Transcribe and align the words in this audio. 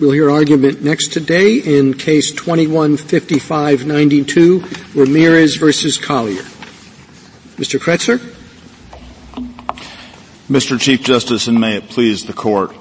We'll 0.00 0.12
hear 0.12 0.30
argument 0.30 0.80
next 0.80 1.12
today 1.12 1.56
in 1.56 1.94
case 1.94 2.30
215592, 2.30 4.64
Ramirez 4.94 5.56
versus 5.56 5.98
Collier. 5.98 6.42
Mr. 7.56 7.80
Kretzer? 7.80 8.18
Mr. 10.48 10.80
Chief 10.80 11.02
Justice, 11.02 11.48
and 11.48 11.60
may 11.60 11.76
it 11.76 11.88
please 11.88 12.26
the 12.26 12.32
court. 12.32 12.72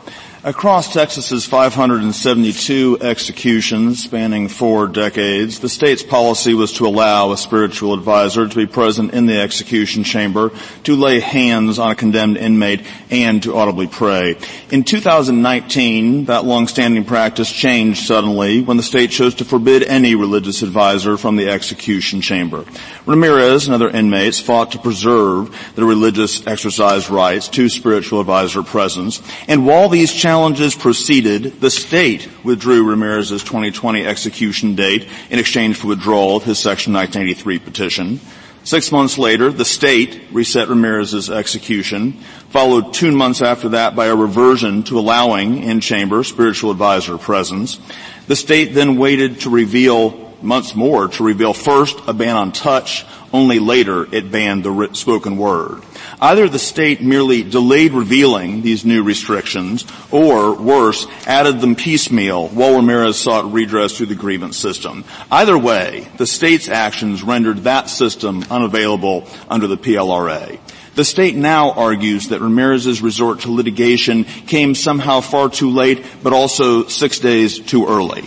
Across 0.48 0.94
Texas's 0.94 1.46
572 1.46 3.00
executions 3.02 4.02
spanning 4.02 4.48
four 4.48 4.88
decades, 4.88 5.60
the 5.60 5.68
state's 5.68 6.04
policy 6.04 6.54
was 6.54 6.72
to 6.72 6.88
allow 6.88 7.34
a 7.34 7.38
spiritual 7.38 7.94
advisor 7.94 8.48
to 8.48 8.56
be 8.56 8.66
present 8.66 9.14
in 9.14 9.26
the 9.26 9.42
execution 9.42 10.06
chamber, 10.06 10.54
to 10.86 10.96
lay 10.96 11.20
hands 11.20 11.80
on 11.80 11.92
a 11.92 11.96
condemned 11.96 12.38
inmate, 12.38 12.86
and 13.10 13.44
to 13.44 13.58
audibly 13.58 13.88
pray. 13.88 14.38
In 14.72 14.86
2019, 14.86 16.24
that 16.28 16.46
long-standing 16.46 17.04
practice 17.04 17.52
changed 17.52 18.08
suddenly 18.08 18.62
when 18.62 18.78
the 18.78 18.84
state 18.84 19.12
chose 19.12 19.36
to 19.36 19.44
forbid 19.44 19.84
any 19.84 20.16
religious 20.16 20.62
advisor 20.62 21.18
from 21.18 21.36
the 21.36 21.50
execution 21.50 22.22
chamber. 22.22 22.64
Ramirez 23.06 23.66
and 23.66 23.76
other 23.76 23.90
inmates 23.90 24.40
fought 24.40 24.72
to 24.72 24.80
preserve 24.80 25.54
the 25.76 25.84
religious 25.84 26.48
exercise 26.48 27.10
rights 27.10 27.50
to 27.50 27.68
spiritual 27.68 28.22
advisor 28.22 28.64
presence, 28.64 29.22
and 29.50 29.68
while 29.68 29.90
these 29.90 30.14
challenges 30.14 30.37
proceeded, 30.80 31.62
the 31.62 31.70
state 31.70 32.30
withdrew 32.44 32.90
Ramirez's 32.90 33.44
2020 33.44 34.06
execution 34.06 34.76
date 34.76 35.08
in 35.30 35.40
exchange 35.40 35.78
for 35.78 35.88
withdrawal 35.88 36.38
of 36.38 36.44
his 36.44 36.60
Section 36.60 36.94
1983 36.94 37.60
petition. 37.60 38.20
Six 38.64 38.92
months 38.92 39.18
later, 39.18 39.50
the 39.50 39.64
state 39.64 40.22
reset 40.32 40.68
Ramirez's 40.68 41.30
execution, 41.30 42.14
followed 42.50 42.94
two 42.94 43.14
months 43.14 43.42
after 43.42 43.70
that 43.70 43.96
by 43.96 44.08
a 44.08 44.16
reversion 44.16 44.84
to 44.84 45.00
allowing 45.00 45.64
in-chamber 45.64 46.24
spiritual 46.26 46.72
advisor 46.72 47.18
presence. 47.18 47.80
The 48.28 48.36
state 48.36 48.74
then 48.74 48.98
waited 48.98 49.42
to 49.42 49.50
reveal, 49.50 50.27
months 50.42 50.76
more, 50.76 51.08
to 51.08 51.24
reveal 51.24 51.54
first 51.54 51.98
a 52.08 52.14
ban 52.14 52.36
on 52.36 52.52
touch, 52.52 53.06
only 53.34 53.60
later 53.60 54.08
it 54.14 54.32
banned 54.32 54.64
the 54.64 54.90
spoken 54.94 55.38
word. 55.38 55.84
Either 56.20 56.48
the 56.50 56.60
state 56.60 57.02
merely 57.02 57.44
delayed 57.44 57.94
revealing 57.94 58.62
these 58.62 58.86
new 58.86 59.04
restrictions, 59.04 59.86
or 60.12 60.56
worse, 60.56 61.06
added 61.26 61.62
them 61.62 61.76
piecemeal 61.76 62.48
while 62.50 62.76
Ramirez 62.76 63.18
sought 63.18 63.52
redress 63.52 63.96
through 63.96 64.08
the 64.08 64.16
grievance 64.16 64.58
system. 64.58 65.06
Either 65.30 65.58
way, 65.58 66.08
the 66.18 66.26
state's 66.26 66.70
actions 66.70 67.22
rendered 67.24 67.60
that 67.60 67.90
system 67.90 68.44
unavailable 68.50 69.28
under 69.50 69.68
the 69.68 69.78
PLRA. 69.78 70.60
The 70.96 71.06
state 71.06 71.36
now 71.36 71.74
argues 71.74 72.30
that 72.30 72.42
Ramirez's 72.42 73.04
resort 73.04 73.42
to 73.42 73.52
litigation 73.52 74.24
came 74.24 74.74
somehow 74.74 75.22
far 75.22 75.48
too 75.48 75.70
late, 75.70 76.04
but 76.24 76.34
also 76.34 76.88
six 76.88 77.20
days 77.20 77.60
too 77.60 77.86
early. 77.88 78.24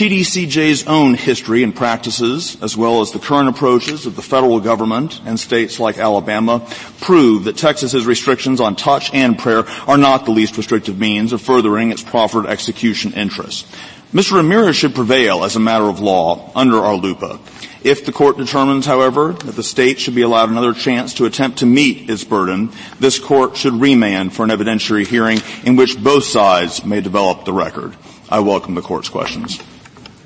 TDCJ's 0.00 0.86
own 0.86 1.12
history 1.12 1.62
and 1.62 1.76
practices, 1.76 2.56
as 2.62 2.74
well 2.74 3.02
as 3.02 3.12
the 3.12 3.18
current 3.18 3.50
approaches 3.50 4.06
of 4.06 4.16
the 4.16 4.22
federal 4.22 4.58
government 4.58 5.20
and 5.26 5.38
states 5.38 5.78
like 5.78 5.98
Alabama, 5.98 6.66
prove 7.02 7.44
that 7.44 7.58
Texas's 7.58 8.06
restrictions 8.06 8.62
on 8.62 8.76
touch 8.76 9.12
and 9.12 9.38
prayer 9.38 9.68
are 9.86 9.98
not 9.98 10.24
the 10.24 10.30
least 10.30 10.56
restrictive 10.56 10.98
means 10.98 11.34
of 11.34 11.42
furthering 11.42 11.92
its 11.92 12.02
proffered 12.02 12.46
execution 12.46 13.12
interests. 13.12 13.70
Mr. 14.14 14.36
Ramirez 14.36 14.74
should 14.74 14.94
prevail 14.94 15.44
as 15.44 15.56
a 15.56 15.60
matter 15.60 15.84
of 15.84 16.00
law 16.00 16.50
under 16.54 16.76
RLUIPA. 16.76 17.38
If 17.84 18.06
the 18.06 18.12
court 18.12 18.38
determines, 18.38 18.86
however, 18.86 19.34
that 19.34 19.54
the 19.54 19.62
state 19.62 20.00
should 20.00 20.14
be 20.14 20.22
allowed 20.22 20.48
another 20.48 20.72
chance 20.72 21.12
to 21.16 21.26
attempt 21.26 21.58
to 21.58 21.66
meet 21.66 22.08
its 22.08 22.24
burden, 22.24 22.72
this 23.00 23.18
court 23.18 23.58
should 23.58 23.74
remand 23.74 24.32
for 24.32 24.44
an 24.44 24.50
evidentiary 24.50 25.06
hearing 25.06 25.40
in 25.62 25.76
which 25.76 26.02
both 26.02 26.24
sides 26.24 26.86
may 26.86 27.02
develop 27.02 27.44
the 27.44 27.52
record. 27.52 27.94
I 28.30 28.40
welcome 28.40 28.74
the 28.74 28.80
court's 28.80 29.10
questions. 29.10 29.62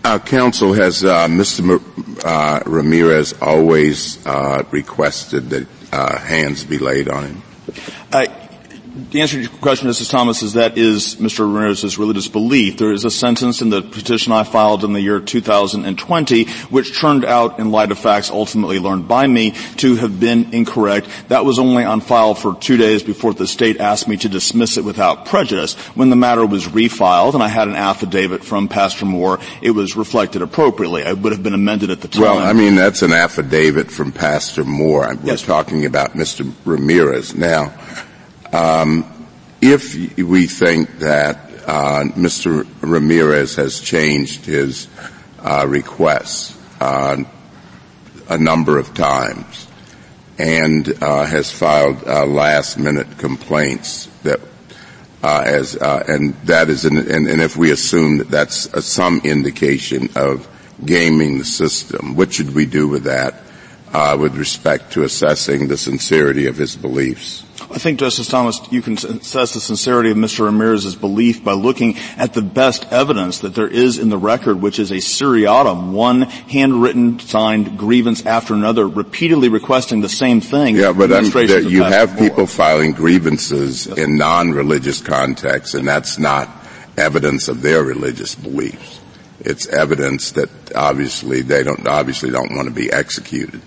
Uh, 0.05 0.19
counsel, 0.19 0.75
has 0.75 1.03
uh, 1.03 1.27
Mr. 1.29 1.81
Uh, 2.23 2.61
Ramirez 2.67 3.33
always 3.41 4.25
uh, 4.27 4.63
requested 4.71 5.49
that 5.49 5.67
uh, 5.93 6.19
hands 6.19 6.63
be 6.63 6.77
laid 6.77 7.09
on 7.09 7.25
him? 7.25 7.43
The 8.97 9.23
answer 9.23 9.37
to 9.39 9.43
your 9.43 9.51
question, 9.51 9.89
Mrs. 9.89 10.09
Thomas, 10.09 10.45
is 10.45 10.53
that 10.53 10.79
is 10.79 11.17
Mr. 11.17 11.41
Ramirez's 11.41 11.99
religious 11.99 12.29
belief. 12.29 12.79
There 12.79 12.93
is 12.93 13.05
a 13.05 13.11
sentence 13.11 13.61
in 13.61 13.69
the 13.69 13.83
petition 13.83 14.33
I 14.33 14.45
filed 14.45 14.85
in 14.85 14.93
the 14.93 15.01
year 15.01 15.19
2020, 15.19 16.45
which 16.71 16.97
turned 16.97 17.25
out, 17.25 17.59
in 17.59 17.73
light 17.73 17.91
of 17.91 17.99
facts 17.99 18.31
ultimately 18.31 18.79
learned 18.79 19.09
by 19.09 19.27
me, 19.27 19.51
to 19.79 19.97
have 19.97 20.21
been 20.21 20.55
incorrect. 20.55 21.09
That 21.27 21.45
was 21.45 21.59
only 21.59 21.83
on 21.83 22.03
file 22.03 22.37
for 22.37 22.55
two 22.55 22.77
days 22.77 23.03
before 23.03 23.35
the 23.35 23.49
state 23.49 23.81
asked 23.81 24.07
me 24.07 24.17
to 24.19 24.29
dismiss 24.29 24.77
it 24.77 24.85
without 24.85 25.27
prejudice. 25.27 25.75
When 25.97 26.11
the 26.11 26.17
matter 26.17 26.47
was 26.47 26.67
refiled, 26.67 27.35
and 27.35 27.43
I 27.43 27.49
had 27.49 27.67
an 27.67 27.75
affidavit 27.75 28.45
from 28.45 28.69
Pastor 28.69 29.07
Moore, 29.07 29.41
it 29.61 29.73
was 29.73 29.97
reflected 29.97 30.41
appropriately. 30.41 31.03
It 31.03 31.19
would 31.19 31.33
have 31.33 31.43
been 31.43 31.55
amended 31.55 31.91
at 31.91 32.01
the 32.01 32.07
time. 32.07 32.23
Well, 32.23 32.39
I 32.39 32.53
mean, 32.53 32.77
that's 32.77 33.03
an 33.03 33.13
affidavit 33.13 33.91
from 33.91 34.13
Pastor 34.13 34.63
Moore. 34.63 35.17
We're 35.17 35.31
yes. 35.31 35.43
talking 35.43 35.85
about 35.85 36.13
Mr. 36.13 36.49
Ramirez 36.65 37.35
now. 37.35 37.75
Um, 38.55 39.27
if 39.61 40.17
we 40.17 40.47
think 40.47 41.01
that 41.01 41.51
uh, 41.67 42.05
Mr. 42.15 42.65
Ramirez 42.83 43.57
has 43.57 43.81
changed 43.81 44.45
his 44.45 44.87
uh, 45.41 45.67
requests 45.69 46.57
uh, 46.81 47.25
a 48.29 48.39
number 48.39 48.79
of 48.79 48.95
times 48.95 49.67
and 50.39 50.89
uh, 51.03 51.25
has 51.25 51.51
filed 51.51 52.07
uh, 52.07 52.27
last-minute 52.27 53.19
complaints 53.19 54.07
that 54.23 54.39
uh, 55.25 55.43
as 55.45 55.75
and 55.75 56.35
that 56.45 56.69
is 56.69 56.85
an, 56.85 56.97
and, 56.97 57.27
and, 57.27 57.41
if 57.41 57.57
we 57.57 57.73
assume 57.73 58.19
that 58.19 58.29
that's 58.29 58.85
some 58.87 59.21
indication 59.25 60.11
of 60.15 60.47
gaming 60.85 61.39
the 61.39 61.45
system, 61.45 62.15
what 62.15 62.33
should 62.33 62.55
we 62.55 62.67
do 62.67 62.87
with 62.87 63.05
that 63.05 63.43
with 64.17 64.37
respect 64.37 64.93
to 64.93 65.03
assessing 65.03 65.67
the 65.67 65.77
sincerity 65.77 66.47
of 66.47 66.57
his 66.57 66.77
beliefs? 66.77 67.44
I 67.71 67.79
think, 67.79 67.99
Justice 67.99 68.29
Thomas, 68.29 68.61
you 68.71 68.83
can 68.83 68.95
assess 68.95 69.55
the 69.55 69.61
sincerity 69.61 70.11
of 70.11 70.17
Mr. 70.17 70.45
Ramirez's 70.45 70.95
belief 70.95 71.43
by 71.43 71.53
looking 71.53 71.97
at 72.17 72.35
the 72.35 72.43
best 72.43 72.87
evidence 72.93 73.41
that 73.41 73.55
there 73.55 73.69
is 73.69 73.99
in 73.99 74.11
the 74.11 74.19
record, 74.19 74.61
which 74.61 74.79
is 74.79 74.93
a 74.93 75.01
seriatim, 75.01 75.93
one 75.93 76.23
handwritten, 76.23 77.19
signed 77.19 77.79
grievance 77.79 78.25
after 78.27 78.55
another, 78.55 78.87
repeatedly 78.87 79.49
requesting 79.49 80.01
the 80.01 80.09
same 80.09 80.41
thing. 80.41 80.77
Yeah, 80.77 80.93
but 80.93 81.11
um, 81.13 81.25
you 81.25 81.83
have 81.83 82.19
people 82.19 82.47
filing 82.47 82.93
grievances 82.93 83.87
yes. 83.87 83.99
in 83.99 84.17
non-religious 84.17 85.01
contexts, 85.01 85.75
and 85.75 85.87
that's 85.87 86.19
not 86.19 86.49
evidence 86.97 87.49
of 87.49 87.63
their 87.63 87.83
religious 87.83 88.35
beliefs. 88.35 89.01
It's 89.41 89.67
evidence 89.67 90.33
that 90.33 90.75
obviously 90.75 91.43
they 91.43 91.63
don't 91.63 91.87
obviously 91.87 92.31
don't 92.31 92.55
want 92.55 92.69
to 92.69 92.75
be 92.75 92.93
executed. 92.93 93.61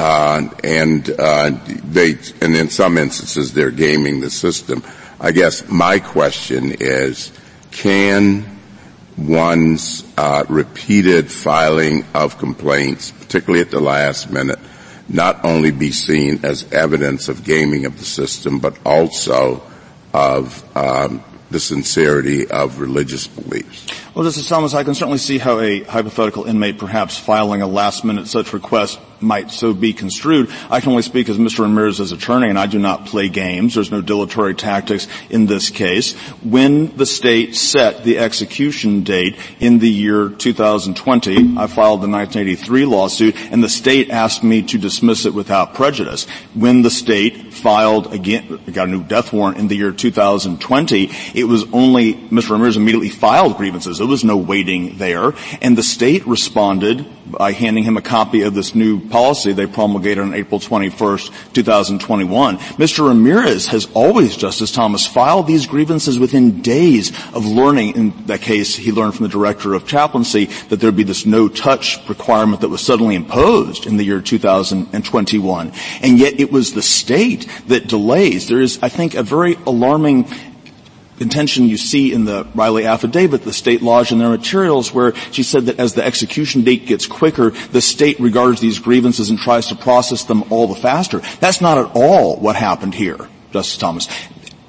Uh, 0.00 0.48
and 0.64 1.10
uh, 1.10 1.50
they, 1.84 2.12
and 2.40 2.56
in 2.56 2.70
some 2.70 2.96
instances, 2.96 3.52
they're 3.52 3.70
gaming 3.70 4.20
the 4.20 4.30
system. 4.30 4.82
I 5.20 5.30
guess 5.30 5.68
my 5.68 5.98
question 5.98 6.74
is, 6.80 7.30
can 7.70 8.46
one's 9.18 10.02
uh, 10.16 10.46
repeated 10.48 11.30
filing 11.30 12.06
of 12.14 12.38
complaints, 12.38 13.10
particularly 13.10 13.60
at 13.60 13.70
the 13.70 13.80
last 13.80 14.30
minute, 14.30 14.58
not 15.06 15.44
only 15.44 15.70
be 15.70 15.90
seen 15.90 16.46
as 16.46 16.72
evidence 16.72 17.28
of 17.28 17.44
gaming 17.44 17.84
of 17.84 17.98
the 17.98 18.06
system, 18.06 18.58
but 18.58 18.78
also 18.86 19.62
of 20.14 20.64
um, 20.74 21.22
the 21.50 21.60
sincerity 21.60 22.50
of 22.50 22.80
religious 22.80 23.26
beliefs? 23.26 23.86
Well, 24.14 24.24
Justice 24.24 24.48
Thomas, 24.48 24.72
I 24.72 24.82
can 24.82 24.94
certainly 24.94 25.18
see 25.18 25.36
how 25.36 25.60
a 25.60 25.82
hypothetical 25.82 26.44
inmate 26.44 26.78
perhaps 26.78 27.18
filing 27.18 27.60
a 27.60 27.66
last 27.66 28.02
minute 28.02 28.28
such 28.28 28.54
request 28.54 28.98
might 29.22 29.50
so 29.50 29.72
be 29.72 29.92
construed. 29.92 30.50
I 30.70 30.80
can 30.80 30.90
only 30.90 31.02
speak 31.02 31.28
as 31.28 31.38
Mr. 31.38 31.60
Ramirez's 31.60 32.12
attorney 32.12 32.48
and 32.48 32.58
I 32.58 32.66
do 32.66 32.78
not 32.78 33.06
play 33.06 33.28
games. 33.28 33.74
There's 33.74 33.90
no 33.90 34.00
dilatory 34.00 34.54
tactics 34.54 35.06
in 35.28 35.46
this 35.46 35.70
case. 35.70 36.14
When 36.42 36.96
the 36.96 37.06
state 37.06 37.56
set 37.56 38.04
the 38.04 38.18
execution 38.18 39.02
date 39.02 39.36
in 39.58 39.78
the 39.78 39.88
year 39.88 40.28
2020, 40.28 41.58
I 41.58 41.66
filed 41.66 42.02
the 42.02 42.08
1983 42.08 42.84
lawsuit 42.86 43.36
and 43.50 43.62
the 43.62 43.68
state 43.68 44.10
asked 44.10 44.42
me 44.42 44.62
to 44.62 44.78
dismiss 44.78 45.26
it 45.26 45.34
without 45.34 45.74
prejudice. 45.74 46.26
When 46.54 46.82
the 46.82 46.90
state 46.90 47.52
filed 47.52 48.12
again, 48.12 48.60
got 48.72 48.88
a 48.88 48.90
new 48.90 49.02
death 49.02 49.32
warrant 49.32 49.58
in 49.58 49.68
the 49.68 49.76
year 49.76 49.92
2020, 49.92 51.10
it 51.34 51.44
was 51.44 51.64
only, 51.72 52.14
Mr. 52.14 52.50
Ramirez 52.50 52.76
immediately 52.76 53.10
filed 53.10 53.56
grievances. 53.56 53.98
There 53.98 54.06
was 54.06 54.24
no 54.24 54.36
waiting 54.36 54.98
there 54.98 55.32
and 55.60 55.76
the 55.76 55.82
state 55.82 56.26
responded 56.26 57.06
by 57.30 57.52
handing 57.52 57.84
him 57.84 57.96
a 57.96 58.02
copy 58.02 58.42
of 58.42 58.54
this 58.54 58.74
new 58.74 59.00
policy 59.10 59.52
they 59.52 59.66
promulgated 59.66 60.24
on 60.24 60.34
April 60.34 60.60
21st, 60.60 61.52
2021. 61.52 62.58
Mr. 62.58 63.08
Ramirez 63.08 63.66
has 63.66 63.88
always, 63.94 64.36
Justice 64.36 64.72
Thomas, 64.72 65.06
filed 65.06 65.46
these 65.46 65.66
grievances 65.66 66.18
within 66.18 66.62
days 66.62 67.10
of 67.34 67.44
learning, 67.44 67.96
in 67.96 68.26
that 68.26 68.40
case 68.40 68.74
he 68.76 68.92
learned 68.92 69.14
from 69.14 69.24
the 69.24 69.30
director 69.30 69.74
of 69.74 69.86
chaplaincy, 69.86 70.46
that 70.68 70.80
there'd 70.80 70.96
be 70.96 71.02
this 71.02 71.26
no-touch 71.26 72.08
requirement 72.08 72.60
that 72.62 72.68
was 72.68 72.80
suddenly 72.80 73.14
imposed 73.14 73.86
in 73.86 73.96
the 73.96 74.04
year 74.04 74.20
2021. 74.20 75.72
And 76.02 76.18
yet 76.18 76.40
it 76.40 76.52
was 76.52 76.72
the 76.72 76.82
state 76.82 77.48
that 77.68 77.88
delays. 77.88 78.48
There 78.48 78.60
is, 78.60 78.78
I 78.82 78.88
think, 78.88 79.14
a 79.14 79.22
very 79.22 79.54
alarming 79.66 80.26
contention 81.20 81.68
you 81.68 81.76
see 81.76 82.14
in 82.14 82.24
the 82.24 82.46
Riley 82.54 82.86
affidavit, 82.86 83.44
the 83.44 83.52
state 83.52 83.82
lodged 83.82 84.10
in 84.10 84.18
their 84.18 84.30
materials, 84.30 84.94
where 84.94 85.14
she 85.32 85.42
said 85.42 85.66
that 85.66 85.78
as 85.78 85.92
the 85.92 86.02
execution 86.02 86.62
date 86.62 86.86
gets 86.86 87.06
quicker, 87.06 87.50
the 87.50 87.82
state 87.82 88.18
regards 88.18 88.62
these 88.62 88.78
grievances 88.78 89.28
and 89.28 89.38
tries 89.38 89.66
to 89.66 89.74
process 89.76 90.24
them 90.24 90.50
all 90.50 90.66
the 90.66 90.74
faster. 90.74 91.18
That's 91.38 91.60
not 91.60 91.76
at 91.76 91.94
all 91.94 92.36
what 92.36 92.56
happened 92.56 92.94
here, 92.94 93.28
Justice 93.52 93.76
Thomas. 93.76 94.08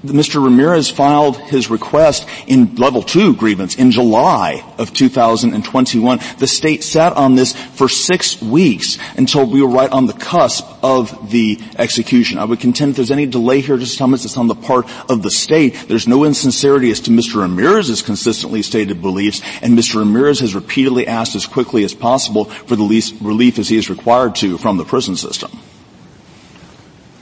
Mr. 0.04 0.44
Ramirez 0.44 0.90
filed 0.90 1.38
his 1.38 1.70
request 1.70 2.28
in 2.48 2.76
level 2.76 3.04
two 3.04 3.36
grievance 3.36 3.76
in 3.76 3.92
July 3.92 4.64
of 4.80 4.94
2021. 4.94 6.20
The 6.40 6.48
state 6.48 6.84
sat 6.84 7.14
on 7.14 7.36
this 7.36 7.54
for 7.54 7.88
six 7.88 8.42
weeks 8.42 8.98
until 9.16 9.46
we 9.46 9.62
were 9.62 9.68
right 9.68 9.92
on 9.92 10.08
the 10.08 10.14
cusp 10.14 10.66
of 10.84 11.30
the 11.30 11.60
execution. 11.78 12.40
I 12.40 12.46
would 12.46 12.60
contend 12.60 12.92
if 12.92 12.96
there's 12.96 13.12
any 13.12 13.28
delay 13.28 13.62
here, 13.62 13.78
Justice 13.78 13.98
Thomas, 13.98 14.26
it's 14.26 14.38
on 14.38 14.48
the 14.48 14.56
part 14.56 14.88
of 15.10 15.22
the 15.22 15.30
state. 15.30 15.76
There's 15.88 16.08
no 16.08 16.24
insincerity 16.24 16.90
as 16.90 17.02
to 17.02 17.12
Mr. 17.12 17.42
Ramirez's 17.42 18.02
consistently 18.02 18.64
stated 18.64 19.02
beliefs, 19.02 19.42
and 19.62 19.78
Mr. 19.78 20.00
Ramirez 20.00 20.40
has 20.40 20.56
repeatedly 20.56 21.06
asked 21.06 21.36
as 21.36 21.46
quickly 21.46 21.84
as 21.84 21.94
possible 21.94 22.46
for 22.46 22.76
the 22.76 22.84
least 22.84 23.16
relief 23.22 23.60
as 23.60 23.70
he 23.70 23.78
is 23.78 23.90
required 23.90 24.34
to 24.36 24.58
from 24.58 24.78
the 24.78 24.86
prison 24.86 25.16
system. 25.16 25.52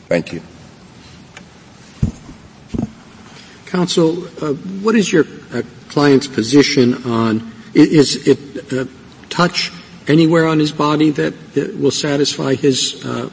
Thank 0.07 0.31
you. 0.31 0.41
Counsel, 3.69 4.23
uh, 4.43 4.53
what 4.81 4.95
is 4.95 5.13
your 5.13 5.25
uh, 5.53 5.61
client's 5.89 6.25
position 6.25 7.03
on, 7.05 7.51
is, 7.75 8.27
it 8.27 8.73
uh, 8.73 8.85
touch 9.29 9.71
anywhere 10.07 10.47
on 10.47 10.57
his 10.57 10.71
body 10.71 11.11
that, 11.11 11.53
that 11.53 11.77
will 11.77 11.91
satisfy 11.91 12.55
his 12.55 13.05
uh, 13.05 13.29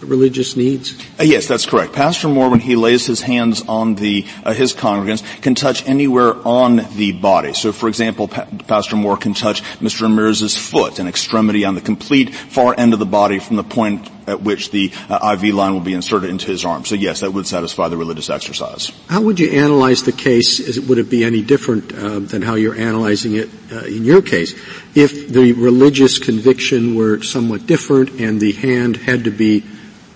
religious 0.00 0.56
needs? 0.56 0.98
Uh, 1.20 1.24
yes, 1.24 1.46
that's 1.46 1.66
correct. 1.66 1.92
Pastor 1.92 2.28
Moore, 2.28 2.48
when 2.48 2.60
he 2.60 2.76
lays 2.76 3.04
his 3.04 3.20
hands 3.20 3.62
on 3.68 3.94
the 3.94 4.24
uh, 4.42 4.54
his 4.54 4.72
congregants, 4.72 5.22
can 5.42 5.54
touch 5.54 5.86
anywhere 5.86 6.34
on 6.46 6.76
the 6.96 7.12
body. 7.12 7.52
So, 7.52 7.70
for 7.70 7.88
example, 7.88 8.28
pa- 8.28 8.48
Pastor 8.66 8.96
Moore 8.96 9.18
can 9.18 9.34
touch 9.34 9.62
Mr. 9.80 10.02
Ramirez's 10.02 10.56
foot, 10.56 10.98
an 10.98 11.08
extremity 11.08 11.66
on 11.66 11.74
the 11.74 11.82
complete 11.82 12.34
far 12.34 12.74
end 12.78 12.94
of 12.94 12.98
the 12.98 13.06
body 13.06 13.38
from 13.38 13.56
the 13.56 13.64
point 13.64 14.08
at 14.26 14.42
which 14.42 14.70
the 14.70 14.92
uh, 15.08 15.36
IV 15.36 15.54
line 15.54 15.72
will 15.72 15.80
be 15.80 15.94
inserted 15.94 16.30
into 16.30 16.46
his 16.46 16.64
arm. 16.64 16.84
So 16.84 16.94
yes, 16.94 17.20
that 17.20 17.32
would 17.32 17.46
satisfy 17.46 17.88
the 17.88 17.96
religious 17.96 18.30
exercise. 18.30 18.92
How 19.08 19.22
would 19.22 19.38
you 19.38 19.50
analyze 19.50 20.02
the 20.02 20.12
case? 20.12 20.78
would 20.78 20.98
it 20.98 21.10
be 21.10 21.24
any 21.24 21.42
different 21.42 21.92
uh, 21.92 22.20
than 22.20 22.42
how 22.42 22.54
you're 22.54 22.76
analyzing 22.76 23.34
it 23.34 23.48
uh, 23.72 23.84
in 23.84 24.04
your 24.04 24.22
case? 24.22 24.54
If 24.94 25.28
the 25.28 25.52
religious 25.52 26.18
conviction 26.18 26.94
were 26.94 27.22
somewhat 27.22 27.66
different 27.66 28.20
and 28.20 28.40
the 28.40 28.52
hand 28.52 28.96
had 28.96 29.24
to 29.24 29.30
be 29.30 29.64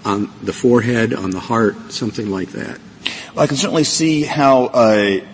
on 0.04 0.32
the 0.42 0.52
forehead, 0.52 1.12
on 1.12 1.30
the 1.30 1.40
heart, 1.40 1.92
something 1.92 2.30
like 2.30 2.50
that? 2.50 2.78
Well, 3.34 3.44
I 3.44 3.46
can 3.46 3.56
certainly 3.56 3.84
see 3.84 4.22
how 4.22 4.66
uh, 4.66 5.20
it 5.20 5.24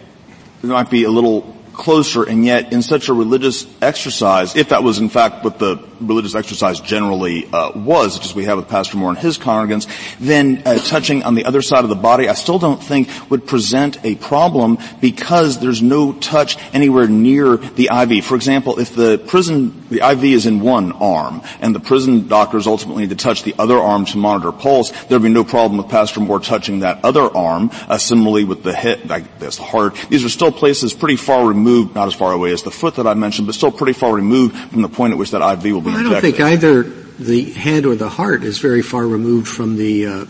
might 0.62 0.90
be 0.90 1.04
a 1.04 1.10
little 1.10 1.54
closer 1.74 2.22
and 2.22 2.44
yet 2.44 2.72
in 2.72 2.82
such 2.82 3.08
a 3.08 3.12
religious 3.12 3.66
exercise, 3.82 4.56
if 4.56 4.70
that 4.70 4.82
was 4.82 4.98
in 4.98 5.08
fact 5.08 5.44
what 5.44 5.58
the 5.58 5.76
religious 6.06 6.34
exercise 6.34 6.80
generally 6.80 7.46
uh, 7.52 7.72
was, 7.74 8.18
as 8.20 8.34
we 8.34 8.44
have 8.44 8.58
with 8.58 8.68
Pastor 8.68 8.96
Moore 8.96 9.10
and 9.10 9.18
his 9.18 9.38
congregants, 9.38 9.88
then 10.18 10.62
uh, 10.64 10.78
touching 10.78 11.22
on 11.22 11.34
the 11.34 11.44
other 11.44 11.62
side 11.62 11.84
of 11.84 11.90
the 11.90 11.96
body, 11.96 12.28
I 12.28 12.34
still 12.34 12.58
don't 12.58 12.82
think 12.82 13.08
would 13.30 13.46
present 13.46 13.98
a 14.04 14.14
problem 14.14 14.78
because 15.00 15.58
there's 15.58 15.82
no 15.82 16.12
touch 16.12 16.56
anywhere 16.72 17.08
near 17.08 17.56
the 17.56 17.90
IV. 17.92 18.24
For 18.24 18.36
example, 18.36 18.78
if 18.78 18.94
the 18.94 19.18
prison, 19.18 19.84
the 19.90 20.08
IV 20.08 20.24
is 20.24 20.46
in 20.46 20.60
one 20.60 20.92
arm, 20.92 21.42
and 21.60 21.74
the 21.74 21.80
prison 21.80 22.28
doctors 22.28 22.66
ultimately 22.66 23.02
need 23.02 23.10
to 23.10 23.16
touch 23.16 23.42
the 23.42 23.54
other 23.58 23.76
arm 23.76 24.04
to 24.06 24.18
monitor 24.18 24.52
pulse, 24.52 24.90
there'd 25.06 25.22
be 25.22 25.28
no 25.28 25.44
problem 25.44 25.78
with 25.78 25.88
Pastor 25.88 26.20
Moore 26.20 26.40
touching 26.40 26.80
that 26.80 27.04
other 27.04 27.22
arm. 27.36 27.70
Uh, 27.88 27.98
similarly 27.98 28.44
with 28.44 28.62
the 28.62 28.72
head, 28.72 29.08
like 29.08 29.38
this, 29.38 29.56
the 29.56 29.62
heart. 29.62 29.94
These 30.08 30.24
are 30.24 30.28
still 30.28 30.52
places 30.52 30.92
pretty 30.92 31.16
far 31.16 31.46
removed, 31.46 31.94
not 31.94 32.06
as 32.06 32.14
far 32.14 32.32
away 32.32 32.52
as 32.52 32.62
the 32.62 32.70
foot 32.70 32.96
that 32.96 33.06
I 33.06 33.14
mentioned, 33.14 33.46
but 33.46 33.54
still 33.54 33.72
pretty 33.72 33.92
far 33.92 34.14
removed 34.14 34.56
from 34.70 34.82
the 34.82 34.88
point 34.88 35.12
at 35.12 35.18
which 35.18 35.30
that 35.32 35.42
IV 35.42 35.72
will 35.72 35.80
be 35.80 35.93
well, 35.94 36.06
I 36.06 36.10
don't 36.10 36.20
think 36.20 36.40
either 36.40 36.82
the 36.82 37.44
head 37.52 37.86
or 37.86 37.94
the 37.94 38.08
heart 38.08 38.44
is 38.44 38.58
very 38.58 38.82
far 38.82 39.06
removed 39.06 39.48
from 39.48 39.76
the 39.76 40.06
uh, 40.06 40.26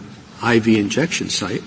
IV 0.46 0.69
injection 0.69 1.28
site. 1.28 1.62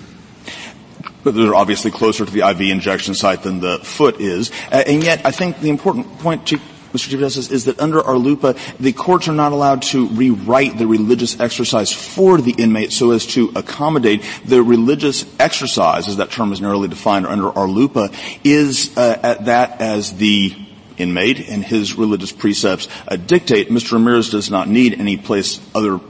But 1.24 1.34
they're 1.34 1.54
obviously 1.54 1.90
closer 1.90 2.24
to 2.24 2.30
the 2.30 2.48
IV 2.48 2.60
injection 2.60 3.14
site 3.14 3.42
than 3.42 3.60
the 3.60 3.78
foot 3.78 4.20
is. 4.20 4.50
Uh, 4.70 4.84
and 4.86 5.02
yet, 5.02 5.26
I 5.26 5.32
think 5.32 5.60
the 5.60 5.68
important 5.68 6.18
point 6.20 6.46
to 6.48 6.60
Mr. 6.92 7.10
Chief 7.10 7.20
Justice, 7.20 7.50
is 7.50 7.66
that 7.66 7.78
under 7.80 8.00
RLUIPA, 8.00 8.78
the 8.78 8.92
courts 8.92 9.28
are 9.28 9.34
not 9.34 9.52
allowed 9.52 9.82
to 9.82 10.08
rewrite 10.08 10.78
the 10.78 10.86
religious 10.86 11.38
exercise 11.38 11.92
for 11.92 12.40
the 12.40 12.52
inmate 12.52 12.92
so 12.92 13.10
as 13.10 13.26
to 13.26 13.52
accommodate 13.54 14.24
the 14.46 14.62
religious 14.62 15.26
exercise, 15.38 16.08
as 16.08 16.16
that 16.16 16.30
term 16.30 16.50
is 16.52 16.62
narrowly 16.62 16.88
defined 16.88 17.26
under 17.26 17.50
RLUIPA, 17.50 18.14
is 18.42 18.96
uh, 18.96 19.18
at 19.22 19.44
that 19.44 19.82
as 19.82 20.16
the 20.16 20.56
inmate 20.98 21.48
and 21.48 21.64
his 21.64 21.94
religious 21.94 22.32
precepts 22.32 22.88
uh, 23.06 23.16
dictate. 23.16 23.70
Mr. 23.70 23.92
Ramirez 23.92 24.30
does 24.30 24.50
not 24.50 24.68
need 24.68 24.98
any 24.98 25.16
place 25.16 25.60
other 25.74 26.00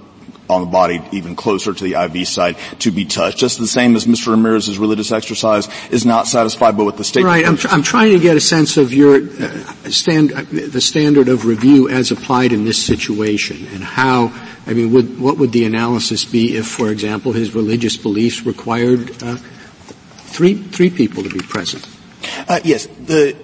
on 0.49 0.63
the 0.63 0.67
body, 0.67 1.03
even 1.13 1.37
closer 1.37 1.73
to 1.73 1.85
the 1.85 1.95
IV 1.95 2.27
side, 2.27 2.57
to 2.81 2.91
be 2.91 3.05
touched. 3.05 3.39
Just 3.39 3.59
the 3.59 3.67
same 3.67 3.97
as 3.97 4.07
Mr. 4.07 4.29
Ramirez's 4.29 4.79
religious 4.79 5.13
exercise 5.13 5.69
is 5.91 6.07
not 6.07 6.27
satisfied 6.27 6.77
by 6.77 6.85
what 6.85 6.97
the 6.97 7.05
state. 7.05 7.25
Right. 7.25 7.45
I'm, 7.45 7.57
tr- 7.57 7.69
I'm, 7.69 7.83
trying 7.83 8.13
to 8.13 8.19
get 8.19 8.37
a 8.37 8.41
sense 8.41 8.77
of 8.77 8.93
your 8.93 9.17
uh, 9.17 9.65
stand, 9.91 10.33
uh, 10.33 10.43
the 10.51 10.81
standard 10.81 11.29
of 11.29 11.45
review 11.45 11.89
as 11.89 12.11
applied 12.11 12.53
in 12.53 12.65
this 12.65 12.85
situation, 12.85 13.67
and 13.75 13.83
how. 13.83 14.33
I 14.67 14.75
mean, 14.75 14.93
would, 14.93 15.19
what 15.19 15.39
would 15.39 15.53
the 15.53 15.65
analysis 15.65 16.27
be 16.27 16.55
if, 16.55 16.67
for 16.67 16.91
example, 16.91 17.33
his 17.33 17.55
religious 17.55 17.97
beliefs 17.97 18.45
required 18.45 19.11
uh, 19.23 19.37
three 19.37 20.55
three 20.55 20.91
people 20.91 21.23
to 21.23 21.31
be 21.31 21.39
present? 21.39 21.89
Uh, 22.47 22.61
yes. 22.65 22.87
The 22.87 23.35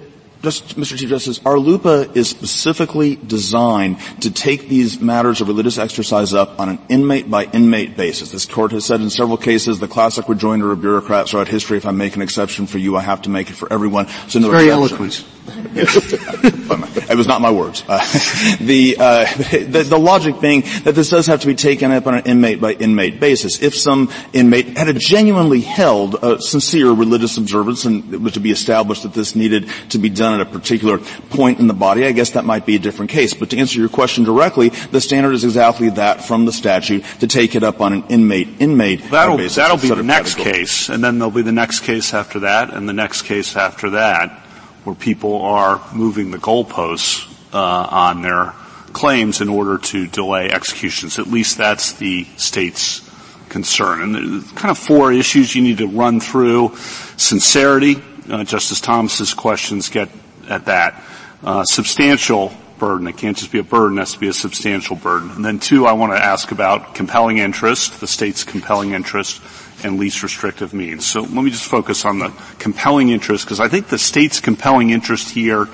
just, 0.45 0.77
Mr. 0.77 0.97
Chief 0.97 1.09
Justice, 1.09 1.39
RLUIPA 1.39 2.15
is 2.15 2.29
specifically 2.29 3.15
designed 3.15 3.99
to 4.21 4.31
take 4.31 4.69
these 4.69 5.01
matters 5.01 5.41
of 5.41 5.47
religious 5.47 5.77
exercise 5.77 6.33
up 6.33 6.59
on 6.59 6.69
an 6.69 6.79
inmate 6.87 7.29
by 7.29 7.45
inmate 7.45 7.97
basis. 7.97 8.31
This 8.31 8.45
court 8.45 8.71
has 8.71 8.85
said 8.85 9.01
in 9.01 9.09
several 9.09 9.37
cases 9.37 9.79
the 9.79 9.87
classic 9.87 10.29
rejoinder 10.29 10.71
of 10.71 10.79
bureaucrats 10.81 11.31
throughout 11.31 11.47
history, 11.47 11.77
if 11.77 11.85
I 11.85 11.91
make 11.91 12.15
an 12.15 12.21
exception 12.21 12.67
for 12.67 12.77
you, 12.77 12.95
I 12.95 13.01
have 13.01 13.23
to 13.23 13.29
make 13.29 13.49
it 13.49 13.55
for 13.55 13.71
everyone. 13.73 14.07
So 14.27 14.39
no 14.39 14.51
Very 14.51 14.69
eloquent. 14.69 15.25
it 15.75 17.15
was 17.15 17.27
not 17.27 17.41
my 17.41 17.51
words. 17.51 17.83
Uh, 17.87 17.97
the, 18.59 18.95
uh, 18.97 19.25
the, 19.35 19.85
the 19.87 19.97
logic 19.97 20.41
being 20.41 20.61
that 20.83 20.95
this 20.95 21.09
does 21.09 21.27
have 21.27 21.41
to 21.41 21.47
be 21.47 21.53
taken 21.53 21.91
up 21.91 22.07
on 22.07 22.15
an 22.15 22.25
inmate 22.25 22.59
by 22.59 22.71
inmate 22.73 23.19
basis. 23.19 23.61
If 23.61 23.75
some 23.75 24.11
inmate 24.33 24.77
had 24.77 24.87
a 24.87 24.93
genuinely 24.93 25.61
held, 25.61 26.15
uh, 26.15 26.39
sincere 26.39 26.91
religious 26.91 27.37
observance, 27.37 27.85
and 27.85 28.11
it 28.13 28.21
was 28.21 28.33
to 28.33 28.39
be 28.39 28.51
established 28.51 29.03
that 29.03 29.13
this 29.13 29.35
needed 29.35 29.69
to 29.89 29.99
be 29.99 30.09
done 30.09 30.39
at 30.39 30.47
a 30.47 30.49
particular 30.49 30.97
point 30.97 31.59
in 31.59 31.67
the 31.67 31.73
body, 31.73 32.05
I 32.05 32.11
guess 32.11 32.31
that 32.31 32.45
might 32.45 32.65
be 32.65 32.75
a 32.75 32.79
different 32.79 33.11
case. 33.11 33.33
But 33.35 33.51
to 33.51 33.57
answer 33.57 33.79
your 33.79 33.89
question 33.89 34.23
directly, 34.23 34.69
the 34.69 35.01
standard 35.01 35.33
is 35.33 35.43
exactly 35.43 35.89
that 35.89 36.23
from 36.23 36.45
the 36.45 36.53
statute 36.53 37.03
to 37.19 37.27
take 37.27 37.55
it 37.55 37.63
up 37.63 37.81
on 37.81 37.93
an 37.93 38.03
inmate-inmate 38.09 39.11
that'll, 39.11 39.37
basis. 39.37 39.55
That'll 39.55 39.77
be 39.77 39.89
the 39.89 40.03
next 40.03 40.35
case, 40.35 40.89
and 40.89 41.03
then 41.03 41.19
there'll 41.19 41.31
be 41.31 41.43
the 41.43 41.51
next 41.51 41.81
case 41.81 42.13
after 42.15 42.39
that, 42.41 42.73
and 42.73 42.89
the 42.89 42.93
next 42.93 43.23
case 43.23 43.55
after 43.55 43.91
that, 43.91 44.44
where 44.85 44.95
people 44.95 45.41
are 45.41 45.81
moving 45.93 46.31
the 46.31 46.37
goalposts 46.37 47.29
uh, 47.53 47.57
on 47.57 48.21
their 48.21 48.53
claims 48.93 49.41
in 49.41 49.49
order 49.49 49.77
to 49.77 50.07
delay 50.07 50.49
executions. 50.49 51.19
At 51.19 51.27
least 51.27 51.57
that's 51.57 51.93
the 51.93 52.25
state's 52.37 53.01
concern. 53.49 54.15
And 54.15 54.55
kind 54.55 54.71
of 54.71 54.77
four 54.77 55.11
issues 55.11 55.55
you 55.55 55.61
need 55.61 55.79
to 55.79 55.87
run 55.87 56.19
through. 56.19 56.75
Sincerity, 57.17 58.01
uh, 58.29 58.43
Justice 58.43 58.79
Thomas's 58.79 59.33
questions 59.33 59.89
get 59.89 60.09
at 60.47 60.65
that. 60.65 61.03
Uh, 61.43 61.63
substantial 61.63 62.53
burden. 62.77 63.07
It 63.07 63.17
can't 63.17 63.37
just 63.37 63.51
be 63.51 63.59
a 63.59 63.63
burden, 63.63 63.97
it 63.97 64.01
has 64.01 64.13
to 64.13 64.19
be 64.19 64.27
a 64.27 64.33
substantial 64.33 64.95
burden. 64.95 65.31
And 65.31 65.43
then 65.43 65.59
two, 65.59 65.85
I 65.85 65.93
want 65.93 66.13
to 66.13 66.17
ask 66.17 66.51
about 66.51 66.95
compelling 66.95 67.37
interest, 67.37 67.99
the 67.99 68.07
state's 68.07 68.43
compelling 68.43 68.91
interest, 68.91 69.41
and 69.83 69.99
least 69.99 70.23
restrictive 70.23 70.73
means. 70.73 71.05
So 71.05 71.21
let 71.21 71.43
me 71.43 71.49
just 71.49 71.65
focus 71.65 72.05
on 72.05 72.19
the 72.19 72.29
compelling 72.59 73.09
interest, 73.09 73.45
because 73.45 73.59
I 73.59 73.67
think 73.67 73.87
the 73.87 73.97
state's 73.97 74.39
compelling 74.39 74.89
interest 74.89 75.29
here 75.29 75.67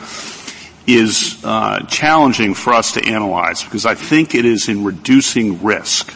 is 0.87 1.39
uh, 1.43 1.85
challenging 1.85 2.53
for 2.53 2.73
us 2.73 2.93
to 2.93 3.05
analyze, 3.05 3.63
because 3.63 3.85
I 3.85 3.95
think 3.95 4.33
it 4.33 4.45
is 4.45 4.67
in 4.67 4.83
reducing 4.83 5.63
risk, 5.63 6.13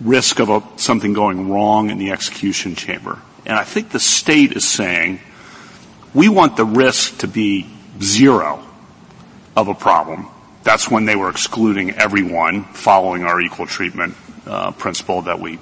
risk 0.00 0.40
of 0.40 0.50
a, 0.50 0.62
something 0.76 1.12
going 1.12 1.50
wrong 1.50 1.90
in 1.90 1.98
the 1.98 2.10
execution 2.10 2.74
chamber. 2.74 3.18
And 3.46 3.56
I 3.56 3.64
think 3.64 3.90
the 3.90 4.00
state 4.00 4.52
is 4.52 4.66
saying, 4.66 5.20
we 6.14 6.28
want 6.28 6.56
the 6.56 6.64
risk 6.64 7.18
to 7.18 7.28
be 7.28 7.66
zero 8.00 8.64
of 9.58 9.66
a 9.68 9.74
problem. 9.74 10.28
That's 10.62 10.88
when 10.88 11.04
they 11.04 11.16
were 11.16 11.30
excluding 11.30 11.90
everyone 11.92 12.64
following 12.64 13.24
our 13.24 13.40
equal 13.40 13.66
treatment 13.66 14.14
uh, 14.46 14.70
principle 14.72 15.22
that 15.22 15.40
we 15.40 15.58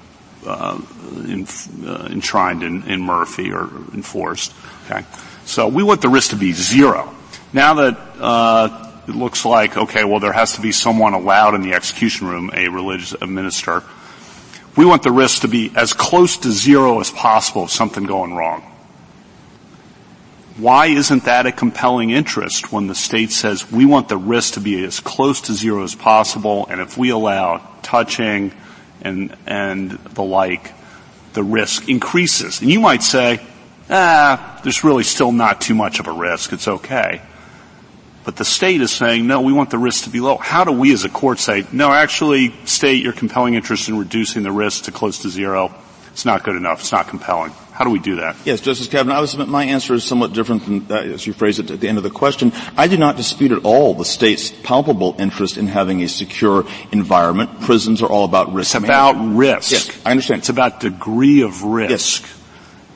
uh, 0.47 0.81
in, 1.27 1.47
uh, 1.85 2.09
enshrined 2.11 2.63
in, 2.63 2.83
in, 2.85 3.01
Murphy 3.01 3.53
or 3.53 3.65
enforced. 3.95 4.55
Okay, 4.85 5.05
so 5.45 5.67
we 5.69 5.83
want 5.83 6.03
the 6.03 6.09
risk 6.09 6.31
to 6.31 6.37
be 6.37 6.53
zero. 6.53 7.13
Now 7.53 7.75
that 7.75 7.99
uh, 8.21 8.93
it 9.09 9.15
looks 9.15 9.45
like 9.45 9.77
okay, 9.77 10.05
well 10.05 10.21
there 10.21 10.33
has 10.33 10.53
to 10.55 10.61
be 10.61 10.73
someone 10.73 11.15
allowed 11.15 11.55
in 11.55 11.63
the 11.63 11.73
execution 11.73 12.29
room, 12.29 12.51
a 12.53 12.69
religious 12.69 13.19
minister. 13.23 13.83
We 14.77 14.85
want 14.85 15.03
the 15.03 15.11
risk 15.11 15.41
to 15.41 15.49
be 15.49 15.73
as 15.75 15.95
close 15.95 16.37
to 16.39 16.53
zero 16.53 17.01
as 17.01 17.11
possible 17.11 17.65
of 17.65 17.71
something 17.71 18.05
going 18.05 18.35
wrong. 18.35 18.76
Why 20.59 20.87
isn't 20.87 21.25
that 21.25 21.47
a 21.47 21.53
compelling 21.53 22.11
interest 22.11 22.73
when 22.73 22.87
the 22.87 22.95
state 22.95 23.31
says 23.31 23.71
we 23.71 23.85
want 23.85 24.09
the 24.09 24.17
risk 24.17 24.55
to 24.55 24.61
be 24.61 24.83
as 24.85 25.01
close 25.01 25.43
to 25.43 25.53
zero 25.53 25.83
as 25.83 25.95
possible, 25.95 26.67
and 26.71 26.81
if 26.81 26.97
we 26.97 27.11
allow 27.11 27.63
touching 27.83 28.53
and 29.03 29.37
and 29.47 29.91
the 29.91 30.23
like, 30.23 30.73
the 31.35 31.43
risk 31.43 31.89
increases. 31.89 32.63
And 32.63 32.71
you 32.71 32.81
might 32.81 33.03
say, 33.03 33.41
ah, 33.91 34.61
there's 34.65 34.83
really 34.83 35.05
still 35.05 35.33
not 35.33 35.61
too 35.61 35.75
much 35.75 36.01
of 36.01 36.07
a 36.07 36.13
risk. 36.13 36.53
It's 36.53 36.67
okay. 36.67 37.21
But 38.25 38.37
the 38.37 38.45
state 38.45 38.81
is 38.81 38.91
saying, 38.91 39.27
no, 39.27 39.43
we 39.43 39.53
want 39.53 39.71
the 39.71 39.79
risk 39.79 40.05
to 40.05 40.11
be 40.11 40.19
low. 40.19 40.37
How 40.37 40.65
do 40.65 40.73
we 40.73 40.93
as 40.93 41.05
a 41.05 41.09
court 41.09 41.39
say, 41.39 41.65
no, 41.71 41.93
actually, 41.93 42.53
state, 42.65 43.05
your 43.05 43.13
compelling 43.13 43.55
interest 43.55 43.89
in 43.89 43.97
reducing 43.99 44.43
the 44.43 44.51
risk 44.51 44.85
to 44.85 44.93
close 44.93 45.21
to 45.21 45.29
zero, 45.29 45.73
it's 46.11 46.25
not 46.25 46.43
good 46.43 46.57
enough. 46.57 46.81
It's 46.81 46.91
not 46.91 47.07
compelling. 47.07 47.53
How 47.77 47.85
do 47.85 47.91
we 47.91 47.99
do 47.99 48.17
that? 48.17 48.37
Yes, 48.47 48.63
Justice 48.63 48.89
Kavanaugh, 48.89 49.17
I 49.17 49.21
would 49.21 49.29
submit 49.29 49.49
my 49.49 49.65
answer 49.65 49.93
is 49.93 50.03
somewhat 50.03 50.33
different 50.33 50.65
than, 50.65 50.87
uh, 50.91 51.13
as 51.13 51.27
you 51.27 51.35
phrased 51.35 51.61
it 51.61 51.71
at 51.71 51.79
the 51.79 51.89
end 51.89 51.99
of 51.99 52.05
the 52.05 52.11
question. 52.11 52.55
I 52.75 52.89
do 52.89 52.97
not 52.97 53.19
dispute 53.19 53.53
at 53.53 53.67
all 53.67 53.93
the 53.93 54.07
state's 54.07 54.51
palpable 54.51 55.15
interest 55.19 55.59
in 55.59 55.67
having 55.67 56.03
a 56.03 56.09
secure 56.09 56.65
environment. 56.91 57.61
Prisons 57.61 58.01
are 58.01 58.09
all 58.09 58.25
about 58.25 58.55
risk. 58.55 58.75
It's 58.75 58.83
about 58.83 59.13
risk. 59.37 59.73
Yes, 59.73 60.07
I 60.07 60.11
understand. 60.11 60.39
It's 60.39 60.49
about 60.49 60.81
degree 60.81 61.43
of 61.43 61.65
risk. 61.65 62.23
Yes. 62.23 62.43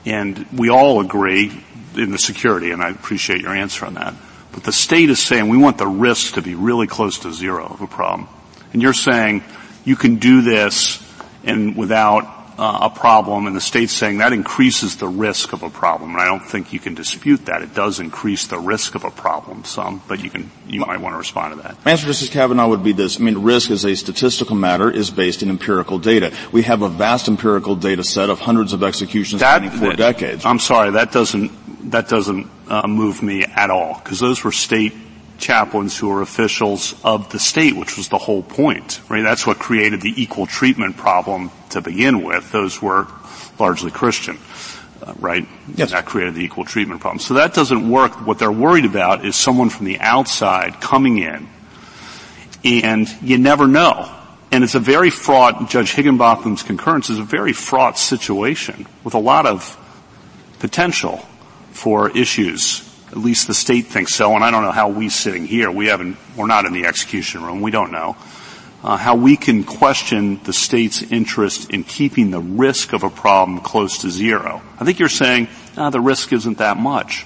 And 0.07 0.47
we 0.51 0.71
all 0.71 0.99
agree 0.99 1.63
in 1.95 2.09
the 2.09 2.17
security, 2.17 2.71
and 2.71 2.81
I 2.81 2.89
appreciate 2.89 3.41
your 3.41 3.53
answer 3.53 3.85
on 3.85 3.93
that. 3.93 4.15
But 4.51 4.63
the 4.63 4.71
state 4.71 5.11
is 5.11 5.19
saying 5.19 5.47
we 5.47 5.57
want 5.57 5.77
the 5.77 5.85
risk 5.85 6.33
to 6.33 6.41
be 6.41 6.55
really 6.55 6.87
close 6.87 7.19
to 7.19 7.31
zero 7.31 7.67
of 7.67 7.81
a 7.81 7.87
problem. 7.87 8.27
And 8.73 8.81
you're 8.81 8.93
saying 8.93 9.43
you 9.85 9.95
can 9.95 10.15
do 10.15 10.41
this 10.41 11.07
and 11.43 11.77
without 11.77 12.40
uh, 12.61 12.77
a 12.83 12.89
problem 12.91 13.47
and 13.47 13.55
the 13.55 13.61
state's 13.61 13.91
saying 13.91 14.19
that 14.19 14.33
increases 14.33 14.97
the 14.97 15.07
risk 15.07 15.51
of 15.51 15.63
a 15.63 15.69
problem. 15.71 16.11
And 16.11 16.21
I 16.21 16.25
don't 16.25 16.45
think 16.45 16.71
you 16.71 16.79
can 16.79 16.93
dispute 16.93 17.47
that. 17.47 17.63
It 17.63 17.73
does 17.73 17.99
increase 17.99 18.45
the 18.45 18.59
risk 18.59 18.93
of 18.93 19.03
a 19.03 19.09
problem 19.09 19.63
some, 19.65 19.99
but 20.07 20.23
you 20.23 20.29
can, 20.29 20.51
you 20.67 20.81
might 20.81 21.01
want 21.01 21.13
to 21.13 21.17
respond 21.17 21.55
to 21.55 21.63
that. 21.63 21.83
My 21.83 21.91
answer, 21.91 22.05
Justice 22.05 22.29
Kavanaugh, 22.29 22.67
would 22.67 22.83
be 22.83 22.91
this. 22.91 23.19
I 23.19 23.23
mean, 23.23 23.39
risk 23.39 23.71
as 23.71 23.83
a 23.83 23.95
statistical 23.95 24.55
matter 24.55 24.91
is 24.91 25.09
based 25.09 25.41
in 25.41 25.49
empirical 25.49 25.97
data. 25.97 26.31
We 26.51 26.61
have 26.61 26.83
a 26.83 26.89
vast 26.89 27.27
empirical 27.27 27.75
data 27.75 28.03
set 28.03 28.29
of 28.29 28.39
hundreds 28.39 28.73
of 28.73 28.83
executions 28.83 29.41
that, 29.41 29.63
that, 29.63 29.97
decades. 29.97 30.45
I'm 30.45 30.59
sorry, 30.59 30.91
that 30.91 31.11
doesn't, 31.11 31.89
that 31.89 32.09
doesn't 32.09 32.47
uh, 32.67 32.85
move 32.85 33.23
me 33.23 33.43
at 33.43 33.71
all, 33.71 33.99
because 34.03 34.19
those 34.19 34.43
were 34.43 34.51
state 34.51 34.93
chaplains 35.41 35.97
who 35.97 36.11
are 36.11 36.21
officials 36.21 36.95
of 37.03 37.31
the 37.31 37.39
state, 37.39 37.75
which 37.75 37.97
was 37.97 38.09
the 38.09 38.17
whole 38.17 38.43
point, 38.43 39.01
right? 39.09 39.23
That's 39.23 39.45
what 39.45 39.59
created 39.59 40.01
the 40.01 40.13
equal 40.21 40.45
treatment 40.45 40.95
problem 40.95 41.51
to 41.71 41.81
begin 41.81 42.23
with. 42.23 42.51
Those 42.51 42.81
were 42.81 43.07
largely 43.59 43.91
Christian, 43.91 44.37
uh, 45.01 45.13
right? 45.19 45.45
Yes. 45.75 45.91
That 45.91 46.05
created 46.05 46.35
the 46.35 46.43
equal 46.43 46.63
treatment 46.63 47.01
problem. 47.01 47.19
So 47.19 47.33
that 47.35 47.53
doesn't 47.53 47.89
work. 47.89 48.25
What 48.25 48.39
they're 48.39 48.51
worried 48.51 48.85
about 48.85 49.25
is 49.25 49.35
someone 49.35 49.69
from 49.69 49.85
the 49.85 49.99
outside 49.99 50.79
coming 50.79 51.17
in, 51.17 51.49
and 52.63 53.09
you 53.21 53.37
never 53.37 53.67
know. 53.67 54.09
And 54.53 54.63
it's 54.63 54.75
a 54.75 54.79
very 54.79 55.09
fraught, 55.09 55.69
Judge 55.69 55.93
Higginbotham's 55.93 56.63
concurrence 56.63 57.09
is 57.09 57.19
a 57.19 57.23
very 57.23 57.53
fraught 57.53 57.97
situation 57.97 58.85
with 59.03 59.13
a 59.13 59.19
lot 59.19 59.45
of 59.45 59.77
potential 60.59 61.25
for 61.71 62.09
issues 62.09 62.90
at 63.11 63.17
least 63.17 63.47
the 63.47 63.53
state 63.53 63.87
thinks 63.87 64.13
so, 64.13 64.35
and 64.35 64.43
I 64.43 64.51
don't 64.51 64.63
know 64.63 64.71
how 64.71 64.89
we 64.89 65.09
sitting 65.09 65.45
here, 65.45 65.69
we 65.69 65.87
haven't, 65.87 66.17
we're 66.35 66.47
not 66.47 66.65
in 66.65 66.73
the 66.73 66.85
execution 66.85 67.43
room, 67.43 67.61
we 67.61 67.71
don't 67.71 67.91
know, 67.91 68.15
uh, 68.83 68.97
how 68.97 69.15
we 69.15 69.37
can 69.37 69.63
question 69.63 70.39
the 70.43 70.53
state's 70.53 71.01
interest 71.03 71.69
in 71.69 71.83
keeping 71.83 72.31
the 72.31 72.39
risk 72.39 72.93
of 72.93 73.03
a 73.03 73.09
problem 73.09 73.59
close 73.59 73.99
to 73.99 74.09
zero. 74.09 74.61
I 74.79 74.85
think 74.85 74.99
you're 74.99 75.09
saying, 75.09 75.49
ah, 75.77 75.89
the 75.89 75.99
risk 75.99 76.33
isn't 76.33 76.57
that 76.59 76.77
much. 76.77 77.25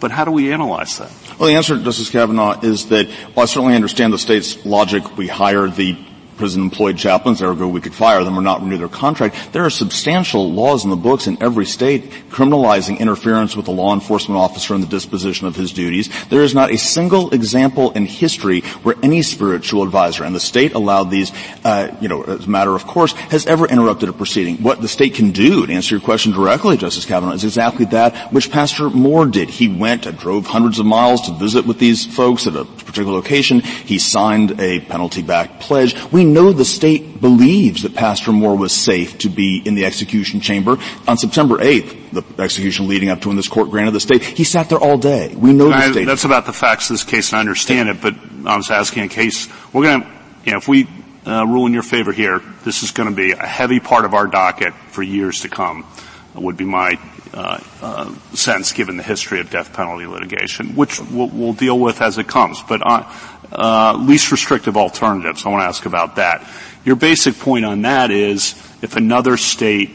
But 0.00 0.10
how 0.10 0.24
do 0.24 0.32
we 0.32 0.52
analyze 0.52 0.98
that? 0.98 1.12
Well, 1.38 1.48
the 1.48 1.54
answer, 1.54 1.78
Justice 1.78 2.10
Kavanaugh, 2.10 2.60
is 2.60 2.86
that, 2.88 3.06
well, 3.36 3.44
I 3.44 3.44
certainly 3.44 3.76
understand 3.76 4.12
the 4.12 4.18
state's 4.18 4.64
logic. 4.66 5.16
We 5.16 5.28
hire 5.28 5.68
the 5.68 5.96
prison 6.42 6.60
employed 6.60 6.98
chaplains, 6.98 7.40
ergo 7.40 7.68
we 7.68 7.80
could 7.80 7.94
fire 7.94 8.24
them 8.24 8.36
or 8.36 8.42
not 8.42 8.60
renew 8.62 8.76
their 8.76 8.88
contract. 8.88 9.36
There 9.52 9.64
are 9.64 9.70
substantial 9.70 10.50
laws 10.50 10.82
in 10.82 10.90
the 10.90 10.96
books 10.96 11.28
in 11.28 11.40
every 11.40 11.66
state 11.66 12.10
criminalizing 12.30 12.98
interference 12.98 13.54
with 13.54 13.68
a 13.68 13.70
law 13.70 13.94
enforcement 13.94 14.40
officer 14.40 14.74
in 14.74 14.80
the 14.80 14.88
disposition 14.88 15.46
of 15.46 15.54
his 15.54 15.72
duties. 15.72 16.10
There 16.30 16.42
is 16.42 16.52
not 16.52 16.72
a 16.72 16.78
single 16.78 17.30
example 17.30 17.92
in 17.92 18.06
history 18.06 18.62
where 18.82 18.96
any 19.04 19.22
spiritual 19.22 19.84
advisor, 19.84 20.24
and 20.24 20.34
the 20.34 20.40
state 20.40 20.72
allowed 20.74 21.12
these, 21.12 21.30
uh, 21.64 21.96
you 22.00 22.08
know, 22.08 22.24
as 22.24 22.46
a 22.46 22.50
matter 22.50 22.74
of 22.74 22.88
course, 22.88 23.12
has 23.30 23.46
ever 23.46 23.64
interrupted 23.68 24.08
a 24.08 24.12
proceeding. 24.12 24.56
What 24.64 24.80
the 24.80 24.88
state 24.88 25.14
can 25.14 25.30
do, 25.30 25.64
to 25.64 25.72
answer 25.72 25.94
your 25.94 26.02
question 26.02 26.32
directly, 26.32 26.76
Justice 26.76 27.04
Kavanaugh, 27.04 27.34
is 27.34 27.44
exactly 27.44 27.84
that 27.86 28.32
which 28.32 28.50
Pastor 28.50 28.90
Moore 28.90 29.26
did. 29.26 29.48
He 29.48 29.68
went 29.68 30.06
and 30.06 30.18
drove 30.18 30.46
hundreds 30.46 30.80
of 30.80 30.86
miles 30.86 31.20
to 31.28 31.38
visit 31.38 31.66
with 31.66 31.78
these 31.78 32.04
folks 32.04 32.48
at 32.48 32.56
a 32.56 32.64
particular 32.64 33.12
location. 33.12 33.60
He 33.60 34.00
signed 34.00 34.60
a 34.60 34.80
penalty-backed 34.80 35.60
pledge. 35.60 35.94
We 36.10 36.24
know 36.32 36.52
the 36.52 36.64
state 36.64 37.20
believes 37.20 37.82
that 37.82 37.94
Pastor 37.94 38.32
Moore 38.32 38.56
was 38.56 38.72
safe 38.72 39.18
to 39.18 39.28
be 39.28 39.62
in 39.64 39.74
the 39.74 39.84
execution 39.84 40.40
chamber. 40.40 40.78
On 41.06 41.16
September 41.16 41.58
8th, 41.58 42.10
the 42.36 42.42
execution 42.42 42.88
leading 42.88 43.08
up 43.08 43.20
to 43.22 43.28
when 43.28 43.36
this 43.36 43.48
court 43.48 43.70
granted 43.70 43.92
the 43.92 44.00
state, 44.00 44.22
he 44.22 44.44
sat 44.44 44.68
there 44.68 44.78
all 44.78 44.98
day. 44.98 45.34
We 45.34 45.52
know 45.52 45.68
the 45.68 45.92
state. 45.92 46.04
That's 46.04 46.24
about 46.24 46.46
the 46.46 46.52
facts 46.52 46.90
of 46.90 46.94
this 46.94 47.04
case, 47.04 47.30
and 47.30 47.36
I 47.38 47.40
understand 47.40 47.88
it, 47.88 48.00
but 48.00 48.14
I 48.46 48.56
was 48.56 48.70
asking 48.70 49.04
a 49.04 49.08
case, 49.08 49.48
we're 49.72 49.84
gonna, 49.84 50.10
you 50.44 50.52
know, 50.52 50.58
if 50.58 50.68
we 50.68 50.88
uh, 51.26 51.46
rule 51.46 51.66
in 51.66 51.72
your 51.72 51.82
favor 51.82 52.12
here, 52.12 52.40
this 52.64 52.82
is 52.82 52.90
gonna 52.90 53.12
be 53.12 53.32
a 53.32 53.46
heavy 53.46 53.80
part 53.80 54.04
of 54.04 54.14
our 54.14 54.26
docket 54.26 54.74
for 54.88 55.02
years 55.02 55.42
to 55.42 55.48
come, 55.48 55.86
would 56.34 56.56
be 56.56 56.64
my 56.64 56.98
uh, 57.34 57.60
uh, 57.80 58.14
sense 58.34 58.72
given 58.72 58.96
the 58.96 59.02
history 59.02 59.40
of 59.40 59.50
death 59.50 59.72
penalty 59.72 60.06
litigation, 60.06 60.74
which 60.76 61.00
we'll, 61.00 61.28
we'll 61.28 61.52
deal 61.52 61.78
with 61.78 62.02
as 62.02 62.18
it 62.18 62.28
comes. 62.28 62.62
But 62.62 62.82
uh, 62.84 63.10
uh, 63.54 63.96
least 63.98 64.32
restrictive 64.32 64.76
alternatives. 64.76 65.44
I 65.44 65.50
want 65.50 65.62
to 65.62 65.66
ask 65.66 65.86
about 65.86 66.16
that. 66.16 66.48
Your 66.84 66.96
basic 66.96 67.38
point 67.38 67.64
on 67.64 67.82
that 67.82 68.10
is 68.10 68.54
if 68.82 68.96
another 68.96 69.36
state 69.36 69.90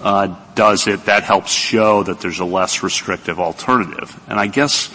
uh, 0.00 0.34
does 0.54 0.86
it, 0.86 1.04
that 1.06 1.22
helps 1.22 1.50
show 1.50 2.02
that 2.02 2.20
there's 2.20 2.40
a 2.40 2.44
less 2.44 2.82
restrictive 2.82 3.40
alternative. 3.40 4.18
And 4.28 4.38
I 4.38 4.46
guess 4.46 4.88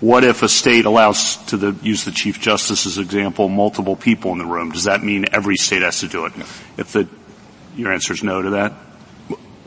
what 0.00 0.24
if 0.24 0.42
a 0.42 0.48
state 0.48 0.84
allows, 0.84 1.36
to 1.46 1.56
the, 1.56 1.72
use 1.82 2.04
the 2.04 2.10
Chief 2.10 2.40
Justice's 2.40 2.98
example, 2.98 3.48
multiple 3.48 3.96
people 3.96 4.32
in 4.32 4.38
the 4.38 4.44
room? 4.44 4.72
Does 4.72 4.84
that 4.84 5.02
mean 5.02 5.26
every 5.32 5.56
state 5.56 5.82
has 5.82 6.00
to 6.00 6.08
do 6.08 6.26
it? 6.26 6.36
No. 6.36 6.44
If 6.76 6.92
the, 6.92 7.08
your 7.76 7.92
answer 7.92 8.12
is 8.12 8.22
no 8.22 8.42
to 8.42 8.50
that? 8.50 8.72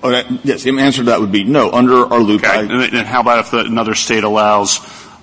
Okay, 0.01 0.39
yes, 0.43 0.63
the 0.63 0.79
answer 0.79 1.01
to 1.01 1.05
that 1.05 1.19
would 1.19 1.31
be 1.31 1.43
no. 1.43 1.71
Under 1.71 2.05
our 2.05 2.19
loop, 2.19 2.43
okay. 2.43 2.59
and, 2.59 2.71
and 2.71 3.07
how 3.07 3.19
about 3.19 3.39
if 3.39 3.51
the, 3.51 3.59
another 3.59 3.95
state 3.95 4.24
allows 4.24 4.79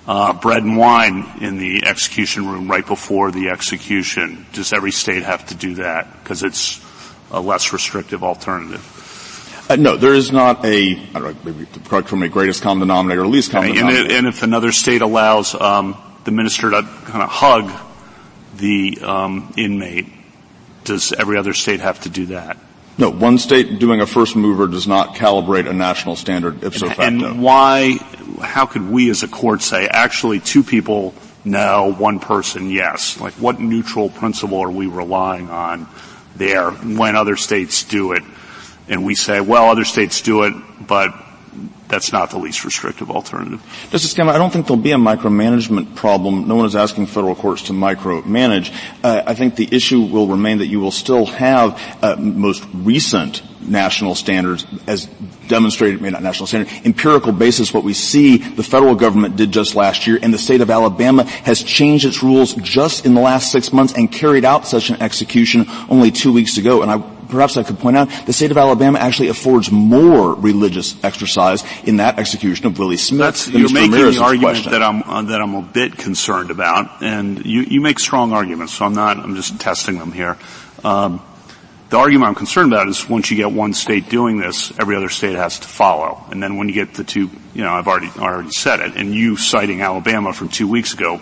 uh, 0.07 0.33
bread 0.33 0.63
and 0.63 0.77
wine 0.77 1.29
in 1.41 1.57
the 1.57 1.85
execution 1.85 2.47
room 2.47 2.69
right 2.69 2.85
before 2.85 3.31
the 3.31 3.49
execution. 3.49 4.45
Does 4.53 4.71
every 4.71 4.91
state 4.91 5.23
have 5.23 5.45
to 5.47 5.55
do 5.55 5.75
that 5.75 6.23
because 6.23 6.43
it's 6.43 6.81
a 7.31 7.41
less 7.41 7.73
restrictive 7.73 8.23
alternative? 8.23 8.93
Uh, 9.69 9.75
no, 9.75 9.97
there 9.97 10.13
is 10.13 10.31
not 10.31 10.63
a, 10.63 10.93
I 10.93 11.19
don't 11.19 11.23
know, 11.23 11.51
maybe 11.51 11.67
correct 11.85 12.07
from 12.07 12.23
a 12.23 12.29
greatest 12.29 12.61
common 12.61 12.87
denominator 12.87 13.23
or 13.23 13.27
least 13.27 13.51
common 13.51 13.71
okay, 13.71 13.79
denominator. 13.79 14.05
And, 14.05 14.13
and, 14.13 14.27
if 14.27 14.43
another 14.43 14.71
state 14.71 15.01
allows 15.01 15.53
um, 15.59 15.97
the 16.23 16.31
minister 16.31 16.71
to 16.71 16.83
kind 16.83 17.21
of 17.21 17.29
hug 17.29 17.69
the 18.55 18.99
um, 19.01 19.53
inmate, 19.57 20.07
does 20.85 21.11
every 21.11 21.37
other 21.37 21.53
state 21.53 21.81
have 21.81 21.99
to 22.01 22.09
do 22.09 22.27
that? 22.27 22.57
No, 22.99 23.11
one 23.11 23.37
state 23.37 23.77
doing 23.77 24.01
a 24.01 24.07
first 24.07 24.35
mover 24.35 24.65
does 24.65 24.87
not 24.87 25.15
calibrate 25.15 25.69
a 25.69 25.73
national 25.73 26.15
standard 26.15 26.63
ipso 26.63 26.87
facto. 26.87 27.03
And 27.03 27.43
why, 27.43 27.97
how 28.41 28.65
could 28.65 28.89
we 28.89 29.09
as 29.11 29.21
a 29.21 29.27
court 29.27 29.61
say 29.61 29.87
actually 29.87 30.39
two 30.39 30.63
people 30.63 31.13
no, 31.45 31.93
one 31.93 32.19
person 32.19 32.69
yes? 32.71 33.19
Like 33.19 33.33
what 33.33 33.59
neutral 33.59 34.09
principle 34.09 34.59
are 34.59 34.71
we 34.71 34.87
relying 34.87 35.49
on 35.49 35.87
there 36.35 36.71
when 36.71 37.15
other 37.15 37.35
states 37.35 37.83
do 37.83 38.13
it? 38.13 38.23
And 38.89 39.05
we 39.05 39.15
say, 39.15 39.41
well, 39.41 39.69
other 39.69 39.85
states 39.85 40.21
do 40.21 40.43
it, 40.43 40.53
but 40.79 41.13
that's 41.87 42.11
not 42.11 42.31
the 42.31 42.37
least 42.37 42.65
restrictive 42.65 43.09
alternative. 43.09 43.61
Justice 43.91 44.13
Kavanaugh, 44.13 44.35
I 44.35 44.37
don't 44.37 44.51
think 44.51 44.67
there'll 44.67 44.81
be 44.81 44.91
a 44.91 44.97
micromanagement 44.97 45.95
problem. 45.95 46.47
No 46.47 46.55
one 46.55 46.65
is 46.65 46.75
asking 46.75 47.07
federal 47.07 47.35
courts 47.35 47.63
to 47.63 47.73
micromanage. 47.73 48.73
Uh, 49.03 49.23
I 49.25 49.33
think 49.35 49.55
the 49.55 49.67
issue 49.71 50.01
will 50.01 50.27
remain 50.27 50.57
that 50.59 50.67
you 50.67 50.79
will 50.79 50.91
still 50.91 51.25
have 51.25 51.81
uh, 52.01 52.15
most 52.17 52.65
recent 52.73 53.41
national 53.61 54.15
standards 54.15 54.65
as 54.85 55.05
demonstrated, 55.47 56.01
maybe 56.01 56.13
not 56.13 56.23
national 56.23 56.47
standard, 56.47 56.71
empirical 56.85 57.31
basis 57.31 57.73
what 57.73 57.83
we 57.83 57.93
see 57.93 58.37
the 58.37 58.63
federal 58.63 58.95
government 58.95 59.35
did 59.35 59.51
just 59.51 59.75
last 59.75 60.07
year 60.07 60.19
and 60.21 60.33
the 60.33 60.37
state 60.37 60.61
of 60.61 60.69
Alabama 60.69 61.23
has 61.23 61.63
changed 61.63 62.05
its 62.05 62.21
rules 62.21 62.53
just 62.55 63.05
in 63.05 63.13
the 63.13 63.21
last 63.21 63.51
six 63.51 63.73
months 63.73 63.93
and 63.93 64.11
carried 64.11 64.45
out 64.45 64.65
such 64.67 64.89
an 64.89 65.01
execution 65.01 65.65
only 65.89 66.11
two 66.11 66.31
weeks 66.33 66.57
ago. 66.57 66.81
And 66.81 66.91
I 66.91 67.16
perhaps 67.29 67.57
I 67.57 67.63
could 67.63 67.79
point 67.79 67.97
out, 67.97 68.09
the 68.25 68.33
state 68.33 68.51
of 68.51 68.57
Alabama 68.57 68.99
actually 68.99 69.29
affords 69.29 69.71
more 69.71 70.33
religious 70.33 71.01
exercise 71.03 71.63
in 71.83 71.97
that 71.97 72.19
execution 72.19 72.65
of 72.67 72.77
Willie 72.79 72.97
Smith. 72.97 73.19
That's, 73.19 73.47
you're 73.49 73.69
Mr. 73.69 73.73
making 73.73 73.91
Ramirez's 73.91 74.17
the 74.17 74.23
argument 74.23 74.55
question. 74.55 74.71
that 74.71 74.83
I'm 74.83 75.03
uh, 75.03 75.21
that 75.23 75.41
I'm 75.41 75.55
a 75.55 75.61
bit 75.61 75.97
concerned 75.97 76.51
about, 76.51 77.01
and 77.01 77.45
you 77.45 77.61
you 77.61 77.81
make 77.81 77.99
strong 77.99 78.33
arguments, 78.33 78.73
so 78.73 78.85
I'm 78.85 78.93
not. 78.93 79.17
I'm 79.17 79.35
just 79.35 79.59
testing 79.59 79.97
them 79.97 80.11
here. 80.11 80.37
Um, 80.83 81.21
the 81.89 81.97
argument 81.97 82.27
I'm 82.27 82.35
concerned 82.35 82.73
about 82.73 82.89
is 82.89 83.07
once 83.07 83.31
you 83.31 83.37
get 83.37 83.51
one 83.51 83.73
state 83.73 84.09
doing 84.09 84.39
this, 84.39 84.77
every 84.77 84.97
other 84.97 85.07
state 85.07 85.35
has 85.35 85.59
to 85.59 85.67
follow. 85.67 86.21
And 86.29 86.43
then 86.43 86.57
when 86.57 86.67
you 86.67 86.73
get 86.73 86.93
the 86.93 87.05
two, 87.05 87.29
you 87.53 87.63
know, 87.63 87.71
I've 87.71 87.87
already, 87.87 88.11
I 88.17 88.23
already 88.23 88.51
said 88.51 88.81
it, 88.81 88.97
and 88.97 89.15
you 89.15 89.37
citing 89.37 89.81
Alabama 89.81 90.33
from 90.33 90.49
two 90.49 90.67
weeks 90.67 90.93
ago, 90.93 91.21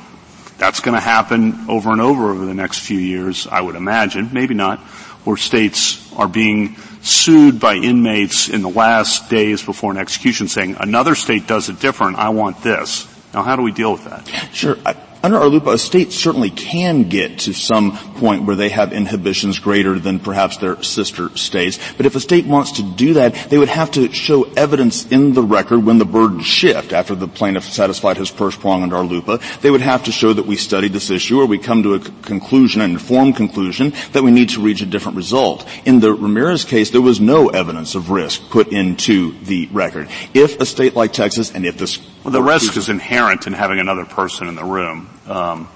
that's 0.57 0.79
going 0.79 0.95
to 0.95 1.01
happen 1.01 1.69
over 1.69 1.91
and 1.91 2.01
over 2.01 2.31
over 2.31 2.45
the 2.45 2.55
next 2.55 2.79
few 2.79 2.97
years, 2.97 3.45
I 3.45 3.61
would 3.61 3.75
imagine, 3.75 4.31
maybe 4.33 4.55
not, 4.55 4.79
where 5.25 5.37
states 5.37 6.13
are 6.13 6.27
being 6.27 6.75
sued 7.01 7.59
by 7.59 7.75
inmates 7.75 8.49
in 8.49 8.61
the 8.61 8.69
last 8.69 9.29
days 9.29 9.63
before 9.63 9.91
an 9.91 9.97
execution 9.97 10.47
saying, 10.47 10.77
another 10.79 11.13
state 11.15 11.45
does 11.47 11.69
it 11.69 11.79
different, 11.79 12.17
I 12.17 12.29
want 12.29 12.63
this. 12.63 13.07
Now 13.33 13.43
how 13.43 13.55
do 13.55 13.61
we 13.61 13.71
deal 13.71 13.91
with 13.91 14.05
that? 14.05 14.27
Sure. 14.53 14.77
I, 14.85 14.95
under 15.25 15.39
RLUIPA, 15.39 15.73
a 15.73 15.77
state 15.79 16.11
certainly 16.11 16.51
can 16.51 17.09
get 17.09 17.39
to 17.39 17.53
some 17.53 17.97
point 18.19 18.43
where 18.43 18.55
they 18.55 18.69
have 18.69 18.93
inhibitions 18.93 19.57
greater 19.57 19.97
than 19.97 20.19
perhaps 20.19 20.57
their 20.57 20.83
sister 20.83 21.35
states. 21.35 21.79
But 21.97 22.05
if 22.05 22.15
a 22.15 22.19
state 22.19 22.45
wants 22.45 22.73
to 22.73 22.83
do 22.83 23.15
that, 23.15 23.33
they 23.49 23.57
would 23.57 23.69
have 23.69 23.89
to 23.91 24.11
show 24.13 24.43
evidence 24.53 25.11
in 25.11 25.33
the 25.33 25.41
record 25.41 25.83
when 25.83 25.97
the 25.97 26.05
burden 26.05 26.41
shift 26.41 26.93
after 26.93 27.15
the 27.15 27.27
plaintiff 27.27 27.63
satisfied 27.63 28.17
his 28.17 28.29
first 28.29 28.59
prong 28.59 28.83
under 28.83 28.97
RLUIPA. 28.97 29.61
They 29.61 29.71
would 29.71 29.81
have 29.81 30.03
to 30.03 30.11
show 30.11 30.31
that 30.31 30.45
we 30.45 30.57
studied 30.57 30.93
this 30.93 31.09
issue 31.09 31.39
or 31.39 31.47
we 31.47 31.57
come 31.57 31.81
to 31.81 31.95
a 31.95 31.99
conclusion, 31.99 32.81
an 32.81 32.91
informed 32.91 33.35
conclusion, 33.35 33.93
that 34.11 34.23
we 34.23 34.29
need 34.29 34.49
to 34.49 34.61
reach 34.61 34.83
a 34.83 34.85
different 34.85 35.17
result. 35.17 35.67
In 35.85 36.01
the 36.01 36.13
Ramirez 36.13 36.65
case, 36.65 36.91
there 36.91 37.01
was 37.01 37.19
no 37.19 37.49
evidence 37.49 37.95
of 37.95 38.11
risk 38.11 38.47
put 38.51 38.67
into 38.67 39.33
the 39.39 39.69
record. 39.71 40.07
If 40.35 40.61
a 40.61 40.67
state 40.67 40.95
like 40.95 41.13
Texas, 41.13 41.51
and 41.51 41.65
if 41.65 41.79
this... 41.79 41.97
Well, 42.23 42.31
the 42.31 42.43
risk 42.43 42.77
is 42.77 42.89
inherent 42.89 43.47
in 43.47 43.53
having 43.53 43.79
another 43.79 44.05
person 44.05 44.47
in 44.47 44.53
the 44.53 44.63
room 44.63 45.09
um, 45.27 45.67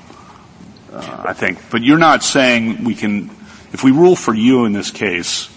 uh, 0.91 1.23
I 1.27 1.33
think. 1.33 1.59
But 1.69 1.83
you're 1.83 1.97
not 1.97 2.23
saying 2.23 2.83
we 2.83 2.95
can, 2.95 3.29
if 3.71 3.83
we 3.83 3.91
rule 3.91 4.15
for 4.15 4.33
you 4.33 4.65
in 4.65 4.73
this 4.73 4.91
case, 4.91 5.49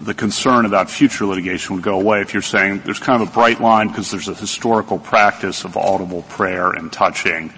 the 0.00 0.14
concern 0.14 0.66
about 0.66 0.90
future 0.90 1.24
litigation 1.24 1.76
would 1.76 1.84
go 1.84 1.98
away 1.98 2.20
if 2.20 2.34
you're 2.34 2.42
saying 2.42 2.82
there's 2.84 2.98
kind 2.98 3.22
of 3.22 3.28
a 3.28 3.32
bright 3.32 3.60
line 3.60 3.88
because 3.88 4.10
there's 4.10 4.28
a 4.28 4.34
historical 4.34 4.98
practice 4.98 5.64
of 5.64 5.76
audible 5.76 6.22
prayer 6.22 6.70
and 6.70 6.92
touching 6.92 7.52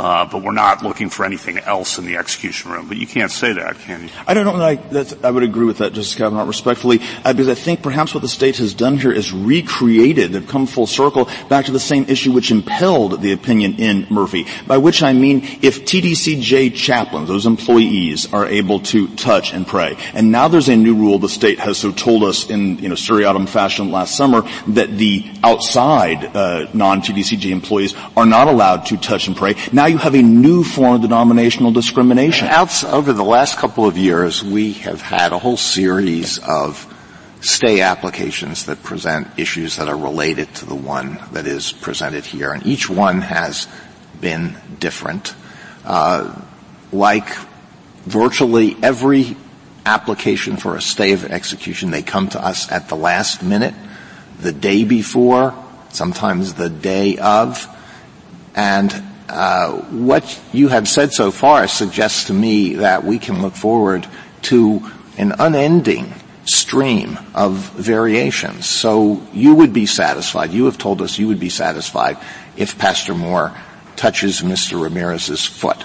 uh, 0.00 0.24
but 0.24 0.42
we're 0.42 0.52
not 0.52 0.82
looking 0.82 1.10
for 1.10 1.26
anything 1.26 1.58
else 1.58 1.98
in 1.98 2.06
the 2.06 2.16
execution 2.16 2.70
room. 2.70 2.88
But 2.88 2.96
you 2.96 3.06
can't 3.06 3.30
say 3.30 3.52
that, 3.52 3.78
can 3.80 4.04
you? 4.04 4.08
I 4.26 4.32
don't 4.32 4.46
know 4.46 4.56
that 4.56 5.22
I, 5.22 5.28
I 5.28 5.30
would 5.30 5.42
agree 5.42 5.66
with 5.66 5.78
that, 5.78 5.92
Justice 5.92 6.14
Kavanaugh, 6.14 6.46
respectfully, 6.46 7.00
uh, 7.22 7.34
because 7.34 7.48
I 7.48 7.54
think 7.54 7.82
perhaps 7.82 8.14
what 8.14 8.22
the 8.22 8.28
state 8.28 8.56
has 8.56 8.72
done 8.72 8.96
here 8.96 9.12
is 9.12 9.30
recreated, 9.30 10.32
they've 10.32 10.48
come 10.48 10.66
full 10.66 10.86
circle 10.86 11.28
back 11.50 11.66
to 11.66 11.72
the 11.72 11.78
same 11.78 12.06
issue 12.08 12.32
which 12.32 12.50
impelled 12.50 13.20
the 13.20 13.32
opinion 13.32 13.74
in 13.74 14.06
Murphy. 14.08 14.46
By 14.66 14.78
which 14.78 15.02
I 15.02 15.12
mean, 15.12 15.42
if 15.60 15.84
TDCJ 15.84 16.74
chaplains, 16.74 17.28
those 17.28 17.44
employees, 17.44 18.32
are 18.32 18.46
able 18.46 18.80
to 18.80 19.06
touch 19.16 19.52
and 19.52 19.66
pray, 19.66 19.98
and 20.14 20.32
now 20.32 20.48
there's 20.48 20.70
a 20.70 20.76
new 20.76 20.94
rule 20.94 21.18
the 21.18 21.28
state 21.28 21.58
has 21.58 21.76
so 21.76 21.92
told 21.92 22.24
us 22.24 22.48
in, 22.48 22.78
you 22.78 22.88
know, 22.88 22.94
seriatim 22.94 23.46
fashion 23.46 23.90
last 23.90 24.16
summer 24.16 24.48
that 24.68 24.96
the 24.96 25.30
outside 25.44 26.24
uh, 26.34 26.70
non-TDCJ 26.72 27.50
employees 27.50 27.94
are 28.16 28.24
not 28.24 28.48
allowed 28.48 28.86
to 28.86 28.96
touch 28.96 29.26
and 29.26 29.36
pray. 29.36 29.54
Now 29.72 29.89
you 29.90 29.98
have 29.98 30.14
a 30.14 30.22
new 30.22 30.62
form 30.62 30.94
of 30.94 31.02
denominational 31.02 31.72
discrimination. 31.72 32.46
over 32.48 33.12
the 33.12 33.24
last 33.24 33.58
couple 33.58 33.86
of 33.86 33.98
years, 33.98 34.42
we 34.42 34.72
have 34.74 35.00
had 35.00 35.32
a 35.32 35.38
whole 35.38 35.56
series 35.56 36.38
of 36.38 36.86
stay 37.40 37.80
applications 37.80 38.66
that 38.66 38.80
present 38.84 39.26
issues 39.36 39.76
that 39.76 39.88
are 39.88 39.96
related 39.96 40.54
to 40.54 40.66
the 40.66 40.76
one 40.76 41.18
that 41.32 41.46
is 41.46 41.72
presented 41.72 42.24
here, 42.24 42.52
and 42.52 42.64
each 42.66 42.88
one 42.88 43.20
has 43.20 43.66
been 44.20 44.56
different. 44.78 45.34
Uh, 45.84 46.40
like 46.92 47.28
virtually 48.04 48.76
every 48.82 49.36
application 49.84 50.56
for 50.56 50.76
a 50.76 50.80
stay 50.80 51.12
of 51.12 51.24
execution, 51.24 51.90
they 51.90 52.02
come 52.02 52.28
to 52.28 52.40
us 52.40 52.70
at 52.70 52.88
the 52.88 52.96
last 52.96 53.42
minute, 53.42 53.74
the 54.38 54.52
day 54.52 54.84
before, 54.84 55.52
sometimes 55.88 56.54
the 56.54 56.70
day 56.70 57.18
of, 57.18 57.66
and 58.54 59.09
uh, 59.30 59.72
what 59.90 60.40
you 60.52 60.68
have 60.68 60.88
said 60.88 61.12
so 61.12 61.30
far 61.30 61.68
suggests 61.68 62.24
to 62.24 62.32
me 62.32 62.74
that 62.74 63.04
we 63.04 63.18
can 63.18 63.42
look 63.42 63.54
forward 63.54 64.06
to 64.42 64.90
an 65.16 65.32
unending 65.38 66.12
stream 66.44 67.18
of 67.34 67.56
variations. 67.72 68.66
So 68.66 69.22
you 69.32 69.54
would 69.54 69.72
be 69.72 69.86
satisfied, 69.86 70.50
you 70.50 70.64
have 70.64 70.78
told 70.78 71.02
us 71.02 71.18
you 71.18 71.28
would 71.28 71.40
be 71.40 71.48
satisfied 71.48 72.18
if 72.56 72.78
Pastor 72.78 73.14
Moore 73.14 73.54
touches 73.96 74.40
Mr. 74.40 74.82
Ramirez's 74.82 75.44
foot. 75.44 75.84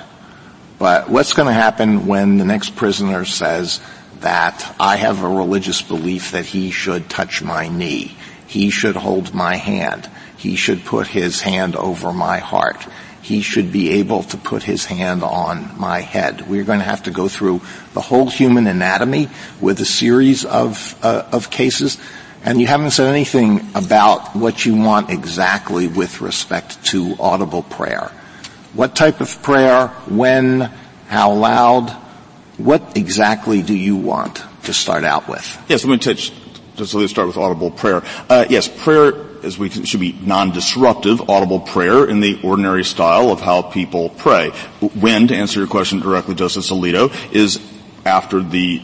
But 0.77 1.09
what's 1.09 1.33
going 1.33 1.47
to 1.47 1.53
happen 1.53 2.07
when 2.07 2.37
the 2.37 2.45
next 2.45 2.75
prisoner 2.75 3.25
says 3.25 3.79
that 4.21 4.75
I 4.79 4.97
have 4.97 5.23
a 5.23 5.27
religious 5.29 5.81
belief 5.81 6.31
that 6.31 6.45
he 6.45 6.71
should 6.71 7.09
touch 7.09 7.41
my 7.41 7.67
knee, 7.67 8.15
he 8.47 8.69
should 8.69 8.95
hold 8.95 9.33
my 9.33 9.55
hand, 9.55 10.09
he 10.37 10.55
should 10.55 10.83
put 10.85 11.07
his 11.07 11.41
hand 11.41 11.75
over 11.75 12.11
my 12.11 12.39
heart, 12.39 12.85
he 13.25 13.41
should 13.41 13.71
be 13.71 13.89
able 13.93 14.21
to 14.21 14.37
put 14.37 14.61
his 14.61 14.85
hand 14.85 15.23
on 15.23 15.79
my 15.79 15.99
head. 15.99 16.47
We're 16.47 16.63
going 16.63 16.77
to 16.77 16.85
have 16.85 17.01
to 17.03 17.11
go 17.11 17.27
through 17.27 17.61
the 17.95 18.01
whole 18.01 18.29
human 18.29 18.67
anatomy 18.67 19.29
with 19.59 19.79
a 19.79 19.85
series 19.85 20.45
of, 20.45 20.95
uh, 21.03 21.25
of 21.31 21.49
cases. 21.49 21.97
And 22.43 22.61
you 22.61 22.67
haven't 22.67 22.91
said 22.91 23.07
anything 23.07 23.67
about 23.73 24.35
what 24.35 24.63
you 24.63 24.75
want 24.75 25.09
exactly 25.09 25.87
with 25.87 26.21
respect 26.21 26.85
to 26.91 27.15
audible 27.19 27.63
prayer. 27.63 28.11
What 28.75 28.95
type 28.95 29.21
of 29.21 29.41
prayer? 29.41 29.87
When? 30.07 30.69
How 31.07 31.33
loud? 31.33 31.89
What 32.57 32.95
exactly 32.95 33.63
do 33.63 33.75
you 33.75 33.95
want 33.95 34.43
to 34.65 34.73
start 34.73 35.03
out 35.03 35.27
with? 35.27 35.65
Yes, 35.67 35.83
let 35.83 35.91
me 35.93 35.97
touch, 35.97 36.31
just 36.75 36.93
let 36.93 37.01
me 37.01 37.07
start 37.07 37.27
with 37.27 37.37
audible 37.37 37.71
prayer. 37.71 38.03
Uh, 38.29 38.45
yes, 38.47 38.67
prayer 38.67 39.13
as 39.45 39.57
we 39.57 39.69
should 39.69 39.99
be 39.99 40.17
non-disruptive, 40.21 41.29
audible 41.29 41.59
prayer 41.59 42.05
in 42.05 42.19
the 42.19 42.41
ordinary 42.43 42.83
style 42.83 43.29
of 43.29 43.39
how 43.39 43.61
people 43.61 44.09
pray. 44.09 44.49
When, 44.99 45.27
to 45.27 45.35
answer 45.35 45.59
your 45.59 45.67
question 45.67 45.99
directly, 45.99 46.35
Justice 46.35 46.71
Alito, 46.71 47.13
is 47.31 47.59
after 48.05 48.41
the 48.41 48.81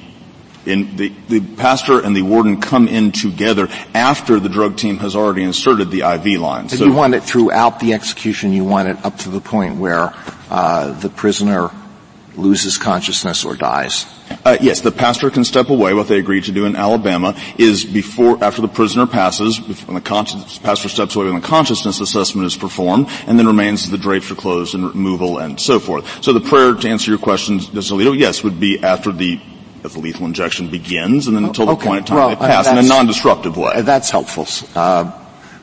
in 0.64 0.96
the, 0.96 1.12
the 1.28 1.40
pastor 1.56 2.00
and 2.00 2.16
the 2.16 2.22
warden 2.22 2.62
come 2.62 2.88
in 2.88 3.12
together 3.12 3.68
after 3.96 4.40
the 4.40 4.48
drug 4.48 4.78
team 4.78 5.00
has 5.00 5.16
already 5.16 5.42
inserted 5.42 5.90
the 5.90 6.02
IV 6.02 6.40
line. 6.40 6.70
So 6.70 6.86
you 6.86 6.94
want 6.94 7.16
it 7.16 7.24
throughout 7.24 7.80
the 7.80 7.94
execution. 7.94 8.54
You 8.54 8.64
want 8.64 8.88
it 8.88 9.04
up 9.04 9.18
to 9.20 9.30
the 9.30 9.42
point 9.42 9.78
where 9.78 10.14
uh, 10.52 10.92
the 11.00 11.10
prisoner 11.10 11.72
loses 12.36 12.78
consciousness 12.78 13.44
or 13.44 13.56
dies. 13.56 14.06
Uh, 14.46 14.58
yes, 14.62 14.82
the 14.82 14.92
pastor 14.92 15.30
can 15.30 15.44
step 15.44 15.70
away. 15.70 15.94
What 15.94 16.08
they 16.08 16.20
agreed 16.20 16.46
to 16.46 16.52
do 16.52 16.66
in 16.66 16.76
Alabama 16.76 17.36
is 17.58 17.84
before, 17.84 18.44
after 18.44 18.62
the 18.62 18.68
prisoner 18.68 19.08
passes, 19.08 19.60
when 19.86 19.96
the 19.96 20.02
pastor 20.02 20.90
steps 20.90 21.16
away, 21.16 21.26
when 21.26 21.42
the 21.42 21.48
consciousness 21.48 22.00
assessment 22.00 22.46
is 22.46 22.56
performed, 22.56 23.08
and 23.28 23.38
then 23.38 23.48
remains 23.48 23.90
the 23.90 23.98
drapes 23.98 24.32
are 24.32 24.36
closed 24.36 24.76
and 24.76 24.84
removal 24.84 25.38
and 25.38 25.60
so 25.60 25.80
forth. 25.80 26.24
So 26.24 26.34
the 26.34 26.42
prayer, 26.42 26.74
to 26.74 26.90
answer 26.90 27.12
your 27.12 27.20
question, 27.20 27.60
Justice 27.60 27.92
Alito, 27.92 28.18
yes, 28.18 28.44
would 28.44 28.60
be 28.60 28.84
after 28.84 29.12
the 29.12 29.40
as 29.84 29.94
the 29.94 30.00
lethal 30.00 30.26
injection 30.28 30.70
begins, 30.70 31.28
and 31.28 31.36
then 31.36 31.44
until 31.44 31.66
the 31.66 31.76
point 31.76 32.02
of 32.02 32.06
time 32.06 32.18
well, 32.18 32.30
they 32.30 32.36
pass 32.36 32.68
uh, 32.68 32.72
in 32.72 32.78
a 32.78 32.84
non-disruptive 32.84 33.58
way. 33.58 33.82
That's 33.82 34.12
helpful. 34.12 34.46
Uh, 34.76 35.12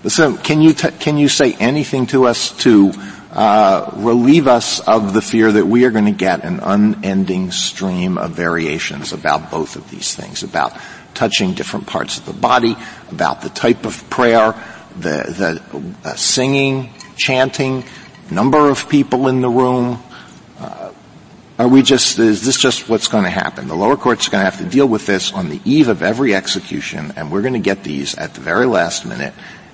so, 0.09 0.37
can 0.37 0.61
you 0.61 0.72
t- 0.72 0.90
can 0.98 1.18
you 1.18 1.28
say 1.28 1.54
anything 1.54 2.07
to 2.09 2.26
us 2.26 2.50
to 2.59 2.92
uh, 3.38 3.92
relieve 3.94 4.48
us 4.48 4.81
of 4.81 5.14
the 5.14 5.22
fear 5.22 5.53
that 5.53 5.64
we 5.64 5.85
are 5.85 5.92
going 5.92 6.07
to 6.07 6.11
get 6.11 6.42
an 6.42 6.59
unending 6.59 7.53
stream 7.53 8.18
of 8.18 8.33
variations 8.33 9.12
about 9.12 9.48
both 9.48 9.77
of 9.77 9.88
these 9.92 10.12
things, 10.12 10.42
about 10.42 10.77
touching 11.14 11.55
different 11.55 11.87
parts 11.87 12.18
of 12.18 12.27
the 12.27 12.33
body, 12.33 12.77
about 13.12 13.40
the 13.42 13.48
type 13.48 13.87
of 13.87 14.11
prayer, 14.11 14.55
the, 14.96 15.62
the 16.03 16.09
uh, 16.09 16.16
singing, 16.16 16.90
chanting, 17.16 17.85
number 18.29 18.68
of 18.68 18.88
people 18.88 19.29
in 19.29 19.40
the 19.40 19.48
room. 19.48 20.03
Uh, 20.59 20.90
are 21.61 21.68
we 21.68 21.83
just, 21.83 22.18
is 22.18 22.44
this 22.44 22.59
just 22.59 22.88
what's 22.88 23.07
going 23.07 23.22
to 23.22 23.31
happen? 23.31 23.68
The 23.68 23.77
lower 23.77 23.96
court's 23.96 24.27
are 24.27 24.33
going 24.33 24.44
to 24.44 24.51
have 24.51 24.59
to 24.59 24.68
deal 24.68 24.88
with 24.88 25.07
this 25.07 25.33
on 25.33 25.48
the 25.48 25.61
eve 25.64 25.87
of 25.87 26.03
every 26.03 26.35
execution, 26.35 27.12
and 27.14 27.31
we're 27.31 27.42
going 27.42 27.55
to 27.55 27.61
get 27.61 27.85
these 27.85 28.16
at 28.16 28.35
the 28.35 28.40
very 28.40 28.66
last 28.66 29.07
minute, 29.07 29.33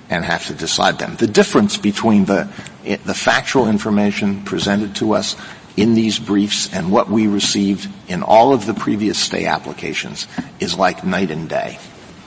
and 0.09 0.23
have 0.23 0.45
to 0.47 0.53
decide 0.53 0.99
them. 0.99 1.15
The 1.15 1.27
difference 1.27 1.77
between 1.77 2.25
the, 2.25 2.47
the 2.83 3.13
factual 3.13 3.67
information 3.67 4.43
presented 4.43 4.95
to 4.97 5.13
us 5.13 5.35
in 5.77 5.93
these 5.93 6.19
briefs 6.19 6.73
and 6.73 6.91
what 6.91 7.09
we 7.09 7.27
received 7.27 7.89
in 8.07 8.23
all 8.23 8.53
of 8.53 8.65
the 8.65 8.73
previous 8.73 9.17
stay 9.17 9.45
applications 9.45 10.27
is 10.59 10.77
like 10.77 11.03
night 11.03 11.31
and 11.31 11.49
day. 11.49 11.79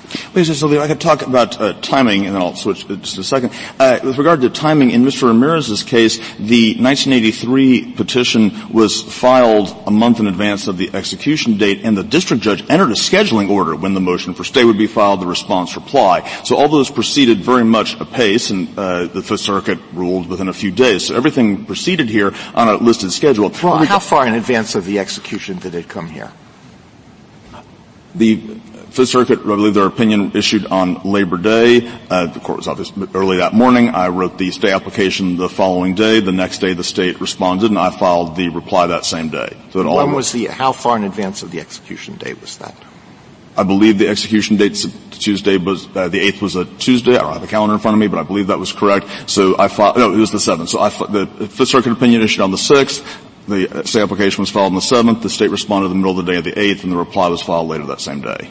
Please, 0.09 0.62
I 0.62 0.87
could 0.87 1.01
talk 1.01 1.23
about 1.23 1.61
uh, 1.61 1.75
timing, 1.81 2.27
and 2.27 2.35
then 2.35 2.42
I'll 2.42 2.57
switch 2.57 2.87
just 2.87 3.18
a 3.18 3.25
second. 3.25 3.53
Uh, 3.79 3.99
with 4.03 4.18
regard 4.18 4.40
to 4.42 4.51
timing, 4.51 4.90
in 4.90 5.05
Mr. 5.05 5.29
Ramirez's 5.29 5.83
case, 5.83 6.18
the 6.37 6.77
1983 6.81 7.92
petition 7.92 8.73
was 8.73 9.03
filed 9.03 9.75
a 9.87 9.90
month 9.90 10.21
in 10.21 10.27
advance 10.27 10.68
of 10.68 10.77
the 10.77 10.90
execution 10.94 11.57
date, 11.57 11.81
and 11.85 11.97
the 11.97 12.03
district 12.03 12.42
judge 12.42 12.64
entered 12.71 12.90
a 12.90 12.94
scheduling 12.94 13.51
order 13.51 13.77
when 13.77 13.94
the 13.94 14.01
motion 14.01 14.35
for 14.35 14.44
stay 14.44 14.64
would 14.64 14.79
be 14.79 14.87
filed, 14.87 15.21
the 15.21 15.27
response 15.27 15.77
reply. 15.77 16.27
So 16.44 16.57
all 16.57 16.68
those 16.68 16.90
proceeded 16.90 17.38
very 17.38 17.64
much 17.64 17.99
apace, 18.01 18.51
and 18.51 18.79
uh, 18.79 19.07
the 19.07 19.23
Fifth 19.23 19.40
Circuit 19.40 19.79
ruled 19.92 20.29
within 20.29 20.49
a 20.49 20.53
few 20.53 20.71
days. 20.71 21.07
So 21.07 21.14
everything 21.14 21.66
proceeded 21.66 22.09
here 22.09 22.33
on 22.55 22.68
a 22.68 22.75
listed 22.77 23.12
schedule. 23.12 23.51
Well, 23.62 23.85
how 23.85 23.99
far 23.99 24.27
in 24.27 24.35
advance 24.35 24.75
of 24.75 24.85
the 24.85 24.99
execution 24.99 25.59
did 25.59 25.75
it 25.75 25.88
come 25.88 26.09
here? 26.09 26.33
The 28.14 28.59
Fifth 28.90 29.11
Circuit, 29.11 29.40
I 29.40 29.42
believe 29.42 29.74
their 29.74 29.87
opinion 29.87 30.33
issued 30.35 30.66
on 30.66 31.03
Labor 31.03 31.37
Day. 31.37 31.87
Uh, 32.11 32.27
the 32.27 32.40
court 32.40 32.59
was 32.59 32.68
obviously 32.68 33.07
early 33.14 33.37
that 33.37 33.53
morning. 33.53 33.90
I 33.90 34.09
wrote 34.09 34.38
the 34.38 34.51
stay 34.51 34.72
application 34.72 35.37
the 35.37 35.48
following 35.48 35.94
day. 35.94 36.20
The 36.20 36.33
next 36.33 36.59
day, 36.59 36.72
the 36.72 36.85
state 36.85 37.20
responded, 37.20 37.70
and 37.70 37.79
I 37.79 37.90
filed 37.90 38.37
the 38.37 38.48
reply 38.48 38.87
that 38.88 39.05
same 39.05 39.29
day. 39.29 39.57
So 39.70 39.81
when 39.81 39.87
all 39.87 40.09
was 40.14 40.33
the? 40.33 40.46
How 40.46 40.72
far 40.72 40.96
in 40.96 41.05
advance 41.05 41.42
of 41.42 41.51
the 41.51 41.61
execution 41.61 42.16
date 42.16 42.40
was 42.40 42.57
that? 42.59 42.74
I 43.57 43.64
believe 43.64 43.98
the 43.98 44.09
execution 44.09 44.57
date 44.57 44.77
Tuesday 45.11 45.57
was 45.57 45.88
uh, 45.96 46.09
the 46.09 46.20
eighth 46.20 46.40
was 46.40 46.57
a 46.57 46.64
Tuesday. 46.64 47.16
I 47.16 47.22
don't 47.22 47.33
have 47.33 47.42
a 47.42 47.48
calendar 47.48 47.74
in 47.74 47.81
front 47.81 47.96
of 47.96 47.98
me, 47.98 48.07
but 48.07 48.18
I 48.18 48.22
believe 48.22 48.46
that 48.46 48.59
was 48.59 48.72
correct. 48.72 49.07
So 49.29 49.59
I 49.59 49.68
filed. 49.68 49.96
No, 49.96 50.12
it 50.12 50.16
was 50.16 50.31
the 50.31 50.40
seventh. 50.40 50.70
So 50.70 50.79
I, 50.79 50.88
the 50.88 51.27
Fifth 51.51 51.68
Circuit 51.68 51.92
opinion 51.92 52.22
issued 52.22 52.40
on 52.40 52.53
the 52.53 52.59
sixth. 52.59 53.05
The 53.48 53.83
state 53.85 54.03
application 54.03 54.42
was 54.42 54.51
filed 54.51 54.66
on 54.66 54.74
the 54.74 54.81
seventh. 54.81 55.22
The 55.22 55.31
state 55.31 55.51
responded 55.51 55.87
in 55.87 55.92
the 55.92 55.96
middle 55.96 56.18
of 56.18 56.24
the 56.24 56.31
day 56.33 56.38
of 56.38 56.44
the 56.44 56.59
eighth, 56.59 56.85
and 56.85 56.92
the 56.92 56.96
reply 56.96 57.29
was 57.29 57.42
filed 57.42 57.68
later 57.68 57.87
that 57.87 58.01
same 58.01 58.20
day. 58.20 58.51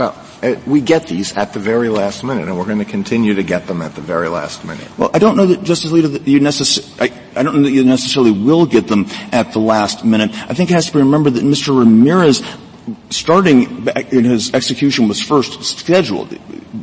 Well, 0.00 0.16
uh, 0.42 0.54
we 0.66 0.80
get 0.80 1.08
these 1.08 1.36
at 1.36 1.52
the 1.52 1.58
very 1.58 1.90
last 1.90 2.24
minute, 2.24 2.48
and 2.48 2.56
we're 2.56 2.64
going 2.64 2.78
to 2.78 2.86
continue 2.86 3.34
to 3.34 3.42
get 3.42 3.66
them 3.66 3.82
at 3.82 3.94
the 3.94 4.00
very 4.00 4.28
last 4.28 4.64
minute. 4.64 4.88
Well, 4.96 5.10
I 5.12 5.18
don't 5.18 5.36
know 5.36 5.44
that, 5.44 5.62
Justice 5.62 5.92
Alito, 5.92 6.10
that 6.14 6.26
you 6.26 6.40
necessarily, 6.40 7.12
I, 7.12 7.38
I 7.38 7.42
don't 7.42 7.56
know 7.56 7.64
that 7.64 7.70
you 7.70 7.84
necessarily 7.84 8.30
will 8.30 8.64
get 8.64 8.88
them 8.88 9.08
at 9.30 9.52
the 9.52 9.58
last 9.58 10.02
minute. 10.02 10.30
I 10.48 10.54
think 10.54 10.70
it 10.70 10.72
has 10.72 10.86
to 10.86 10.94
be 10.94 11.00
remembered 11.00 11.34
that 11.34 11.44
Mr. 11.44 11.78
Ramirez 11.78 12.42
starting 13.10 13.86
in 14.10 14.24
his 14.24 14.54
execution 14.54 15.06
was 15.06 15.20
first 15.20 15.62
scheduled 15.64 16.34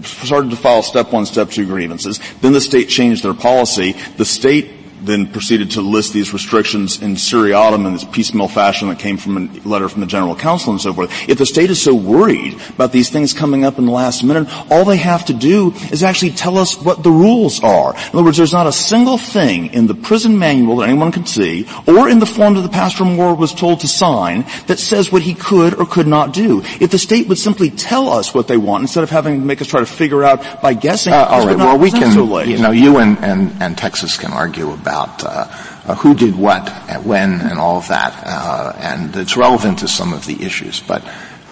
started 0.03 0.51
to 0.51 0.55
file 0.55 0.83
step 0.83 1.11
one, 1.11 1.25
step 1.25 1.49
two 1.49 1.65
grievances. 1.65 2.19
Then 2.41 2.53
the 2.53 2.61
state 2.61 2.89
changed 2.89 3.23
their 3.23 3.33
policy. 3.33 3.93
The 4.17 4.25
state 4.25 4.76
then 5.01 5.27
proceeded 5.27 5.71
to 5.71 5.81
list 5.81 6.13
these 6.13 6.33
restrictions 6.33 7.01
in 7.01 7.15
seriatim 7.15 7.85
in 7.85 7.93
this 7.93 8.03
piecemeal 8.03 8.47
fashion 8.47 8.89
that 8.89 8.99
came 8.99 9.17
from 9.17 9.37
a 9.37 9.67
letter 9.67 9.89
from 9.89 10.01
the 10.01 10.07
general 10.07 10.35
counsel 10.35 10.71
and 10.71 10.81
so 10.81 10.93
forth. 10.93 11.11
If 11.29 11.37
the 11.37 11.45
state 11.45 11.69
is 11.69 11.81
so 11.81 11.93
worried 11.93 12.59
about 12.69 12.91
these 12.91 13.09
things 13.09 13.33
coming 13.33 13.63
up 13.63 13.77
in 13.77 13.85
the 13.85 13.91
last 13.91 14.23
minute, 14.23 14.47
all 14.69 14.85
they 14.85 14.97
have 14.97 15.25
to 15.25 15.33
do 15.33 15.73
is 15.91 16.03
actually 16.03 16.31
tell 16.31 16.57
us 16.57 16.81
what 16.81 17.03
the 17.03 17.11
rules 17.11 17.63
are. 17.63 17.93
In 17.95 18.09
other 18.13 18.23
words, 18.23 18.37
there's 18.37 18.53
not 18.53 18.67
a 18.67 18.71
single 18.71 19.17
thing 19.17 19.73
in 19.73 19.87
the 19.87 19.95
prison 19.95 20.37
manual 20.39 20.77
that 20.77 20.89
anyone 20.89 21.11
can 21.11 21.25
see, 21.25 21.67
or 21.87 22.09
in 22.09 22.19
the 22.19 22.25
form 22.25 22.55
that 22.55 22.61
the 22.61 22.69
pastor 22.69 23.05
Moore 23.05 23.35
was 23.35 23.53
told 23.53 23.81
to 23.81 23.87
sign, 23.87 24.45
that 24.67 24.79
says 24.79 25.11
what 25.11 25.21
he 25.21 25.33
could 25.33 25.73
or 25.75 25.85
could 25.85 26.07
not 26.07 26.33
do. 26.33 26.61
If 26.79 26.91
the 26.91 26.99
state 26.99 27.27
would 27.27 27.37
simply 27.37 27.69
tell 27.69 28.09
us 28.09 28.33
what 28.33 28.47
they 28.47 28.57
want 28.57 28.81
instead 28.81 29.03
of 29.03 29.09
having 29.09 29.39
to 29.39 29.45
make 29.45 29.61
us 29.61 29.67
try 29.67 29.79
to 29.79 29.85
figure 29.85 30.23
out 30.23 30.61
by 30.61 30.73
guessing, 30.73 31.13
uh, 31.13 31.27
all 31.29 31.45
right. 31.45 31.57
Well, 31.57 31.77
we 31.77 31.91
can. 31.91 32.11
So 32.11 32.39
you 32.41 32.57
know, 32.57 32.71
you 32.71 32.97
and, 32.97 33.17
and, 33.19 33.51
and 33.61 33.77
Texas 33.77 34.17
can 34.17 34.31
argue 34.31 34.71
about 34.71 34.86
about 34.87 35.23
uh, 35.23 35.47
uh, 35.85 35.95
who 35.95 36.15
did 36.15 36.35
what, 36.35 36.69
when, 37.03 37.41
and 37.41 37.59
all 37.59 37.77
of 37.77 37.87
that, 37.89 38.13
uh, 38.25 38.73
and 38.79 39.15
it's 39.15 39.35
relevant 39.35 39.79
to 39.79 39.87
some 39.87 40.13
of 40.13 40.25
the 40.25 40.41
issues. 40.43 40.79
But 40.79 41.03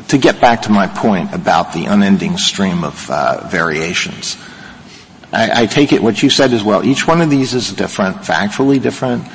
to 0.08 0.18
get 0.18 0.40
back 0.40 0.64
to 0.64 0.72
my 0.72 0.88
point 0.88 1.34
about 1.34 1.74
the 1.74 1.86
unending 1.86 2.38
stream 2.38 2.84
of 2.84 3.10
uh, 3.10 3.48
variations, 3.48 4.38
I, 5.34 5.64
I 5.64 5.66
take 5.66 5.92
it 5.92 6.02
what 6.02 6.24
you 6.24 6.30
said 6.30 6.54
as 6.54 6.64
well. 6.64 6.86
Each 6.86 7.06
one 7.08 7.22
of 7.22 7.30
these 7.30 7.54
is 7.54 7.74
different, 7.74 8.18
factually 8.18 8.82
different. 8.82 9.28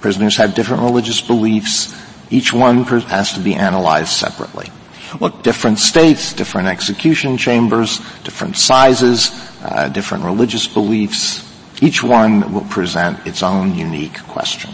Prisoners 0.00 0.36
have 0.36 0.54
different 0.54 0.82
religious 0.82 1.20
beliefs. 1.20 1.92
Each 2.30 2.52
one 2.52 2.84
has 2.84 3.32
to 3.32 3.40
be 3.40 3.54
analyzed 3.54 4.10
separately. 4.10 4.70
Well, 5.18 5.30
different 5.30 5.78
states, 5.78 6.32
different 6.32 6.68
execution 6.68 7.36
chambers, 7.36 7.98
different 8.22 8.56
sizes, 8.56 9.30
uh, 9.62 9.88
different 9.88 10.24
religious 10.24 10.66
beliefs, 10.66 11.53
each 11.80 12.02
one 12.02 12.52
will 12.52 12.64
present 12.64 13.26
its 13.26 13.42
own 13.42 13.74
unique 13.74 14.18
question. 14.24 14.70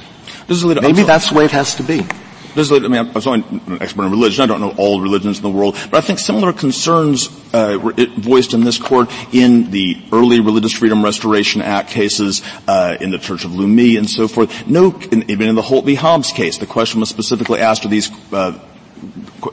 Maybe 0.48 1.04
that's 1.04 1.30
the 1.30 1.36
way 1.36 1.44
it 1.44 1.52
has 1.52 1.76
to 1.76 1.82
be. 1.82 2.04
I 2.56 2.78
mean, 2.80 2.94
I'm 2.94 3.10
only 3.14 3.44
an 3.68 3.80
expert 3.80 4.04
in 4.06 4.10
religion. 4.10 4.42
I 4.42 4.46
don't 4.46 4.60
know 4.60 4.74
all 4.76 5.00
religions 5.00 5.36
in 5.36 5.42
the 5.42 5.50
world, 5.50 5.76
but 5.90 5.98
I 5.98 6.00
think 6.00 6.18
similar 6.18 6.52
concerns 6.52 7.28
uh, 7.54 7.78
were 7.80 7.94
voiced 8.16 8.54
in 8.54 8.64
this 8.64 8.76
court 8.76 9.08
in 9.32 9.70
the 9.70 10.02
early 10.12 10.40
Religious 10.40 10.72
Freedom 10.72 11.04
Restoration 11.04 11.62
Act 11.62 11.90
cases, 11.90 12.42
uh, 12.66 12.96
in 13.00 13.12
the 13.12 13.18
Church 13.18 13.44
of 13.44 13.52
Lukumi 13.52 13.98
and 13.98 14.10
so 14.10 14.26
forth. 14.26 14.66
No, 14.66 14.98
in, 15.12 15.30
even 15.30 15.48
in 15.48 15.54
the 15.54 15.62
Holt 15.62 15.84
v. 15.84 15.94
Hobbs 15.94 16.32
case, 16.32 16.58
the 16.58 16.66
question 16.66 16.98
was 16.98 17.08
specifically 17.08 17.60
asked: 17.60 17.84
Are 17.84 17.88
these 17.88 18.10
uh, 18.32 18.58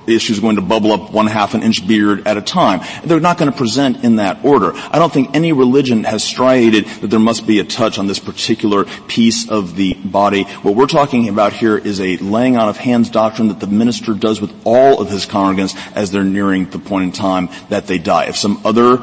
issues 0.08 0.40
going 0.40 0.56
to 0.58 0.62
bubble 0.62 0.92
up 0.92 1.12
one 1.12 1.28
half 1.28 1.54
an 1.54 1.64
inch 1.64 1.88
beard 1.88 2.28
at 2.28 2.38
a 2.38 2.42
time. 2.42 2.82
They're 3.04 3.20
not 3.20 3.38
going 3.38 3.52
to 3.52 3.58
present 3.58 4.04
in 4.04 4.18
that 4.18 4.44
order. 4.44 4.72
I 4.76 5.00
don't 5.00 5.12
think 5.12 5.36
any 5.36 5.54
religion 5.54 6.04
has 6.04 6.24
striated 6.24 6.86
that 6.86 7.08
there 7.08 7.20
must 7.20 7.48
be 7.48 7.60
a 7.60 7.64
touch 7.64 7.98
on 7.98 8.08
this 8.08 8.20
particular 8.20 8.86
piece 9.08 9.50
of 9.50 9.76
the 9.76 9.94
body. 9.94 10.44
What 10.44 10.76
we're 10.76 10.88
talking 10.88 11.30
about 11.30 11.54
here 11.54 11.78
is 11.78 12.00
a 12.00 12.18
laying 12.18 12.58
on 12.58 12.70
of 12.70 12.78
hands 12.78 13.10
doctrine 13.10 13.48
that 13.50 13.60
the 13.60 13.68
minister 13.68 14.14
does 14.14 14.42
with 14.42 14.54
all 14.66 15.02
of 15.02 15.10
his 15.10 15.26
congregants 15.26 15.76
as 15.96 16.12
they're 16.12 16.24
nearing 16.24 16.70
the 16.70 16.80
point 16.80 17.06
in 17.06 17.12
time 17.12 17.50
that 17.70 17.88
they 17.88 17.98
die. 17.98 18.26
If 18.26 18.36
some 18.36 18.62
other 18.66 19.00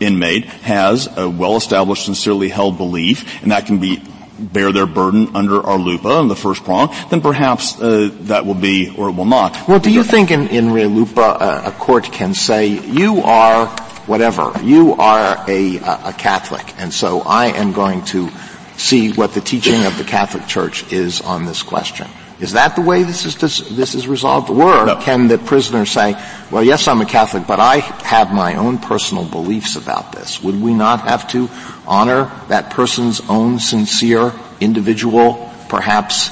inmate 0.00 0.44
has 0.44 1.08
a 1.16 1.28
well-established, 1.28 2.04
sincerely 2.04 2.48
held 2.48 2.76
belief, 2.76 3.42
and 3.42 3.50
that 3.52 3.66
can 3.66 3.78
be 3.78 4.02
bear 4.38 4.72
their 4.72 4.86
burden 4.86 5.34
under 5.34 5.60
RLUIPA 5.60 6.22
in 6.22 6.28
the 6.28 6.36
first 6.36 6.64
prong, 6.64 6.94
then 7.10 7.20
perhaps 7.20 7.80
uh, 7.80 8.10
that 8.22 8.46
will 8.46 8.54
be 8.54 8.94
or 8.96 9.08
it 9.08 9.12
will 9.12 9.24
not. 9.24 9.68
Well, 9.68 9.80
do 9.80 9.90
you 9.90 10.04
think 10.04 10.30
in, 10.30 10.48
in 10.48 10.66
RLUIPA 10.66 11.36
uh, 11.40 11.62
a 11.66 11.72
court 11.72 12.04
can 12.04 12.34
say, 12.34 12.66
you 12.66 13.22
are 13.22 13.66
whatever, 14.06 14.52
you 14.62 14.94
are 14.94 15.44
a, 15.48 15.76
a 15.76 16.14
Catholic, 16.16 16.74
and 16.78 16.92
so 16.92 17.20
I 17.20 17.46
am 17.46 17.72
going 17.72 18.04
to 18.06 18.30
see 18.76 19.12
what 19.12 19.34
the 19.34 19.40
teaching 19.40 19.84
of 19.84 19.98
the 19.98 20.04
Catholic 20.04 20.46
Church 20.46 20.92
is 20.92 21.20
on 21.20 21.44
this 21.44 21.62
question? 21.62 22.06
Is 22.40 22.52
that 22.52 22.76
the 22.76 22.82
way 22.82 23.02
this 23.02 23.24
is 23.24 23.34
this 23.36 23.94
is 23.96 24.06
resolved, 24.06 24.48
or 24.48 24.86
no. 24.86 24.96
can 24.96 25.26
the 25.26 25.38
prisoner 25.38 25.84
say, 25.84 26.16
"Well, 26.52 26.62
yes, 26.62 26.86
I'm 26.86 27.00
a 27.00 27.06
Catholic, 27.06 27.48
but 27.48 27.58
I 27.58 27.78
have 27.78 28.32
my 28.32 28.54
own 28.54 28.78
personal 28.78 29.24
beliefs 29.24 29.74
about 29.74 30.12
this"? 30.12 30.40
Would 30.42 30.60
we 30.62 30.72
not 30.72 31.00
have 31.00 31.26
to 31.32 31.48
honor 31.86 32.30
that 32.48 32.70
person's 32.70 33.20
own 33.28 33.58
sincere, 33.58 34.32
individual, 34.60 35.52
perhaps 35.68 36.30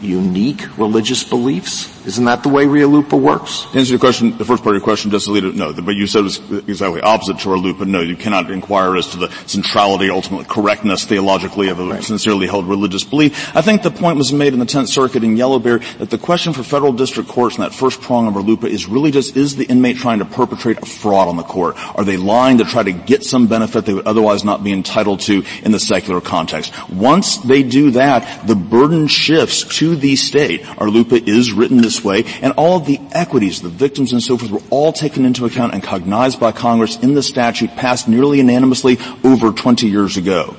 unique 0.00 0.66
religious 0.78 1.22
beliefs? 1.22 1.90
Isn't 2.06 2.24
that 2.26 2.44
the 2.44 2.48
way 2.48 2.66
RLUIPA 2.66 3.20
works? 3.20 3.66
To 3.72 3.78
answer 3.78 3.90
your 3.90 3.98
question, 3.98 4.38
the 4.38 4.44
first 4.44 4.62
part 4.62 4.76
of 4.76 4.80
your 4.80 4.84
question, 4.84 5.10
Justice 5.10 5.28
Alito, 5.28 5.52
no. 5.52 5.72
But 5.72 5.96
you 5.96 6.06
said 6.06 6.20
it 6.20 6.22
was 6.22 6.68
exactly 6.68 7.00
opposite 7.00 7.40
to 7.40 7.48
RLUIPA. 7.48 7.86
No, 7.86 8.00
you 8.00 8.14
cannot 8.14 8.48
inquire 8.50 8.96
as 8.96 9.08
to 9.08 9.16
the 9.16 9.28
centrality, 9.46 10.08
ultimate 10.08 10.46
correctness 10.46 11.04
theologically 11.04 11.68
of 11.68 11.80
a 11.80 11.84
right. 11.84 12.04
sincerely 12.04 12.46
held 12.46 12.68
religious 12.68 13.02
belief. 13.02 13.56
I 13.56 13.60
think 13.60 13.82
the 13.82 13.90
point 13.90 14.18
was 14.18 14.32
made 14.32 14.52
in 14.52 14.60
the 14.60 14.66
Tenth 14.66 14.88
Circuit 14.88 15.24
in 15.24 15.36
Yellow 15.36 15.58
Bear 15.58 15.78
that 15.98 16.10
the 16.10 16.18
question 16.18 16.52
for 16.52 16.62
federal 16.62 16.92
district 16.92 17.28
courts 17.28 17.56
in 17.56 17.62
that 17.62 17.74
first 17.74 18.00
prong 18.00 18.28
of 18.28 18.34
RLUIPA 18.34 18.68
is 18.68 18.86
really 18.86 19.10
just, 19.10 19.36
is 19.36 19.56
the 19.56 19.64
inmate 19.64 19.96
trying 19.96 20.20
to 20.20 20.24
perpetrate 20.24 20.78
a 20.78 20.86
fraud 20.86 21.26
on 21.26 21.36
the 21.36 21.42
court? 21.42 21.76
Are 21.96 22.04
they 22.04 22.16
lying 22.16 22.58
to 22.58 22.64
try 22.64 22.84
to 22.84 22.92
get 22.92 23.24
some 23.24 23.48
benefit 23.48 23.84
they 23.84 23.94
would 23.94 24.06
otherwise 24.06 24.44
not 24.44 24.62
be 24.62 24.72
entitled 24.72 25.20
to 25.20 25.44
in 25.62 25.72
the 25.72 25.80
secular 25.80 26.20
context? 26.20 26.72
Once 26.88 27.38
they 27.38 27.64
do 27.64 27.90
that, 27.92 28.46
the 28.46 28.54
burden 28.54 29.08
shifts 29.08 29.64
to 29.78 29.96
the 29.96 30.16
state. 30.16 30.62
RLUIPA 30.62 31.26
is 31.26 31.52
written 31.52 31.78
this 31.78 31.95
way, 32.02 32.24
and 32.42 32.52
all 32.56 32.76
of 32.76 32.86
the 32.86 33.00
equities, 33.12 33.62
the 33.62 33.68
victims 33.68 34.12
and 34.12 34.22
so 34.22 34.36
forth, 34.36 34.50
were 34.50 34.62
all 34.70 34.92
taken 34.92 35.24
into 35.24 35.46
account 35.46 35.74
and 35.74 35.82
cognized 35.82 36.40
by 36.40 36.52
Congress 36.52 36.96
in 36.96 37.14
the 37.14 37.22
statute 37.22 37.70
passed 37.76 38.08
nearly 38.08 38.38
unanimously 38.38 38.98
over 39.24 39.52
20 39.52 39.86
years 39.88 40.16
ago. 40.16 40.56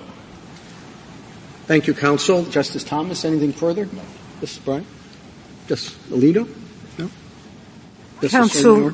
Thank 1.65 1.87
you, 1.87 1.93
counsel. 1.93 2.45
Justice 2.45 2.83
Thomas, 2.83 3.25
anything 3.25 3.51
further? 3.51 3.85
No. 3.85 4.01
Justice 4.39 4.59
Breyer? 4.59 4.85
Justice 5.67 5.97
Alito? 6.09 6.47
No? 6.97 7.09
Justice 8.21 8.31
counsel, 8.31 8.93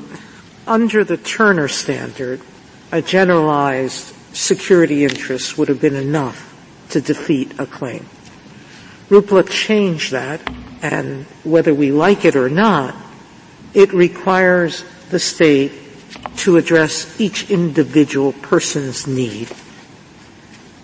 under 0.65 1.03
the 1.03 1.17
Turner 1.17 1.67
standard, 1.67 2.41
a 2.91 3.01
generalized 3.01 4.15
security 4.35 5.03
interest 5.03 5.57
would 5.57 5.67
have 5.67 5.81
been 5.81 5.95
enough 5.95 6.49
to 6.89 7.01
defeat 7.01 7.59
a 7.59 7.65
claim. 7.65 8.05
RLUIPA 9.09 9.49
changed 9.49 10.11
that, 10.11 10.41
and 10.83 11.25
whether 11.45 11.73
we 11.73 11.91
like 11.91 12.25
it 12.25 12.35
or 12.35 12.49
not, 12.49 12.93
it 13.73 13.93
requires 13.93 14.83
the 15.09 15.17
state 15.17 15.71
to 16.35 16.57
address 16.57 17.19
each 17.19 17.49
individual 17.49 18.33
person's 18.33 19.07
need. 19.07 19.49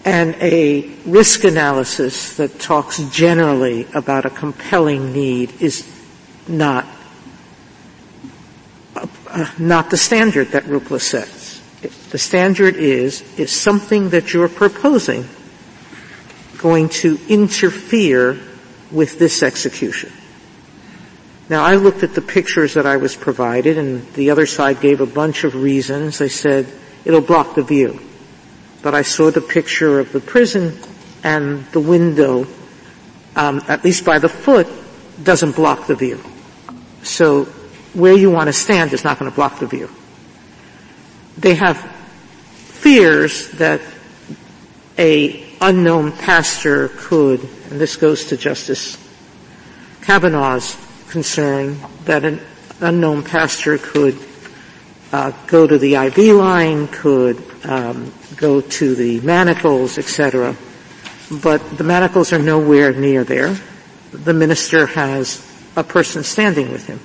And 0.06 0.36
a 0.36 0.90
risk 1.06 1.44
analysis 1.44 2.38
that 2.38 2.60
talks 2.60 2.98
generally 3.12 3.86
about 3.94 4.26
a 4.26 4.30
compelling 4.30 5.12
need 5.12 5.62
is 5.62 5.86
not 6.48 6.88
uh, 8.96 9.52
not 9.60 9.92
the 9.92 9.98
standard 9.98 10.48
that 10.50 10.64
RLUIPA 10.64 11.00
sets. 11.00 11.62
The 12.10 12.18
standard 12.18 12.76
is, 12.76 13.22
is 13.38 13.52
something 13.52 14.10
that 14.10 14.34
you're 14.34 14.50
proposing 14.50 15.28
going 16.58 16.90
to 16.90 17.20
interfere 17.30 18.40
with 18.92 19.20
this 19.20 19.44
execution. 19.44 20.12
Now 21.50 21.64
I 21.64 21.76
looked 21.76 22.04
at 22.04 22.14
the 22.14 22.22
pictures 22.22 22.76
that 22.76 22.86
I 22.86 22.98
was 22.98 23.16
provided 23.16 23.78
and 23.78 24.06
the 24.14 24.30
other 24.30 24.46
side 24.46 24.82
gave 24.82 25.02
a 25.02 25.06
bunch 25.06 25.44
of 25.44 25.56
reasons. 25.56 26.20
They 26.20 26.30
said, 26.30 26.68
it'll 27.06 27.22
block 27.22 27.56
the 27.56 27.64
view. 27.64 28.00
But 28.82 28.94
I 28.94 29.02
saw 29.02 29.32
the 29.32 29.42
picture 29.42 30.00
of 30.00 30.12
the 30.12 30.20
prison 30.20 30.78
and 31.24 31.66
the 31.68 31.80
window, 31.80 32.48
um, 33.36 33.62
at 33.68 33.84
least 33.84 34.06
by 34.06 34.20
the 34.20 34.30
foot, 34.30 34.68
doesn't 35.22 35.56
block 35.56 35.88
the 35.88 35.96
view. 35.96 36.22
So 37.04 37.46
where 37.94 38.14
you 38.14 38.30
want 38.30 38.48
to 38.48 38.54
stand 38.54 38.94
is 38.94 39.04
not 39.04 39.20
going 39.20 39.30
to 39.30 39.36
block 39.36 39.60
the 39.60 39.68
view. 39.68 39.90
They 41.38 41.56
have 41.56 41.78
fears 42.54 43.50
that 43.54 43.82
a 44.98 45.49
unknown 45.62 46.12
pastor 46.12 46.90
could, 46.90 47.42
and 47.70 47.80
this 47.80 47.96
goes 47.96 48.26
to 48.26 48.38
Justice 48.38 48.98
Kavanaugh's 50.02 50.78
concern, 51.10 51.78
that 52.06 52.24
an 52.26 52.42
unknown 52.82 53.24
pastor 53.24 53.78
could 53.78 54.18
uh, 55.12 55.32
go 55.48 55.68
to 55.68 55.78
the 55.78 55.96
IV 55.96 56.36
line, 56.36 56.88
could 56.88 57.44
um, 57.64 58.14
go 58.36 58.62
to 58.62 58.96
the 58.96 59.20
manacles, 59.22 59.98
etc. 59.98 60.56
But 61.32 61.78
the 61.78 61.84
manacles 61.84 62.32
are 62.32 62.40
nowhere 62.40 62.94
near 62.94 63.24
there. 63.24 63.58
The 64.12 64.34
minister 64.34 64.86
has 64.88 65.46
a 65.76 65.84
person 65.84 66.24
standing 66.24 66.72
with 66.72 66.88
him. 66.88 67.00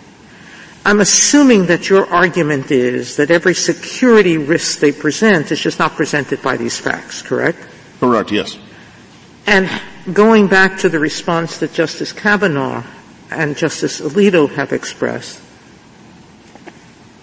I'm 0.87 1.01
assuming 1.01 1.67
that 1.67 1.89
your 1.89 2.07
argument 2.07 2.71
is 2.71 3.17
that 3.17 3.31
every 3.31 3.55
security 3.55 4.37
risk 4.37 4.81
they 4.81 4.93
present 4.93 5.51
is 5.51 5.61
just 5.61 5.79
not 5.79 5.93
presented 5.93 6.43
by 6.43 6.59
these 6.59 6.79
facts, 6.79 7.23
correct? 7.23 7.59
Correct, 8.05 8.31
yes. 8.33 8.59
And 9.47 9.71
going 10.13 10.47
back 10.47 10.81
to 10.81 10.91
the 10.91 10.99
response 10.99 11.59
that 11.61 11.73
Justice 11.73 12.13
Kavanaugh 12.13 12.85
and 13.31 13.57
Justice 13.57 14.03
Alito 14.03 14.51
have 14.55 14.75
expressed, 14.75 15.41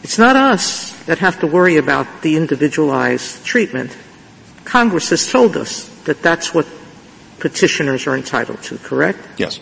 it's 0.02 0.18
not 0.18 0.36
us 0.36 0.92
that 1.06 1.20
have 1.20 1.40
to 1.42 1.48
worry 1.48 1.78
about 1.78 2.24
the 2.24 2.36
individualized 2.36 3.46
treatment. 3.46 3.96
Congress 4.66 5.12
has 5.12 5.32
told 5.32 5.56
us 5.56 5.88
that 6.06 6.24
that's 6.24 6.52
what 6.52 6.66
petitioners 7.38 8.08
are 8.08 8.16
entitled 8.16 8.64
to, 8.64 8.80
correct? 8.80 9.20
Yes. 9.38 9.60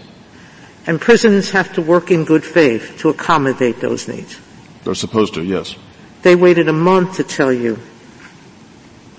And 0.87 1.01
prisons 1.01 1.49
have 1.51 1.73
to 1.73 1.81
work 1.81 2.11
in 2.11 2.23
good 2.23 2.45
faith 2.45 2.95
to 2.99 3.09
accommodate 3.09 3.81
those 3.81 4.07
needs. 4.07 4.39
They're 4.85 4.95
supposed 4.95 5.33
to, 5.33 5.43
yes. 5.43 5.75
They 6.21 6.37
waited 6.37 6.69
a 6.69 6.73
month 6.73 7.17
to 7.17 7.23
tell 7.25 7.51
you, 7.51 7.77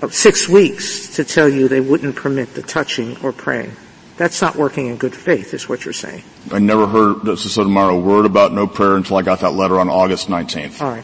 six 0.09 0.49
weeks 0.49 1.15
to 1.15 1.23
tell 1.23 1.47
you 1.47 1.67
they 1.67 1.81
wouldn't 1.81 2.15
permit 2.15 2.53
the 2.53 2.61
touching 2.61 3.17
or 3.23 3.31
praying. 3.31 3.71
That's 4.17 4.41
not 4.41 4.55
working 4.55 4.87
in 4.87 4.97
good 4.97 5.15
faith, 5.15 5.53
is 5.53 5.67
what 5.67 5.85
you're 5.85 5.93
saying. 5.93 6.23
I 6.51 6.59
never 6.59 6.85
heard 6.87 7.25
Justice 7.25 7.53
Sotomayor 7.53 7.89
a 7.89 7.99
word 7.99 8.25
about 8.25 8.53
no 8.53 8.67
prayer 8.67 8.95
until 8.95 9.17
I 9.17 9.21
got 9.21 9.39
that 9.39 9.51
letter 9.51 9.79
on 9.79 9.89
August 9.89 10.27
19th. 10.27 10.81
All 10.81 10.91
right. 10.91 11.03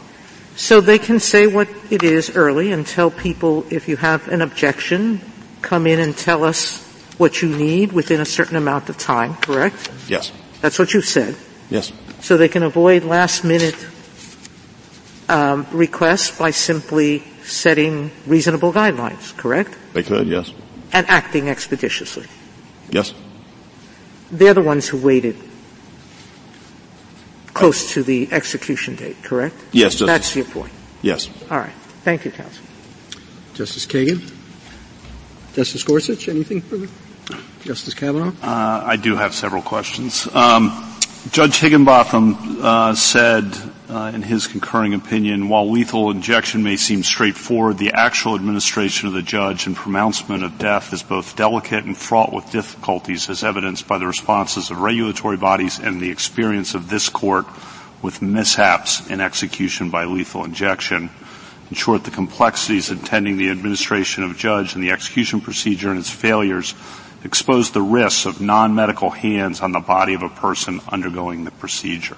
So 0.56 0.80
they 0.80 0.98
can 0.98 1.20
say 1.20 1.46
what 1.46 1.68
it 1.90 2.02
is 2.02 2.36
early 2.36 2.72
and 2.72 2.86
tell 2.86 3.10
people 3.10 3.64
if 3.70 3.88
you 3.88 3.96
have 3.96 4.28
an 4.28 4.42
objection, 4.42 5.20
come 5.62 5.86
in 5.86 6.00
and 6.00 6.16
tell 6.16 6.44
us 6.44 6.84
what 7.18 7.42
you 7.42 7.48
need 7.48 7.92
within 7.92 8.20
a 8.20 8.24
certain 8.24 8.56
amount 8.56 8.88
of 8.88 8.96
time, 8.98 9.34
correct? 9.34 9.90
Yes. 10.08 10.32
That's 10.60 10.78
what 10.78 10.94
you 10.94 11.00
said. 11.00 11.36
Yes. 11.70 11.92
So 12.20 12.36
they 12.36 12.48
can 12.48 12.62
avoid 12.62 13.04
last 13.04 13.44
minute 13.44 13.76
um, 15.28 15.66
requests 15.72 16.36
by 16.36 16.50
simply 16.50 17.22
setting 17.48 18.10
reasonable 18.26 18.72
guidelines, 18.72 19.36
correct? 19.36 19.76
They 19.94 20.02
could, 20.02 20.26
yes. 20.28 20.52
And 20.92 21.06
acting 21.08 21.48
expeditiously. 21.48 22.26
Yes. 22.90 23.14
They're 24.30 24.54
the 24.54 24.62
ones 24.62 24.88
who 24.88 24.98
waited 24.98 25.36
close 27.54 27.92
to 27.94 28.02
the 28.02 28.28
execution 28.30 28.94
date, 28.94 29.16
correct? 29.22 29.56
Yes, 29.72 29.94
Justice. 29.94 30.06
That's 30.06 30.36
your 30.36 30.44
point. 30.44 30.72
Yes. 31.02 31.28
All 31.50 31.58
right. 31.58 31.72
Thank 32.04 32.24
you, 32.24 32.30
counsel. 32.30 32.64
Justice 33.54 33.86
Kagan? 33.86 34.20
Justice 35.54 35.82
Gorsuch, 35.82 36.28
anything 36.28 36.60
further? 36.60 36.88
Justice 37.62 37.94
Kavanaugh? 37.94 38.32
Uh, 38.42 38.84
I 38.86 38.96
do 38.96 39.16
have 39.16 39.34
several 39.34 39.62
questions. 39.62 40.28
Um, 40.32 40.70
Judge 41.32 41.58
Higginbotham 41.58 42.62
uh, 42.62 42.94
said 42.94 43.44
uh, 43.88 44.12
in 44.14 44.22
his 44.22 44.46
concurring 44.46 44.92
opinion, 44.92 45.48
while 45.48 45.70
lethal 45.70 46.10
injection 46.10 46.62
may 46.62 46.76
seem 46.76 47.02
straightforward, 47.02 47.78
the 47.78 47.92
actual 47.92 48.34
administration 48.34 49.08
of 49.08 49.14
the 49.14 49.22
judge 49.22 49.66
and 49.66 49.74
pronouncement 49.74 50.44
of 50.44 50.58
death 50.58 50.92
is 50.92 51.02
both 51.02 51.36
delicate 51.36 51.84
and 51.84 51.96
fraught 51.96 52.32
with 52.32 52.50
difficulties 52.50 53.30
as 53.30 53.42
evidenced 53.42 53.88
by 53.88 53.96
the 53.98 54.06
responses 54.06 54.70
of 54.70 54.80
regulatory 54.80 55.36
bodies 55.36 55.78
and 55.78 56.00
the 56.00 56.10
experience 56.10 56.74
of 56.74 56.90
this 56.90 57.08
court 57.08 57.46
with 58.02 58.20
mishaps 58.20 59.08
in 59.08 59.20
execution 59.20 59.90
by 59.90 60.04
lethal 60.04 60.44
injection. 60.44 61.10
In 61.70 61.76
short, 61.76 62.04
the 62.04 62.10
complexities 62.10 62.90
attending 62.90 63.36
the 63.36 63.50
administration 63.50 64.22
of 64.22 64.36
judge 64.36 64.74
and 64.74 64.82
the 64.82 64.90
execution 64.90 65.40
procedure 65.40 65.90
and 65.90 65.98
its 65.98 66.10
failures 66.10 66.74
expose 67.24 67.72
the 67.72 67.82
risks 67.82 68.26
of 68.26 68.40
non-medical 68.40 69.10
hands 69.10 69.60
on 69.60 69.72
the 69.72 69.80
body 69.80 70.14
of 70.14 70.22
a 70.22 70.28
person 70.28 70.80
undergoing 70.88 71.44
the 71.44 71.50
procedure. 71.50 72.16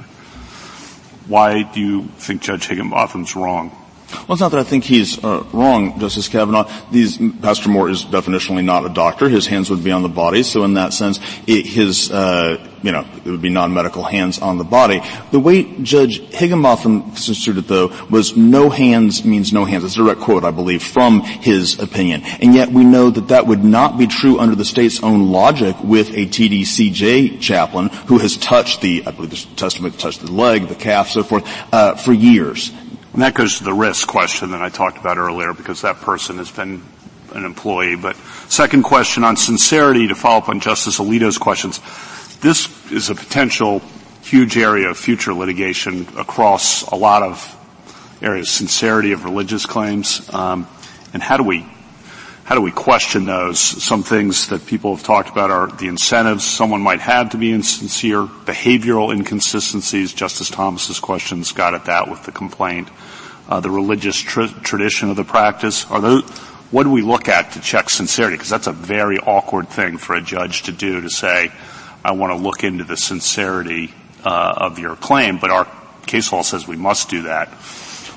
Why 1.26 1.62
do 1.62 1.80
you 1.80 2.08
think 2.16 2.42
Judge 2.42 2.66
Higginbotham's 2.66 3.36
wrong? 3.36 3.76
Well, 4.12 4.32
it's 4.32 4.40
not 4.40 4.50
that 4.52 4.60
I 4.60 4.64
think 4.64 4.84
he's 4.84 5.22
uh, 5.22 5.44
wrong, 5.52 5.98
Justice 6.00 6.28
Kavanaugh. 6.28 6.70
These, 6.90 7.18
Pastor 7.40 7.68
Moore 7.68 7.88
is 7.88 8.04
definitionally 8.04 8.64
not 8.64 8.84
a 8.84 8.88
doctor. 8.88 9.28
His 9.28 9.46
hands 9.46 9.70
would 9.70 9.84
be 9.84 9.92
on 9.92 10.02
the 10.02 10.08
body, 10.08 10.42
so 10.42 10.64
in 10.64 10.74
that 10.74 10.92
sense, 10.92 11.20
it, 11.46 11.66
his, 11.66 12.10
uh, 12.10 12.64
you 12.82 12.92
know, 12.92 13.06
it 13.24 13.30
would 13.30 13.42
be 13.42 13.50
non-medical 13.50 14.02
hands 14.02 14.40
on 14.40 14.58
the 14.58 14.64
body. 14.64 15.00
The 15.30 15.38
way 15.38 15.62
Judge 15.82 16.20
Higginbotham 16.20 17.12
construed 17.12 17.58
it, 17.58 17.68
though, 17.68 17.88
was 18.10 18.36
no 18.36 18.70
hands 18.70 19.24
means 19.24 19.52
no 19.52 19.64
hands. 19.64 19.84
It's 19.84 19.94
a 19.94 19.98
direct 19.98 20.20
quote, 20.20 20.44
I 20.44 20.50
believe, 20.50 20.82
from 20.82 21.20
his 21.22 21.78
opinion. 21.78 22.22
And 22.40 22.54
yet 22.54 22.70
we 22.70 22.84
know 22.84 23.10
that 23.10 23.28
that 23.28 23.46
would 23.46 23.64
not 23.64 23.98
be 23.98 24.06
true 24.06 24.38
under 24.38 24.56
the 24.56 24.64
state's 24.64 25.02
own 25.02 25.30
logic 25.30 25.76
with 25.82 26.10
a 26.10 26.26
TDCJ 26.26 27.40
chaplain 27.40 27.88
who 28.06 28.18
has 28.18 28.36
touched 28.36 28.80
the, 28.80 29.04
I 29.06 29.12
believe 29.12 29.30
the 29.30 29.56
testament 29.56 29.98
touched 29.98 30.20
the 30.20 30.32
leg, 30.32 30.68
the 30.68 30.74
calf, 30.74 31.10
so 31.10 31.22
forth, 31.22 31.48
uh, 31.72 31.94
for 31.94 32.12
years. 32.12 32.72
And 33.12 33.22
that 33.22 33.34
goes 33.34 33.58
to 33.58 33.64
the 33.64 33.72
risk 33.72 34.06
question 34.06 34.52
that 34.52 34.62
I 34.62 34.68
talked 34.68 34.98
about 34.98 35.18
earlier 35.18 35.52
because 35.52 35.82
that 35.82 35.96
person 35.96 36.38
has 36.38 36.50
been 36.50 36.82
an 37.34 37.44
employee. 37.44 37.96
But 37.96 38.16
second 38.48 38.82
question 38.82 39.24
on 39.24 39.36
sincerity 39.36 40.08
to 40.08 40.14
follow 40.14 40.38
up 40.38 40.48
on 40.48 40.60
Justice 40.60 40.98
Alito's 40.98 41.38
questions. 41.38 41.80
This 42.40 42.68
is 42.92 43.10
a 43.10 43.14
potential 43.14 43.82
huge 44.22 44.56
area 44.56 44.88
of 44.90 44.98
future 44.98 45.32
litigation 45.32 46.06
across 46.16 46.82
a 46.82 46.94
lot 46.94 47.22
of 47.22 47.56
areas, 48.22 48.50
sincerity 48.50 49.12
of 49.12 49.24
religious 49.24 49.66
claims, 49.66 50.32
um, 50.32 50.68
and 51.12 51.22
how 51.22 51.36
do 51.36 51.42
we 51.42 51.66
how 52.50 52.56
do 52.56 52.62
we 52.62 52.72
question 52.72 53.26
those? 53.26 53.60
Some 53.60 54.02
things 54.02 54.48
that 54.48 54.66
people 54.66 54.96
have 54.96 55.04
talked 55.04 55.30
about 55.30 55.52
are 55.52 55.68
the 55.68 55.86
incentives 55.86 56.42
someone 56.42 56.80
might 56.80 56.98
have 56.98 57.30
to 57.30 57.36
be 57.36 57.52
insincere, 57.52 58.22
behavioral 58.22 59.14
inconsistencies. 59.14 60.12
Justice 60.12 60.50
Thomas's 60.50 60.98
questions 60.98 61.52
got 61.52 61.74
at 61.74 61.84
that 61.84 62.10
with 62.10 62.24
the 62.24 62.32
complaint. 62.32 62.88
Uh, 63.48 63.60
the 63.60 63.70
religious 63.70 64.16
tr- 64.16 64.46
tradition 64.64 65.10
of 65.10 65.14
the 65.14 65.22
practice. 65.22 65.88
Are 65.92 66.00
those, 66.00 66.28
what 66.72 66.82
do 66.82 66.90
we 66.90 67.02
look 67.02 67.28
at 67.28 67.52
to 67.52 67.60
check 67.60 67.88
sincerity? 67.88 68.34
Because 68.34 68.50
that's 68.50 68.66
a 68.66 68.72
very 68.72 69.18
awkward 69.18 69.68
thing 69.68 69.96
for 69.96 70.16
a 70.16 70.20
judge 70.20 70.64
to 70.64 70.72
do 70.72 71.02
to 71.02 71.08
say, 71.08 71.52
I 72.04 72.12
want 72.12 72.32
to 72.32 72.36
look 72.36 72.64
into 72.64 72.82
the 72.82 72.96
sincerity 72.96 73.94
uh, 74.24 74.54
of 74.56 74.80
your 74.80 74.96
claim, 74.96 75.38
but 75.38 75.50
our 75.50 75.68
case 76.04 76.32
law 76.32 76.42
says 76.42 76.66
we 76.66 76.74
must 76.74 77.10
do 77.10 77.22
that. 77.22 77.48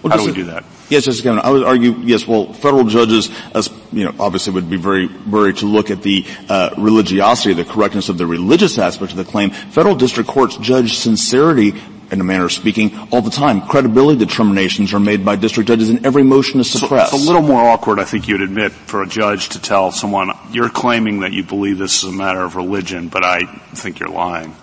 Well, 0.01 0.09
How 0.09 0.17
do 0.17 0.25
we 0.25 0.33
do 0.33 0.45
that? 0.45 0.65
Yes, 0.89 1.05
Justice 1.05 1.21
Kavanaugh. 1.21 1.43
I 1.43 1.49
would 1.51 1.63
argue, 1.63 1.93
yes, 1.99 2.27
well, 2.27 2.51
federal 2.51 2.83
judges, 2.83 3.29
as, 3.55 3.69
you 3.93 4.05
know, 4.05 4.15
obviously 4.19 4.53
would 4.53 4.69
be 4.69 4.77
very 4.77 5.07
worried 5.07 5.57
to 5.57 5.65
look 5.65 5.91
at 5.91 6.01
the 6.01 6.25
uh, 6.49 6.71
religiosity, 6.77 7.53
the 7.53 7.65
correctness 7.65 8.09
of 8.09 8.17
the 8.17 8.25
religious 8.25 8.77
aspect 8.77 9.11
of 9.11 9.17
the 9.17 9.25
claim. 9.25 9.51
Federal 9.51 9.95
district 9.95 10.29
courts 10.29 10.57
judge 10.57 10.97
sincerity 10.97 11.73
in 12.11 12.21
a 12.21 12.23
manner 12.23 12.45
of 12.45 12.51
speaking, 12.51 12.95
all 13.11 13.21
the 13.21 13.31
time. 13.31 13.61
Credibility 13.61 14.19
determinations 14.19 14.93
are 14.93 14.99
made 14.99 15.25
by 15.25 15.35
district 15.35 15.67
judges 15.67 15.89
in 15.89 16.05
every 16.05 16.23
motion 16.23 16.59
to 16.59 16.63
suppress. 16.63 17.09
So 17.09 17.17
it's 17.17 17.25
a 17.25 17.27
little 17.27 17.41
more 17.41 17.63
awkward, 17.63 17.99
I 17.99 18.03
think 18.05 18.27
you'd 18.27 18.41
admit, 18.41 18.71
for 18.71 19.01
a 19.01 19.07
judge 19.07 19.49
to 19.49 19.59
tell 19.59 19.91
someone, 19.91 20.31
you're 20.51 20.69
claiming 20.69 21.21
that 21.21 21.33
you 21.33 21.43
believe 21.43 21.77
this 21.79 22.03
is 22.03 22.09
a 22.09 22.11
matter 22.11 22.41
of 22.41 22.55
religion, 22.55 23.07
but 23.09 23.23
I 23.23 23.45
think 23.73 23.99
you're 23.99 24.09
lying. 24.09 24.55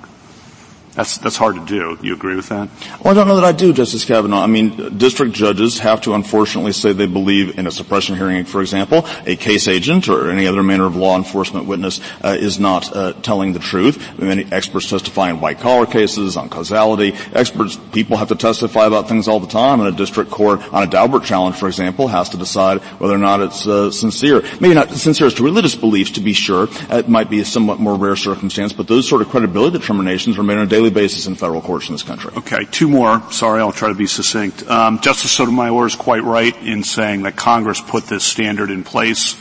That's, 0.94 1.18
that's 1.18 1.36
hard 1.36 1.54
to 1.54 1.64
do. 1.64 1.98
You 2.02 2.14
agree 2.14 2.34
with 2.34 2.48
that? 2.48 2.68
Well, 3.02 3.12
I 3.12 3.14
don't 3.14 3.28
know 3.28 3.36
that 3.36 3.44
I 3.44 3.52
do, 3.52 3.72
Justice 3.72 4.04
Kavanaugh. 4.04 4.42
I 4.42 4.48
mean, 4.48 4.98
district 4.98 5.34
judges 5.34 5.78
have 5.78 6.00
to 6.02 6.14
unfortunately 6.14 6.72
say 6.72 6.92
they 6.92 7.06
believe 7.06 7.58
in 7.58 7.66
a 7.66 7.70
suppression 7.70 8.16
hearing, 8.16 8.44
for 8.44 8.60
example, 8.60 9.06
a 9.24 9.36
case 9.36 9.68
agent 9.68 10.08
or 10.08 10.30
any 10.30 10.48
other 10.48 10.62
manner 10.64 10.86
of 10.86 10.96
law 10.96 11.16
enforcement 11.16 11.66
witness 11.66 12.00
uh, 12.22 12.36
is 12.38 12.58
not 12.58 12.94
uh, 12.94 13.12
telling 13.22 13.52
the 13.52 13.60
truth. 13.60 14.18
Many 14.18 14.50
experts 14.50 14.90
testify 14.90 15.30
in 15.30 15.40
white 15.40 15.60
collar 15.60 15.86
cases 15.86 16.36
on 16.36 16.48
causality. 16.48 17.14
Experts, 17.32 17.78
people 17.92 18.16
have 18.16 18.28
to 18.28 18.34
testify 18.34 18.86
about 18.86 19.08
things 19.08 19.28
all 19.28 19.38
the 19.38 19.46
time, 19.46 19.80
and 19.80 19.88
a 19.88 19.96
district 19.96 20.30
court 20.30 20.60
on 20.72 20.82
a 20.82 20.86
Daubert 20.86 21.24
challenge, 21.24 21.54
for 21.56 21.68
example, 21.68 22.08
has 22.08 22.30
to 22.30 22.36
decide 22.36 22.80
whether 22.98 23.14
or 23.14 23.18
not 23.18 23.40
it's 23.40 23.66
uh, 23.66 23.92
sincere. 23.92 24.42
Maybe 24.60 24.74
not 24.74 24.90
sincere 24.90 25.28
as 25.28 25.34
to 25.34 25.44
religious 25.44 25.76
beliefs, 25.76 26.12
to 26.12 26.20
be 26.20 26.32
sure. 26.32 26.68
It 26.90 27.08
might 27.08 27.30
be 27.30 27.40
a 27.40 27.44
somewhat 27.44 27.78
more 27.78 27.96
rare 27.96 28.16
circumstance, 28.16 28.72
but 28.72 28.88
those 28.88 29.08
sort 29.08 29.22
of 29.22 29.28
credibility 29.28 29.78
determinations 29.78 30.36
are 30.36 30.42
made 30.42 30.58
on 30.58 30.64
a 30.64 30.79
daily 30.80 30.90
basis 30.90 31.26
in 31.26 31.34
federal 31.34 31.60
courts 31.60 31.88
in 31.88 31.94
this 31.94 32.02
country. 32.02 32.32
Okay, 32.38 32.64
two 32.70 32.88
more. 32.88 33.20
Sorry, 33.30 33.60
I'll 33.60 33.70
try 33.70 33.90
to 33.90 33.94
be 33.94 34.06
succinct. 34.06 34.66
Um, 34.66 34.98
Justice 35.00 35.30
Sotomayor 35.32 35.86
is 35.86 35.94
quite 35.94 36.22
right 36.22 36.56
in 36.62 36.84
saying 36.84 37.24
that 37.24 37.36
Congress 37.36 37.82
put 37.82 38.04
this 38.06 38.24
standard 38.24 38.70
in 38.70 38.82
place, 38.82 39.36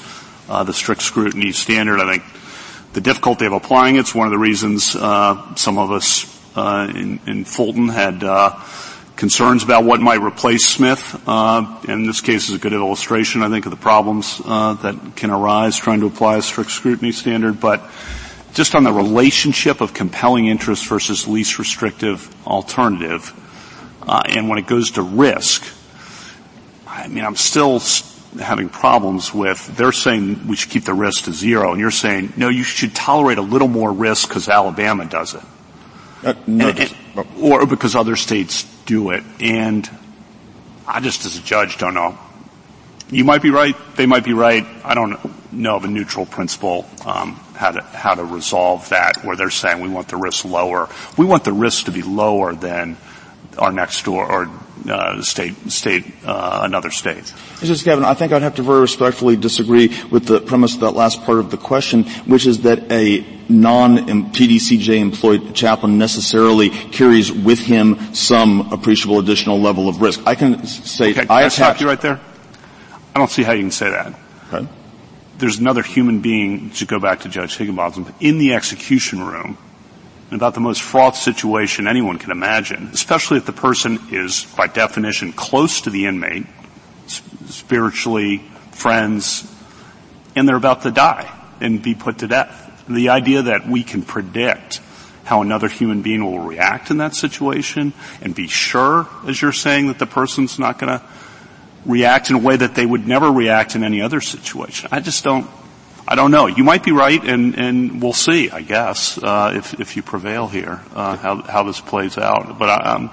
uh, 0.50 0.66
the 0.66 0.74
strict 0.74 1.02
scrutiny 1.02 1.54
standard. 1.54 2.02
I 2.02 2.18
think 2.18 2.24
the 2.92 3.00
difficulty 3.00 3.46
of 3.46 3.54
applying 3.54 3.96
it 3.96 4.02
is 4.02 4.14
one 4.14 4.28
of 4.28 4.32
the 4.32 4.38
reasons 4.38 4.98
uh, 4.98 5.56
some 5.56 5.78
of 5.78 5.92
us 5.92 6.28
uh, 6.58 6.92
in, 6.94 7.22
in, 7.26 7.46
Fulton 7.46 7.88
had 7.88 8.22
uh, 8.22 8.60
concerns 9.16 9.64
about 9.64 9.86
what 9.86 10.02
might 10.02 10.22
replace 10.22 10.68
Smith. 10.68 11.24
Uh, 11.26 11.80
and 11.88 12.06
this 12.06 12.20
case 12.20 12.50
is 12.50 12.56
a 12.56 12.60
good 12.60 12.74
illustration, 12.74 13.44
I 13.44 13.50
think, 13.50 13.66
of 13.66 13.72
the 13.72 13.78
problems 13.78 14.42
uh, 14.44 14.74
that 14.74 15.16
can 15.16 15.30
arise 15.30 15.78
trying 15.78 16.02
to 16.02 16.08
apply 16.08 16.38
a 16.38 16.42
strict 16.42 16.72
scrutiny 16.72 17.14
standard. 17.14 17.62
But 17.62 17.82
just 18.54 18.76
on 18.76 18.84
the 18.84 18.92
relationship 18.92 19.82
of 19.82 19.94
compelling 19.94 20.48
interest 20.48 20.88
versus 20.88 21.28
least 21.28 21.60
restrictive 21.60 22.34
alternative, 22.48 23.34
uh, 24.08 24.22
and 24.26 24.50
when 24.50 24.58
it 24.58 24.68
goes 24.68 24.92
to 24.92 25.02
risk, 25.02 25.66
I 26.88 27.08
mean, 27.08 27.24
I'm 27.24 27.36
still 27.36 27.80
having 28.40 28.70
problems 28.70 29.34
with, 29.34 29.76
they're 29.76 29.92
saying 29.92 30.48
we 30.48 30.56
should 30.56 30.72
keep 30.72 30.86
the 30.86 30.94
risk 30.94 31.26
to 31.26 31.34
zero, 31.34 31.72
and 31.72 31.80
you're 31.80 31.92
saying, 31.92 32.34
no, 32.38 32.50
you 32.50 32.64
should 32.64 32.96
tolerate 32.96 33.38
a 33.38 33.44
little 33.44 33.68
more 33.68 33.92
risk 33.92 34.28
because 34.28 34.50
Alabama 34.50 35.06
does 35.06 35.34
it. 35.34 35.44
Uh, 36.24 36.34
no, 36.46 36.70
and, 36.70 36.80
and, 37.16 37.28
or 37.40 37.66
because 37.66 37.96
other 37.96 38.16
states 38.16 38.64
do 38.86 39.12
it. 39.12 39.24
And 39.40 39.90
I 40.88 41.00
just 41.00 41.26
as 41.26 41.38
a 41.38 41.42
judge 41.42 41.78
don't 41.78 41.94
know. 41.94 42.18
You 43.12 43.24
might 43.24 43.42
be 43.42 43.50
right, 43.50 43.76
they 43.96 44.06
might 44.06 44.24
be 44.24 44.34
right. 44.34 44.66
I 44.84 44.94
don't 44.94 45.20
know 45.52 45.76
of 45.76 45.84
a 45.84 45.88
neutral 45.88 46.26
principle 46.26 46.88
um, 47.06 47.34
how 47.56 47.72
to 47.72 47.82
how 47.82 48.14
to 48.14 48.24
resolve 48.24 48.88
that 48.90 49.24
where 49.26 49.36
they're 49.36 49.50
saying 49.50 49.82
we 49.82 49.90
want 49.90 50.10
the 50.10 50.18
risk 50.18 50.46
lower. 50.46 50.90
We 51.18 51.26
want 51.26 51.44
the 51.44 51.54
risk 51.54 51.86
to 51.86 51.92
be 51.92 52.04
lower 52.04 52.54
than 52.54 52.98
our 53.58 53.72
next 53.72 54.06
door 54.06 54.26
or 54.26 54.50
uh, 54.88 55.22
state, 55.22 55.56
state, 55.72 56.06
uh, 56.26 56.62
another 56.64 56.90
state. 56.92 57.34
Justice 57.60 57.84
Kavanaugh, 57.84 58.10
I 58.10 58.14
think 58.14 58.32
I'd 58.32 58.42
have 58.42 58.56
to 58.56 58.64
very 58.64 58.82
respectfully 58.82 59.36
disagree 59.36 59.94
with 60.10 60.26
the 60.26 60.40
premise 60.40 60.76
of 60.76 60.82
that 60.82 60.92
last 60.92 61.24
part 61.24 61.40
of 61.40 61.52
the 61.52 61.58
question, 61.58 62.06
which 62.26 62.46
is 62.46 62.62
that 62.62 62.92
a 62.92 63.26
non-TDCJ 63.50 65.00
employed 65.00 65.54
chaplain 65.54 65.98
necessarily 65.98 66.70
carries 66.70 67.32
with 67.32 67.60
him 67.60 68.14
some 68.14 68.72
appreciable 68.72 69.20
additional 69.20 69.60
level 69.60 69.90
of 69.90 70.02
risk. 70.02 70.22
I 70.26 70.36
can 70.36 70.66
say 70.66 71.12
okay, 71.12 71.28
I, 71.28 71.46
I 71.46 71.48
stop 71.50 71.82
you 71.82 71.88
right 71.88 72.00
there. 72.00 72.20
I 73.20 73.22
don't 73.22 73.32
see 73.32 73.44
how 73.44 73.52
you 73.52 73.64
can 73.64 73.72
say 73.72 73.90
that. 73.90 74.18
Okay. 74.54 74.66
There's 75.40 75.60
another 75.60 75.84
human 75.84 76.22
being, 76.22 76.70
to 76.72 76.86
go 76.86 77.02
back 77.02 77.20
to 77.22 77.30
Judge 77.30 77.58
Higginbotham, 77.58 78.14
in 78.22 78.38
the 78.38 78.54
execution 78.54 79.22
room 79.22 79.58
and 80.32 80.40
about 80.40 80.54
the 80.54 80.62
most 80.62 80.82
fraught 80.82 81.18
situation 81.18 81.86
anyone 81.86 82.18
can 82.18 82.32
imagine, 82.32 82.92
especially 82.94 83.36
if 83.36 83.46
the 83.46 83.52
person 83.52 84.00
is, 84.12 84.46
by 84.56 84.68
definition, 84.68 85.34
close 85.34 85.82
to 85.82 85.90
the 85.90 86.06
inmate, 86.06 86.46
spiritually, 87.08 88.38
friends, 88.72 89.54
and 90.34 90.48
they're 90.48 90.56
about 90.56 90.84
to 90.84 90.92
die 90.92 91.30
and 91.60 91.84
be 91.84 91.96
put 91.96 92.20
to 92.20 92.28
death. 92.30 92.86
The 92.88 93.10
idea 93.10 93.42
that 93.42 93.68
we 93.68 93.84
can 93.84 94.02
predict 94.02 94.80
how 95.26 95.42
another 95.42 95.68
human 95.68 96.04
being 96.04 96.24
will 96.24 96.40
react 96.40 96.90
in 96.90 97.00
that 97.00 97.16
situation 97.16 97.92
and 98.22 98.34
be 98.34 98.48
sure, 98.48 99.10
as 99.28 99.42
you're 99.42 99.52
saying, 99.52 99.88
that 99.88 100.00
the 100.00 100.06
person's 100.06 100.58
not 100.58 100.80
going 100.80 100.98
to 100.98 101.06
react 101.86 102.30
in 102.30 102.36
a 102.36 102.40
way 102.40 102.56
that 102.56 102.76
they 102.76 102.86
would 102.86 103.08
never 103.08 103.32
react 103.32 103.76
in 103.76 103.84
any 103.84 104.02
other 104.02 104.22
situation. 104.22 104.90
I 104.92 105.00
just 105.00 105.24
don't, 105.24 105.50
I 106.08 106.16
don't 106.16 106.32
know. 106.32 106.48
You 106.48 106.64
might 106.64 106.84
be 106.84 106.92
right, 106.92 107.24
and, 107.24 107.58
and 107.58 108.02
we'll 108.02 108.14
see. 108.14 108.50
I 108.50 108.62
guess 108.62 109.18
uh, 109.18 109.54
if 109.56 109.80
if 109.80 109.96
you 109.96 110.02
prevail 110.02 110.48
here, 110.48 110.82
uh, 110.94 111.16
how 111.18 111.42
how 111.44 111.64
this 111.64 111.80
plays 111.80 112.18
out. 112.18 112.58
But 112.58 112.70
I, 112.70 112.94
um, 112.96 113.12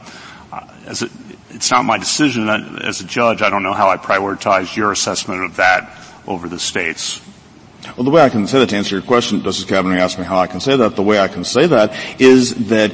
as 0.87 1.03
it, 1.03 1.11
it's 1.51 1.71
not 1.71 1.85
my 1.85 1.99
decision 1.99 2.49
as 2.49 3.01
a 3.01 3.05
judge. 3.05 3.43
I 3.43 3.51
don't 3.51 3.63
know 3.63 3.73
how 3.73 3.89
I 3.89 3.97
prioritize 3.97 4.77
your 4.77 4.93
assessment 4.93 5.43
of 5.45 5.57
that 5.57 5.91
over 6.27 6.49
the 6.49 6.59
states. 6.59 7.21
Well, 7.97 8.05
the 8.05 8.11
way 8.11 8.23
I 8.23 8.29
can 8.29 8.47
say 8.47 8.59
that 8.59 8.69
to 8.71 8.77
answer 8.77 8.97
your 8.97 9.05
question, 9.05 9.43
Justice 9.43 9.65
Kavanaugh 9.65 9.97
asked 9.97 10.19
me 10.19 10.25
how 10.25 10.39
I 10.39 10.49
can 10.49 10.61
say 10.61 10.77
that. 10.77 10.97
The 10.97 11.03
way 11.03 11.19
I 11.21 11.29
can 11.29 11.45
say 11.45 11.67
that 11.67 12.21
is 12.21 12.69
that 12.69 12.93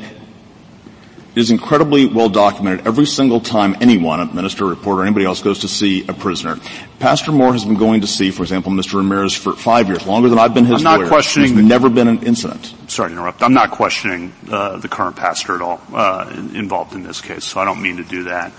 it 1.35 1.41
is 1.41 1.51
incredibly 1.51 2.07
well 2.07 2.29
documented 2.29 2.87
every 2.87 3.07
single 3.07 3.41
time 3.41 3.77
anyone, 3.81 4.21
a 4.21 4.27
minister, 4.27 4.65
a 4.65 4.69
reporter, 4.69 5.03
anybody 5.03 5.25
else 5.25 5.41
goes 5.41 5.61
to 5.61 5.69
see 5.69 6.07
a 6.07 6.13
prisoner. 6.13 6.59
Pastor 6.99 7.33
Moore 7.33 7.53
has 7.53 7.65
been 7.65 7.77
going 7.77 8.03
to 8.03 8.07
see, 8.07 8.31
for 8.31 8.43
example, 8.43 8.71
Mr. 8.71 8.95
Ramirez 8.95 9.35
for 9.35 9.55
five 9.55 9.89
years, 9.89 10.07
longer 10.07 10.29
than 10.29 10.39
I've 10.39 10.53
been 10.53 10.67
his 10.67 10.77
I'm 10.77 10.83
not 10.85 10.99
lawyer. 11.01 11.09
questioning. 11.09 11.55
There's 11.55 11.67
never 11.67 11.89
been 11.89 12.09
an 12.09 12.23
incident. 12.23 12.75
Sorry 12.89 13.09
to 13.09 13.15
interrupt. 13.15 13.43
I'm 13.43 13.55
not 13.55 13.71
questioning 13.71 14.33
uh, 14.51 14.77
the 14.77 14.89
current 14.89 15.17
pastor 15.17 15.55
at 15.55 15.63
all 15.63 15.81
uh, 15.95 16.31
involved 16.55 16.95
in 16.95 17.03
this 17.03 17.21
case, 17.23 17.45
so 17.45 17.61
I 17.61 17.65
don't 17.65 17.81
mean 17.81 17.97
to 17.97 18.05
do 18.05 18.25
that. 18.25 18.53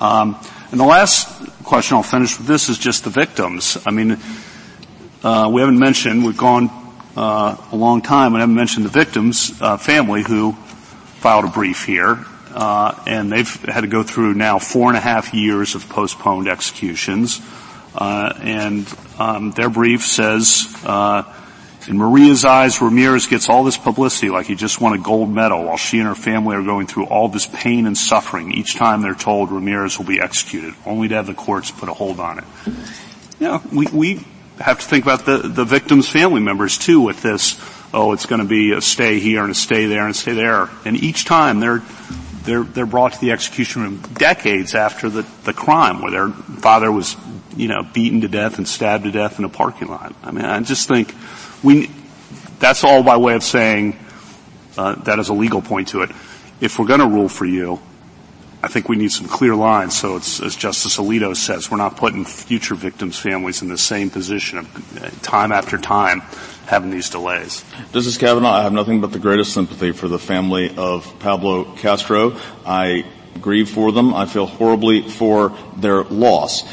Um, 0.00 0.36
and 0.70 0.80
the 0.80 0.84
last 0.84 1.28
question 1.62 1.96
I'll 1.96 2.02
finish 2.02 2.38
with 2.38 2.46
this 2.46 2.68
is 2.68 2.78
just 2.78 3.04
the 3.04 3.10
victims. 3.10 3.76
I 3.86 3.90
mean, 3.90 4.18
uh, 5.22 5.50
we 5.52 5.60
haven't 5.60 5.78
mentioned, 5.78 6.24
we've 6.24 6.36
gone 6.36 6.70
uh, 7.16 7.56
a 7.70 7.76
long 7.76 8.02
time 8.02 8.28
and 8.28 8.38
I 8.38 8.40
haven't 8.40 8.56
mentioned 8.56 8.84
the 8.86 8.90
victims' 8.90 9.52
uh, 9.60 9.76
family 9.76 10.22
who 10.22 10.56
filed 11.24 11.46
a 11.46 11.48
brief 11.48 11.86
here, 11.86 12.22
uh, 12.52 13.02
and 13.06 13.32
they've 13.32 13.64
had 13.64 13.80
to 13.80 13.86
go 13.86 14.02
through 14.02 14.34
now 14.34 14.58
four 14.58 14.88
and 14.88 14.98
a 14.98 15.00
half 15.00 15.32
years 15.32 15.74
of 15.74 15.88
postponed 15.88 16.48
executions. 16.48 17.40
Uh, 17.94 18.30
and 18.42 18.86
um, 19.18 19.50
their 19.52 19.70
brief 19.70 20.04
says, 20.04 20.66
uh, 20.84 21.22
in 21.88 21.96
Maria's 21.96 22.44
eyes, 22.44 22.82
Ramirez 22.82 23.26
gets 23.26 23.48
all 23.48 23.64
this 23.64 23.78
publicity 23.78 24.28
like 24.28 24.44
he 24.44 24.54
just 24.54 24.82
won 24.82 24.92
a 24.92 24.98
gold 24.98 25.30
medal 25.30 25.64
while 25.64 25.78
she 25.78 25.98
and 25.98 26.06
her 26.06 26.14
family 26.14 26.56
are 26.56 26.62
going 26.62 26.86
through 26.86 27.06
all 27.06 27.28
this 27.28 27.46
pain 27.46 27.86
and 27.86 27.96
suffering 27.96 28.52
each 28.52 28.76
time 28.76 29.00
they're 29.00 29.14
told 29.14 29.50
Ramirez 29.50 29.96
will 29.96 30.04
be 30.04 30.20
executed, 30.20 30.74
only 30.84 31.08
to 31.08 31.14
have 31.14 31.26
the 31.26 31.32
courts 31.32 31.70
put 31.70 31.88
a 31.88 31.94
hold 31.94 32.20
on 32.20 32.40
it. 32.40 32.44
Know, 33.40 33.62
we, 33.72 33.86
we 33.86 34.26
have 34.60 34.78
to 34.78 34.84
think 34.84 35.06
about 35.06 35.24
the, 35.24 35.38
the 35.38 35.64
victims' 35.64 36.06
family 36.06 36.42
members 36.42 36.76
too 36.76 37.00
with 37.00 37.22
this, 37.22 37.54
oh, 37.94 38.12
it's 38.12 38.26
going 38.26 38.40
to 38.40 38.46
be 38.46 38.72
a 38.72 38.80
stay 38.80 39.20
here 39.20 39.42
and 39.42 39.52
a 39.52 39.54
stay 39.54 39.86
there 39.86 40.02
and 40.02 40.10
a 40.10 40.14
stay 40.14 40.34
there. 40.34 40.68
And 40.84 40.96
each 40.96 41.24
time 41.24 41.60
they're, 41.60 41.82
they're, 42.42 42.64
they're 42.64 42.86
brought 42.86 43.14
to 43.14 43.20
the 43.20 43.30
execution 43.30 43.82
room 43.82 43.98
decades 44.14 44.74
after 44.74 45.08
the, 45.08 45.22
the 45.44 45.52
crime 45.52 46.02
where 46.02 46.10
their 46.10 46.28
father 46.28 46.90
was, 46.90 47.16
you 47.56 47.68
know, 47.68 47.82
beaten 47.82 48.20
to 48.22 48.28
death 48.28 48.58
and 48.58 48.68
stabbed 48.68 49.04
to 49.04 49.12
death 49.12 49.38
in 49.38 49.44
a 49.44 49.48
parking 49.48 49.88
lot. 49.88 50.14
I 50.22 50.32
mean, 50.32 50.44
I 50.44 50.60
just 50.60 50.88
think 50.88 51.14
we, 51.62 51.90
that's 52.58 52.84
all 52.84 53.02
by 53.02 53.16
way 53.16 53.34
of 53.34 53.44
saying, 53.44 53.96
uh, 54.76 54.96
that 55.04 55.20
is 55.20 55.28
a 55.28 55.34
legal 55.34 55.62
point 55.62 55.88
to 55.88 56.02
it. 56.02 56.10
If 56.60 56.78
we're 56.78 56.86
going 56.86 57.00
to 57.00 57.06
rule 57.06 57.28
for 57.28 57.46
you, 57.46 57.80
I 58.62 58.68
think 58.68 58.88
we 58.88 58.96
need 58.96 59.12
some 59.12 59.28
clear 59.28 59.54
lines 59.54 59.94
so 59.94 60.16
it's, 60.16 60.40
as 60.40 60.56
Justice 60.56 60.96
Alito 60.96 61.36
says, 61.36 61.70
we're 61.70 61.76
not 61.76 61.96
putting 61.96 62.24
future 62.24 62.74
victims' 62.74 63.18
families 63.18 63.60
in 63.62 63.68
the 63.68 63.78
same 63.78 64.10
position 64.10 64.58
of 64.58 65.02
uh, 65.02 65.10
time 65.22 65.52
after 65.52 65.76
time 65.76 66.22
having 66.66 66.90
these 66.90 67.10
delays. 67.10 67.64
Justice 67.92 68.16
Kavanaugh, 68.16 68.52
I 68.52 68.62
have 68.62 68.72
nothing 68.72 69.00
but 69.00 69.12
the 69.12 69.18
greatest 69.18 69.52
sympathy 69.52 69.92
for 69.92 70.08
the 70.08 70.18
family 70.18 70.74
of 70.76 71.18
Pablo 71.18 71.64
Castro. 71.76 72.38
I 72.66 73.04
grieve 73.40 73.68
for 73.68 73.92
them. 73.92 74.14
I 74.14 74.26
feel 74.26 74.46
horribly 74.46 75.08
for 75.08 75.56
their 75.76 76.04
loss. 76.04 76.64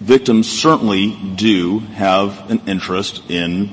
Victims 0.00 0.50
certainly 0.50 1.16
do 1.34 1.78
have 1.78 2.50
an 2.50 2.62
interest 2.66 3.22
in 3.30 3.70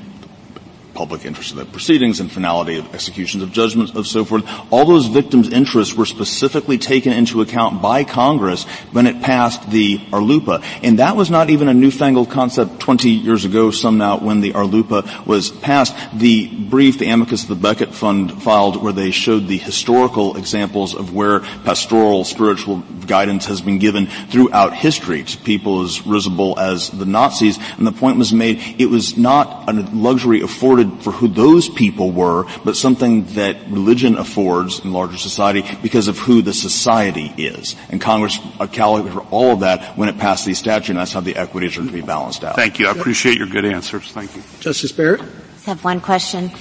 public 1.01 1.25
interest 1.25 1.53
in 1.53 1.57
the 1.57 1.65
proceedings 1.65 2.19
and 2.19 2.31
finality 2.31 2.77
of 2.77 2.93
executions 2.93 3.41
of 3.41 3.51
judgments 3.51 3.91
of 3.95 4.05
so 4.05 4.23
forth. 4.23 4.47
All 4.69 4.85
those 4.85 5.07
victims' 5.07 5.49
interests 5.49 5.95
were 5.95 6.05
specifically 6.05 6.77
taken 6.77 7.11
into 7.11 7.41
account 7.41 7.81
by 7.81 8.03
Congress 8.03 8.65
when 8.91 9.07
it 9.07 9.19
passed 9.23 9.71
the 9.71 9.97
RLUIPA. 10.11 10.63
And 10.83 10.99
that 10.99 11.15
was 11.15 11.31
not 11.31 11.49
even 11.49 11.67
a 11.69 11.73
newfangled 11.73 12.29
concept 12.29 12.79
20 12.79 13.09
years 13.09 13.45
ago, 13.45 13.71
some 13.71 13.97
now, 13.97 14.19
when 14.19 14.41
the 14.41 14.53
RLUIPA 14.53 15.25
was 15.25 15.49
passed. 15.49 15.95
The 16.13 16.47
brief 16.47 16.99
the 16.99 17.09
amicus 17.09 17.41
of 17.41 17.49
the 17.49 17.55
Becket 17.55 17.95
Fund 17.95 18.43
filed 18.43 18.83
where 18.83 18.93
they 18.93 19.09
showed 19.09 19.47
the 19.47 19.57
historical 19.57 20.37
examples 20.37 20.93
of 20.93 21.15
where 21.15 21.39
pastoral 21.65 22.25
spiritual 22.25 22.83
guidance 23.07 23.47
has 23.47 23.59
been 23.59 23.79
given 23.79 24.05
throughout 24.05 24.75
history 24.75 25.23
to 25.23 25.37
people 25.39 25.81
as 25.81 26.05
risible 26.05 26.59
as 26.59 26.91
the 26.91 27.07
Nazis. 27.07 27.57
And 27.79 27.87
the 27.87 27.91
point 27.91 28.19
was 28.19 28.31
made, 28.31 28.59
it 28.77 28.85
was 28.85 29.17
not 29.17 29.67
a 29.67 29.73
luxury 29.73 30.41
afforded 30.41 30.90
afforded 30.91 31.03
for 31.03 31.11
who 31.11 31.27
those 31.27 31.69
people 31.69 32.11
were, 32.11 32.45
but 32.63 32.75
something 32.75 33.25
that 33.35 33.57
religion 33.69 34.17
affords 34.17 34.79
in 34.79 34.93
larger 34.93 35.17
society 35.17 35.63
because 35.81 36.07
of 36.07 36.17
who 36.17 36.41
the 36.41 36.53
society 36.53 37.33
is. 37.37 37.75
And 37.89 38.01
Congress 38.01 38.39
calculated 38.71 39.13
for 39.13 39.21
all 39.31 39.53
of 39.53 39.59
that 39.61 39.97
when 39.97 40.09
it 40.09 40.17
passed 40.17 40.45
these 40.45 40.59
statutes, 40.59 40.89
and 40.89 40.97
that's 40.97 41.13
how 41.13 41.21
the 41.21 41.35
equities 41.35 41.77
are 41.77 41.85
to 41.85 41.91
be 41.91 42.01
balanced 42.01 42.43
out. 42.43 42.55
Thank 42.55 42.79
you. 42.79 42.87
I 42.87 42.91
appreciate 42.91 43.37
your 43.37 43.47
good 43.47 43.65
answers. 43.65 44.11
Thank 44.11 44.35
you. 44.35 44.43
Justice 44.59 44.91
Barrett? 44.91 45.21
I 45.21 45.69
have 45.69 45.83
one 45.83 46.01
question. 46.01 46.51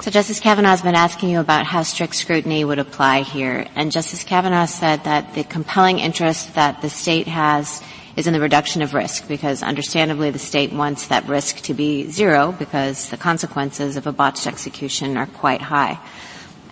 So 0.00 0.10
Justice 0.10 0.40
Kavanaugh 0.40 0.70
has 0.70 0.82
been 0.82 0.94
asking 0.94 1.28
you 1.28 1.40
about 1.40 1.66
how 1.66 1.82
strict 1.82 2.16
scrutiny 2.16 2.64
would 2.64 2.78
apply 2.78 3.20
here, 3.20 3.66
and 3.74 3.92
Justice 3.92 4.24
Kavanaugh 4.24 4.64
said 4.64 5.04
that 5.04 5.34
the 5.34 5.44
compelling 5.44 5.98
interest 5.98 6.54
that 6.54 6.80
the 6.80 6.88
state 6.88 7.28
has 7.28 7.82
is 8.20 8.26
in 8.26 8.34
the 8.34 8.40
reduction 8.40 8.82
of 8.82 8.92
risk 8.92 9.26
because 9.26 9.62
understandably 9.62 10.30
the 10.30 10.38
state 10.38 10.72
wants 10.72 11.08
that 11.08 11.26
risk 11.26 11.56
to 11.62 11.72
be 11.74 12.08
zero 12.10 12.52
because 12.52 13.08
the 13.08 13.16
consequences 13.16 13.96
of 13.96 14.06
a 14.06 14.12
botched 14.12 14.46
execution 14.46 15.16
are 15.16 15.26
quite 15.26 15.62
high. 15.62 15.98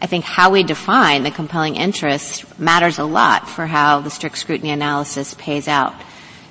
I 0.01 0.07
think 0.07 0.25
how 0.25 0.51
we 0.51 0.63
define 0.63 1.23
the 1.23 1.31
compelling 1.31 1.77
interest 1.77 2.45
matters 2.61 2.99
a 2.99 3.05
lot 3.05 3.49
for 3.49 3.67
how 3.67 4.01
the 4.01 4.11
strict 4.11 4.37
scrutiny 4.37 4.71
analysis 4.71 5.35
pays 5.35 5.67
out. 5.67 5.95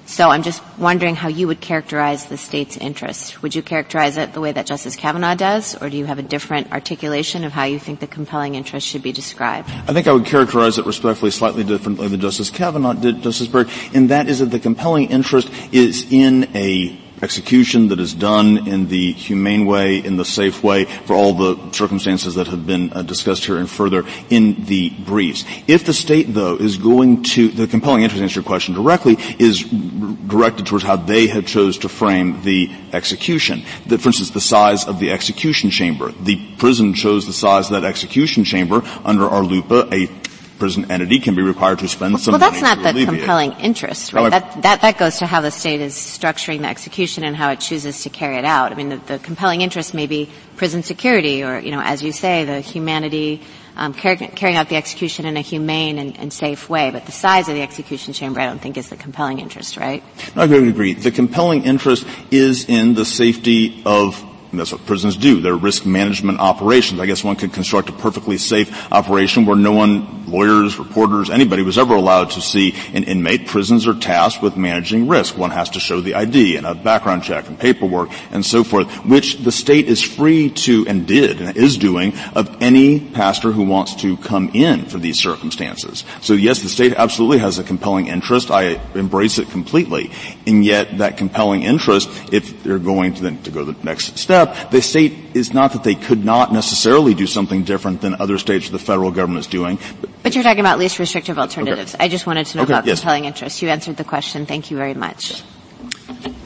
So 0.08 0.30
I'm 0.30 0.42
just 0.42 0.64
wondering 0.78 1.16
how 1.16 1.28
you 1.28 1.48
would 1.48 1.60
characterize 1.60 2.28
the 2.28 2.38
state's 2.38 2.78
interest. 2.78 3.42
Would 3.44 3.54
you 3.54 3.62
characterize 3.62 4.16
it 4.16 4.32
the 4.32 4.40
way 4.40 4.54
that 4.54 4.66
Justice 4.66 4.96
Kavanaugh 4.96 5.36
does, 5.36 5.76
or 5.82 5.90
do 5.90 5.98
you 5.98 6.06
have 6.06 6.18
a 6.18 6.24
different 6.24 6.72
articulation 6.72 7.44
of 7.44 7.52
how 7.52 7.66
you 7.66 7.78
think 7.78 8.00
the 8.00 8.08
compelling 8.08 8.56
interest 8.56 8.88
should 8.88 9.04
be 9.04 9.12
described? 9.12 9.70
I 9.70 9.92
think 9.92 10.08
I 10.08 10.14
would 10.14 10.26
characterize 10.26 10.78
it 10.78 10.86
respectfully 10.86 11.32
slightly 11.32 11.66
differently 11.66 12.08
than 12.08 12.22
Justice 12.22 12.50
Kavanaugh 12.50 12.94
did, 12.94 13.22
Justice 13.22 13.50
Barrett, 13.50 13.68
and 13.94 14.08
that 14.10 14.30
is 14.30 14.40
that 14.40 14.46
the 14.46 14.60
compelling 14.60 15.12
interest 15.12 15.52
is 15.74 16.10
in 16.10 16.56
a 16.56 16.98
execution 17.22 17.88
that 17.90 18.00
is 18.00 18.14
done 18.14 18.68
in 18.68 18.88
the 18.88 19.14
humane 19.14 19.66
way, 19.66 19.98
in 19.98 20.18
the 20.18 20.26
safe 20.26 20.64
way, 20.64 20.86
for 20.86 21.16
all 21.16 21.34
the 21.34 21.72
circumstances 21.72 22.36
that 22.36 22.48
have 22.48 22.66
been 22.66 22.92
uh, 22.94 23.02
discussed 23.02 23.46
here 23.46 23.58
and 23.58 23.70
further 23.70 24.06
in 24.30 24.66
the 24.66 24.90
briefs. 25.06 25.44
If 25.68 25.86
the 25.86 25.94
state, 25.94 26.34
though, 26.34 26.56
is 26.56 26.78
going 26.78 27.24
to, 27.24 27.50
the 27.50 27.68
compelling 27.68 28.04
interest, 28.04 28.22
answer 28.22 28.40
your 28.42 28.48
question 28.48 28.76
directly, 28.76 29.18
is 29.40 29.64
directed 29.64 30.66
towards 30.66 30.84
how 30.84 30.96
they 30.96 31.28
have 31.28 31.46
chose 31.46 31.78
to 31.80 31.90
frame 31.90 32.42
the 32.44 32.72
execution. 32.94 33.64
That, 33.88 34.02
for 34.02 34.10
instance, 34.10 34.32
the 34.32 34.42
size 34.42 34.88
of 34.88 35.00
the 35.00 35.12
execution 35.12 35.70
chamber. 35.70 36.12
The 36.12 36.56
prison 36.58 36.94
chose 36.94 37.26
the 37.26 37.34
size 37.34 37.72
of 37.72 37.82
that 37.82 37.88
execution 37.88 38.44
chamber 38.44 38.82
under 39.04 39.24
RLUIPA, 39.24 39.94
a 39.94 40.27
prison 40.58 40.90
entity 40.92 41.20
can 41.20 41.36
be 41.36 41.42
required 41.42 41.80
to 41.80 41.88
spend 41.88 42.14
well, 42.14 42.20
some 42.20 42.32
well, 42.34 42.40
that's 42.40 42.62
not 42.62 42.94
the 42.94 43.06
compelling 43.06 43.52
interest, 43.54 44.14
right? 44.14 44.30
that, 44.30 44.62
that, 44.62 44.82
that 44.82 44.98
goes 44.98 45.18
to 45.20 45.26
how 45.26 45.42
the 45.42 45.52
state 45.52 45.82
is 45.82 45.94
structuring 45.94 46.62
the 46.62 46.68
execution 46.68 47.24
and 47.24 47.36
how 47.36 47.52
it 47.52 47.60
chooses 47.60 48.04
to 48.04 48.10
carry 48.10 48.38
it 48.38 48.46
out. 48.46 48.72
I 48.72 48.76
mean, 48.76 48.90
the, 48.90 48.98
the 48.98 49.20
compelling 49.20 49.62
interest 49.62 49.94
may 49.94 50.08
be 50.08 50.30
prison 50.56 50.84
security 50.84 51.44
or, 51.44 51.60
you 51.60 51.72
know, 51.72 51.82
as 51.82 52.04
you 52.04 52.12
say, 52.12 52.46
the 52.46 52.60
humanity, 52.60 53.42
um, 53.76 53.94
carrying 53.94 54.58
out 54.58 54.70
the 54.70 54.76
execution 54.76 55.26
in 55.26 55.38
a 55.38 55.42
humane 55.42 56.00
and, 56.00 56.18
and, 56.18 56.34
safe 56.34 56.68
way. 56.68 56.90
But 56.90 57.06
the 57.06 57.12
size 57.12 57.48
of 57.48 57.54
the 57.54 57.62
execution 57.62 58.12
chamber, 58.12 58.40
I 58.40 58.48
don't 58.48 58.60
think, 58.60 58.76
is 58.76 58.90
the 58.90 58.96
compelling 58.96 59.40
interest, 59.40 59.78
right? 59.78 60.04
No, 60.36 60.42
I 60.42 60.46
would 60.48 60.68
agree. 60.68 60.94
The 60.94 61.12
compelling 61.12 61.64
interest 61.64 62.06
is 62.32 62.68
in 62.68 62.96
the 62.96 63.06
safety 63.06 63.84
of 63.86 64.24
and 64.52 64.60
that's 64.60 64.72
what 64.72 64.86
prisons 64.86 65.18
do. 65.18 65.42
They're 65.42 65.56
risk 65.56 65.86
management 65.86 66.40
operations. 66.40 67.00
I 67.00 67.06
guess 67.06 67.24
one 67.24 67.36
could 67.36 67.54
construct 67.54 67.90
a 67.90 67.94
perfectly 67.94 68.38
safe 68.38 68.92
operation 68.92 69.46
where 69.46 69.58
no 69.58 69.74
one, 69.74 70.26
lawyers, 70.32 70.80
reporters, 70.80 71.30
anybody 71.30 71.64
was 71.64 71.78
ever 71.78 71.96
allowed 71.96 72.32
to 72.32 72.42
see 72.42 72.74
an 72.94 73.04
inmate. 73.04 73.48
Prisons 73.48 73.88
are 73.88 73.94
tasked 73.94 74.42
with 74.42 74.56
managing 74.56 75.08
risk. 75.08 75.38
One 75.38 75.52
has 75.52 75.72
to 75.72 75.80
show 75.80 76.00
the 76.00 76.16
ID 76.16 76.56
and 76.56 76.66
a 76.66 76.74
background 76.74 77.24
check 77.24 77.48
and 77.48 77.60
paperwork 77.60 78.10
and 78.32 78.46
so 78.46 78.64
forth, 78.64 78.90
which 79.06 79.38
the 79.40 79.52
state 79.52 79.88
is 79.88 80.02
free 80.02 80.50
to 80.50 80.86
and 80.88 81.06
did 81.06 81.42
and 81.42 81.58
is 81.58 81.78
doing 81.78 82.18
of 82.34 82.62
any 82.62 83.00
pastor 83.00 83.52
who 83.52 83.64
wants 83.64 83.96
to 83.96 84.16
come 84.18 84.50
in 84.54 84.86
for 84.86 84.98
these 84.98 85.20
circumstances. 85.20 86.06
So 86.22 86.34
yes, 86.34 86.62
the 86.62 86.70
state 86.70 86.94
absolutely 86.94 87.40
has 87.40 87.60
a 87.60 87.64
compelling 87.64 88.08
interest. 88.08 88.50
I 88.50 88.82
embrace 88.96 89.40
it 89.40 89.50
completely. 89.50 90.12
And 90.46 90.64
yet 90.64 91.00
that 91.00 91.18
compelling 91.18 91.64
interest, 91.64 92.10
if 92.32 92.64
they're 92.64 92.80
going 92.80 93.14
to 93.16 93.24
then 93.24 93.44
to 93.44 93.52
go 93.52 93.66
the 93.66 93.76
next 93.84 94.18
step, 94.18 94.37
step, 94.46 94.72
the 94.72 94.82
state 94.82 95.14
is 95.34 95.54
not 95.54 95.74
that 95.74 95.84
they 95.84 95.96
could 95.96 96.24
not 96.24 96.54
necessarily 96.54 97.14
do 97.14 97.28
something 97.28 97.64
different 97.64 98.02
than 98.02 98.16
other 98.16 98.38
states 98.38 98.70
or 98.70 98.72
the 98.72 98.80
federal 98.80 99.12
government 99.12 99.46
is 99.46 99.48
doing. 99.48 99.80
But, 100.02 100.10
but 100.24 100.36
you're 100.36 100.44
talking 100.44 100.60
about 100.60 100.80
least 100.80 101.00
restrictive 101.00 101.40
alternatives. 101.40 101.96
Okay. 101.96 102.04
I 102.04 102.08
just 102.08 102.28
wanted 102.28 102.46
to 102.48 102.58
know 102.58 102.64
okay, 102.64 102.74
about 102.74 102.86
yes. 102.86 103.00
compelling 103.00 103.26
interest. 103.26 103.62
You 103.62 103.70
answered 103.70 103.98
the 103.98 104.04
question. 104.04 104.46
Thank 104.46 104.72
you 104.72 104.78
very 104.78 104.94
much. 104.94 105.42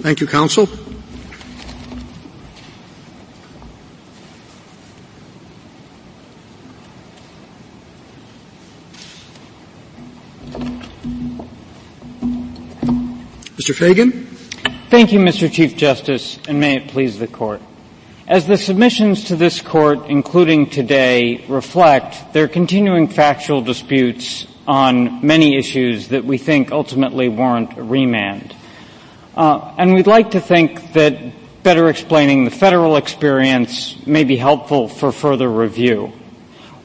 Thank 0.02 0.22
you, 0.22 0.28
counsel. 0.28 0.68
Mr. 13.58 13.76
Feigin? 13.76 14.26
Thank 14.90 15.14
you, 15.14 15.20
Mr. 15.20 15.52
Chief 15.52 15.78
Justice, 15.78 16.40
and 16.48 16.60
may 16.60 16.78
it 16.78 16.88
please 16.88 17.20
the 17.20 17.28
Court. 17.28 17.62
As 18.32 18.48
the 18.48 18.56
submissions 18.56 19.26
to 19.26 19.36
this 19.36 19.60
court, 19.60 20.06
including 20.08 20.70
today, 20.70 21.44
reflect, 21.50 22.32
there 22.32 22.46
are 22.46 22.48
continuing 22.48 23.10
factual 23.10 23.62
disputes 23.62 24.48
on 24.66 25.28
many 25.28 25.58
issues 25.58 26.08
that 26.08 26.24
we 26.24 26.38
think 26.38 26.72
ultimately 26.72 27.28
warrant 27.28 27.78
a 27.78 27.84
remand. 27.84 28.56
Uh, 29.36 29.76
and 29.78 29.94
we'd 29.94 30.08
like 30.08 30.32
to 30.32 30.40
think 30.40 30.94
that 30.94 31.34
better 31.62 31.90
explaining 31.90 32.46
the 32.46 32.52
federal 32.52 32.96
experience 32.96 33.98
may 34.08 34.24
be 34.24 34.38
helpful 34.38 34.88
for 34.88 35.12
further 35.12 35.50
review. 35.50 36.14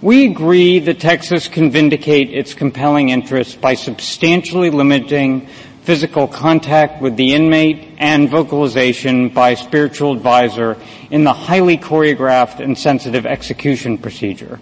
We 0.03 0.27
agree 0.27 0.81
that 0.81 0.99
Texas 0.99 1.47
can 1.47 1.71
vindicate 1.71 2.29
its 2.35 2.55
compelling 2.55 3.11
interests 3.11 3.55
by 3.55 3.75
substantially 3.75 4.71
limiting 4.71 5.49
physical 5.87 6.26
contact 6.26 7.01
with 7.01 7.16
the 7.16 7.32
inmate, 7.32 7.95
and 7.99 8.28
vocalization 8.28 9.28
by 9.28 9.55
spiritual 9.55 10.12
advisor 10.12 10.76
in 11.12 11.22
the 11.22 11.32
highly 11.32 11.78
choreographed 11.78 12.59
and 12.59 12.76
sensitive 12.76 13.24
execution 13.24 13.97
procedure. 13.97 14.59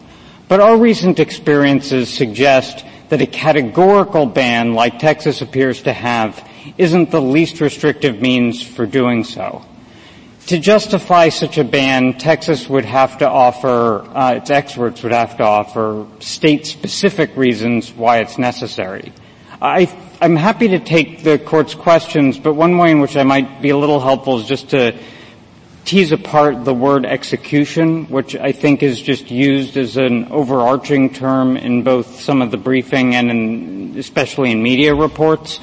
But 0.49 0.61
our 0.61 0.77
recent 0.77 1.19
experiences 1.19 2.13
suggest 2.13 2.85
that 3.09 3.23
a 3.23 3.27
categorical 3.27 4.27
ban 4.27 4.75
like 4.75 4.99
Texas 4.99 5.41
appears 5.41 5.83
to 5.85 5.95
have 5.95 6.47
isn't 6.77 7.11
the 7.11 7.23
least 7.23 7.59
restrictive 7.63 8.21
means 8.21 8.63
for 8.63 8.85
doing 8.85 9.25
so. 9.25 9.65
To 10.49 10.59
justify 10.59 11.31
such 11.31 11.57
a 11.57 11.65
ban, 11.65 12.19
Texas 12.19 12.69
would 12.69 12.85
have 12.85 13.17
to 13.19 13.29
offer, 13.29 14.07
uh, 14.15 14.35
its 14.35 14.51
experts 14.51 15.03
would 15.03 15.13
have 15.13 15.39
to 15.39 15.43
offer 15.43 16.07
state-specific 16.21 17.35
reasons 17.35 17.91
why 17.93 18.19
it's 18.19 18.37
necessary. 18.37 19.11
I 19.65 19.87
I'm 20.21 20.37
happy 20.37 20.69
to 20.69 20.79
take 20.79 21.23
the 21.23 21.39
court's 21.39 21.75
questions, 21.75 22.39
but 22.39 22.53
one 22.53 22.77
way 22.77 22.91
in 22.91 23.01
which 23.01 23.17
I 23.17 23.23
might 23.23 23.63
be 23.63 23.71
a 23.71 23.77
little 23.79 23.99
helpful 23.99 24.39
is 24.39 24.47
just 24.47 24.69
to 24.71 24.95
tease 25.87 26.13
apart 26.13 26.67
the 26.67 26.75
word 26.75 27.07
execution, 27.07 28.05
which 28.11 28.37
I 28.37 28.53
think 28.53 28.83
is 28.83 29.01
just 29.01 29.31
used 29.31 29.79
as 29.79 29.97
an 29.97 30.31
overarching 30.31 31.15
term 31.15 31.57
in 31.57 31.83
both 31.83 32.21
some 32.21 32.43
of 32.43 32.51
the 32.51 32.59
briefing 32.59 33.15
and 33.15 33.31
in, 33.31 33.95
especially 33.99 34.51
in 34.51 34.63
media 34.63 34.95
reports. 34.95 35.61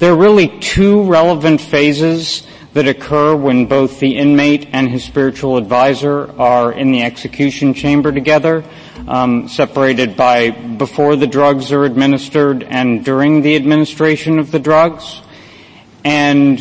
There 0.00 0.12
are 0.12 0.16
really 0.16 0.48
two 0.58 1.04
relevant 1.04 1.60
phases 1.60 2.44
that 2.74 2.86
occur 2.88 3.34
when 3.34 3.66
both 3.66 4.00
the 4.00 4.16
inmate 4.16 4.68
and 4.72 4.90
his 4.90 5.04
spiritual 5.04 5.56
advisor 5.56 6.30
are 6.40 6.72
in 6.72 6.92
the 6.92 7.02
execution 7.02 7.72
chamber 7.72 8.12
together 8.12 8.64
um, 9.06 9.48
separated 9.48 10.16
by 10.16 10.50
before 10.50 11.16
the 11.16 11.26
drugs 11.26 11.72
are 11.72 11.84
administered 11.84 12.62
and 12.64 13.04
during 13.04 13.42
the 13.42 13.56
administration 13.56 14.38
of 14.38 14.50
the 14.50 14.58
drugs. 14.58 15.20
And 16.04 16.60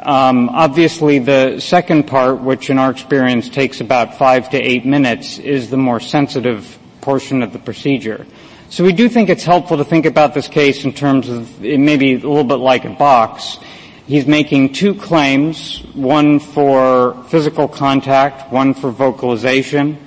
um, 0.00 0.48
obviously, 0.48 1.20
the 1.20 1.60
second 1.60 2.08
part, 2.08 2.40
which 2.40 2.70
in 2.70 2.78
our 2.78 2.90
experience 2.90 3.48
takes 3.48 3.80
about 3.80 4.18
five 4.18 4.50
to 4.50 4.58
eight 4.58 4.84
minutes, 4.84 5.38
is 5.38 5.70
the 5.70 5.76
more 5.76 6.00
sensitive 6.00 6.78
portion 7.00 7.42
of 7.42 7.52
the 7.52 7.58
procedure. 7.58 8.26
So 8.68 8.84
we 8.84 8.92
do 8.92 9.08
think 9.08 9.28
it's 9.28 9.44
helpful 9.44 9.76
to 9.76 9.84
think 9.84 10.06
about 10.06 10.34
this 10.34 10.48
case 10.48 10.84
in 10.84 10.92
terms 10.92 11.28
of 11.28 11.64
it 11.64 11.78
may 11.78 11.96
be 11.96 12.14
a 12.14 12.16
little 12.16 12.42
bit 12.42 12.56
like 12.56 12.84
a 12.84 12.90
box. 12.90 13.58
He's 14.06 14.26
making 14.26 14.72
two 14.74 14.94
claims, 14.94 15.78
one 15.94 16.40
for 16.40 17.22
physical 17.24 17.68
contact, 17.68 18.52
one 18.52 18.74
for 18.74 18.90
vocalization 18.90 19.98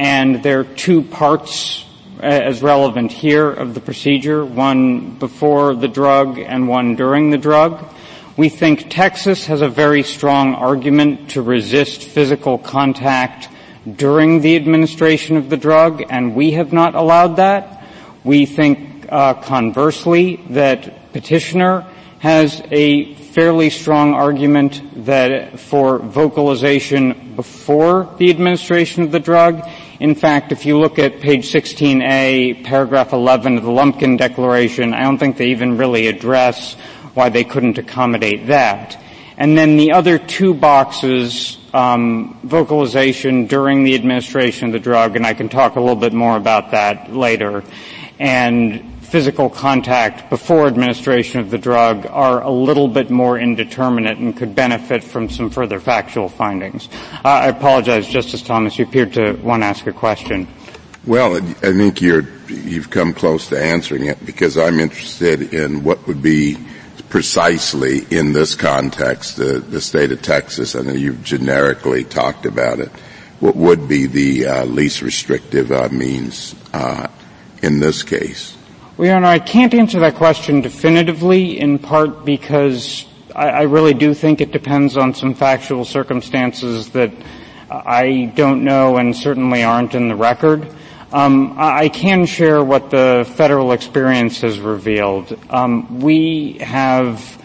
and 0.00 0.42
there 0.42 0.60
are 0.60 0.64
two 0.64 1.02
parts 1.02 1.84
uh, 2.22 2.22
as 2.22 2.62
relevant 2.62 3.12
here 3.12 3.50
of 3.50 3.74
the 3.74 3.80
procedure, 3.80 4.42
one 4.46 5.10
before 5.18 5.74
the 5.74 5.88
drug 5.88 6.38
and 6.38 6.66
one 6.66 6.96
during 6.96 7.28
the 7.28 7.36
drug. 7.36 7.84
We 8.34 8.48
think 8.48 8.88
Texas 8.88 9.44
has 9.44 9.60
a 9.60 9.68
very 9.68 10.02
strong 10.02 10.54
argument 10.54 11.32
to 11.32 11.42
resist 11.42 12.02
physical 12.02 12.56
contact 12.56 13.50
during 13.96 14.40
the 14.40 14.56
administration 14.56 15.36
of 15.36 15.50
the 15.50 15.58
drug, 15.58 16.02
and 16.08 16.34
we 16.34 16.52
have 16.52 16.72
not 16.72 16.94
allowed 16.94 17.36
that. 17.36 17.84
We 18.24 18.46
think, 18.46 19.04
uh, 19.10 19.34
conversely, 19.34 20.36
that 20.48 21.12
petitioner 21.12 21.86
has 22.20 22.62
a 22.70 23.19
fairly 23.30 23.70
strong 23.70 24.12
argument 24.12 25.04
that 25.06 25.60
for 25.60 25.98
vocalization 25.98 27.34
before 27.36 28.12
the 28.18 28.28
administration 28.28 29.04
of 29.04 29.12
the 29.12 29.20
drug, 29.20 29.62
in 30.00 30.16
fact, 30.16 30.50
if 30.50 30.66
you 30.66 30.78
look 30.78 30.98
at 30.98 31.20
page 31.20 31.52
16A, 31.52 32.64
paragraph 32.64 33.12
11 33.12 33.58
of 33.58 33.62
the 33.62 33.70
Lumpkin 33.70 34.16
Declaration, 34.16 34.94
I 34.94 35.02
don't 35.02 35.18
think 35.18 35.36
they 35.36 35.48
even 35.48 35.76
really 35.76 36.08
address 36.08 36.74
why 37.14 37.28
they 37.28 37.44
couldn't 37.44 37.78
accommodate 37.78 38.48
that. 38.48 39.00
And 39.36 39.56
then 39.56 39.76
the 39.76 39.92
other 39.92 40.18
two 40.18 40.52
boxes, 40.52 41.56
um, 41.72 42.38
vocalization 42.42 43.46
during 43.46 43.84
the 43.84 43.94
administration 43.94 44.66
of 44.66 44.72
the 44.72 44.80
drug, 44.80 45.14
and 45.14 45.24
I 45.24 45.34
can 45.34 45.48
talk 45.48 45.76
a 45.76 45.80
little 45.80 45.96
bit 45.96 46.12
more 46.12 46.36
about 46.36 46.72
that 46.72 47.12
later, 47.12 47.62
and 48.18 48.99
physical 49.10 49.50
contact 49.50 50.30
before 50.30 50.68
administration 50.68 51.40
of 51.40 51.50
the 51.50 51.58
drug 51.58 52.06
are 52.06 52.42
a 52.42 52.50
little 52.50 52.86
bit 52.86 53.10
more 53.10 53.36
indeterminate 53.36 54.18
and 54.18 54.36
could 54.36 54.54
benefit 54.54 55.02
from 55.02 55.28
some 55.28 55.50
further 55.50 55.80
factual 55.80 56.28
findings. 56.28 56.88
Uh, 57.24 57.28
I 57.28 57.48
apologize, 57.48 58.06
Justice 58.06 58.40
Thomas, 58.40 58.78
you 58.78 58.84
appeared 58.84 59.12
to 59.14 59.32
want 59.42 59.62
to 59.62 59.66
ask 59.66 59.84
a 59.88 59.92
question. 59.92 60.46
Well, 61.06 61.34
I 61.36 61.40
think 61.40 62.00
you're, 62.00 62.24
you've 62.46 62.90
come 62.90 63.12
close 63.12 63.48
to 63.48 63.60
answering 63.60 64.06
it 64.06 64.24
because 64.24 64.56
I'm 64.56 64.78
interested 64.78 65.54
in 65.54 65.82
what 65.82 66.06
would 66.06 66.22
be 66.22 66.56
precisely 67.08 68.06
in 68.10 68.32
this 68.32 68.54
context, 68.54 69.36
the, 69.36 69.58
the 69.58 69.80
state 69.80 70.12
of 70.12 70.22
Texas, 70.22 70.76
and 70.76 70.98
you've 70.98 71.24
generically 71.24 72.04
talked 72.04 72.46
about 72.46 72.78
it, 72.78 72.90
what 73.40 73.56
would 73.56 73.88
be 73.88 74.06
the 74.06 74.46
uh, 74.46 74.64
least 74.66 75.02
restrictive 75.02 75.72
uh, 75.72 75.88
means 75.90 76.54
uh, 76.72 77.08
in 77.62 77.80
this 77.80 78.04
case? 78.04 78.56
Well, 79.00 79.06
Your 79.06 79.16
Honor, 79.16 79.28
I 79.28 79.38
can't 79.38 79.72
answer 79.72 79.98
that 80.00 80.16
question 80.16 80.60
definitively, 80.60 81.58
in 81.58 81.78
part 81.78 82.26
because 82.26 83.06
I, 83.34 83.48
I 83.48 83.62
really 83.62 83.94
do 83.94 84.12
think 84.12 84.42
it 84.42 84.52
depends 84.52 84.98
on 84.98 85.14
some 85.14 85.32
factual 85.32 85.86
circumstances 85.86 86.90
that 86.90 87.10
I 87.70 88.30
don't 88.36 88.62
know 88.62 88.98
and 88.98 89.16
certainly 89.16 89.62
aren't 89.62 89.94
in 89.94 90.08
the 90.08 90.14
record. 90.14 90.70
Um, 91.14 91.54
I 91.56 91.88
can 91.88 92.26
share 92.26 92.62
what 92.62 92.90
the 92.90 93.26
federal 93.38 93.72
experience 93.72 94.42
has 94.42 94.60
revealed. 94.60 95.34
Um, 95.48 96.00
we 96.00 96.58
have, 96.58 97.42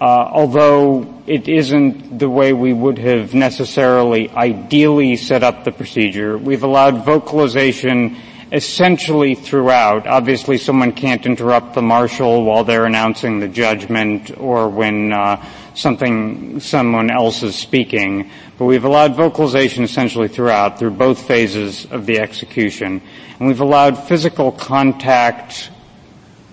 uh, 0.00 0.04
although 0.04 1.22
it 1.26 1.46
isn't 1.46 2.18
the 2.18 2.30
way 2.30 2.54
we 2.54 2.72
would 2.72 2.96
have 2.96 3.34
necessarily 3.34 4.30
ideally 4.30 5.16
set 5.16 5.42
up 5.42 5.64
the 5.64 5.72
procedure, 5.72 6.38
we've 6.38 6.62
allowed 6.62 7.04
vocalization 7.04 8.16
essentially 8.52 9.34
throughout. 9.34 10.06
Obviously, 10.06 10.58
someone 10.58 10.92
can't 10.92 11.26
interrupt 11.26 11.74
the 11.74 11.82
marshal 11.82 12.44
while 12.44 12.64
they're 12.64 12.86
announcing 12.86 13.40
the 13.40 13.48
judgment 13.48 14.36
or 14.38 14.68
when 14.68 15.12
uh, 15.12 15.44
something 15.74 16.60
someone 16.60 17.10
else 17.10 17.42
is 17.42 17.56
speaking. 17.56 18.30
But 18.58 18.66
we've 18.66 18.84
allowed 18.84 19.14
vocalization 19.14 19.84
essentially 19.84 20.28
throughout, 20.28 20.78
through 20.78 20.92
both 20.92 21.26
phases 21.26 21.86
of 21.86 22.06
the 22.06 22.20
execution. 22.20 23.02
And 23.38 23.48
we've 23.48 23.60
allowed 23.60 23.98
physical 23.98 24.52
contact 24.52 25.70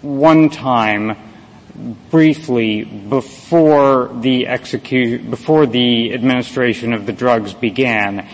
one 0.01 0.49
time 0.49 1.15
briefly 2.11 2.83
before 2.83 4.11
the 4.19 4.47
execute, 4.47 5.29
before 5.29 5.65
the 5.65 6.13
administration 6.13 6.93
of 6.93 7.05
the 7.05 7.13
drugs 7.13 7.53
began. 7.53 8.27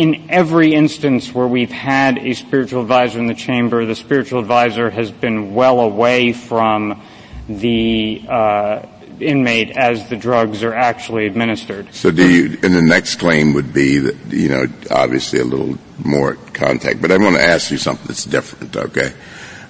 In 0.00 0.30
every 0.30 0.72
instance 0.72 1.34
where 1.34 1.46
we've 1.46 1.70
had 1.70 2.16
a 2.16 2.32
spiritual 2.32 2.80
advisor 2.80 3.18
in 3.18 3.26
the 3.26 3.34
chamber, 3.34 3.84
the 3.84 3.94
spiritual 3.94 4.40
advisor 4.40 4.88
has 4.88 5.10
been 5.10 5.54
well 5.54 5.78
away 5.80 6.32
from 6.32 7.02
the 7.50 8.24
uh, 8.26 8.86
inmate 9.20 9.76
as 9.76 10.08
the 10.08 10.16
drugs 10.16 10.62
are 10.62 10.72
actually 10.72 11.26
administered. 11.26 11.92
So 11.92 12.10
do 12.10 12.26
you, 12.26 12.58
and 12.62 12.74
the 12.74 12.80
next 12.80 13.16
claim 13.16 13.52
would 13.52 13.74
be 13.74 13.98
that, 13.98 14.16
you 14.32 14.48
know, 14.48 14.64
obviously 14.90 15.38
a 15.38 15.44
little 15.44 15.76
more 16.02 16.36
contact, 16.54 17.02
but 17.02 17.12
I 17.12 17.18
want 17.18 17.36
to 17.36 17.42
ask 17.42 17.70
you 17.70 17.76
something 17.76 18.06
that's 18.06 18.24
different, 18.24 18.74
okay? 18.74 19.12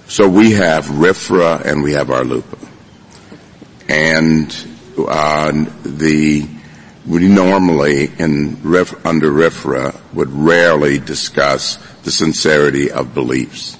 So 0.07 0.29
we 0.29 0.51
have 0.51 0.85
RFRA 0.85 1.65
and 1.65 1.83
we 1.83 1.91
have 1.91 2.07
RLUIPA. 2.07 2.69
And, 3.89 4.67
uh, 4.97 5.51
the, 5.83 6.47
we 7.05 7.27
normally 7.27 8.11
in 8.19 8.61
RIF, 8.63 9.05
under 9.05 9.31
RFRA 9.31 9.99
would 10.13 10.29
rarely 10.29 10.99
discuss 10.99 11.77
the 12.03 12.11
sincerity 12.11 12.91
of 12.91 13.13
beliefs. 13.13 13.77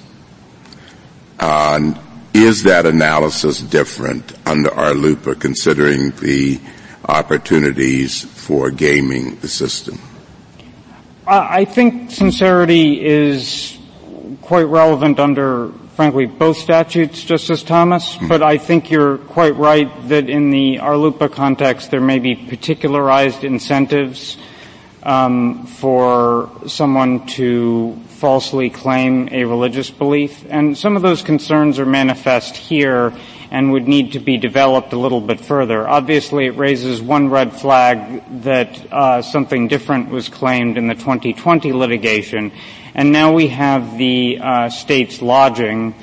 Uh, 1.39 1.93
is 2.33 2.63
that 2.63 2.85
analysis 2.85 3.59
different 3.59 4.33
under 4.47 4.69
RLUIPA 4.69 5.39
considering 5.39 6.11
the 6.11 6.59
opportunities 7.07 8.21
for 8.21 8.71
gaming 8.71 9.35
the 9.37 9.47
system? 9.47 9.99
I 11.27 11.65
think 11.65 12.11
sincerity 12.11 13.05
is 13.05 13.77
quite 14.41 14.63
relevant 14.63 15.19
under, 15.19 15.71
frankly, 16.01 16.25
both 16.25 16.57
statutes, 16.57 17.23
Justice 17.23 17.61
Thomas, 17.61 18.15
mm-hmm. 18.15 18.27
but 18.27 18.41
I 18.41 18.57
think 18.57 18.89
you're 18.89 19.19
quite 19.19 19.55
right 19.55 19.87
that 20.07 20.31
in 20.31 20.49
the 20.49 20.77
RLUIPA 20.77 21.31
context 21.31 21.91
there 21.91 22.01
may 22.01 22.17
be 22.17 22.35
particularized 22.35 23.43
incentives 23.43 24.35
um, 25.03 25.67
for 25.67 26.49
someone 26.65 27.27
to 27.27 27.95
falsely 28.07 28.71
claim 28.71 29.29
a 29.31 29.45
religious 29.45 29.91
belief. 29.91 30.43
And 30.49 30.75
some 30.75 30.95
of 30.95 31.03
those 31.03 31.21
concerns 31.21 31.77
are 31.77 31.85
manifest 31.85 32.57
here 32.57 33.13
and 33.51 33.71
would 33.71 33.87
need 33.87 34.13
to 34.13 34.19
be 34.19 34.37
developed 34.37 34.93
a 34.93 34.97
little 34.97 35.21
bit 35.21 35.39
further. 35.39 35.87
Obviously, 35.87 36.47
it 36.47 36.55
raises 36.57 36.99
one 36.99 37.29
red 37.29 37.53
flag 37.53 38.23
that 38.41 38.91
uh, 38.91 39.21
something 39.21 39.67
different 39.67 40.09
was 40.09 40.29
claimed 40.29 40.79
in 40.79 40.87
the 40.87 40.95
2020 40.95 41.71
litigation, 41.73 42.51
and 42.93 43.11
now 43.11 43.33
we 43.33 43.47
have 43.47 43.97
the 43.97 44.39
uh, 44.41 44.69
state's 44.69 45.21
lodging, 45.21 45.95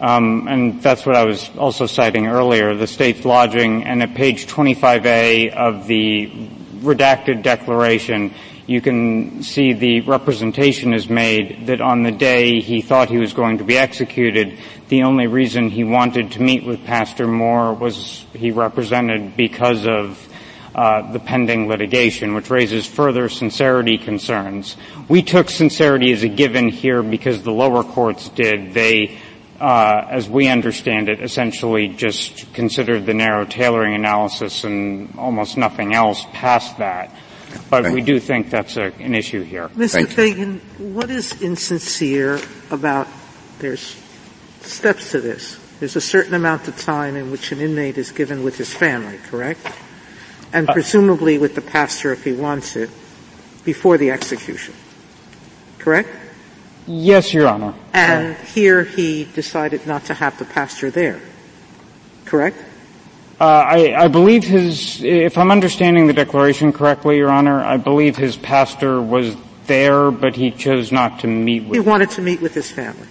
um, 0.00 0.46
and 0.48 0.82
that's 0.82 1.06
what 1.06 1.16
I 1.16 1.24
was 1.24 1.50
also 1.56 1.86
citing 1.86 2.26
earlier, 2.26 2.74
the 2.74 2.86
state's 2.86 3.24
lodging, 3.24 3.84
and 3.84 4.02
at 4.02 4.14
page 4.14 4.46
25A 4.46 5.52
of 5.52 5.86
the 5.86 6.48
redacted 6.80 7.42
declaration, 7.42 8.34
you 8.66 8.80
can 8.80 9.42
see 9.42 9.72
the 9.72 10.00
representation 10.02 10.92
is 10.92 11.08
made 11.08 11.66
that 11.68 11.80
on 11.80 12.02
the 12.02 12.10
day 12.10 12.60
he 12.60 12.82
thought 12.82 13.08
he 13.08 13.18
was 13.18 13.32
going 13.32 13.58
to 13.58 13.64
be 13.64 13.78
executed, 13.78 14.58
the 14.88 15.04
only 15.04 15.26
reason 15.26 15.70
he 15.70 15.84
wanted 15.84 16.32
to 16.32 16.42
meet 16.42 16.64
with 16.64 16.84
Pastor 16.84 17.26
Moore 17.26 17.72
was 17.74 18.24
he 18.32 18.50
represented 18.50 19.36
because 19.36 19.86
of 19.86 20.28
uh, 20.76 21.10
the 21.10 21.18
pending 21.18 21.68
litigation, 21.68 22.34
which 22.34 22.50
raises 22.50 22.84
further 22.84 23.30
sincerity 23.30 23.96
concerns. 23.96 24.76
We 25.08 25.22
took 25.22 25.48
sincerity 25.48 26.12
as 26.12 26.22
a 26.22 26.28
given 26.28 26.68
here 26.68 27.02
because 27.02 27.42
the 27.42 27.50
lower 27.50 27.82
courts 27.82 28.28
did. 28.28 28.74
They, 28.74 29.16
uh, 29.58 30.06
as 30.10 30.28
we 30.28 30.48
understand 30.48 31.08
it, 31.08 31.22
essentially 31.22 31.88
just 31.88 32.52
considered 32.52 33.06
the 33.06 33.14
narrow 33.14 33.46
tailoring 33.46 33.94
analysis 33.94 34.64
and 34.64 35.14
almost 35.16 35.56
nothing 35.56 35.94
else 35.94 36.26
past 36.34 36.76
that. 36.76 37.10
But 37.70 37.84
Thank 37.84 37.94
we 37.94 38.02
do 38.02 38.20
think 38.20 38.50
that's 38.50 38.76
a, 38.76 38.92
an 39.00 39.14
issue 39.14 39.44
here. 39.44 39.70
Mr. 39.70 40.04
Feigin, 40.04 40.60
what 40.92 41.08
is 41.08 41.40
insincere 41.40 42.38
about 42.70 43.08
there's 43.60 43.96
steps 44.60 45.12
to 45.12 45.22
this? 45.22 45.58
There's 45.80 45.96
a 45.96 46.02
certain 46.02 46.34
amount 46.34 46.68
of 46.68 46.78
time 46.78 47.16
in 47.16 47.30
which 47.30 47.50
an 47.50 47.60
inmate 47.62 47.96
is 47.96 48.12
given 48.12 48.44
with 48.44 48.58
his 48.58 48.74
family, 48.74 49.16
correct? 49.30 49.66
And 50.52 50.68
uh, 50.68 50.72
presumably 50.72 51.38
with 51.38 51.54
the 51.54 51.60
pastor 51.60 52.12
if 52.12 52.24
he 52.24 52.32
wants 52.32 52.76
it, 52.76 52.90
before 53.64 53.98
the 53.98 54.10
execution. 54.10 54.74
Correct? 55.78 56.08
Yes, 56.86 57.34
Your 57.34 57.48
Honor. 57.48 57.74
And 57.92 58.36
here 58.36 58.84
he 58.84 59.24
decided 59.24 59.86
not 59.86 60.04
to 60.06 60.14
have 60.14 60.38
the 60.38 60.44
pastor 60.44 60.90
there. 60.90 61.20
Correct? 62.24 62.56
Uh, 63.38 63.44
I, 63.44 64.04
I, 64.04 64.08
believe 64.08 64.44
his, 64.44 65.02
if 65.02 65.36
I'm 65.36 65.50
understanding 65.50 66.06
the 66.06 66.12
declaration 66.12 66.72
correctly, 66.72 67.18
Your 67.18 67.30
Honor, 67.30 67.62
I 67.62 67.76
believe 67.76 68.16
his 68.16 68.36
pastor 68.36 69.02
was 69.02 69.36
there, 69.66 70.10
but 70.10 70.36
he 70.36 70.52
chose 70.52 70.92
not 70.92 71.20
to 71.20 71.26
meet 71.26 71.64
with. 71.64 71.74
He 71.74 71.80
wanted 71.80 72.10
to 72.10 72.22
meet 72.22 72.40
with 72.40 72.54
his 72.54 72.70
family. 72.70 73.06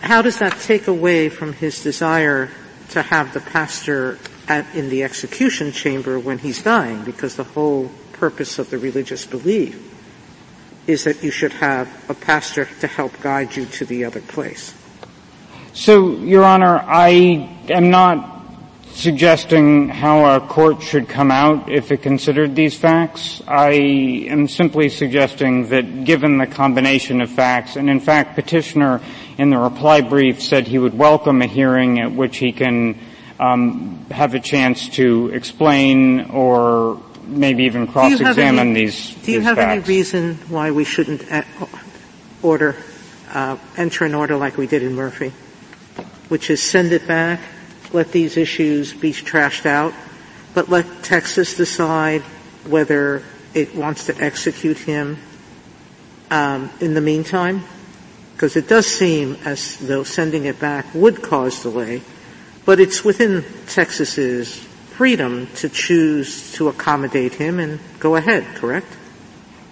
How 0.00 0.22
does 0.22 0.38
that 0.38 0.58
take 0.60 0.86
away 0.86 1.28
from 1.28 1.52
his 1.52 1.82
desire 1.82 2.50
to 2.90 3.02
have 3.02 3.34
the 3.34 3.40
pastor 3.40 4.18
at, 4.48 4.74
in 4.74 4.88
the 4.90 5.04
execution 5.04 5.72
chamber 5.72 6.18
when 6.18 6.38
he's 6.38 6.62
dying? 6.62 7.04
Because 7.04 7.36
the 7.36 7.44
whole 7.44 7.90
purpose 8.12 8.58
of 8.58 8.70
the 8.70 8.78
religious 8.78 9.26
belief 9.26 9.90
is 10.86 11.04
that 11.04 11.22
you 11.22 11.30
should 11.30 11.52
have 11.52 11.88
a 12.10 12.14
pastor 12.14 12.66
to 12.80 12.86
help 12.86 13.18
guide 13.20 13.56
you 13.56 13.64
to 13.66 13.84
the 13.84 14.04
other 14.04 14.20
place. 14.20 14.74
So, 15.72 16.10
Your 16.18 16.44
Honor, 16.44 16.78
I 16.86 17.48
am 17.68 17.90
not 17.90 18.30
suggesting 18.92 19.88
how 19.88 20.36
a 20.36 20.46
court 20.46 20.80
should 20.80 21.08
come 21.08 21.30
out 21.32 21.70
if 21.70 21.90
it 21.90 22.02
considered 22.02 22.54
these 22.54 22.78
facts. 22.78 23.42
I 23.48 23.72
am 23.72 24.46
simply 24.46 24.88
suggesting 24.88 25.68
that 25.70 26.04
given 26.04 26.38
the 26.38 26.46
combination 26.46 27.20
of 27.20 27.30
facts, 27.30 27.74
and 27.74 27.90
in 27.90 27.98
fact 27.98 28.36
petitioner 28.36 29.00
in 29.36 29.50
the 29.50 29.58
reply 29.58 30.00
brief 30.00 30.40
said 30.40 30.68
he 30.68 30.78
would 30.78 30.96
welcome 30.96 31.42
a 31.42 31.46
hearing 31.46 31.98
at 31.98 32.12
which 32.12 32.36
he 32.36 32.52
can 32.52 32.98
um, 33.38 34.04
have 34.10 34.34
a 34.34 34.40
chance 34.40 34.88
to 34.90 35.30
explain 35.32 36.30
or 36.30 37.02
maybe 37.24 37.64
even 37.64 37.86
cross-examine 37.86 38.68
any, 38.68 38.84
these 38.84 39.14
Do 39.14 39.32
you 39.32 39.38
these 39.38 39.46
have 39.46 39.56
facts. 39.56 39.88
any 39.88 39.96
reason 39.96 40.34
why 40.48 40.70
we 40.70 40.84
shouldn't 40.84 41.30
uh, 41.32 41.42
order, 42.42 42.76
uh, 43.32 43.56
enter 43.76 44.04
an 44.04 44.14
order 44.14 44.36
like 44.36 44.56
we 44.56 44.66
did 44.66 44.82
in 44.82 44.94
Murphy, 44.94 45.32
which 46.28 46.50
is 46.50 46.62
send 46.62 46.92
it 46.92 47.06
back 47.06 47.40
let 47.94 48.10
these 48.10 48.36
issues 48.36 48.92
be 48.92 49.12
trashed 49.12 49.66
out, 49.66 49.94
but 50.52 50.68
let 50.68 51.02
Texas 51.02 51.56
decide 51.56 52.22
whether 52.66 53.22
it 53.54 53.74
wants 53.74 54.06
to 54.06 54.20
execute 54.20 54.78
him 54.78 55.16
um, 56.30 56.70
in 56.80 56.94
the 56.94 57.00
meantime? 57.00 57.62
Because 58.34 58.56
it 58.56 58.68
does 58.68 58.86
seem 58.86 59.36
as 59.44 59.78
though 59.78 60.02
sending 60.02 60.44
it 60.44 60.58
back 60.58 60.86
would 60.92 61.22
cause 61.22 61.62
delay, 61.62 62.02
but 62.64 62.80
it's 62.80 63.04
within 63.04 63.44
Texas's 63.66 64.54
freedom 64.96 65.48
to 65.56 65.68
choose 65.68 66.52
to 66.52 66.68
accommodate 66.68 67.34
him 67.34 67.58
and 67.58 67.80
go 67.98 68.16
ahead, 68.16 68.44
correct? 68.54 68.86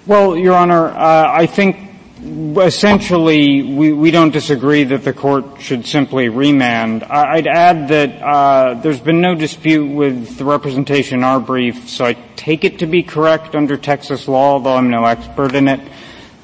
Well, 0.06 0.36
Your 0.36 0.54
Honor, 0.54 0.88
uh, 0.88 1.32
I 1.32 1.46
think 1.46 1.90
essentially, 2.22 3.62
we, 3.62 3.92
we 3.92 4.10
don't 4.10 4.30
disagree 4.32 4.84
that 4.84 5.04
the 5.04 5.12
court 5.12 5.60
should 5.60 5.86
simply 5.86 6.28
remand. 6.28 7.02
I, 7.04 7.36
would 7.36 7.46
add 7.46 7.88
that 7.88 8.22
uh, 8.22 8.74
there's 8.74 9.00
been 9.00 9.20
no 9.20 9.34
dispute 9.34 9.86
with 9.86 10.38
the 10.38 10.44
representation 10.44 11.18
in 11.18 11.24
our 11.24 11.40
brief, 11.40 11.88
so 11.88 12.04
I 12.04 12.14
take 12.36 12.64
it 12.64 12.80
to 12.80 12.86
be 12.86 13.02
correct 13.02 13.54
under 13.54 13.76
Texas 13.76 14.28
law, 14.28 14.54
although 14.54 14.76
I'm 14.76 14.90
no 14.90 15.04
expert 15.04 15.54
in 15.54 15.68
it, 15.68 15.80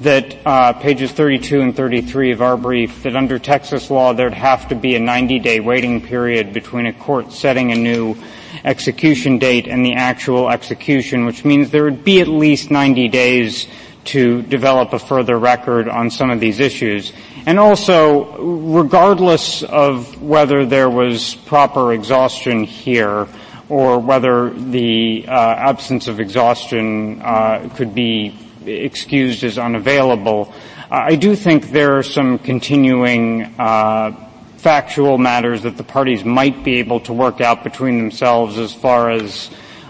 that 0.01 0.37
uh, 0.45 0.73
pages 0.73 1.11
32 1.11 1.59
and 1.59 1.75
33 1.75 2.31
of 2.31 2.41
our 2.41 2.55
brief, 2.55 3.03
that 3.03 3.15
under 3.15 3.37
Texas 3.37 3.89
law 3.89 4.13
there'd 4.13 4.33
have 4.33 4.69
to 4.69 4.75
be 4.75 4.95
a 4.95 4.99
90-day 4.99 5.59
waiting 5.59 6.01
period 6.01 6.53
between 6.53 6.85
a 6.85 6.93
court 6.93 7.33
setting 7.33 7.71
a 7.71 7.75
new 7.75 8.15
execution 8.63 9.37
date 9.37 9.67
and 9.67 9.85
the 9.85 9.93
actual 9.93 10.49
execution, 10.49 11.25
which 11.25 11.43
means 11.43 11.69
there 11.69 11.83
would 11.83 12.03
be 12.03 12.21
at 12.21 12.27
least 12.27 12.71
90 12.71 13.09
days 13.09 13.67
to 14.05 14.41
develop 14.43 14.93
a 14.93 14.99
further 14.99 15.37
record 15.37 15.89
on 15.89 16.09
some 16.09 16.29
of 16.29 16.39
these 16.39 16.59
issues. 16.59 17.11
And 17.45 17.59
also, 17.59 18.37
regardless 18.71 19.63
of 19.63 20.21
whether 20.21 20.65
there 20.65 20.89
was 20.89 21.35
proper 21.35 21.93
exhaustion 21.93 22.63
here, 22.63 23.27
or 23.67 23.99
whether 23.99 24.49
the 24.49 25.25
uh, 25.27 25.31
absence 25.31 26.07
of 26.07 26.19
exhaustion 26.19 27.21
uh, 27.21 27.69
could 27.75 27.93
be 27.93 28.35
excused 28.65 29.43
as 29.43 29.57
unavailable, 29.57 30.53
I 30.91 31.15
do 31.15 31.35
think 31.35 31.69
there 31.69 31.97
are 31.97 32.03
some 32.03 32.39
continuing 32.39 33.43
uh, 33.59 34.11
factual 34.57 35.17
matters 35.17 35.63
that 35.63 35.77
the 35.77 35.83
parties 35.83 36.25
might 36.25 36.63
be 36.63 36.79
able 36.79 36.99
to 37.01 37.13
work 37.13 37.41
out 37.41 37.63
between 37.63 37.97
themselves 37.97 38.57
as 38.57 38.73
far 38.73 39.11
as 39.11 39.49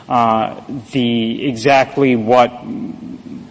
uh, 0.09 0.61
the 0.91 1.47
exactly 1.47 2.15
what 2.15 2.51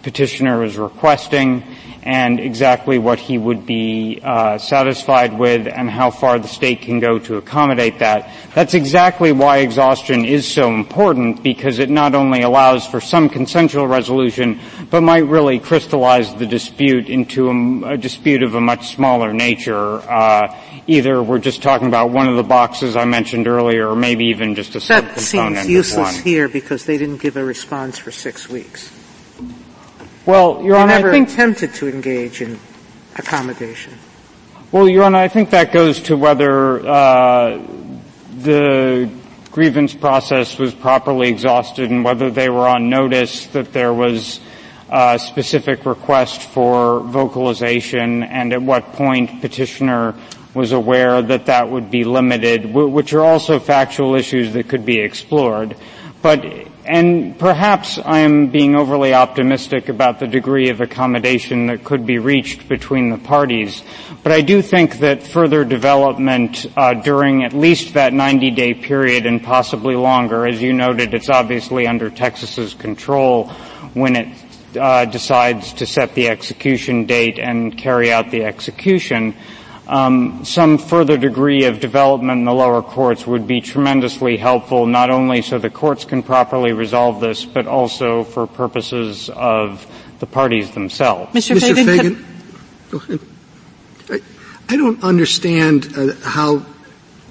petitioner 0.03 0.63
is 0.63 0.77
requesting 0.77 1.63
and 2.03 2.39
exactly 2.39 2.97
what 2.97 3.19
he 3.19 3.37
would 3.37 3.65
be 3.65 4.21
uh, 4.23 4.57
satisfied 4.57 5.37
with 5.37 5.67
and 5.67 5.89
how 5.89 6.11
far 6.11 6.39
the 6.39 6.47
state 6.47 6.81
can 6.81 6.99
go 6.99 7.19
to 7.19 7.35
accommodate 7.35 7.99
that. 7.99 8.31
That's 8.55 8.73
exactly 8.73 9.31
why 9.31 9.57
exhaustion 9.57 10.25
is 10.25 10.47
so 10.47 10.73
important 10.73 11.43
because 11.43 11.79
it 11.79 11.89
not 11.89 12.15
only 12.15 12.41
allows 12.41 12.85
for 12.85 13.01
some 13.01 13.29
consensual 13.29 13.87
resolution, 13.87 14.59
but 14.89 15.01
might 15.01 15.25
really 15.25 15.59
crystallize 15.59 16.33
the 16.35 16.45
dispute 16.45 17.09
into 17.09 17.49
a, 17.49 17.93
a 17.93 17.97
dispute 17.97 18.43
of 18.43 18.55
a 18.55 18.61
much 18.61 18.95
smaller 18.95 19.33
nature. 19.33 19.99
Uh, 19.99 20.55
either 20.87 21.21
we're 21.21 21.39
just 21.39 21.61
talking 21.61 21.87
about 21.87 22.11
one 22.11 22.27
of 22.27 22.35
the 22.35 22.43
boxes 22.43 22.95
I 22.95 23.05
mentioned 23.05 23.47
earlier, 23.47 23.89
or 23.89 23.95
maybe 23.95 24.25
even 24.25 24.55
just 24.55 24.75
a 24.75 24.79
that 24.79 25.03
subcomponent 25.03 25.15
That 25.15 25.63
seems 25.63 25.69
useless 25.69 26.17
here 26.19 26.47
because 26.47 26.85
they 26.85 26.97
didn't 26.97 27.21
give 27.21 27.35
a 27.37 27.43
response 27.43 27.97
for 27.97 28.11
six 28.11 28.49
weeks. 28.49 28.98
Well, 30.29 30.61
Your 30.61 30.75
Honor, 30.75 30.93
never 30.93 31.09
I 31.09 31.11
think 31.11 31.29
attempted 31.29 31.73
to 31.73 31.87
engage 31.89 32.41
in 32.41 32.59
accommodation. 33.15 33.93
Well, 34.71 34.87
Your 34.87 35.05
Honor, 35.05 35.17
I 35.17 35.27
think 35.27 35.49
that 35.49 35.71
goes 35.71 35.99
to 36.01 36.15
whether 36.15 36.87
uh, 36.87 37.59
the 38.37 39.09
grievance 39.49 39.95
process 39.95 40.59
was 40.59 40.75
properly 40.75 41.29
exhausted 41.29 41.89
and 41.89 42.05
whether 42.05 42.29
they 42.29 42.47
were 42.47 42.67
on 42.67 42.91
notice 42.91 43.47
that 43.47 43.73
there 43.73 43.91
was 43.91 44.39
a 44.91 45.17
specific 45.17 45.87
request 45.87 46.43
for 46.43 46.99
vocalization 46.99 48.21
and 48.21 48.53
at 48.53 48.61
what 48.61 48.93
point 48.93 49.41
petitioner 49.41 50.13
was 50.53 50.73
aware 50.73 51.23
that 51.23 51.47
that 51.47 51.71
would 51.71 51.89
be 51.89 52.03
limited, 52.03 52.71
which 52.71 53.13
are 53.13 53.23
also 53.23 53.59
factual 53.59 54.13
issues 54.13 54.53
that 54.53 54.67
could 54.69 54.85
be 54.85 54.99
explored. 54.99 55.75
But 56.21 56.45
and 56.89 57.37
perhaps 57.37 57.99
I 57.99 58.21
am 58.21 58.47
being 58.47 58.75
overly 58.75 59.13
optimistic 59.13 59.89
about 59.89 60.19
the 60.19 60.25
degree 60.25 60.69
of 60.69 60.81
accommodation 60.81 61.67
that 61.67 61.83
could 61.83 62.03
be 62.03 62.17
reached 62.17 62.67
between 62.67 63.11
the 63.11 63.19
parties, 63.19 63.83
but 64.23 64.31
I 64.31 64.41
do 64.41 64.63
think 64.63 64.97
that 64.97 65.21
further 65.21 65.63
development 65.63 66.65
uh, 66.75 66.95
during 66.95 67.43
at 67.43 67.53
least 67.53 67.93
that 67.93 68.11
90-day 68.11 68.73
period 68.73 69.27
and 69.27 69.43
possibly 69.43 69.95
longer, 69.95 70.47
as 70.47 70.63
you 70.63 70.73
noted, 70.73 71.13
it's 71.13 71.29
obviously 71.29 71.85
under 71.85 72.09
Texas's 72.09 72.73
control 72.73 73.49
when 73.93 74.15
it 74.15 74.27
uh, 74.75 75.05
decides 75.05 75.73
to 75.73 75.85
set 75.85 76.15
the 76.15 76.27
execution 76.29 77.05
date 77.05 77.37
and 77.37 77.77
carry 77.77 78.11
out 78.11 78.31
the 78.31 78.45
execution 78.45 79.35
um, 79.89 80.45
some 80.45 80.77
further 80.77 81.17
degree 81.17 81.65
of 81.65 81.79
development 81.79 82.39
in 82.39 82.45
the 82.45 82.53
lower 82.53 82.83
courts 82.83 83.25
would 83.25 83.47
be 83.47 83.59
tremendously 83.59 84.37
helpful, 84.37 84.85
not 84.85 85.09
only 85.09 85.41
so 85.41 85.57
the 85.57 85.71
courts 85.71 86.05
can 86.05 86.21
properly 86.21 86.73
resolve 86.73 87.19
this, 87.19 87.43
but 87.43 87.65
also 87.65 88.23
for 88.23 88.45
purposes 88.45 89.29
of 89.31 89.85
the 90.19 90.27
parties 90.27 90.71
themselves. 90.71 91.33
Mr. 91.33 91.55
Mr. 91.57 91.73
Feigin, 91.73 92.23
go 92.91 92.97
ahead. 92.99 93.19
I, 94.11 94.73
I 94.73 94.77
don't 94.77 95.03
understand 95.03 95.91
uh, 95.97 96.13
how 96.23 96.63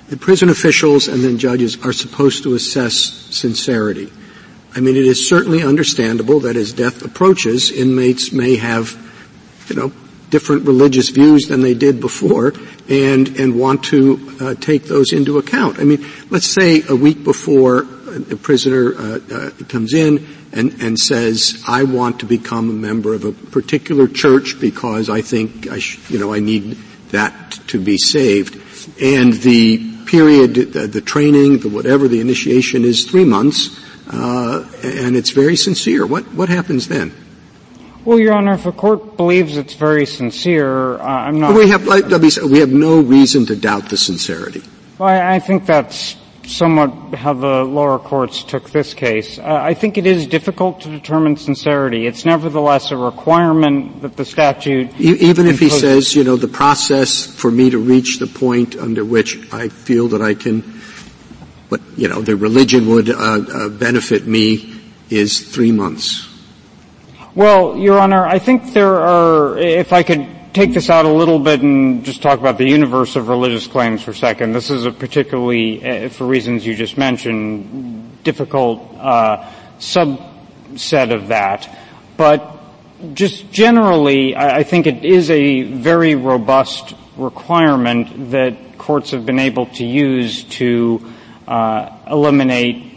the 0.08 0.16
prison 0.16 0.48
officials 0.48 1.06
and 1.06 1.22
then 1.22 1.38
judges 1.38 1.84
are 1.84 1.92
supposed 1.92 2.42
to 2.42 2.56
assess 2.56 2.94
sincerity. 2.94 4.10
I 4.74 4.80
mean, 4.80 4.96
it 4.96 5.06
is 5.06 5.28
certainly 5.28 5.62
understandable 5.62 6.40
that 6.40 6.56
as 6.56 6.72
death 6.72 7.04
approaches, 7.04 7.70
inmates 7.70 8.32
may 8.32 8.56
have, 8.56 8.96
you 9.68 9.76
know, 9.76 9.92
different 10.30 10.66
religious 10.66 11.08
views 11.10 11.46
than 11.48 11.60
they 11.62 11.74
did 11.74 12.00
before 12.00 12.52
and, 12.88 13.28
and 13.38 13.58
want 13.58 13.84
to 13.84 14.36
uh, 14.40 14.54
take 14.54 14.84
those 14.84 15.12
into 15.12 15.38
account. 15.38 15.78
I 15.78 15.84
mean, 15.84 16.04
let's 16.30 16.46
say 16.46 16.82
a 16.88 16.96
week 16.96 17.24
before 17.24 17.86
a 18.30 18.36
prisoner 18.36 18.94
uh, 18.94 19.20
uh, 19.32 19.50
comes 19.68 19.94
in 19.94 20.26
and, 20.52 20.80
and 20.82 20.98
says, 20.98 21.62
I 21.66 21.84
want 21.84 22.20
to 22.20 22.26
become 22.26 22.70
a 22.70 22.72
member 22.72 23.14
of 23.14 23.24
a 23.24 23.32
particular 23.32 24.08
church 24.08 24.60
because 24.60 25.10
I 25.10 25.20
think 25.20 25.68
I 25.70 25.78
sh- 25.78 25.98
you 26.10 26.18
know, 26.18 26.32
I 26.32 26.40
need 26.40 26.78
that 27.10 27.52
to 27.68 27.80
be 27.80 27.98
saved. 27.98 28.54
And 29.00 29.34
the 29.34 30.04
period, 30.06 30.54
the, 30.54 30.86
the 30.86 31.00
training, 31.00 31.58
the 31.58 31.68
whatever, 31.68 32.08
the 32.08 32.20
initiation 32.20 32.84
is 32.84 33.04
three 33.04 33.24
months, 33.24 33.78
uh, 34.10 34.66
and 34.82 35.16
it's 35.16 35.30
very 35.30 35.56
sincere. 35.56 36.06
What, 36.06 36.24
what 36.32 36.48
happens 36.48 36.88
then? 36.88 37.12
Well, 38.04 38.18
Your 38.18 38.34
Honor, 38.34 38.54
if 38.54 38.66
a 38.66 38.72
court 38.72 39.16
believes 39.16 39.56
it's 39.56 39.74
very 39.74 40.06
sincere, 40.06 40.98
uh, 40.98 41.04
I'm 41.04 41.40
not. 41.40 41.54
We 41.54 41.68
have, 41.68 41.86
we 41.86 42.58
have 42.60 42.70
no 42.70 43.00
reason 43.00 43.46
to 43.46 43.56
doubt 43.56 43.90
the 43.90 43.96
sincerity. 43.96 44.62
Well, 44.98 45.08
I, 45.08 45.34
I 45.34 45.38
think 45.38 45.66
that's 45.66 46.16
somewhat 46.48 47.14
how 47.14 47.34
the 47.34 47.62
lower 47.64 47.98
courts 47.98 48.42
took 48.42 48.70
this 48.70 48.94
case. 48.94 49.38
Uh, 49.38 49.42
I 49.44 49.74
think 49.74 49.98
it 49.98 50.06
is 50.06 50.26
difficult 50.26 50.80
to 50.82 50.88
determine 50.88 51.36
sincerity. 51.36 52.06
It's 52.06 52.24
nevertheless 52.24 52.90
a 52.90 52.96
requirement 52.96 54.02
that 54.02 54.16
the 54.16 54.24
statute. 54.24 54.98
even 54.98 55.46
if 55.46 55.58
he 55.58 55.68
says, 55.68 56.14
you 56.14 56.24
know, 56.24 56.36
the 56.36 56.48
process 56.48 57.26
for 57.26 57.50
me 57.50 57.70
to 57.70 57.78
reach 57.78 58.18
the 58.18 58.26
point 58.26 58.76
under 58.76 59.04
which 59.04 59.52
I 59.52 59.68
feel 59.68 60.08
that 60.08 60.22
I 60.22 60.34
can, 60.34 60.62
what 61.68 61.80
you 61.96 62.08
know, 62.08 62.22
the 62.22 62.36
religion 62.36 62.88
would 62.88 63.10
uh, 63.10 63.14
uh, 63.14 63.68
benefit 63.68 64.26
me 64.26 64.74
is 65.10 65.40
three 65.40 65.72
months. 65.72 66.27
Well, 67.38 67.78
Your 67.78 68.00
Honor, 68.00 68.26
I 68.26 68.40
think 68.40 68.72
there 68.72 68.96
are, 68.96 69.56
if 69.58 69.92
I 69.92 70.02
could 70.02 70.26
take 70.52 70.74
this 70.74 70.90
out 70.90 71.04
a 71.04 71.08
little 71.08 71.38
bit 71.38 71.62
and 71.62 72.04
just 72.04 72.20
talk 72.20 72.40
about 72.40 72.58
the 72.58 72.68
universe 72.68 73.14
of 73.14 73.28
religious 73.28 73.68
claims 73.68 74.02
for 74.02 74.10
a 74.10 74.14
second. 74.16 74.54
This 74.54 74.70
is 74.70 74.86
a 74.86 74.90
particularly, 74.90 76.06
uh, 76.06 76.08
for 76.08 76.26
reasons 76.26 76.66
you 76.66 76.74
just 76.74 76.98
mentioned, 76.98 78.24
difficult 78.24 78.92
uh, 78.96 79.48
subset 79.78 81.14
of 81.14 81.28
that. 81.28 81.78
But 82.16 82.58
just 83.14 83.52
generally, 83.52 84.34
I, 84.34 84.56
I 84.56 84.62
think 84.64 84.88
it 84.88 85.04
is 85.04 85.30
a 85.30 85.62
very 85.62 86.16
robust 86.16 86.96
requirement 87.16 88.32
that 88.32 88.78
courts 88.78 89.12
have 89.12 89.24
been 89.24 89.38
able 89.38 89.66
to 89.66 89.84
use 89.84 90.42
to 90.58 91.08
uh, 91.46 91.88
eliminate 92.10 92.87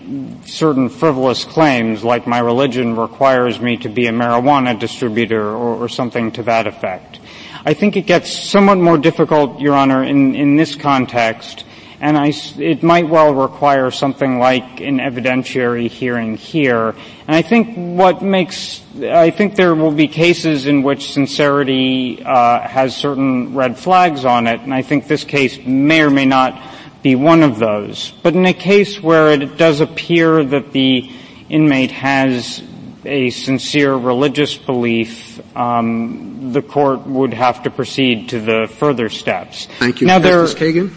certain 0.46 0.90
frivolous 0.90 1.46
claims 1.46 2.04
like 2.04 2.28
my 2.28 2.40
religion 2.40 2.96
requires 2.96 3.60
me 3.60 3.78
to 3.78 3.90
be 3.90 4.08
a 4.08 4.12
marijuana 4.12 4.78
distributor 4.78 5.42
or, 5.42 5.84
or, 5.84 5.90
something 5.90 6.32
to 6.32 6.44
that 6.44 6.68
effect. 6.68 7.20
I 7.66 7.74
think 7.74 7.96
it 7.96 8.08
gets 8.08 8.32
somewhat 8.32 8.78
more 8.78 8.98
difficult, 8.98 9.60
Your 9.60 9.76
Honor, 9.76 10.04
in, 10.04 10.36
in 10.36 10.56
this 10.56 10.76
context, 10.76 11.64
and 12.00 12.18
I, 12.18 12.34
it 12.58 12.82
might 12.82 13.08
well 13.08 13.34
require 13.36 13.92
something 13.92 14.40
like 14.40 14.82
an 14.82 14.98
evidentiary 14.98 15.88
hearing 15.88 16.36
here. 16.36 16.96
And 17.28 17.36
I 17.36 17.44
think 17.44 17.76
what 17.76 18.24
makes, 18.24 18.82
I 19.00 19.30
think 19.30 19.56
there 19.56 19.76
will 19.76 19.92
be 19.92 20.08
cases 20.08 20.66
in 20.66 20.82
which 20.82 21.14
sincerity 21.14 22.24
uh, 22.24 22.68
has 22.68 22.96
certain 22.96 23.54
red 23.54 23.78
flags 23.78 24.26
on 24.26 24.48
it, 24.48 24.62
and 24.62 24.74
I 24.74 24.82
think 24.82 25.08
this 25.08 25.24
case 25.24 25.60
may 25.64 26.02
or 26.02 26.10
may 26.10 26.26
not 26.26 26.60
be 27.02 27.16
one 27.16 27.44
of 27.44 27.60
those. 27.60 28.12
But 28.24 28.36
in 28.36 28.46
a 28.46 28.54
case 28.54 29.02
where 29.02 29.32
it 29.32 29.58
does 29.58 29.80
appear 29.80 30.44
that 30.44 30.72
the 30.72 31.12
inmate 31.50 31.92
has 31.92 32.64
a 33.04 33.30
sincere 33.32 33.96
religious 33.96 34.56
belief, 34.58 35.42
um, 35.58 36.54
the 36.54 36.62
court 36.62 37.08
would 37.08 37.34
have 37.34 37.64
to 37.64 37.72
proceed 37.72 38.30
to 38.30 38.40
the 38.40 38.68
further 38.78 39.10
steps. 39.10 39.68
Thank 39.80 40.02
you, 40.02 40.08
now, 40.08 40.20
Justice 40.20 40.60
Kagan. 40.60 40.94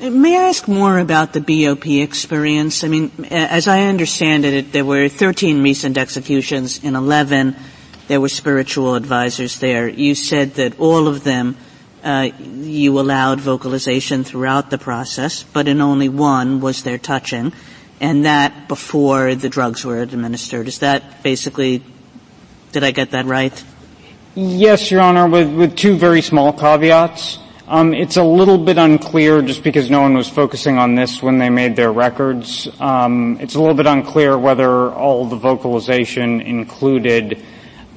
May 0.00 0.36
I 0.36 0.48
ask 0.48 0.68
more 0.68 0.98
about 0.98 1.32
the 1.32 1.40
BOP 1.40 1.86
experience? 1.86 2.84
I 2.84 2.88
mean, 2.88 3.10
as 3.30 3.66
I 3.66 3.82
understand 3.82 4.44
it, 4.44 4.72
there 4.72 4.84
were 4.84 5.08
13 5.08 5.62
recent 5.62 5.98
executions 5.98 6.82
in 6.84 6.94
11 6.94 7.56
there 8.08 8.20
were 8.20 8.30
spiritual 8.30 8.94
advisors 8.94 9.60
there. 9.60 9.86
You 9.86 10.14
said 10.14 10.54
that 10.54 10.80
all 10.80 11.06
of 11.06 11.24
them 11.24 11.56
uh, 12.08 12.30
you 12.40 12.98
allowed 12.98 13.38
vocalization 13.38 14.24
throughout 14.24 14.70
the 14.70 14.78
process, 14.78 15.42
but 15.42 15.68
in 15.68 15.82
only 15.82 16.08
one 16.08 16.58
was 16.60 16.82
there 16.82 16.96
touching, 16.96 17.52
and 18.00 18.24
that 18.24 18.66
before 18.66 19.34
the 19.34 19.50
drugs 19.50 19.84
were 19.84 20.00
administered. 20.00 20.68
Is 20.68 20.78
that 20.78 21.22
basically, 21.22 21.82
did 22.72 22.82
I 22.82 22.92
get 22.92 23.10
that 23.10 23.26
right? 23.26 23.52
Yes, 24.34 24.90
Your 24.90 25.02
Honor, 25.02 25.28
with, 25.28 25.54
with 25.54 25.76
two 25.76 25.98
very 25.98 26.22
small 26.22 26.50
caveats. 26.50 27.40
Um, 27.66 27.92
it's 27.92 28.16
a 28.16 28.24
little 28.24 28.56
bit 28.56 28.78
unclear 28.78 29.42
just 29.42 29.62
because 29.62 29.90
no 29.90 30.00
one 30.00 30.14
was 30.14 30.30
focusing 30.30 30.78
on 30.78 30.94
this 30.94 31.22
when 31.22 31.36
they 31.36 31.50
made 31.50 31.76
their 31.76 31.92
records. 31.92 32.68
Um, 32.80 33.36
it's 33.38 33.54
a 33.54 33.60
little 33.60 33.74
bit 33.74 33.86
unclear 33.86 34.38
whether 34.38 34.90
all 34.90 35.26
the 35.26 35.36
vocalization 35.36 36.40
included 36.40 37.44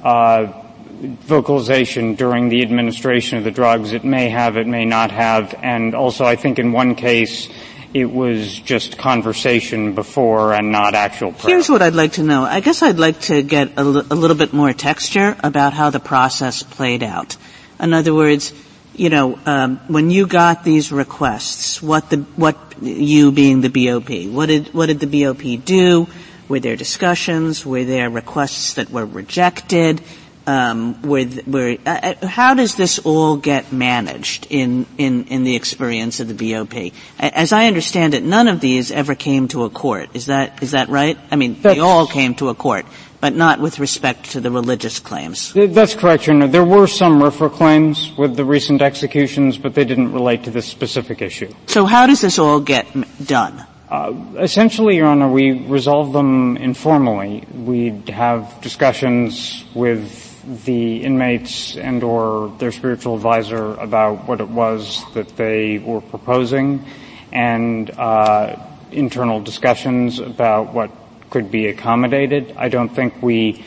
uh, 0.02 0.61
vocalization 1.02 2.14
during 2.14 2.48
the 2.48 2.62
administration 2.62 3.38
of 3.38 3.44
the 3.44 3.50
drugs. 3.50 3.92
It 3.92 4.04
may 4.04 4.28
have, 4.28 4.56
it 4.56 4.66
may 4.66 4.84
not 4.84 5.10
have, 5.10 5.54
and 5.62 5.94
also 5.94 6.24
I 6.24 6.36
think 6.36 6.58
in 6.58 6.72
one 6.72 6.94
case 6.94 7.48
it 7.92 8.10
was 8.10 8.58
just 8.58 8.96
conversation 8.96 9.94
before 9.94 10.54
and 10.54 10.72
not 10.72 10.94
actual 10.94 11.32
prayer. 11.32 11.56
Here's 11.56 11.68
what 11.68 11.82
I'd 11.82 11.94
like 11.94 12.12
to 12.12 12.22
know. 12.22 12.44
I 12.44 12.60
guess 12.60 12.82
I'd 12.82 12.98
like 12.98 13.20
to 13.22 13.42
get 13.42 13.72
a, 13.72 13.80
l- 13.80 14.06
a 14.10 14.14
little 14.14 14.36
bit 14.36 14.52
more 14.52 14.72
texture 14.72 15.36
about 15.42 15.74
how 15.74 15.90
the 15.90 16.00
process 16.00 16.62
played 16.62 17.02
out. 17.02 17.36
In 17.78 17.92
other 17.92 18.14
words, 18.14 18.54
you 18.94 19.10
know, 19.10 19.38
um, 19.44 19.78
when 19.88 20.10
you 20.10 20.26
got 20.26 20.64
these 20.64 20.92
requests, 20.92 21.82
what 21.82 22.10
the 22.10 22.18
what 22.36 22.56
you 22.80 23.32
being 23.32 23.60
the 23.60 23.68
BOP, 23.68 24.30
what 24.32 24.46
did 24.46 24.72
what 24.72 24.86
did 24.86 25.00
the 25.00 25.24
BOP 25.24 25.64
do? 25.64 26.06
Were 26.48 26.60
there 26.60 26.76
discussions? 26.76 27.64
Were 27.64 27.84
there 27.84 28.10
requests 28.10 28.74
that 28.74 28.90
were 28.90 29.06
rejected? 29.06 30.02
Um, 30.46 31.00
were, 31.02 31.26
were, 31.46 31.76
uh, 31.86 32.14
uh, 32.22 32.26
how 32.26 32.54
does 32.54 32.74
this 32.74 32.98
all 32.98 33.36
get 33.36 33.72
managed 33.72 34.48
in, 34.50 34.86
in, 34.98 35.24
in 35.26 35.44
the 35.44 35.54
experience 35.54 36.18
of 36.18 36.26
the 36.26 36.52
BOP? 36.52 36.92
As 37.20 37.52
I 37.52 37.66
understand 37.66 38.14
it, 38.14 38.24
none 38.24 38.48
of 38.48 38.60
these 38.60 38.90
ever 38.90 39.14
came 39.14 39.46
to 39.48 39.64
a 39.64 39.70
court. 39.70 40.10
Is 40.14 40.26
that 40.26 40.62
is 40.62 40.72
that 40.72 40.88
right? 40.88 41.16
I 41.30 41.36
mean, 41.36 41.54
That's, 41.60 41.76
they 41.76 41.80
all 41.80 42.06
came 42.06 42.34
to 42.36 42.48
a 42.48 42.54
court 42.54 42.86
but 43.22 43.36
not 43.36 43.60
with 43.60 43.78
respect 43.78 44.32
to 44.32 44.40
the 44.40 44.50
religious 44.50 44.98
claims. 44.98 45.52
That's 45.52 45.94
correct, 45.94 46.26
Your 46.26 46.34
Honor. 46.34 46.48
There 46.48 46.64
were 46.64 46.88
some 46.88 47.20
RFRA 47.20 47.52
claims 47.52 48.10
with 48.18 48.34
the 48.34 48.44
recent 48.44 48.82
executions, 48.82 49.56
but 49.56 49.76
they 49.76 49.84
didn't 49.84 50.12
relate 50.12 50.42
to 50.44 50.50
this 50.50 50.66
specific 50.66 51.22
issue. 51.22 51.54
So 51.66 51.84
how 51.84 52.08
does 52.08 52.20
this 52.20 52.40
all 52.40 52.58
get 52.58 52.84
done? 53.24 53.64
Uh, 53.88 54.12
essentially, 54.40 54.96
Your 54.96 55.06
Honor, 55.06 55.30
we 55.30 55.52
resolve 55.52 56.12
them 56.12 56.56
informally. 56.56 57.46
We'd 57.54 58.08
have 58.08 58.60
discussions 58.60 59.64
with 59.72 60.31
the 60.44 61.02
inmates 61.04 61.76
and 61.76 62.02
or 62.02 62.48
their 62.58 62.72
spiritual 62.72 63.14
advisor 63.14 63.74
about 63.74 64.26
what 64.26 64.40
it 64.40 64.48
was 64.48 65.02
that 65.14 65.36
they 65.36 65.78
were 65.78 66.00
proposing 66.00 66.84
and 67.32 67.90
uh, 67.90 68.56
internal 68.90 69.40
discussions 69.40 70.18
about 70.18 70.74
what 70.74 70.90
could 71.30 71.50
be 71.50 71.68
accommodated. 71.68 72.54
I 72.56 72.68
don't 72.68 72.90
think 72.90 73.22
we 73.22 73.64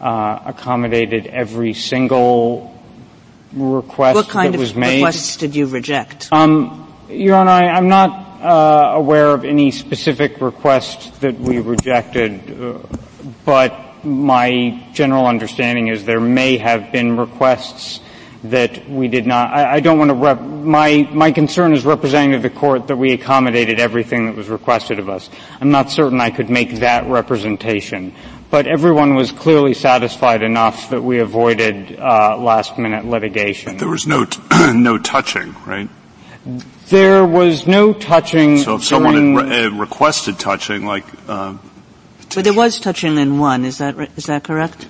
uh, 0.00 0.40
accommodated 0.44 1.26
every 1.26 1.72
single 1.72 2.74
request 3.52 4.16
what 4.16 4.28
kind 4.28 4.52
that 4.52 4.58
was 4.58 4.72
of 4.72 4.76
made. 4.76 4.96
requests 4.96 5.36
did 5.38 5.56
you 5.56 5.66
reject? 5.66 6.28
Um, 6.30 6.92
Your 7.08 7.36
Honor, 7.36 7.50
I, 7.50 7.78
am 7.78 7.88
not 7.88 8.42
uh, 8.42 8.92
aware 8.96 9.28
of 9.28 9.44
any 9.44 9.70
specific 9.70 10.40
request 10.40 11.20
that 11.22 11.38
we 11.38 11.58
rejected, 11.60 12.60
uh, 12.60 12.78
but 13.44 13.85
my 14.06 14.86
general 14.92 15.26
understanding 15.26 15.88
is 15.88 16.04
there 16.04 16.20
may 16.20 16.56
have 16.56 16.92
been 16.92 17.16
requests 17.16 18.00
that 18.44 18.88
we 18.88 19.08
did 19.08 19.26
not, 19.26 19.50
I, 19.50 19.74
I 19.74 19.80
don't 19.80 19.98
want 19.98 20.10
to, 20.10 20.14
rep, 20.14 20.40
my, 20.40 21.08
my 21.12 21.32
concern 21.32 21.72
is 21.72 21.84
representing 21.84 22.32
to 22.32 22.38
the 22.38 22.50
court 22.50 22.86
that 22.88 22.96
we 22.96 23.12
accommodated 23.12 23.80
everything 23.80 24.26
that 24.26 24.36
was 24.36 24.48
requested 24.48 24.98
of 24.98 25.08
us. 25.08 25.28
I'm 25.60 25.70
not 25.70 25.90
certain 25.90 26.20
I 26.20 26.30
could 26.30 26.50
make 26.50 26.76
that 26.76 27.06
representation. 27.06 28.14
But 28.48 28.68
everyone 28.68 29.16
was 29.16 29.32
clearly 29.32 29.74
satisfied 29.74 30.42
enough 30.42 30.90
that 30.90 31.02
we 31.02 31.18
avoided 31.18 31.98
uh, 31.98 32.36
last 32.38 32.78
minute 32.78 33.04
litigation. 33.04 33.72
But 33.72 33.80
there 33.80 33.88
was 33.88 34.06
no, 34.06 34.24
t- 34.24 34.40
no 34.72 34.98
touching, 34.98 35.54
right? 35.66 35.90
There 36.88 37.26
was 37.26 37.66
no 37.66 37.92
touching. 37.92 38.58
So 38.58 38.76
if 38.76 38.84
someone 38.84 39.34
had 39.34 39.48
re- 39.48 39.64
uh, 39.64 39.70
requested 39.70 40.38
touching, 40.38 40.86
like, 40.86 41.04
uh, 41.28 41.56
but 42.36 42.44
there 42.44 42.52
was 42.52 42.78
touching 42.78 43.16
in 43.16 43.38
one. 43.38 43.64
Is 43.64 43.78
that 43.78 43.96
is 44.14 44.26
that 44.26 44.44
correct? 44.44 44.86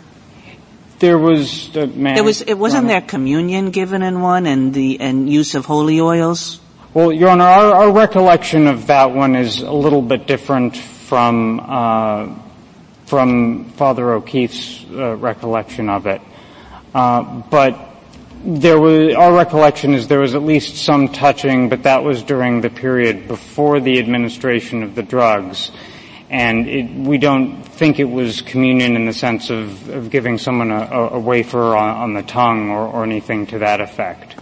There 0.98 1.16
was 1.16 1.74
uh, 1.76 1.86
man. 1.86 2.16
There 2.16 2.24
was. 2.24 2.42
It 2.42 2.54
wasn't 2.54 2.88
there 2.88 3.00
communion 3.00 3.70
given 3.70 4.02
in 4.02 4.20
one, 4.20 4.46
and 4.46 4.74
the 4.74 4.98
and 5.00 5.30
use 5.30 5.54
of 5.54 5.64
holy 5.64 6.00
oils. 6.00 6.60
Well, 6.92 7.12
Your 7.12 7.28
Honor, 7.28 7.44
our, 7.44 7.74
our 7.74 7.92
recollection 7.92 8.66
of 8.66 8.88
that 8.88 9.12
one 9.12 9.36
is 9.36 9.60
a 9.60 9.70
little 9.70 10.02
bit 10.02 10.26
different 10.26 10.76
from 10.76 11.60
uh, 11.62 12.34
from 13.04 13.70
Father 13.76 14.14
O'Keefe's 14.14 14.84
uh, 14.90 15.14
recollection 15.14 15.88
of 15.88 16.08
it. 16.08 16.20
Uh, 16.92 17.42
but 17.48 17.78
there 18.44 18.80
was 18.80 19.14
our 19.14 19.32
recollection 19.32 19.94
is 19.94 20.08
there 20.08 20.18
was 20.18 20.34
at 20.34 20.42
least 20.42 20.84
some 20.84 21.10
touching, 21.10 21.68
but 21.68 21.84
that 21.84 22.02
was 22.02 22.24
during 22.24 22.60
the 22.60 22.70
period 22.70 23.28
before 23.28 23.78
the 23.78 24.00
administration 24.00 24.82
of 24.82 24.96
the 24.96 25.04
drugs 25.04 25.70
and 26.28 26.68
it, 26.68 26.90
we 26.90 27.18
don't 27.18 27.62
think 27.62 28.00
it 28.00 28.04
was 28.04 28.40
communion 28.42 28.96
in 28.96 29.06
the 29.06 29.12
sense 29.12 29.50
of, 29.50 29.88
of 29.88 30.10
giving 30.10 30.38
someone 30.38 30.70
a, 30.70 31.10
a 31.12 31.20
wafer 31.20 31.76
on, 31.76 31.96
on, 31.96 32.14
the 32.14 32.22
tongue 32.22 32.70
or, 32.70 32.86
or, 32.86 33.04
anything 33.04 33.46
to 33.46 33.58
that 33.58 33.80
effect. 33.80 34.34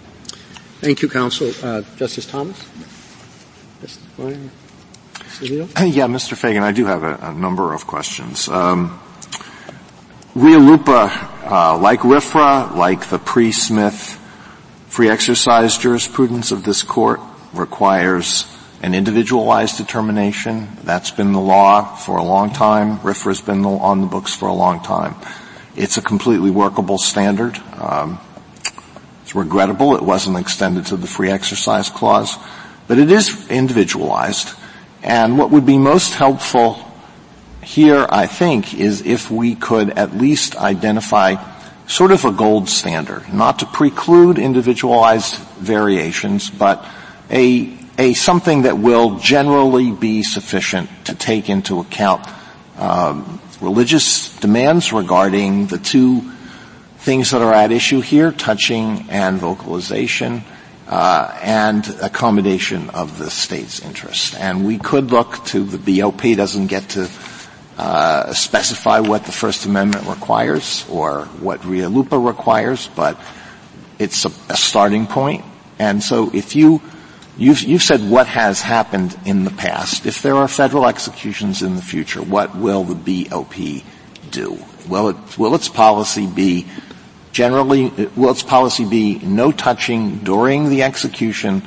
Thank 0.81 1.03
you, 1.03 1.09
counsel. 1.09 1.53
Uh, 1.63 1.83
Justice 1.97 2.27
Thomas? 2.27 2.59
Justice 3.81 4.03
Yeah, 5.41 6.07
Mr. 6.07 6.35
Feigin, 6.35 6.63
I 6.63 6.73
do 6.73 6.87
have 6.87 7.03
a, 7.03 7.19
a 7.21 7.35
number 7.35 7.75
of 7.75 7.87
questions. 7.87 8.49
Um, 8.49 9.01
RLUIPA, 10.35 11.51
uh, 11.51 11.79
like 11.79 12.01
RFRA, 12.01 12.75
like 12.77 13.09
the 13.09 13.19
pre-Smith 13.19 14.21
free 14.89 15.11
exercise 15.11 15.77
jurisprudence 15.77 16.53
of 16.53 16.65
this 16.65 16.83
court, 16.83 17.21
requires 17.53 18.45
an 18.85 18.95
individualized 18.95 19.79
determination. 19.79 20.69
That's 20.83 21.11
been 21.11 21.33
the 21.33 21.41
law 21.41 21.95
for 21.97 22.19
a 22.19 22.23
long 22.23 22.53
time. 22.53 22.99
RFRA 22.99 23.29
has 23.29 23.41
been 23.41 23.65
on 23.65 24.03
the 24.03 24.07
books 24.07 24.35
for 24.35 24.47
a 24.47 24.53
long 24.53 24.83
time. 24.83 25.15
It's 25.75 25.97
a 25.97 26.03
completely 26.03 26.51
workable 26.51 26.99
standard. 26.99 27.57
Um, 27.81 28.21
it's 29.23 29.35
regrettable 29.35 29.97
it 29.97 30.03
wasn't 30.03 30.37
extended 30.37 30.85
to 30.87 30.99
the 30.99 31.07
free 31.07 31.31
exercise 31.31 31.89
clause, 31.89 32.37
but 32.87 32.99
it 32.99 33.11
is 33.11 33.51
individualized. 33.51 34.55
And 35.03 35.39
what 35.39 35.51
would 35.51 35.65
be 35.65 35.79
most 35.79 36.13
helpful 36.13 36.77
here, 37.63 38.07
I 38.11 38.27
think, 38.27 38.75
is 38.75 39.01
if 39.01 39.31
we 39.31 39.55
could 39.55 39.97
at 39.97 40.15
least 40.15 40.57
identify 40.57 41.37
sort 41.87 42.13
of 42.13 42.27
a 42.27 42.33
gold 42.33 42.69
standard, 42.69 43.33
not 43.33 43.61
to 43.61 43.67
preclude 43.67 44.39
individualized 44.39 45.37
variations, 45.57 46.51
but 46.51 46.85
a 47.31 47.83
a 47.99 48.15
something 48.15 48.63
that 48.63 48.79
will 48.79 49.19
generally 49.19 49.93
be 49.93 50.23
sufficient 50.23 50.89
to 51.07 51.15
take 51.15 51.49
into 51.49 51.81
account 51.81 52.27
um, 52.77 53.41
religious 53.61 54.37
demands 54.39 54.93
regarding 54.93 55.67
the 55.67 55.79
two 55.79 56.33
things 56.99 57.31
that 57.31 57.43
are 57.43 57.53
at 57.53 57.71
issue 57.71 58.01
here, 58.01 58.33
touching 58.33 59.07
and 59.11 59.39
vocalization, 59.39 60.43
uh, 60.89 61.39
and 61.43 61.87
accommodation 62.03 62.91
of 62.91 63.19
the 63.19 63.31
state's 63.31 63.81
interest. 63.81 64.35
And 64.37 64.67
we 64.67 64.79
could 64.79 65.11
look 65.11 65.45
to 65.47 65.65
the 65.65 66.01
BOP 66.01 66.23
doesn't 66.37 66.67
get 66.67 66.89
to 66.91 67.09
uh, 67.79 68.33
specify 68.33 69.01
what 69.01 69.25
the 69.25 69.33
First 69.33 69.67
Amendment 69.67 70.07
requires 70.07 70.87
or 70.89 71.25
what 71.41 71.61
RLUIPA 71.61 72.27
requires, 72.27 72.89
but 72.89 73.21
it's 73.99 74.25
a, 74.25 74.29
a 74.49 74.57
starting 74.57 75.07
point. 75.07 75.45
And 75.79 76.03
so 76.03 76.31
if 76.33 76.55
you 76.55 76.81
You've, 77.37 77.63
you've, 77.63 77.83
said 77.83 78.09
what 78.09 78.29
has 78.29 78.61
happened 78.61 79.19
in 79.25 79.45
the 79.45 79.51
past. 79.51 80.07
If 80.07 80.23
there 80.23 80.37
are 80.37 80.47
federal 80.47 80.87
executions 80.87 81.63
in 81.63 81.75
the 81.75 81.83
future, 81.83 82.23
what 82.23 82.57
will 82.57 82.85
the 82.85 83.29
BOP 83.29 83.83
do? 84.31 84.59
Will, 84.89 85.09
it, 85.09 85.39
will 85.39 85.55
its 85.55 85.69
policy 85.69 86.27
be 86.27 86.67
generally, 87.33 87.89
will 88.15 88.31
its 88.31 88.45
policy 88.45 88.89
be 88.89 89.19
no 89.19 89.51
touching 89.51 90.19
during 90.19 90.69
the 90.71 90.85
execution, 90.85 91.63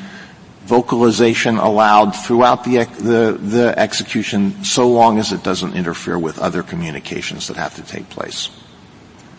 vocalization 0.66 1.58
allowed 1.58 2.12
throughout 2.12 2.64
the, 2.64 2.86
the, 3.00 3.38
the 3.38 3.78
execution 3.78 4.64
so 4.64 4.90
long 4.90 5.20
as 5.20 5.34
it 5.34 5.44
doesn't 5.44 5.76
interfere 5.76 6.18
with 6.18 6.40
other 6.40 6.64
communications 6.64 7.48
that 7.50 7.58
have 7.58 7.76
to 7.76 7.82
take 7.84 8.10
place? 8.10 8.50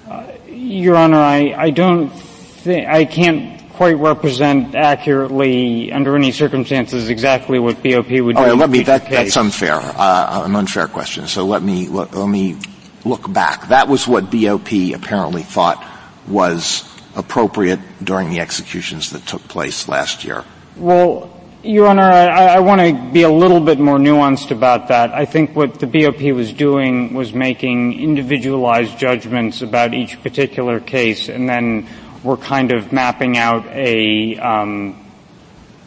Uh, 0.07 0.31
Your 0.47 0.97
Honor, 0.97 1.19
I, 1.19 1.55
I 1.57 1.71
don't 1.71 2.11
think, 2.11 2.87
I 2.87 3.07
can't 3.07 3.58
quite 3.79 3.97
represent 3.97 4.75
accurately 4.75 5.93
under 5.93 6.17
any 6.17 6.33
circumstances 6.33 7.09
exactly 7.09 7.61
what 7.61 7.77
BOP 7.77 8.11
would 8.11 8.35
do. 8.35 8.43
Right, 8.43 8.53
let 8.53 8.69
me, 8.69 8.83
that, 8.83 9.09
that's 9.09 9.37
unfair, 9.37 9.75
uh, 9.75 10.43
an 10.45 10.57
unfair 10.57 10.89
question. 10.89 11.29
So 11.29 11.47
let 11.47 11.63
me, 11.63 11.87
let, 11.87 12.13
let 12.13 12.29
me 12.29 12.57
look 13.05 13.33
back. 13.33 13.69
That 13.69 13.87
was 13.87 14.09
what 14.09 14.33
BOP 14.33 14.73
apparently 14.93 15.45
thought 15.45 15.87
was 16.27 16.93
appropriate 17.15 17.79
during 18.03 18.31
the 18.31 18.41
executions 18.41 19.11
that 19.11 19.25
took 19.27 19.47
place 19.47 19.87
last 19.87 20.25
year. 20.25 20.43
Well, 20.77 21.31
Your 21.63 21.87
Honor, 21.87 22.03
I, 22.03 22.57
I 22.57 22.59
want 22.59 22.81
to 22.81 23.13
be 23.13 23.23
a 23.23 23.31
little 23.31 23.61
bit 23.61 23.79
more 23.79 23.99
nuanced 23.99 24.51
about 24.51 24.89
that. 24.89 25.13
I 25.13 25.25
think 25.25 25.55
what 25.55 25.79
the 25.79 25.87
BOP 25.87 26.21
was 26.35 26.53
doing 26.53 27.15
was 27.15 27.33
making 27.33 28.01
individualized 28.01 28.99
judgments 28.99 29.63
about 29.63 29.95
each 29.95 30.21
particular 30.21 30.81
case, 30.81 31.29
and 31.29 31.49
then 31.49 31.87
we're 32.23 32.37
kind 32.37 32.73
of 32.73 32.93
mapping 32.93 33.37
out 33.37 33.67
a 33.67 34.37
um, 34.39 35.05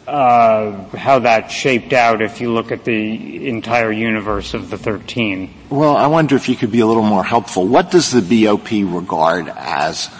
uh, 0.06 0.84
how 0.96 1.20
that 1.20 1.50
shaped 1.50 1.92
out 1.92 2.20
if 2.20 2.40
you 2.40 2.52
look 2.52 2.72
at 2.72 2.84
the 2.84 3.48
entire 3.48 3.92
universe 3.92 4.54
of 4.54 4.70
the 4.70 4.76
13. 4.76 5.52
Well, 5.70 5.96
I 5.96 6.06
wonder 6.08 6.34
if 6.36 6.48
you 6.48 6.56
could 6.56 6.72
be 6.72 6.80
a 6.80 6.86
little 6.86 7.04
more 7.04 7.24
helpful. 7.24 7.66
What 7.66 7.90
does 7.90 8.10
the 8.10 8.44
BOP 8.44 8.70
regard 8.70 9.48
as 9.48 10.10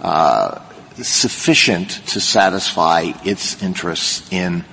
uh, 0.00 0.60
sufficient 0.94 1.90
to 2.08 2.20
satisfy 2.20 3.12
its 3.24 3.62
interests 3.62 4.32
in 4.32 4.64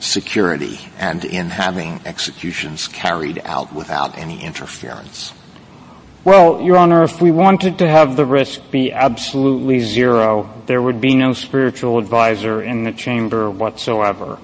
security 0.00 0.80
and 0.98 1.24
in 1.24 1.50
having 1.50 2.00
executions 2.04 2.88
carried 2.88 3.40
out 3.44 3.72
without 3.72 4.18
any 4.18 4.42
interference? 4.42 5.32
Well, 6.22 6.60
Your 6.60 6.76
Honor, 6.76 7.02
if 7.02 7.22
we 7.22 7.30
wanted 7.30 7.78
to 7.78 7.88
have 7.88 8.14
the 8.14 8.26
risk 8.26 8.70
be 8.70 8.92
absolutely 8.92 9.80
zero, 9.80 10.50
there 10.66 10.82
would 10.82 11.00
be 11.00 11.14
no 11.14 11.32
spiritual 11.32 11.96
advisor 11.96 12.62
in 12.62 12.84
the 12.84 12.92
chamber 12.92 13.50
whatsoever. 13.50 14.38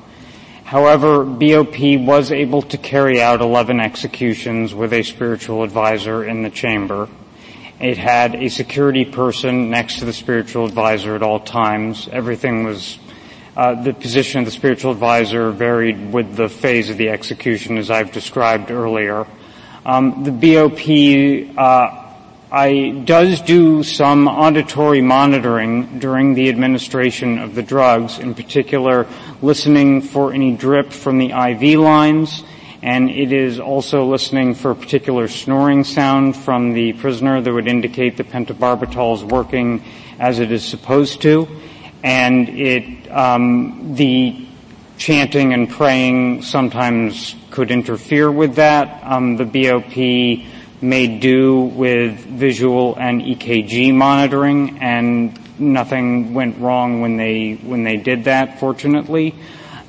However, 0.65 1.23
BOP 1.23 1.79
was 1.99 2.33
able 2.33 2.63
to 2.63 2.79
carry 2.79 3.21
out 3.21 3.43
11 3.43 3.79
executions 3.79 4.75
with 4.75 4.95
a 4.95 5.03
spiritual 5.03 5.63
advisor 5.63 6.25
in 6.25 6.43
the 6.43 6.49
chamber. 6.49 7.11
It 7.79 7.99
had 7.99 8.37
a 8.37 8.49
security 8.49 9.05
person 9.05 9.69
next 9.69 9.99
to 9.99 10.07
the 10.07 10.15
spiritual 10.15 10.65
advisor 10.65 11.15
at 11.15 11.23
all 11.23 11.41
times. 11.41 12.09
Everything 12.11 12.65
was, 12.65 12.99
uh, 13.55 13.83
the 13.83 13.93
position 13.93 14.39
of 14.39 14.47
the 14.47 14.51
spiritual 14.51 14.93
advisor 14.93 15.51
varied 15.51 16.11
with 16.11 16.37
the 16.37 16.49
phase 16.49 16.89
of 16.89 16.97
the 16.97 17.11
execution 17.11 17.77
as 17.77 17.91
I've 17.91 18.13
described 18.13 18.71
earlier. 18.71 19.27
Um, 19.87 20.25
the 20.25 20.33
BOP 20.33 21.57
uh, 21.57 22.07
I, 22.51 23.03
does 23.05 23.41
do 23.41 23.85
some 23.85 24.27
auditory 24.27 25.01
monitoring 25.01 26.01
during 26.01 26.35
the 26.35 26.49
administration 26.49 27.39
of 27.39 27.55
the 27.55 27.63
drugs, 27.63 28.19
in 28.19 28.35
particular 28.35 29.07
listening 29.43 30.03
for 30.03 30.33
any 30.33 30.57
drip 30.57 30.93
from 30.93 31.19
the 31.19 31.31
IV 31.31 31.79
lines, 31.79 32.43
and 32.83 33.09
it 33.09 33.31
is 33.31 33.61
also 33.61 34.05
listening 34.07 34.57
for 34.57 34.73
a 34.73 34.75
particular 34.75 35.29
snoring 35.29 35.85
sound 35.85 36.37
from 36.37 36.73
the 36.73 36.93
prisoner 36.95 37.41
that 37.41 37.53
would 37.53 37.69
indicate 37.69 38.17
the 38.17 38.25
pentobarbital 38.25 39.15
is 39.15 39.23
working 39.23 39.85
as 40.19 40.41
it 40.41 40.51
is 40.51 40.65
supposed 40.65 41.23
to, 41.23 41.47
and 42.03 42.49
it 42.49 43.09
um, 43.13 43.95
the 43.95 44.46
chanting 44.99 45.53
and 45.53 45.69
praying 45.69 46.43
sometimes 46.43 47.35
could 47.51 47.71
interfere 47.71 48.31
with 48.31 48.57
that. 48.57 49.03
Um, 49.05 49.37
the 49.37 49.45
BOP 49.45 49.97
may 50.83 51.19
do 51.19 51.61
with 51.63 52.19
visual 52.19 52.97
and 52.97 53.23
EKG 53.23 53.95
monitoring, 53.95 54.79
and 54.81 55.39
nothing 55.59 56.35
went 56.35 56.59
wrong 56.59 57.01
when 57.01 57.17
they 57.17 57.55
when 57.55 57.83
they 57.85 57.97
did 57.97 58.25
that. 58.25 58.61
Fortunately, 58.61 59.35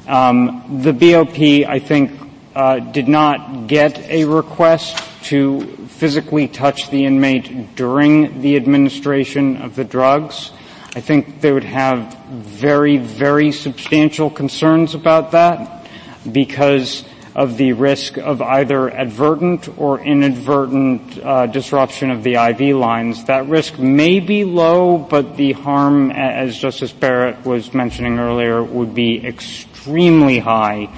um, 0.08 0.82
the 0.82 0.94
BOP 0.94 1.70
I 1.70 1.80
think 1.80 2.12
uh, 2.56 2.80
did 2.80 3.08
not 3.08 3.68
get 3.68 4.00
a 4.10 4.26
request 4.26 5.04
to 5.26 5.62
physically 5.88 6.48
touch 6.48 6.90
the 6.90 7.06
inmate 7.06 7.76
during 7.76 8.42
the 8.42 8.56
administration 8.56 9.58
of 9.58 9.76
the 9.76 9.84
drugs. 9.84 10.52
I 10.98 11.00
think 11.00 11.42
they 11.42 11.52
would 11.52 11.64
have 11.64 12.12
very, 12.28 12.98
very 12.98 13.52
substantial 13.52 14.32
concerns 14.32 14.96
about 14.96 15.30
that 15.34 15.88
because 16.32 17.06
of 17.36 17.56
the 17.58 17.74
risk 17.74 18.18
of 18.18 18.42
either 18.42 18.90
advertent 18.90 19.70
or 19.78 20.00
inadvertent 20.00 21.20
uh, 21.24 21.46
disruption 21.46 22.10
of 22.10 22.24
the 22.24 22.34
IV 22.34 22.76
lines. 22.76 23.26
That 23.26 23.46
risk 23.46 23.78
may 23.78 24.20
be 24.20 24.44
low, 24.44 24.98
but 24.98 25.38
the 25.38 25.52
harm, 25.52 26.10
as 26.10 26.58
Justice 26.58 26.94
Barrett 26.94 27.46
was 27.46 27.76
mentioning 27.76 28.18
earlier, 28.18 28.64
would 28.64 28.96
be 28.96 29.24
extremely 29.24 30.40
high. 30.40 30.92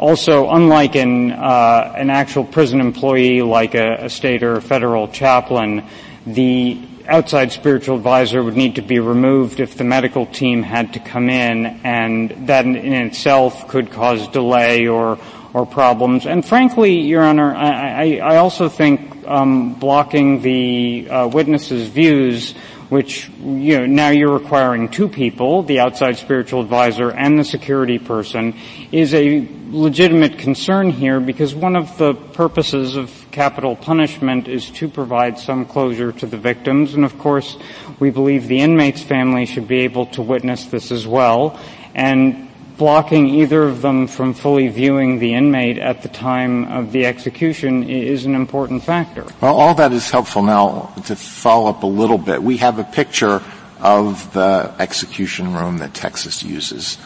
Also, 0.00 0.50
unlike 0.50 0.96
an, 0.96 1.30
uh, 1.30 1.94
an 1.96 2.10
actual 2.10 2.42
prison 2.42 2.80
employee 2.80 3.40
like 3.42 3.76
a, 3.76 4.06
a 4.06 4.10
state 4.10 4.42
or 4.42 4.56
a 4.56 4.60
federal 4.60 5.06
chaplain, 5.06 5.84
the 6.26 6.80
outside 7.06 7.52
spiritual 7.52 7.96
advisor 7.96 8.42
would 8.42 8.56
need 8.56 8.76
to 8.76 8.82
be 8.82 8.98
removed 8.98 9.60
if 9.60 9.76
the 9.76 9.84
medical 9.84 10.26
team 10.26 10.62
had 10.62 10.94
to 10.94 11.00
come 11.00 11.28
in, 11.28 11.66
and 11.84 12.48
that 12.48 12.64
in 12.66 12.76
itself 12.76 13.68
could 13.68 13.90
cause 13.90 14.28
delay 14.28 14.86
or 14.86 15.18
or 15.52 15.64
problems. 15.64 16.26
And 16.26 16.44
frankly, 16.44 17.00
Your 17.00 17.22
Honor, 17.22 17.54
I, 17.54 18.16
I, 18.16 18.36
also 18.38 18.68
think 18.68 19.24
um, 19.24 19.74
blocking 19.74 20.42
the 20.42 21.08
uh, 21.08 21.28
witnesses' 21.28 21.86
views 21.86 22.54
which 22.88 23.28
you 23.40 23.78
know, 23.78 23.86
now 23.86 24.10
you're 24.10 24.32
requiring 24.32 24.88
two 24.88 25.08
people, 25.08 25.62
the 25.62 25.80
outside 25.80 26.16
spiritual 26.16 26.60
advisor 26.60 27.10
and 27.10 27.38
the 27.38 27.44
security 27.44 27.98
person, 27.98 28.54
is 28.92 29.14
a 29.14 29.40
legitimate 29.74 30.38
concern 30.38 30.90
here 30.90 31.18
because 31.18 31.54
one 31.54 31.74
of 31.74 31.98
the 31.98 32.14
purposes 32.14 32.94
of 32.94 33.10
capital 33.32 33.74
punishment 33.74 34.46
is 34.46 34.70
to 34.70 34.88
provide 34.88 35.38
some 35.38 35.64
closure 35.66 36.12
to 36.12 36.26
the 36.26 36.36
victims, 36.36 36.94
and 36.94 37.04
of 37.04 37.18
course, 37.18 37.56
we 37.98 38.10
believe 38.10 38.46
the 38.46 38.60
inmate's 38.60 39.02
family 39.02 39.44
should 39.46 39.66
be 39.66 39.80
able 39.80 40.06
to 40.06 40.22
witness 40.22 40.66
this 40.66 40.92
as 40.92 41.06
well. 41.06 41.58
And 41.94 42.48
blocking 42.76 43.26
either 43.28 43.64
of 43.64 43.82
them 43.82 44.06
from 44.06 44.34
fully 44.34 44.68
viewing 44.68 45.18
the 45.18 45.34
inmate 45.34 45.78
at 45.78 46.02
the 46.02 46.08
time 46.08 46.64
of 46.64 46.92
the 46.92 47.06
execution 47.06 47.88
is 47.88 48.24
an 48.24 48.34
important 48.34 48.82
factor. 48.82 49.24
Well, 49.40 49.56
all 49.56 49.74
that 49.74 49.92
is 49.92 50.10
helpful. 50.10 50.42
Now, 50.42 50.92
to 51.06 51.16
follow 51.16 51.70
up 51.70 51.82
a 51.82 51.88
little 51.88 52.18
bit, 52.18 52.42
we 52.42 52.56
have 52.58 52.78
a 52.78 52.84
picture 52.84 53.42
of 53.80 54.32
the 54.32 54.74
execution 54.78 55.54
room 55.54 55.78
that 55.78 55.94
Texas 55.94 56.42
uses. 56.42 56.98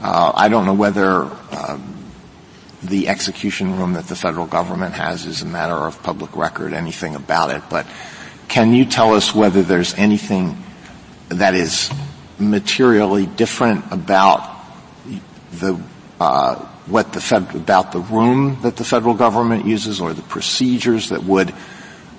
Uh, 0.00 0.32
I 0.34 0.48
don't 0.48 0.66
know 0.66 0.74
whether 0.74 1.22
um, 1.22 1.96
the 2.86 3.08
execution 3.08 3.78
room 3.78 3.94
that 3.94 4.06
the 4.06 4.16
federal 4.16 4.46
government 4.46 4.94
has 4.94 5.26
is 5.26 5.42
a 5.42 5.46
matter 5.46 5.74
of 5.74 6.02
public 6.02 6.36
record, 6.36 6.72
anything 6.72 7.14
about 7.14 7.50
it, 7.50 7.62
but 7.68 7.86
can 8.48 8.72
you 8.72 8.84
tell 8.84 9.14
us 9.14 9.34
whether 9.34 9.62
there's 9.62 9.94
anything 9.94 10.56
that 11.28 11.54
is 11.54 11.90
materially 12.38 13.26
different 13.26 13.84
about 13.90 14.56
the 15.52 15.80
uh, 16.20 16.54
what 16.86 17.12
the 17.12 17.20
fed, 17.20 17.54
about 17.54 17.92
the 17.92 17.98
room 17.98 18.58
that 18.62 18.76
the 18.76 18.84
federal 18.84 19.14
government 19.14 19.66
uses 19.66 20.00
or 20.00 20.14
the 20.14 20.22
procedures 20.22 21.08
that 21.08 21.24
would 21.24 21.52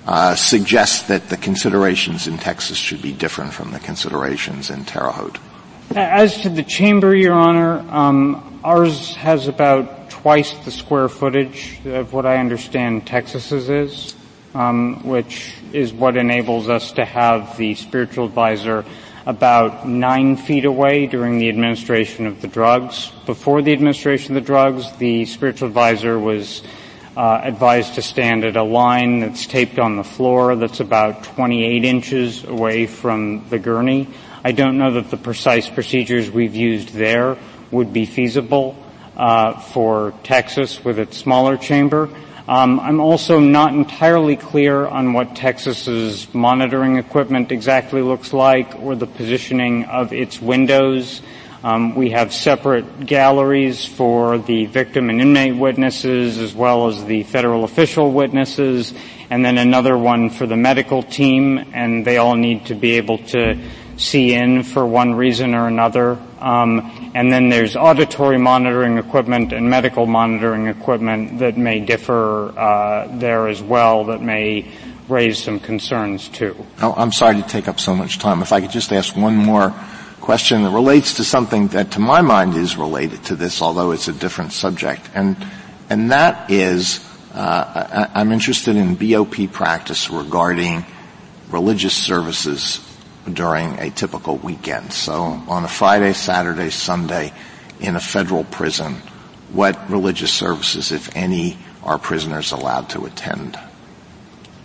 uh, 0.06 0.34
suggest 0.34 1.08
that 1.08 1.28
the 1.28 1.36
considerations 1.36 2.26
in 2.26 2.38
Texas 2.38 2.76
should 2.76 3.02
be 3.02 3.12
different 3.12 3.52
from 3.52 3.72
the 3.72 3.80
considerations 3.80 4.70
in 4.70 4.84
Terre 4.84 5.10
Haute. 5.10 5.38
As 5.94 6.42
to 6.42 6.50
the 6.50 6.62
chamber, 6.62 7.14
Your 7.14 7.32
Honor, 7.32 7.78
um, 7.90 8.47
ours 8.64 9.14
has 9.14 9.48
about 9.48 10.10
twice 10.10 10.52
the 10.64 10.70
square 10.70 11.08
footage 11.08 11.78
of 11.86 12.12
what 12.12 12.26
I 12.26 12.38
understand 12.38 13.06
Texas's 13.06 13.70
is, 13.70 14.14
um, 14.54 15.06
which 15.06 15.54
is 15.72 15.92
what 15.92 16.16
enables 16.16 16.68
us 16.68 16.92
to 16.92 17.04
have 17.04 17.56
the 17.56 17.74
spiritual 17.74 18.26
advisor 18.26 18.84
about 19.26 19.86
nine 19.86 20.36
feet 20.36 20.64
away 20.64 21.06
during 21.06 21.38
the 21.38 21.48
administration 21.48 22.26
of 22.26 22.40
the 22.40 22.48
drugs. 22.48 23.12
Before 23.26 23.60
the 23.62 23.72
administration 23.72 24.36
of 24.36 24.42
the 24.42 24.46
drugs, 24.46 24.90
the 24.96 25.26
spiritual 25.26 25.68
advisor 25.68 26.18
was 26.18 26.62
uh, 27.16 27.40
advised 27.42 27.94
to 27.96 28.02
stand 28.02 28.44
at 28.44 28.56
a 28.56 28.62
line 28.62 29.20
that's 29.20 29.46
taped 29.46 29.78
on 29.78 29.96
the 29.96 30.04
floor 30.04 30.56
that's 30.56 30.80
about 30.80 31.24
28 31.24 31.84
inches 31.84 32.44
away 32.44 32.86
from 32.86 33.48
the 33.50 33.58
gurney. 33.58 34.08
I 34.42 34.52
don't 34.52 34.78
know 34.78 34.92
that 34.92 35.10
the 35.10 35.16
precise 35.16 35.68
procedures 35.68 36.30
we've 36.30 36.54
used 36.54 36.90
there 36.90 37.36
would 37.70 37.92
be 37.92 38.06
feasible 38.06 38.76
uh, 39.16 39.58
for 39.60 40.14
Texas 40.22 40.84
with 40.84 40.98
its 40.98 41.16
smaller 41.16 41.56
chamber. 41.56 42.08
Um, 42.48 42.80
I'm 42.80 42.98
also 42.98 43.40
not 43.40 43.74
entirely 43.74 44.36
clear 44.36 44.86
on 44.86 45.12
what 45.12 45.36
Texas's 45.36 46.32
monitoring 46.32 46.96
equipment 46.96 47.52
exactly 47.52 48.00
looks 48.00 48.32
like 48.32 48.74
or 48.80 48.96
the 48.96 49.06
positioning 49.06 49.84
of 49.84 50.14
its 50.14 50.40
windows. 50.40 51.20
Um, 51.62 51.94
we 51.94 52.10
have 52.10 52.32
separate 52.32 53.04
galleries 53.04 53.84
for 53.84 54.38
the 54.38 54.64
victim 54.66 55.10
and 55.10 55.20
inmate 55.20 55.56
witnesses 55.56 56.38
as 56.38 56.54
well 56.54 56.86
as 56.86 57.04
the 57.04 57.24
federal 57.24 57.64
official 57.64 58.12
witnesses 58.12 58.94
and 59.28 59.44
then 59.44 59.58
another 59.58 59.98
one 59.98 60.30
for 60.30 60.46
the 60.46 60.56
medical 60.56 61.02
team 61.02 61.58
and 61.74 62.06
they 62.06 62.16
all 62.16 62.36
need 62.36 62.66
to 62.66 62.74
be 62.74 62.92
able 62.92 63.18
to 63.18 63.60
see 63.96 64.32
in 64.32 64.62
for 64.62 64.86
one 64.86 65.14
reason 65.14 65.54
or 65.54 65.66
another. 65.66 66.18
Um, 66.40 67.12
and 67.14 67.32
then 67.32 67.48
there's 67.48 67.76
auditory 67.76 68.38
monitoring 68.38 68.98
equipment 68.98 69.52
and 69.52 69.68
medical 69.68 70.06
monitoring 70.06 70.66
equipment 70.66 71.38
that 71.40 71.56
may 71.56 71.80
differ 71.80 72.56
uh, 72.58 73.08
there 73.18 73.48
as 73.48 73.62
well, 73.62 74.04
that 74.06 74.22
may 74.22 74.70
raise 75.08 75.42
some 75.42 75.58
concerns 75.58 76.28
too. 76.28 76.54
I'm 76.80 77.12
sorry 77.12 77.36
to 77.36 77.48
take 77.48 77.66
up 77.66 77.80
so 77.80 77.94
much 77.94 78.18
time. 78.18 78.42
If 78.42 78.52
I 78.52 78.60
could 78.60 78.70
just 78.70 78.92
ask 78.92 79.16
one 79.16 79.36
more 79.36 79.74
question 80.20 80.62
that 80.62 80.70
relates 80.70 81.14
to 81.14 81.24
something 81.24 81.68
that 81.68 81.92
to 81.92 82.00
my 82.00 82.20
mind 82.20 82.54
is 82.54 82.76
related 82.76 83.24
to 83.24 83.36
this, 83.36 83.62
although 83.62 83.92
it's 83.92 84.08
a 84.08 84.12
different 84.12 84.52
subject. 84.52 85.08
And, 85.14 85.36
and 85.88 86.10
that 86.10 86.50
is, 86.50 87.04
uh, 87.32 88.08
I, 88.14 88.20
I'm 88.20 88.32
interested 88.32 88.76
in 88.76 88.94
BOP 88.94 89.50
practice 89.50 90.10
regarding 90.10 90.84
religious 91.50 91.94
services 91.94 92.87
during 93.28 93.78
a 93.78 93.90
typical 93.90 94.36
weekend. 94.36 94.92
So 94.92 95.14
on 95.48 95.64
a 95.64 95.68
Friday, 95.68 96.12
Saturday, 96.12 96.70
Sunday 96.70 97.32
in 97.80 97.96
a 97.96 98.00
federal 98.00 98.44
prison, 98.44 98.94
what 99.52 99.90
religious 99.90 100.32
services, 100.32 100.92
if 100.92 101.14
any, 101.16 101.58
are 101.82 101.98
prisoners 101.98 102.52
allowed 102.52 102.90
to 102.90 103.06
attend? 103.06 103.58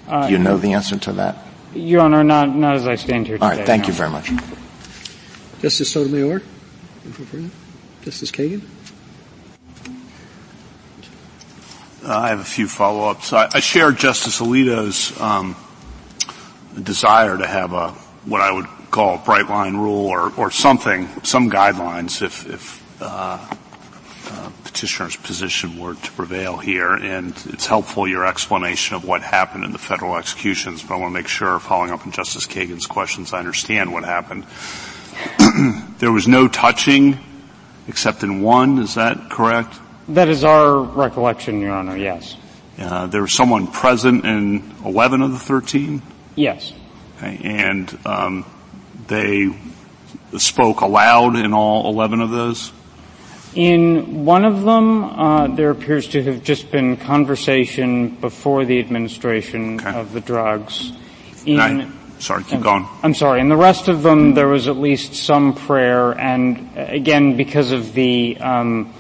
Uh, 0.08 0.28
Do 0.28 0.34
you 0.34 0.40
know 0.40 0.58
the 0.58 0.74
answer 0.74 0.98
to 0.98 1.14
that? 1.14 1.38
Your 1.74 2.02
Honor, 2.02 2.24
not, 2.24 2.50
not 2.50 2.76
as 2.76 2.88
I 2.88 2.96
stand 2.96 3.28
here 3.28 3.38
today. 3.38 3.46
All 3.46 3.56
right, 3.56 3.66
thank 3.66 3.84
no. 3.84 3.88
you 3.88 3.94
very 3.94 4.10
much. 4.10 4.32
Justice 5.62 5.92
Sotomayor? 5.92 6.42
Justice 8.04 8.32
Kagan? 8.32 8.62
Uh, 12.06 12.20
I 12.20 12.30
have 12.30 12.42
a 12.42 12.46
few 12.46 12.68
follow-ups. 12.68 13.32
I, 13.32 13.50
I 13.54 13.60
share 13.62 13.92
Justice 13.94 14.42
Alito's 14.42 15.18
um, 15.22 15.56
desire 16.82 17.38
to 17.38 17.48
have 17.48 17.72
a 17.72 17.96
what 18.26 18.42
I 18.42 18.52
would 18.52 18.68
call 18.92 19.16
a 19.16 19.18
bright 19.18 19.50
line 19.50 19.76
rule 19.76 20.08
or, 20.08 20.34
or 20.36 20.52
something, 20.52 21.08
some 21.24 21.50
guidelines 21.50 22.22
if, 22.22 22.48
if 22.48 23.02
uh, 23.02 23.40
uh, 24.30 24.50
petitioner's 24.64 25.16
position 25.16 25.80
were 25.80 25.96
to 25.96 26.12
prevail 26.12 26.58
here. 26.58 26.94
And 26.94 27.32
it's 27.48 27.66
helpful 27.66 28.08
your 28.08 28.26
explanation 28.26 28.96
of 28.96 29.04
what 29.06 29.22
happened 29.22 29.66
in 29.66 29.72
the 29.72 29.78
federal 29.78 30.16
executions, 30.16 30.84
but 30.84 30.96
I 30.96 30.98
want 30.98 31.14
to 31.14 31.20
make 31.20 31.28
sure, 31.28 31.60
following 31.60 31.92
up 31.92 32.06
on 32.06 32.12
Justice 32.12 32.48
Kagan's 32.48 32.86
questions, 32.86 33.34
I 33.34 33.40
understand 33.40 33.92
what 33.92 34.06
happened. 34.06 34.46
there 36.00 36.12
was 36.12 36.28
no 36.28 36.48
touching 36.48 37.20
except 37.88 38.24
in 38.24 38.42
one, 38.42 38.80
is 38.80 38.96
that 38.96 39.30
correct? 39.30 39.76
That 40.10 40.30
is 40.30 40.44
our 40.44 40.80
recollection, 40.80 41.60
Your 41.60 41.72
Honor, 41.72 41.98
yes. 41.98 42.38
Uh, 42.78 43.08
there 43.08 43.22
was 43.22 43.34
someone 43.34 43.68
present 43.68 44.26
in 44.26 44.74
11 44.86 45.22
of 45.22 45.32
the 45.32 45.40
13? 45.40 46.02
Yes. 46.36 46.74
And 47.24 47.98
um, 48.06 48.46
they 49.08 49.50
spoke 50.38 50.82
aloud 50.82 51.36
in 51.36 51.54
all 51.54 51.90
11 51.90 52.22
of 52.22 52.30
those? 52.30 52.72
In 53.56 54.26
one 54.26 54.46
of 54.46 54.64
them, 54.64 55.04
uh, 55.04 55.48
there 55.48 55.70
appears 55.70 56.08
to 56.10 56.24
have 56.24 56.44
just 56.44 56.72
been 56.72 56.98
conversation 56.98 58.10
before 58.16 58.66
the 58.66 58.80
administration 58.80 59.80
okay. 59.80 59.94
of 59.98 60.12
the 60.12 60.22
drugs. 60.22 60.92
In, 61.46 61.60
I, 61.60 61.88
sorry, 62.18 62.44
keep 62.46 62.62
going. 62.62 62.88
I'm 63.04 63.14
sorry. 63.14 63.42
In 63.42 63.50
the 63.50 63.56
rest 63.56 63.90
of 63.90 64.02
them, 64.02 64.34
there 64.34 64.48
was 64.48 64.68
at 64.68 64.78
least 64.78 65.14
some 65.14 65.54
prayer, 65.54 66.18
and 66.18 66.68
again, 66.76 67.38
because 67.38 67.72
of 67.72 67.94
the 67.94 68.38
um, 68.38 68.92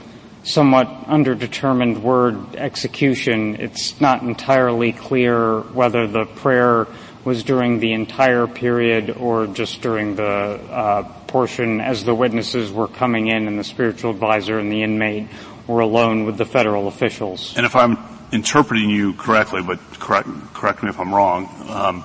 somewhat 0.43 0.87
underdetermined 1.07 2.01
word 2.01 2.55
execution, 2.55 3.55
it's 3.55 3.99
not 3.99 4.21
entirely 4.21 4.91
clear 4.91 5.61
whether 5.61 6.05
the 6.05 6.25
prayer 6.25 6.85
was 7.23 7.43
during 7.43 7.79
the 7.79 7.93
entire 7.93 8.47
period 8.47 9.11
or 9.11 9.47
just 9.47 9.81
during 9.81 10.15
the 10.15 10.23
uh, 10.23 11.03
portion 11.27 11.79
as 11.79 12.03
the 12.03 12.13
witnesses 12.13 12.71
were 12.71 12.87
coming 12.87 13.27
in 13.27 13.47
and 13.47 13.57
the 13.57 13.63
spiritual 13.63 14.11
advisor 14.11 14.59
and 14.59 14.71
the 14.71 14.83
inmate 14.83 15.27
were 15.67 15.79
alone 15.79 16.25
with 16.25 16.37
the 16.37 16.45
federal 16.45 16.87
officials. 16.87 17.55
And 17.55 17.65
if 17.65 17.75
I'm 17.75 17.97
interpreting 18.31 18.89
you 18.89 19.13
correctly, 19.13 19.61
but 19.61 19.79
correct, 19.99 20.27
correct 20.53 20.83
me 20.83 20.89
if 20.89 20.99
I'm 20.99 21.13
wrong, 21.13 21.49
um, 21.69 22.03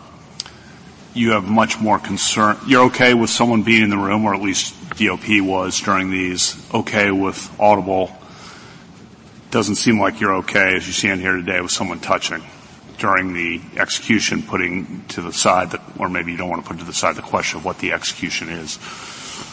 you 1.15 1.33
have 1.33 1.45
much 1.45 1.81
more 1.81 1.99
concern. 1.99 2.57
You're 2.67 2.85
okay 2.87 3.15
with 3.15 3.31
someone 3.31 3.65
being 3.65 3.83
in 3.83 3.91
the 3.91 3.97
room, 3.97 4.25
or 4.25 4.35
at 4.35 4.41
least 4.41 4.75
BOP 4.91 5.41
was 5.41 5.81
during 5.81 6.11
these. 6.11 6.65
Okay 6.73 7.11
with 7.11 7.51
audible. 7.59 8.15
Doesn't 9.51 9.77
seem 9.77 9.99
like 9.99 10.21
you're 10.21 10.37
okay 10.37 10.77
as 10.77 10.87
you 10.87 10.93
stand 10.93 11.21
here 11.21 11.35
today 11.35 11.61
with 11.61 11.73
someone 11.73 11.99
touching 11.99 12.43
during 12.99 13.33
the 13.33 13.61
execution, 13.77 14.43
putting 14.43 15.05
to 15.09 15.23
the 15.23 15.33
side, 15.33 15.71
the, 15.71 15.81
or 15.99 16.09
maybe 16.09 16.33
you 16.33 16.39
don't 16.39 16.49
want 16.49 16.63
to 16.63 16.69
put 16.69 16.79
to 16.81 16.85
the 16.85 16.93
side 16.93 17.17
the 17.17 17.23
question 17.23 17.59
of 17.59 17.65
what 17.65 17.79
the 17.79 17.93
execution 17.93 18.49
is. 18.49 18.79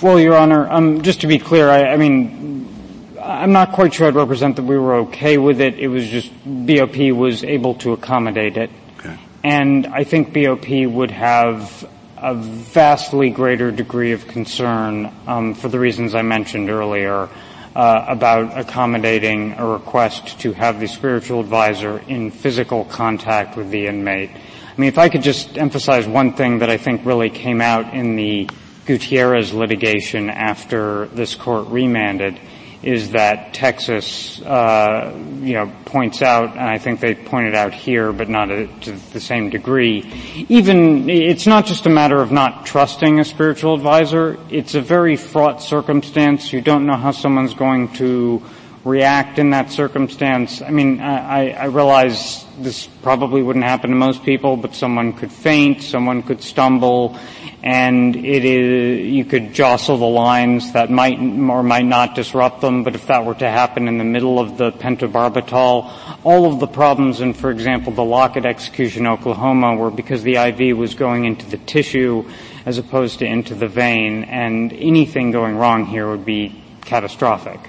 Well, 0.01 0.19
Your 0.19 0.35
Honor, 0.35 0.69
um, 0.69 1.03
just 1.03 1.21
to 1.21 1.27
be 1.27 1.39
clear, 1.39 1.69
I, 1.69 1.93
I 1.93 1.97
mean, 1.97 3.15
I'm 3.21 3.53
not 3.53 3.71
quite 3.71 3.93
sure 3.93 4.07
I'd 4.07 4.15
represent 4.15 4.55
that 4.57 4.63
we 4.63 4.77
were 4.77 4.95
okay 4.95 5.37
with 5.37 5.61
it. 5.61 5.79
It 5.79 5.87
was 5.87 6.07
just 6.07 6.31
BOP 6.45 6.97
was 7.11 7.43
able 7.43 7.75
to 7.75 7.93
accommodate 7.93 8.57
it. 8.57 8.69
Okay. 8.99 9.17
And 9.43 9.87
I 9.87 10.03
think 10.03 10.33
BOP 10.33 10.67
would 10.69 11.11
have 11.11 11.89
a 12.17 12.33
vastly 12.33 13.29
greater 13.29 13.71
degree 13.71 14.11
of 14.11 14.27
concern 14.27 15.11
um, 15.27 15.53
for 15.53 15.69
the 15.69 15.79
reasons 15.79 16.15
I 16.15 16.23
mentioned 16.23 16.69
earlier 16.69 17.29
uh, 17.75 18.05
about 18.07 18.57
accommodating 18.57 19.53
a 19.53 19.65
request 19.65 20.39
to 20.39 20.53
have 20.53 20.79
the 20.79 20.87
spiritual 20.87 21.41
advisor 21.41 21.99
in 22.07 22.31
physical 22.31 22.85
contact 22.85 23.57
with 23.57 23.69
the 23.69 23.87
inmate. 23.87 24.29
I 24.31 24.81
mean, 24.81 24.87
if 24.87 24.97
I 24.97 25.09
could 25.09 25.23
just 25.23 25.57
emphasize 25.57 26.07
one 26.07 26.33
thing 26.33 26.59
that 26.59 26.69
I 26.69 26.77
think 26.77 27.05
really 27.05 27.29
came 27.29 27.61
out 27.61 27.93
in 27.93 28.15
the 28.15 28.49
Gutierrez 28.85 29.53
litigation 29.53 30.29
after 30.29 31.07
this 31.07 31.35
court 31.35 31.67
remanded 31.69 32.39
is 32.85 33.11
that 33.11 33.53
Texas, 33.53 34.39
uh, 34.41 35.11
you 35.41 35.53
know, 35.53 35.71
points 35.85 36.21
out, 36.21 36.51
and 36.51 36.61
I 36.61 36.77
think 36.77 36.99
they 36.99 37.15
pointed 37.15 37.55
out 37.55 37.73
here, 37.73 38.13
but 38.13 38.29
not 38.29 38.51
a, 38.51 38.67
to 38.81 38.91
the 38.91 39.19
same 39.19 39.49
degree. 39.49 40.45
Even 40.49 41.09
it's 41.09 41.47
not 41.47 41.65
just 41.65 41.87
a 41.87 41.89
matter 41.89 42.21
of 42.21 42.31
not 42.31 42.65
trusting 42.67 43.19
a 43.19 43.25
spiritual 43.25 43.73
advisor; 43.73 44.37
it's 44.51 44.75
a 44.75 44.81
very 44.81 45.17
fraught 45.17 45.63
circumstance. 45.63 46.53
You 46.53 46.61
don't 46.61 46.85
know 46.85 46.95
how 46.95 47.09
someone's 47.11 47.55
going 47.55 47.91
to 47.93 48.43
react 48.85 49.39
in 49.39 49.49
that 49.49 49.71
circumstance. 49.71 50.61
I 50.61 50.69
mean, 50.69 51.01
I, 51.01 51.49
I 51.49 51.65
realize 51.65 52.45
this 52.59 52.85
probably 52.85 53.41
wouldn't 53.41 53.65
happen 53.65 53.89
to 53.89 53.95
most 53.95 54.23
people, 54.23 54.57
but 54.57 54.75
someone 54.75 55.13
could 55.13 55.31
faint, 55.31 55.81
someone 55.81 56.21
could 56.21 56.43
stumble, 56.43 57.17
and 57.63 58.15
it 58.15 58.45
is, 58.45 59.11
you 59.11 59.25
could 59.25 59.53
jostle 59.53 59.97
the 59.97 60.05
lines 60.05 60.73
that 60.73 60.91
might 60.91 61.17
or 61.17 61.63
might 61.63 61.85
not 61.85 62.13
disrupt 62.13 62.61
them, 62.61 62.83
but 62.83 62.93
if 62.93 63.07
that 63.07 63.25
were 63.25 63.33
to 63.33 63.49
happen 63.49 63.87
in 63.87 63.97
the 63.97 64.03
middle 64.03 64.37
of 64.37 64.59
the 64.59 64.71
pentobarbital, 64.71 66.19
all 66.23 66.53
of 66.53 66.59
the 66.59 66.67
problems 66.67 67.21
in, 67.21 67.33
for 67.33 67.49
example, 67.49 67.91
the 67.91 68.03
Lockett 68.03 68.45
execution 68.45 69.07
in 69.07 69.11
Oklahoma 69.11 69.75
were 69.75 69.89
because 69.89 70.21
the 70.21 70.35
IV 70.35 70.77
was 70.77 70.93
going 70.93 71.25
into 71.25 71.47
the 71.47 71.57
tissue 71.57 72.23
as 72.67 72.77
opposed 72.77 73.17
to 73.19 73.25
into 73.25 73.55
the 73.55 73.67
vein, 73.67 74.25
and 74.25 74.71
anything 74.73 75.31
going 75.31 75.55
wrong 75.55 75.87
here 75.87 76.07
would 76.07 76.25
be 76.25 76.61
catastrophic. 76.81 77.59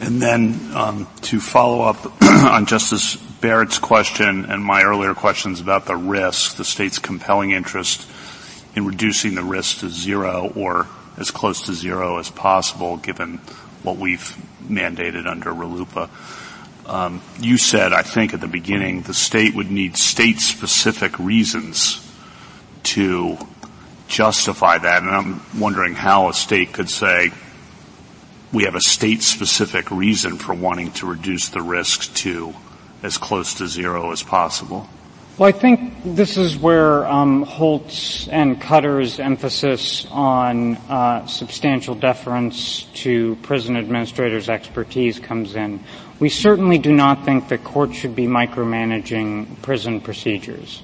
And 0.00 0.20
then 0.20 0.58
um, 0.74 1.08
to 1.22 1.40
follow 1.40 1.82
up 1.82 2.22
on 2.22 2.64
Justice 2.64 3.16
Barrett's 3.16 3.78
question 3.78 4.46
and 4.46 4.64
my 4.64 4.82
earlier 4.82 5.14
questions 5.14 5.60
about 5.60 5.84
the 5.84 5.96
risk, 5.96 6.56
the 6.56 6.64
state's 6.64 6.98
compelling 6.98 7.50
interest 7.50 8.08
in 8.74 8.86
reducing 8.86 9.34
the 9.34 9.42
risk 9.42 9.80
to 9.80 9.90
zero 9.90 10.52
or 10.56 10.86
as 11.18 11.30
close 11.30 11.66
to 11.66 11.74
zero 11.74 12.18
as 12.18 12.30
possible 12.30 12.96
given 12.96 13.38
what 13.82 13.98
we've 13.98 14.36
mandated 14.66 15.26
under 15.26 15.50
RLUIPA. 15.50 16.08
Um, 16.86 17.22
you 17.38 17.58
said, 17.58 17.92
I 17.92 18.02
think 18.02 18.32
at 18.32 18.40
the 18.40 18.48
beginning, 18.48 19.02
the 19.02 19.14
state 19.14 19.54
would 19.54 19.70
need 19.70 19.96
state-specific 19.96 21.18
reasons 21.18 22.06
to 22.84 23.36
justify 24.08 24.78
that, 24.78 25.02
and 25.02 25.10
I'm 25.10 25.60
wondering 25.60 25.94
how 25.94 26.30
a 26.30 26.34
state 26.34 26.72
could 26.72 26.90
say, 26.90 27.30
we 28.52 28.64
have 28.64 28.74
a 28.74 28.80
state-specific 28.80 29.90
reason 29.90 30.36
for 30.36 30.54
wanting 30.54 30.90
to 30.92 31.06
reduce 31.06 31.48
the 31.50 31.62
risk 31.62 32.12
to 32.14 32.54
as 33.02 33.16
close 33.16 33.54
to 33.54 33.66
zero 33.66 34.12
as 34.12 34.22
possible. 34.22 34.88
Well, 35.38 35.48
I 35.48 35.52
think 35.52 35.94
this 36.04 36.36
is 36.36 36.58
where 36.58 37.06
um, 37.06 37.44
Holt's 37.44 38.28
and 38.28 38.60
Cutter's 38.60 39.18
emphasis 39.18 40.06
on 40.10 40.76
uh, 40.76 41.24
substantial 41.26 41.94
deference 41.94 42.82
to 42.96 43.36
prison 43.36 43.76
administrators' 43.76 44.50
expertise 44.50 45.18
comes 45.18 45.54
in. 45.54 45.82
We 46.18 46.28
certainly 46.28 46.76
do 46.76 46.92
not 46.92 47.24
think 47.24 47.48
that 47.48 47.64
courts 47.64 47.96
should 47.96 48.14
be 48.14 48.26
micromanaging 48.26 49.62
prison 49.62 50.02
procedures. 50.02 50.82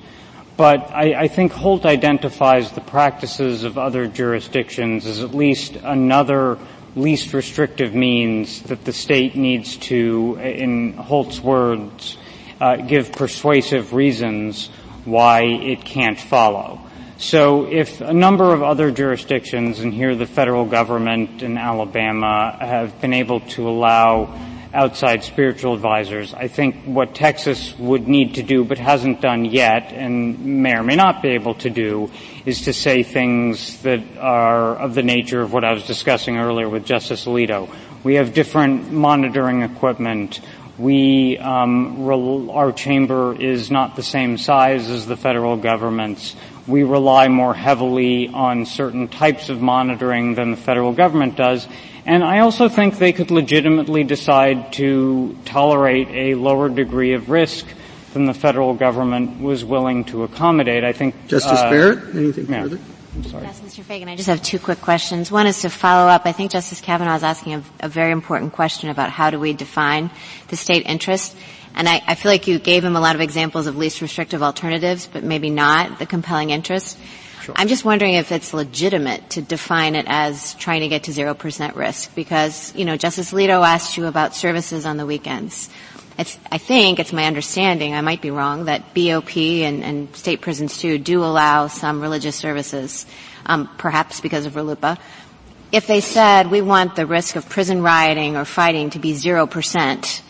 But 0.56 0.90
I, 0.90 1.24
I 1.24 1.28
think 1.28 1.52
Holt 1.52 1.84
identifies 1.84 2.72
the 2.72 2.80
practices 2.80 3.62
of 3.62 3.76
other 3.76 4.06
jurisdictions 4.06 5.04
as 5.04 5.22
at 5.22 5.34
least 5.34 5.76
another 5.76 6.58
least 6.96 7.32
restrictive 7.32 7.94
means 7.94 8.62
that 8.62 8.84
the 8.84 8.92
state 8.92 9.36
needs 9.36 9.76
to, 9.76 10.38
in 10.42 10.94
Holt's 10.94 11.40
words, 11.40 12.16
uh, 12.60 12.76
give 12.76 13.12
persuasive 13.12 13.92
reasons 13.92 14.68
why 15.04 15.42
it 15.42 15.84
can't 15.84 16.18
follow. 16.18 16.80
So 17.18 17.66
if 17.66 18.00
a 18.00 18.12
number 18.12 18.52
of 18.52 18.62
other 18.62 18.90
jurisdictions, 18.90 19.80
and 19.80 19.92
here 19.92 20.14
the 20.14 20.26
federal 20.26 20.64
government 20.64 21.42
in 21.42 21.56
Alabama, 21.56 22.56
have 22.60 23.00
been 23.00 23.14
able 23.14 23.40
to 23.40 23.68
allow 23.68 24.55
outside 24.76 25.24
spiritual 25.24 25.72
advisors. 25.74 26.34
I 26.34 26.48
think 26.48 26.84
what 26.84 27.14
Texas 27.14 27.76
would 27.78 28.06
need 28.06 28.34
to 28.34 28.42
do 28.42 28.62
but 28.62 28.78
hasn't 28.78 29.22
done 29.22 29.46
yet 29.46 29.92
and 29.92 30.62
may 30.62 30.76
or 30.76 30.82
may 30.82 30.96
not 30.96 31.22
be 31.22 31.30
able 31.30 31.54
to 31.54 31.70
do 31.70 32.10
is 32.44 32.62
to 32.62 32.72
say 32.72 33.02
things 33.02 33.80
that 33.82 34.02
are 34.18 34.76
of 34.76 34.94
the 34.94 35.02
nature 35.02 35.40
of 35.40 35.52
what 35.52 35.64
I 35.64 35.72
was 35.72 35.86
discussing 35.86 36.36
earlier 36.36 36.68
with 36.68 36.84
Justice 36.84 37.24
Alito. 37.24 37.68
We 38.04 38.16
have 38.16 38.34
different 38.34 38.92
monitoring 38.92 39.62
equipment. 39.62 40.40
We, 40.78 41.38
um, 41.38 42.08
our 42.50 42.70
chamber 42.70 43.34
is 43.34 43.70
not 43.70 43.96
the 43.96 44.02
same 44.02 44.36
size 44.36 44.90
as 44.90 45.06
the 45.06 45.16
federal 45.16 45.56
government's. 45.56 46.36
We 46.66 46.82
rely 46.82 47.28
more 47.28 47.54
heavily 47.54 48.28
on 48.28 48.66
certain 48.66 49.08
types 49.08 49.48
of 49.48 49.60
monitoring 49.60 50.34
than 50.34 50.50
the 50.50 50.56
federal 50.56 50.92
government 50.92 51.36
does. 51.36 51.66
And 52.04 52.22
I 52.22 52.40
also 52.40 52.68
think 52.68 52.98
they 52.98 53.12
could 53.12 53.30
legitimately 53.30 54.04
decide 54.04 54.72
to 54.74 55.36
tolerate 55.44 56.08
a 56.08 56.34
lower 56.34 56.68
degree 56.68 57.14
of 57.14 57.30
risk 57.30 57.66
than 58.12 58.26
the 58.26 58.34
federal 58.34 58.74
government 58.74 59.40
was 59.40 59.64
willing 59.64 60.04
to 60.04 60.22
accommodate. 60.22 60.84
I 60.84 60.92
think 60.92 61.14
Justice 61.26 61.58
uh, 61.58 61.70
Barrett, 61.70 62.14
anything 62.14 62.46
yeah. 62.46 62.62
further? 62.62 62.78
Yes, 63.22 63.60
Mr. 63.60 63.82
Feigin, 63.82 64.08
I 64.08 64.16
just 64.16 64.28
have 64.28 64.42
two 64.42 64.58
quick 64.58 64.80
questions. 64.82 65.32
One 65.32 65.46
is 65.46 65.62
to 65.62 65.70
follow 65.70 66.08
up. 66.08 66.26
I 66.26 66.32
think 66.32 66.50
Justice 66.50 66.80
Kavanaugh 66.80 67.16
is 67.16 67.22
asking 67.22 67.54
a, 67.54 67.62
a 67.80 67.88
very 67.88 68.12
important 68.12 68.52
question 68.52 68.90
about 68.90 69.10
how 69.10 69.30
do 69.30 69.40
we 69.40 69.54
define 69.54 70.10
the 70.48 70.56
state 70.56 70.86
interest. 70.86 71.36
And 71.76 71.88
I, 71.88 72.02
I, 72.06 72.14
feel 72.14 72.32
like 72.32 72.46
you 72.46 72.58
gave 72.58 72.82
him 72.82 72.96
a 72.96 73.00
lot 73.00 73.14
of 73.14 73.20
examples 73.20 73.66
of 73.66 73.76
least 73.76 74.00
restrictive 74.00 74.42
alternatives, 74.42 75.06
but 75.12 75.22
maybe 75.22 75.50
not 75.50 75.98
the 75.98 76.06
compelling 76.06 76.48
interest. 76.48 76.98
Sure. 77.42 77.54
I'm 77.56 77.68
just 77.68 77.84
wondering 77.84 78.14
if 78.14 78.32
it's 78.32 78.54
legitimate 78.54 79.30
to 79.30 79.42
define 79.42 79.94
it 79.94 80.06
as 80.08 80.54
trying 80.54 80.80
to 80.80 80.88
get 80.88 81.04
to 81.04 81.10
0% 81.12 81.76
risk 81.76 82.14
because, 82.14 82.74
you 82.74 82.86
know, 82.86 82.96
Justice 82.96 83.32
Alito 83.32 83.64
asked 83.64 83.96
you 83.98 84.06
about 84.06 84.34
services 84.34 84.86
on 84.86 84.96
the 84.96 85.04
weekends. 85.04 85.68
It's, 86.18 86.38
I 86.50 86.56
think 86.56 86.98
it's 86.98 87.12
my 87.12 87.26
understanding, 87.26 87.94
I 87.94 88.00
might 88.00 88.22
be 88.22 88.30
wrong, 88.30 88.64
that 88.64 88.94
BOP 88.94 89.36
and, 89.36 89.84
and 89.84 90.16
state 90.16 90.40
prisons 90.40 90.78
too 90.78 90.96
do 90.96 91.22
allow 91.22 91.66
some 91.66 92.00
religious 92.00 92.36
services, 92.36 93.04
um, 93.44 93.68
perhaps 93.76 94.20
because 94.22 94.46
of 94.46 94.54
RLUIPA. 94.54 94.98
If 95.72 95.86
they 95.86 96.00
said 96.00 96.50
we 96.50 96.62
want 96.62 96.96
the 96.96 97.04
risk 97.04 97.36
of 97.36 97.48
prison 97.50 97.82
rioting 97.82 98.36
or 98.36 98.46
fighting 98.46 98.90
to 98.90 98.98
be 98.98 99.12
0%, 99.12 100.22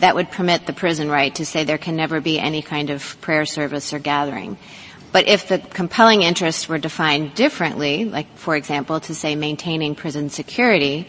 that 0.00 0.14
would 0.14 0.30
permit 0.30 0.66
the 0.66 0.72
prison 0.72 1.08
right 1.08 1.34
to 1.36 1.46
say 1.46 1.64
there 1.64 1.78
can 1.78 1.96
never 1.96 2.20
be 2.20 2.38
any 2.38 2.62
kind 2.62 2.90
of 2.90 3.20
prayer 3.20 3.46
service 3.46 3.92
or 3.92 3.98
gathering. 3.98 4.58
But 5.12 5.26
if 5.26 5.48
the 5.48 5.58
compelling 5.58 6.22
interests 6.22 6.68
were 6.68 6.78
defined 6.78 7.34
differently, 7.34 8.04
like 8.04 8.36
for 8.36 8.56
example 8.56 9.00
to 9.00 9.14
say 9.14 9.34
maintaining 9.34 9.94
prison 9.94 10.30
security, 10.30 11.08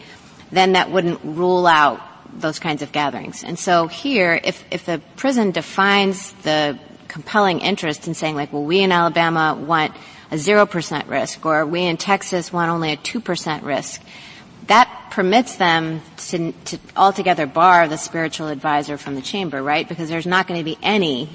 then 0.50 0.72
that 0.72 0.90
wouldn't 0.90 1.20
rule 1.24 1.66
out 1.66 2.00
those 2.32 2.58
kinds 2.58 2.82
of 2.82 2.92
gatherings. 2.92 3.44
And 3.44 3.58
so 3.58 3.86
here, 3.86 4.40
if, 4.42 4.64
if 4.70 4.86
the 4.86 5.00
prison 5.16 5.50
defines 5.50 6.32
the 6.42 6.78
compelling 7.08 7.60
interest 7.60 8.08
in 8.08 8.14
saying 8.14 8.34
like, 8.34 8.52
well, 8.52 8.64
we 8.64 8.80
in 8.80 8.90
Alabama 8.90 9.54
want 9.54 9.94
a 10.30 10.36
0% 10.36 11.08
risk 11.08 11.44
or 11.44 11.66
we 11.66 11.82
in 11.82 11.96
Texas 11.96 12.52
want 12.52 12.70
only 12.70 12.92
a 12.92 12.96
2% 12.96 13.62
risk, 13.62 14.02
that 14.68 15.08
permits 15.10 15.56
them 15.56 16.00
to, 16.16 16.52
to, 16.52 16.78
altogether 16.96 17.46
bar 17.46 17.88
the 17.88 17.98
spiritual 17.98 18.48
advisor 18.48 18.96
from 18.96 19.14
the 19.14 19.22
chamber, 19.22 19.62
right? 19.62 19.88
Because 19.88 20.08
there's 20.08 20.26
not 20.26 20.46
going 20.46 20.60
to 20.60 20.64
be 20.64 20.78
any 20.82 21.28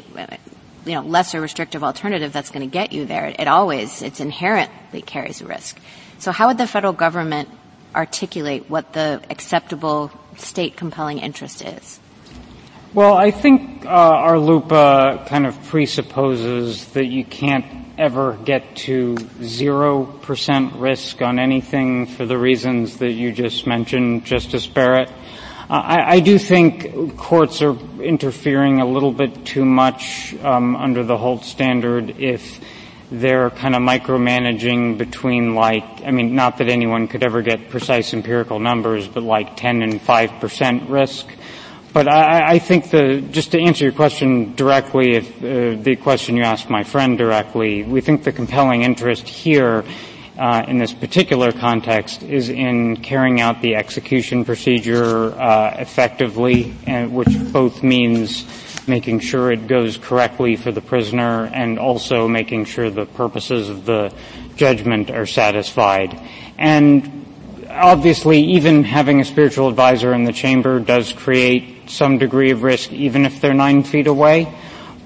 you 0.85 0.93
know, 0.93 1.01
lesser 1.01 1.41
restrictive 1.41 1.83
alternative 1.83 2.31
that's 2.31 2.49
going 2.49 2.67
to 2.67 2.71
get 2.71 2.93
you 2.93 3.05
there. 3.05 3.27
It 3.37 3.47
always, 3.47 4.01
it's 4.01 4.19
inherently 4.19 5.01
carries 5.01 5.41
a 5.41 5.45
risk. 5.45 5.77
So 6.19 6.31
how 6.31 6.47
would 6.47 6.57
the 6.57 6.67
federal 6.67 6.93
government 6.93 7.49
articulate 7.93 8.69
what 8.69 8.93
the 8.93 9.21
acceptable 9.29 10.11
state 10.37 10.77
compelling 10.77 11.19
interest 11.19 11.61
is? 11.61 11.99
Well, 12.93 13.15
I 13.15 13.31
think 13.31 13.85
uh, 13.85 14.13
RLUIPA 14.13 15.27
kind 15.27 15.45
of 15.45 15.61
presupposes 15.65 16.87
that 16.93 17.05
you 17.05 17.25
can't 17.25 17.76
ever 17.97 18.37
get 18.45 18.75
to 18.75 19.17
zero 19.41 20.05
percent 20.05 20.73
risk 20.75 21.21
on 21.21 21.39
anything 21.39 22.05
for 22.05 22.25
the 22.25 22.37
reasons 22.37 22.97
that 22.97 23.11
you 23.11 23.31
just 23.31 23.65
mentioned, 23.65 24.25
Justice 24.25 24.67
Barrett. 24.67 25.11
I, 25.69 26.15
I, 26.15 26.19
do 26.21 26.39
think 26.39 27.17
courts 27.17 27.61
are 27.61 27.75
interfering 28.01 28.79
a 28.79 28.85
little 28.85 29.11
bit 29.11 29.45
too 29.45 29.65
much 29.65 30.33
um, 30.41 30.77
under 30.77 31.03
the 31.03 31.17
Holt 31.17 31.43
standard 31.43 32.21
if 32.21 32.61
they're 33.11 33.49
kind 33.49 33.75
of 33.75 33.81
micromanaging 33.81 34.97
between 34.97 35.55
like, 35.55 35.83
I 36.05 36.11
mean, 36.11 36.35
not 36.35 36.57
that 36.57 36.69
anyone 36.69 37.09
could 37.09 37.23
ever 37.23 37.41
get 37.41 37.69
precise 37.69 38.13
empirical 38.13 38.59
numbers, 38.59 39.07
but 39.09 39.23
like 39.23 39.57
10 39.57 39.81
and 39.81 39.99
5% 39.99 40.89
risk. 40.89 41.27
But 41.97 42.13
I, 42.13 42.51
I 42.51 42.59
think 42.59 42.91
the, 42.91 43.21
just 43.31 43.53
to 43.53 43.59
answer 43.59 43.85
your 43.85 43.91
question 43.91 44.53
directly, 44.53 45.15
if 45.15 45.37
uh, 45.37 45.81
the 45.81 45.95
question 45.95 46.37
you 46.37 46.43
asked 46.43 46.69
my 46.69 46.83
friend 46.83 47.17
directly, 47.17 47.81
we 47.81 48.01
think 48.01 48.23
the 48.23 48.31
compelling 48.31 48.83
interest 48.83 49.27
here 49.27 49.83
uh, 50.37 50.63
in 50.67 50.77
this 50.77 50.93
particular 50.93 51.51
context 51.51 52.21
is 52.21 52.49
in 52.49 52.97
carrying 52.97 53.41
out 53.41 53.63
the 53.63 53.73
execution 53.73 54.45
procedure 54.45 55.31
uh, 55.39 55.75
effectively, 55.79 56.75
and, 56.85 57.15
which 57.15 57.35
both 57.51 57.81
means 57.81 58.45
making 58.87 59.19
sure 59.19 59.51
it 59.51 59.65
goes 59.65 59.97
correctly 59.97 60.55
for 60.55 60.71
the 60.71 60.81
prisoner 60.81 61.49
and 61.51 61.79
also 61.79 62.27
making 62.27 62.65
sure 62.65 62.91
the 62.91 63.07
purposes 63.07 63.69
of 63.69 63.85
the 63.85 64.13
judgment 64.55 65.09
are 65.09 65.25
satisfied. 65.25 66.15
And 66.59 67.25
obviously, 67.71 68.39
even 68.39 68.83
having 68.83 69.19
a 69.19 69.25
spiritual 69.25 69.67
advisor 69.67 70.13
in 70.13 70.25
the 70.25 70.31
chamber 70.31 70.79
does 70.79 71.11
create 71.11 71.73
some 71.89 72.17
degree 72.17 72.51
of 72.51 72.63
risk, 72.63 72.91
even 72.91 73.25
if 73.25 73.41
they're 73.41 73.53
nine 73.53 73.83
feet 73.83 74.07
away 74.07 74.53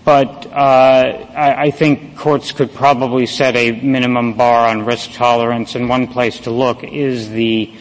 but 0.03 0.47
uh, 0.47 1.27
I, 1.35 1.65
I, 1.65 1.71
think 1.71 2.17
courts 2.17 2.51
could 2.51 2.73
probably 2.73 3.27
set 3.27 3.55
a 3.55 3.71
minimum 3.71 4.33
bar 4.33 4.67
on 4.67 4.85
risk 4.85 5.11
tolerance, 5.11 5.75
and 5.75 5.87
one 5.87 6.07
place 6.07 6.39
to 6.41 6.51
look 6.51 6.83
is 6.83 7.29
the 7.29 7.71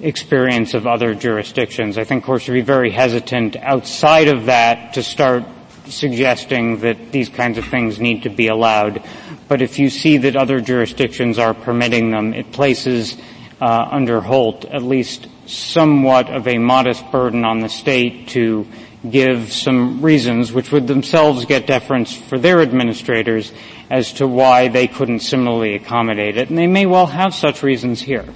experience 0.00 0.74
of 0.74 0.86
other 0.86 1.14
jurisdictions. 1.14 1.96
I 1.96 2.04
think 2.04 2.24
courts 2.24 2.44
should 2.44 2.54
be 2.54 2.60
very 2.60 2.90
hesitant 2.90 3.54
outside 3.56 4.28
of 4.28 4.46
that 4.46 4.94
to 4.94 5.02
start 5.02 5.44
suggesting 5.86 6.80
that 6.80 7.12
these 7.12 7.28
kinds 7.28 7.58
of 7.58 7.66
things 7.66 8.00
need 8.00 8.24
to 8.24 8.30
be 8.30 8.48
allowed. 8.48 9.02
But 9.46 9.62
if 9.62 9.78
you 9.78 9.90
see 9.90 10.16
that 10.18 10.36
other 10.36 10.60
jurisdictions 10.60 11.38
are 11.38 11.54
permitting 11.54 12.10
them, 12.10 12.34
it 12.34 12.50
places 12.52 13.16
uh, 13.60 13.88
under 13.90 14.20
Holt 14.20 14.64
at 14.64 14.82
least 14.82 15.28
somewhat 15.50 16.30
of 16.30 16.46
a 16.46 16.58
modest 16.58 17.10
burden 17.10 17.44
on 17.44 17.60
the 17.60 17.68
state 17.68 18.28
to 18.28 18.66
give 19.08 19.52
some 19.52 20.02
reasons 20.02 20.52
which 20.52 20.72
would 20.72 20.86
themselves 20.86 21.46
get 21.46 21.66
deference 21.66 22.14
for 22.14 22.38
their 22.38 22.60
administrators 22.60 23.52
as 23.88 24.12
to 24.12 24.26
why 24.26 24.68
they 24.68 24.86
couldn't 24.86 25.20
similarly 25.20 25.74
accommodate 25.74 26.36
it. 26.36 26.48
And 26.48 26.58
they 26.58 26.66
may 26.66 26.86
well 26.86 27.06
have 27.06 27.34
such 27.34 27.62
reasons 27.62 28.00
here. 28.00 28.26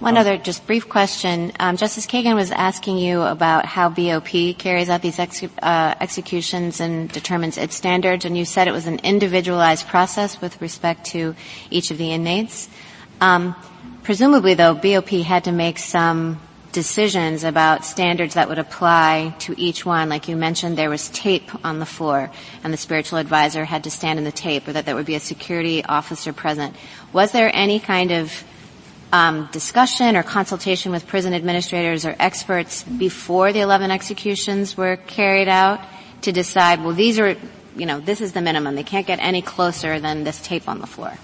One 0.00 0.18
other 0.18 0.36
just 0.36 0.66
brief 0.66 0.88
question. 0.88 1.52
Um, 1.58 1.78
Justice 1.78 2.06
Kagan 2.06 2.34
was 2.34 2.50
asking 2.50 2.98
you 2.98 3.22
about 3.22 3.64
how 3.64 3.88
BOP 3.88 4.58
carries 4.58 4.90
out 4.90 5.00
these 5.00 5.18
ex- 5.18 5.44
uh, 5.62 5.94
executions 5.98 6.80
and 6.80 7.10
determines 7.10 7.56
its 7.56 7.74
standards, 7.74 8.26
and 8.26 8.36
you 8.36 8.44
said 8.44 8.68
it 8.68 8.72
was 8.72 8.86
an 8.86 8.98
individualized 8.98 9.86
process 9.86 10.40
with 10.42 10.60
respect 10.60 11.06
to 11.06 11.34
each 11.70 11.90
of 11.90 11.96
the 11.96 12.12
inmates. 12.12 12.68
Um, 13.20 13.54
presumably, 14.02 14.52
though, 14.52 14.74
BOP 14.74 15.08
had 15.08 15.44
to 15.44 15.52
make 15.52 15.78
some 15.78 16.38
decisions 16.74 17.44
about 17.44 17.84
standards 17.84 18.34
that 18.34 18.48
would 18.48 18.58
apply 18.58 19.32
to 19.38 19.58
each 19.58 19.86
one. 19.86 20.08
Like 20.08 20.28
you 20.28 20.36
mentioned, 20.36 20.76
there 20.76 20.90
was 20.90 21.08
tape 21.10 21.48
on 21.64 21.78
the 21.78 21.86
floor 21.86 22.30
and 22.62 22.72
the 22.72 22.76
spiritual 22.76 23.18
advisor 23.18 23.64
had 23.64 23.84
to 23.84 23.90
stand 23.90 24.18
in 24.18 24.24
the 24.24 24.32
tape 24.32 24.68
or 24.68 24.72
that 24.72 24.84
there 24.84 24.96
would 24.96 25.06
be 25.06 25.14
a 25.14 25.20
security 25.20 25.84
officer 25.84 26.32
present. 26.32 26.74
Was 27.12 27.30
there 27.30 27.50
any 27.54 27.78
kind 27.78 28.10
of 28.10 28.44
um, 29.12 29.48
discussion 29.52 30.16
or 30.16 30.24
consultation 30.24 30.90
with 30.90 31.06
prison 31.06 31.32
administrators 31.32 32.04
or 32.04 32.16
experts 32.18 32.82
before 32.82 33.52
the 33.52 33.60
11 33.60 33.92
executions 33.92 34.76
were 34.76 34.96
carried 34.96 35.48
out 35.48 35.80
to 36.22 36.32
decide, 36.32 36.82
well, 36.82 36.92
these 36.92 37.20
are, 37.20 37.36
you 37.76 37.86
know, 37.86 38.00
this 38.00 38.20
is 38.20 38.32
the 38.32 38.42
minimum. 38.42 38.74
They 38.74 38.82
can't 38.82 39.06
get 39.06 39.20
any 39.20 39.42
closer 39.42 40.00
than 40.00 40.24
this 40.24 40.40
tape 40.40 40.68
on 40.68 40.80
the 40.80 40.88
floor? 40.88 41.16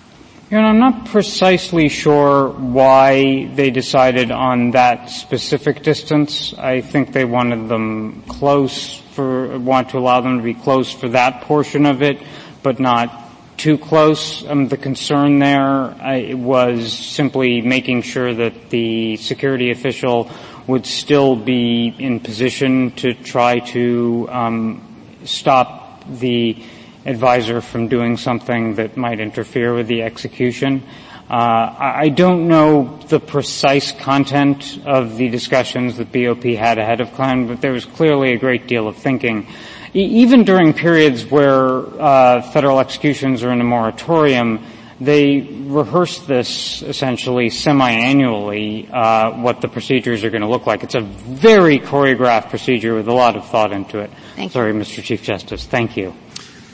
You 0.51 0.61
know, 0.61 0.67
I'm 0.67 0.81
not 0.81 1.05
precisely 1.07 1.89
sure 1.89 2.49
why 2.49 3.47
they 3.55 3.71
decided 3.71 4.33
on 4.33 4.73
that 4.73 5.09
specific 5.09 5.85
distance. 5.85 6.53
I 6.55 6.81
think 6.81 7.13
they 7.13 7.25
wanted 7.25 7.69
them 7.69 8.23
close 8.23 8.97
for, 9.13 9.57
want 9.61 9.91
to 9.91 9.99
allow 9.99 10.21
them 10.23 10.39
to 10.39 10.43
be 10.43 10.55
close 10.55 10.91
for 10.91 11.09
that 11.11 11.43
portion 11.43 11.87
of 11.87 12.03
it, 12.03 12.21
but 12.65 12.81
not 12.81 13.31
too 13.59 13.79
close. 13.79 14.45
Um, 14.45 14.67
the 14.67 14.77
concern 14.77 15.39
there 15.39 15.63
uh, 15.63 16.37
was 16.37 16.93
simply 16.95 17.61
making 17.61 18.03
sure 18.03 18.35
that 18.35 18.71
the 18.71 19.19
security 19.19 19.71
official 19.71 20.29
would 20.67 20.85
still 20.85 21.37
be 21.37 21.95
in 21.97 22.19
position 22.19 22.91
to 22.97 23.15
try 23.15 23.61
to 23.71 24.27
um, 24.29 24.83
stop 25.23 26.03
the 26.09 26.61
advisor 27.07 27.61
from 27.61 27.89
doing 27.89 28.17
something 28.17 28.75
that 28.75 28.97
might 28.97 29.21
interfere 29.21 29.75
with 29.75 29.87
the 29.87 30.03
execution. 30.03 30.83
Uh, 31.31 31.77
I 31.79 32.09
don't 32.09 32.49
know 32.49 32.99
the 33.07 33.21
precise 33.21 33.93
content 33.93 34.81
of 34.85 35.17
the 35.17 35.29
discussions 35.29 35.97
that 35.99 36.11
BOP 36.11 36.43
had 36.43 36.79
ahead 36.79 37.01
of 37.01 37.13
Klan, 37.13 37.47
but 37.47 37.61
there 37.61 37.71
was 37.71 37.85
clearly 37.85 38.33
a 38.33 38.37
great 38.37 38.67
deal 38.67 38.89
of 38.89 38.97
thinking. 38.97 39.47
E- 39.95 40.23
even 40.23 40.43
during 40.43 40.73
periods 40.75 41.25
where 41.25 41.87
uh, 42.03 42.43
federal 42.51 42.81
executions 42.81 43.45
are 43.45 43.53
in 43.53 43.61
a 43.61 43.65
moratorium, 43.65 44.65
they 45.01 45.41
rehearse 45.41 46.19
this 46.27 46.83
essentially 46.83 47.49
semi-annually, 47.49 48.89
uh, 48.93 49.31
what 49.41 49.61
the 49.61 49.69
procedures 49.69 50.25
are 50.25 50.31
going 50.31 50.43
to 50.43 50.49
look 50.49 50.67
like. 50.67 50.83
It's 50.83 50.97
a 50.97 51.01
very 51.01 51.79
choreographed 51.79 52.51
procedure 52.51 52.95
with 52.95 53.07
a 53.07 53.15
lot 53.15 53.37
of 53.37 53.47
thought 53.49 53.73
into 53.73 54.01
it. 54.01 54.11
Thank 54.35 54.51
Sorry, 54.51 54.73
you. 54.73 54.79
Mr. 54.81 55.01
Chief 55.03 55.23
Justice. 55.23 55.65
Thank 55.65 55.97
you. 55.97 56.13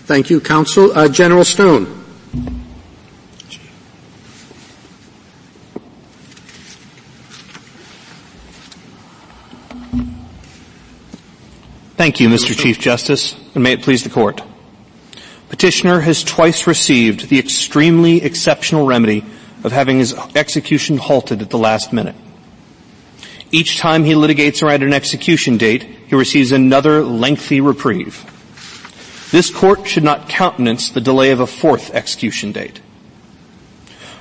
Thank 0.06 0.30
you, 0.30 0.40
counsel. 0.40 0.96
Uh, 0.96 1.08
General 1.08 1.44
Stone. 1.44 1.86
Thank 11.96 12.20
you, 12.20 12.28
Mr. 12.28 12.56
Chief 12.56 12.78
Justice, 12.78 13.34
and 13.54 13.64
may 13.64 13.72
it 13.72 13.82
please 13.82 14.04
the 14.04 14.10
court. 14.10 14.40
Petitioner 15.48 15.98
has 15.98 16.22
twice 16.22 16.68
received 16.68 17.28
the 17.28 17.40
extremely 17.40 18.22
exceptional 18.22 18.86
remedy 18.86 19.24
of 19.64 19.72
having 19.72 19.98
his 19.98 20.14
execution 20.36 20.98
halted 20.98 21.42
at 21.42 21.50
the 21.50 21.58
last 21.58 21.92
minute. 21.92 22.14
Each 23.50 23.78
time 23.78 24.04
he 24.04 24.12
litigates 24.12 24.62
around 24.62 24.84
an 24.84 24.92
execution 24.92 25.56
date, 25.56 25.82
he 25.82 26.14
receives 26.14 26.52
another 26.52 27.02
lengthy 27.02 27.60
reprieve. 27.60 28.24
This 29.36 29.50
court 29.50 29.86
should 29.86 30.02
not 30.02 30.30
countenance 30.30 30.88
the 30.88 31.00
delay 31.02 31.30
of 31.30 31.40
a 31.40 31.46
fourth 31.46 31.94
execution 31.94 32.52
date. 32.52 32.80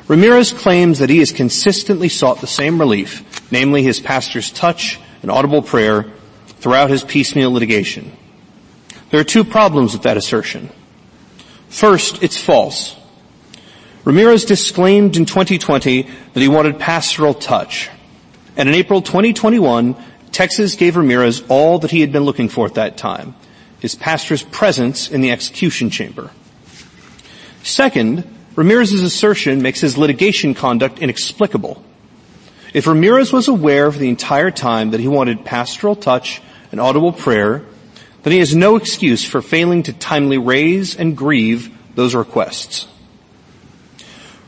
Ramirez 0.10 0.52
claims 0.52 1.00
that 1.00 1.10
he 1.10 1.20
has 1.20 1.32
consistently 1.32 2.10
sought 2.10 2.42
the 2.42 2.48
same 2.48 2.82
relief, 2.82 3.50
namely 3.50 3.82
his 3.82 4.02
pastor's 4.02 4.52
touch 4.52 5.00
and 5.22 5.32
audible 5.32 5.62
prayer 5.62 6.12
throughout 6.48 6.90
his 6.90 7.06
piecemeal 7.06 7.50
litigation. 7.54 8.12
There 9.10 9.22
are 9.22 9.24
two 9.24 9.46
problems 9.46 9.94
with 9.94 10.02
that 10.02 10.18
assertion. 10.18 10.70
First, 11.70 12.22
it's 12.22 12.38
false. 12.38 12.98
Ramirez 14.04 14.44
disclaimed 14.44 15.16
in 15.16 15.26
2020 15.26 16.10
that 16.34 16.42
he 16.42 16.50
wanted 16.50 16.78
pastoral 16.78 17.34
touch. 17.34 17.90
And 18.58 18.68
in 18.68 18.76
April 18.76 19.02
2021, 19.02 19.96
Texas 20.34 20.76
gave 20.76 20.98
Ramirez 20.98 21.42
all 21.48 21.80
that 21.80 21.92
he 21.92 22.02
had 22.02 22.12
been 22.12 22.24
looking 22.24 22.50
for 22.50 22.66
at 22.66 22.74
that 22.74 22.98
time, 22.98 23.34
his 23.86 23.94
pastor's 23.94 24.42
presence 24.42 25.12
in 25.12 25.22
the 25.22 25.30
execution 25.30 25.92
chamber. 25.92 26.32
Second, 27.62 28.28
Ramirez's 28.56 29.04
assertion 29.04 29.62
makes 29.62 29.80
his 29.80 29.96
litigation 29.96 30.56
conduct 30.56 30.98
inexplicable. 30.98 31.84
If 32.74 32.88
Ramirez 32.88 33.32
was 33.32 33.48
aware 33.48 33.92
for 33.92 34.00
the 34.00 34.10
entire 34.10 34.50
time 34.50 34.90
that 34.90 35.00
he 35.00 35.08
wanted 35.08 35.46
pastoral 35.46 35.96
touch 35.96 36.42
and 36.72 36.82
audible 36.82 37.14
prayer, 37.14 37.62
then 38.24 38.34
he 38.34 38.40
has 38.40 38.56
no 38.56 38.76
excuse 38.76 39.24
for 39.24 39.44
failing 39.44 39.84
to 39.84 39.94
timely 39.94 40.40
raise 40.40 40.96
and 40.96 41.16
grieve 41.16 41.70
those 41.94 42.16
requests. 42.16 42.88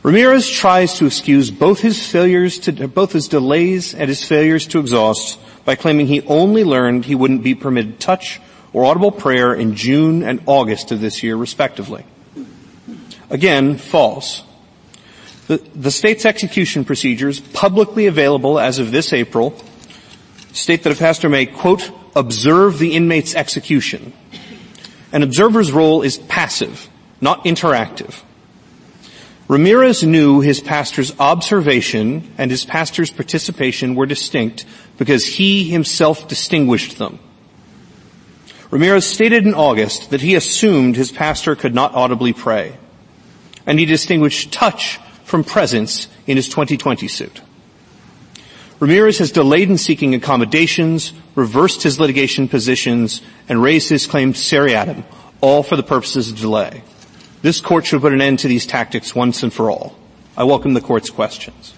Ramirez 0.02 0.50
tries 0.50 0.94
to 0.94 1.06
excuse 1.06 1.52
both 1.52 1.78
his 1.78 2.04
failures 2.04 2.58
to, 2.58 2.88
both 2.88 3.12
his 3.12 3.28
delays 3.28 3.94
and 3.94 4.08
his 4.08 4.24
failures 4.24 4.66
to 4.66 4.80
exhaust 4.80 5.38
by 5.64 5.76
claiming 5.76 6.08
he 6.08 6.22
only 6.22 6.64
learned 6.64 7.04
he 7.04 7.14
wouldn't 7.14 7.44
be 7.44 7.54
permitted 7.54 8.00
touch 8.00 8.40
or 8.72 8.84
audible 8.84 9.12
prayer 9.12 9.54
in 9.54 9.74
June 9.74 10.22
and 10.22 10.42
August 10.46 10.92
of 10.92 11.00
this 11.00 11.22
year 11.22 11.36
respectively. 11.36 12.04
Again, 13.30 13.76
false. 13.76 14.42
The, 15.46 15.58
the 15.74 15.90
state's 15.90 16.26
execution 16.26 16.84
procedures, 16.84 17.40
publicly 17.40 18.06
available 18.06 18.58
as 18.58 18.78
of 18.78 18.90
this 18.90 19.12
April, 19.12 19.54
state 20.52 20.82
that 20.82 20.92
a 20.92 20.96
pastor 20.96 21.28
may, 21.28 21.46
quote, 21.46 21.90
observe 22.14 22.78
the 22.78 22.94
inmate's 22.94 23.34
execution. 23.34 24.12
An 25.12 25.22
observer's 25.22 25.72
role 25.72 26.02
is 26.02 26.18
passive, 26.18 26.88
not 27.20 27.44
interactive. 27.44 28.22
Ramirez 29.48 30.02
knew 30.02 30.40
his 30.40 30.60
pastor's 30.60 31.18
observation 31.18 32.30
and 32.36 32.50
his 32.50 32.66
pastor's 32.66 33.10
participation 33.10 33.94
were 33.94 34.04
distinct 34.04 34.66
because 34.98 35.24
he 35.24 35.64
himself 35.64 36.28
distinguished 36.28 36.98
them. 36.98 37.18
Ramirez 38.70 39.06
stated 39.06 39.46
in 39.46 39.54
August 39.54 40.10
that 40.10 40.20
he 40.20 40.34
assumed 40.34 40.96
his 40.96 41.10
pastor 41.10 41.56
could 41.56 41.74
not 41.74 41.94
audibly 41.94 42.32
pray, 42.32 42.76
and 43.66 43.78
he 43.78 43.86
distinguished 43.86 44.52
touch 44.52 44.98
from 45.24 45.44
presence 45.44 46.08
in 46.26 46.36
his 46.36 46.48
2020 46.48 47.08
suit. 47.08 47.40
Ramirez 48.80 49.18
has 49.18 49.32
delayed 49.32 49.70
in 49.70 49.78
seeking 49.78 50.14
accommodations, 50.14 51.12
reversed 51.34 51.82
his 51.82 51.98
litigation 51.98 52.46
positions, 52.48 53.22
and 53.48 53.62
raised 53.62 53.88
his 53.88 54.06
claim 54.06 54.34
seriatim, 54.34 55.04
all 55.40 55.62
for 55.62 55.76
the 55.76 55.82
purposes 55.82 56.30
of 56.30 56.38
delay. 56.38 56.82
This 57.42 57.60
court 57.60 57.86
should 57.86 58.00
put 58.00 58.12
an 58.12 58.20
end 58.20 58.40
to 58.40 58.48
these 58.48 58.66
tactics 58.66 59.14
once 59.14 59.42
and 59.42 59.52
for 59.52 59.70
all. 59.70 59.96
I 60.36 60.44
welcome 60.44 60.74
the 60.74 60.80
court's 60.80 61.10
questions. 61.10 61.74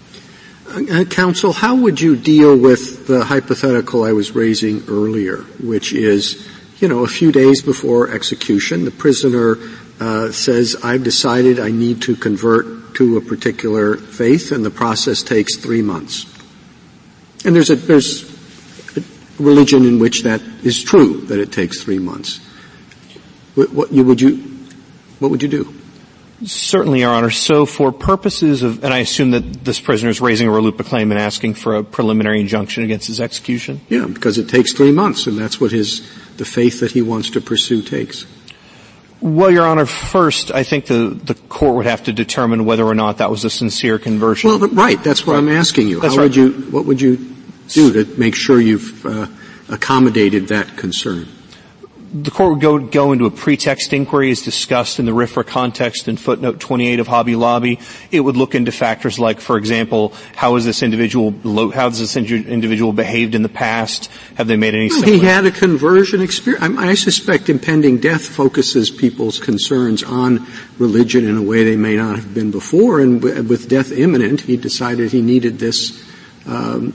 Uh, 0.69 1.05
counsel, 1.05 1.53
how 1.53 1.75
would 1.75 2.01
you 2.01 2.17
deal 2.17 2.57
with 2.57 3.07
the 3.07 3.25
hypothetical 3.25 4.05
I 4.05 4.13
was 4.13 4.35
raising 4.35 4.85
earlier, 4.87 5.39
which 5.63 5.93
is, 5.93 6.47
you 6.81 6.89
know, 6.89 7.05
a 7.05 7.09
few 7.09 7.31
days 7.31 7.63
before 7.63 8.11
execution, 8.11 8.85
the 8.85 8.91
prisoner 8.91 9.59
uh, 10.01 10.33
says, 10.33 10.77
"I've 10.83 11.05
decided 11.05 11.61
I 11.61 11.71
need 11.71 12.03
to 12.03 12.17
convert 12.17 12.95
to 12.95 13.17
a 13.19 13.21
particular 13.21 13.97
faith," 13.97 14.51
and 14.51 14.65
the 14.65 14.71
process 14.71 15.23
takes 15.23 15.57
three 15.57 15.83
months. 15.83 16.27
And 17.45 17.55
there's 17.55 17.71
a 17.71 17.77
there's 17.77 18.25
a 18.97 19.03
religion 19.39 19.85
in 19.85 19.99
which 19.99 20.23
that 20.25 20.41
is 20.65 20.83
true 20.83 21.21
that 21.27 21.39
it 21.39 21.53
takes 21.53 21.83
three 21.83 21.99
months. 21.99 22.41
What, 23.55 23.73
what 23.73 23.93
you, 23.93 24.05
would 24.05 24.21
you 24.21 24.37
what 25.19 25.31
would 25.31 25.43
you 25.43 25.49
do? 25.49 25.75
Certainly, 26.45 27.01
Your 27.01 27.11
Honor. 27.11 27.31
So 27.31 27.67
for 27.67 27.93
purposes 27.93 28.63
of, 28.63 28.83
and 28.83 28.95
I 28.95 28.99
assume 29.01 29.33
that 29.33 29.63
this 29.63 29.79
prisoner 29.79 30.09
is 30.09 30.23
raising 30.23 30.49
a 30.49 30.51
RLUIPA 30.51 30.87
claim 30.87 31.11
and 31.11 31.21
asking 31.21 31.53
for 31.53 31.77
a 31.77 31.85
preliminary 31.85 32.41
injunction 32.41 32.83
against 32.83 33.09
his 33.09 33.21
execution? 33.21 33.83
Yeah, 33.91 34.07
because 34.07 34.39
it 34.39 34.49
takes 34.49 34.73
three 34.73 34.91
months, 34.91 35.27
and 35.27 35.37
that's 35.37 35.61
what 35.61 35.71
his, 35.71 36.11
the 36.41 36.47
faith 36.47 36.81
that 36.81 36.91
he 36.91 37.03
wants 37.03 37.29
to 37.31 37.41
pursue 37.41 37.83
takes. 37.83 38.25
Well, 39.21 39.51
Your 39.51 39.67
Honor, 39.67 39.85
first, 39.85 40.51
I 40.51 40.63
think 40.63 40.87
the, 40.87 41.11
the 41.11 41.35
court 41.35 41.77
would 41.77 41.85
have 41.85 42.05
to 42.05 42.13
determine 42.15 42.65
whether 42.65 42.85
or 42.85 42.95
not 42.95 43.19
that 43.19 43.31
was 43.31 43.45
a 43.45 43.51
sincere 43.51 43.99
conversion. 43.99 44.49
Well, 44.49 44.59
right, 44.71 45.03
that's 45.05 45.27
what 45.27 45.35
right. 45.35 45.41
I'm 45.41 45.51
asking 45.51 45.89
you. 45.89 46.01
That's 46.01 46.15
How 46.15 46.23
right. 46.23 46.25
would 46.25 46.37
you, 46.37 46.53
what 46.71 46.87
would 46.87 47.03
you 47.03 47.19
do 47.69 47.93
to 47.93 48.19
make 48.19 48.35
sure 48.35 48.59
you've 48.59 49.05
uh, 49.05 49.27
accommodated 49.69 50.49
that 50.49 50.79
concern? 50.79 51.29
The 52.13 52.31
court 52.31 52.55
would 52.55 52.61
go, 52.61 52.79
go 52.79 53.13
into 53.13 53.27
a 53.27 53.31
pretext 53.31 53.93
inquiry 53.93 54.33
as 54.33 54.43
discussed 54.43 54.99
in 54.99 55.07
the 55.07 55.13
RFRA 55.13 55.47
context 55.47 56.09
in 56.09 56.17
footnote 56.17 56.59
28 56.59 56.99
of 56.99 57.07
Hobby 57.07 57.37
Lobby. 57.37 57.79
It 58.11 58.21
would 58.21 58.37
look 58.37 58.57
into 58.57 58.73
factors 58.73 59.21
like, 59.21 59.41
for 59.41 59.57
example, 59.57 60.13
how 60.35 60.57
is 60.57 60.65
this 60.65 60.83
individual, 60.83 61.31
how 61.71 61.89
has 61.89 62.01
this 62.01 62.17
individual 62.17 62.93
behaved 62.93 63.37
in 63.37 63.43
the 63.43 63.49
past? 63.49 64.11
Have 64.35 64.49
they 64.49 64.57
made 64.57 64.75
any 64.75 64.89
well, 64.89 65.03
He 65.03 65.21
had 65.21 65.47
a 65.47 65.53
conversion 65.53 66.21
experience. 66.21 66.65
I, 66.65 66.89
I 66.89 66.95
suspect 66.95 67.49
impending 67.49 67.99
death 67.99 68.27
focuses 68.27 68.91
people's 68.91 69.39
concerns 69.39 70.03
on 70.03 70.47
religion 70.79 71.29
in 71.29 71.37
a 71.37 71.43
way 71.43 71.63
they 71.63 71.77
may 71.77 71.95
not 71.95 72.17
have 72.17 72.35
been 72.35 72.51
before, 72.51 73.01
and 73.01 73.23
with 73.23 73.69
death 73.69 73.93
imminent, 73.93 74.41
he 74.41 74.57
decided 74.57 75.13
he 75.13 75.23
needed 75.23 75.61
this, 75.61 76.05
um, 76.47 76.93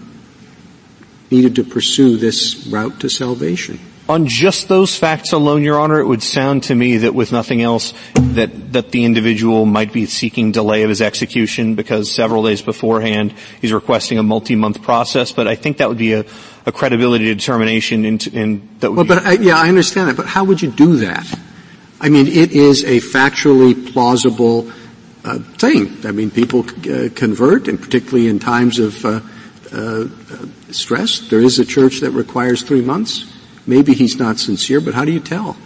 needed 1.32 1.56
to 1.56 1.64
pursue 1.64 2.18
this 2.18 2.68
route 2.68 3.00
to 3.00 3.10
salvation. 3.10 3.80
On 4.08 4.28
just 4.28 4.68
those 4.68 4.96
facts 4.96 5.34
alone, 5.34 5.64
Your 5.64 5.80
Honor, 5.80 6.00
it 6.00 6.06
would 6.06 6.22
sound 6.22 6.64
to 6.64 6.76
me 6.76 6.98
that 6.98 7.16
with 7.16 7.32
nothing 7.32 7.64
else, 7.64 7.92
that, 8.14 8.74
that 8.74 8.92
the 8.92 9.04
individual 9.04 9.66
might 9.66 9.92
be 9.92 10.06
seeking 10.06 10.52
delay 10.52 10.84
of 10.84 10.90
his 10.90 11.02
execution 11.02 11.74
because 11.74 12.12
several 12.12 12.44
days 12.44 12.62
beforehand 12.62 13.34
he's 13.62 13.74
requesting 13.74 14.20
a 14.20 14.24
multi-month 14.24 14.84
process, 14.84 15.32
but 15.32 15.48
I 15.48 15.56
think 15.56 15.78
that 15.78 15.90
would 15.90 15.98
be 15.98 16.14
a, 16.14 16.24
a 16.68 16.72
credibility 16.72 17.26
determination 17.26 18.06
in, 18.06 18.20
in 18.32 18.70
that 18.80 18.92
would 18.92 19.10
well, 19.10 19.18
but 19.18 19.26
I, 19.26 19.34
yeah, 19.34 19.58
I 19.58 19.70
understand 19.70 20.10
that, 20.10 20.18
but 20.18 20.28
how 20.28 20.44
would 20.44 20.62
you 20.62 20.70
do 20.70 20.98
that? 20.98 21.26
I 22.00 22.10
mean, 22.10 22.28
it 22.28 22.52
is 22.52 22.84
a 22.84 23.00
factually 23.00 23.92
plausible 23.92 24.72
uh, 25.24 25.40
thing. 25.58 25.98
I 26.06 26.12
mean, 26.12 26.30
people 26.30 26.60
uh, 26.60 27.10
convert, 27.16 27.68
and 27.68 27.82
particularly 27.82 28.28
in 28.28 28.38
times 28.38 28.78
of 28.78 29.04
uh, 29.04 29.22
uh 29.72 30.06
stress, 30.70 31.28
there 31.30 31.42
is 31.42 31.58
a 31.58 31.66
church 31.66 32.02
that 32.02 32.12
requires 32.12 32.62
three 32.62 32.82
months 32.82 33.32
maybe 33.68 33.94
he's 33.94 34.18
not 34.18 34.40
sincere, 34.40 34.82
but 34.82 34.94
how 34.94 35.06
do 35.06 35.12
you 35.12 35.20
tell? 35.20 35.58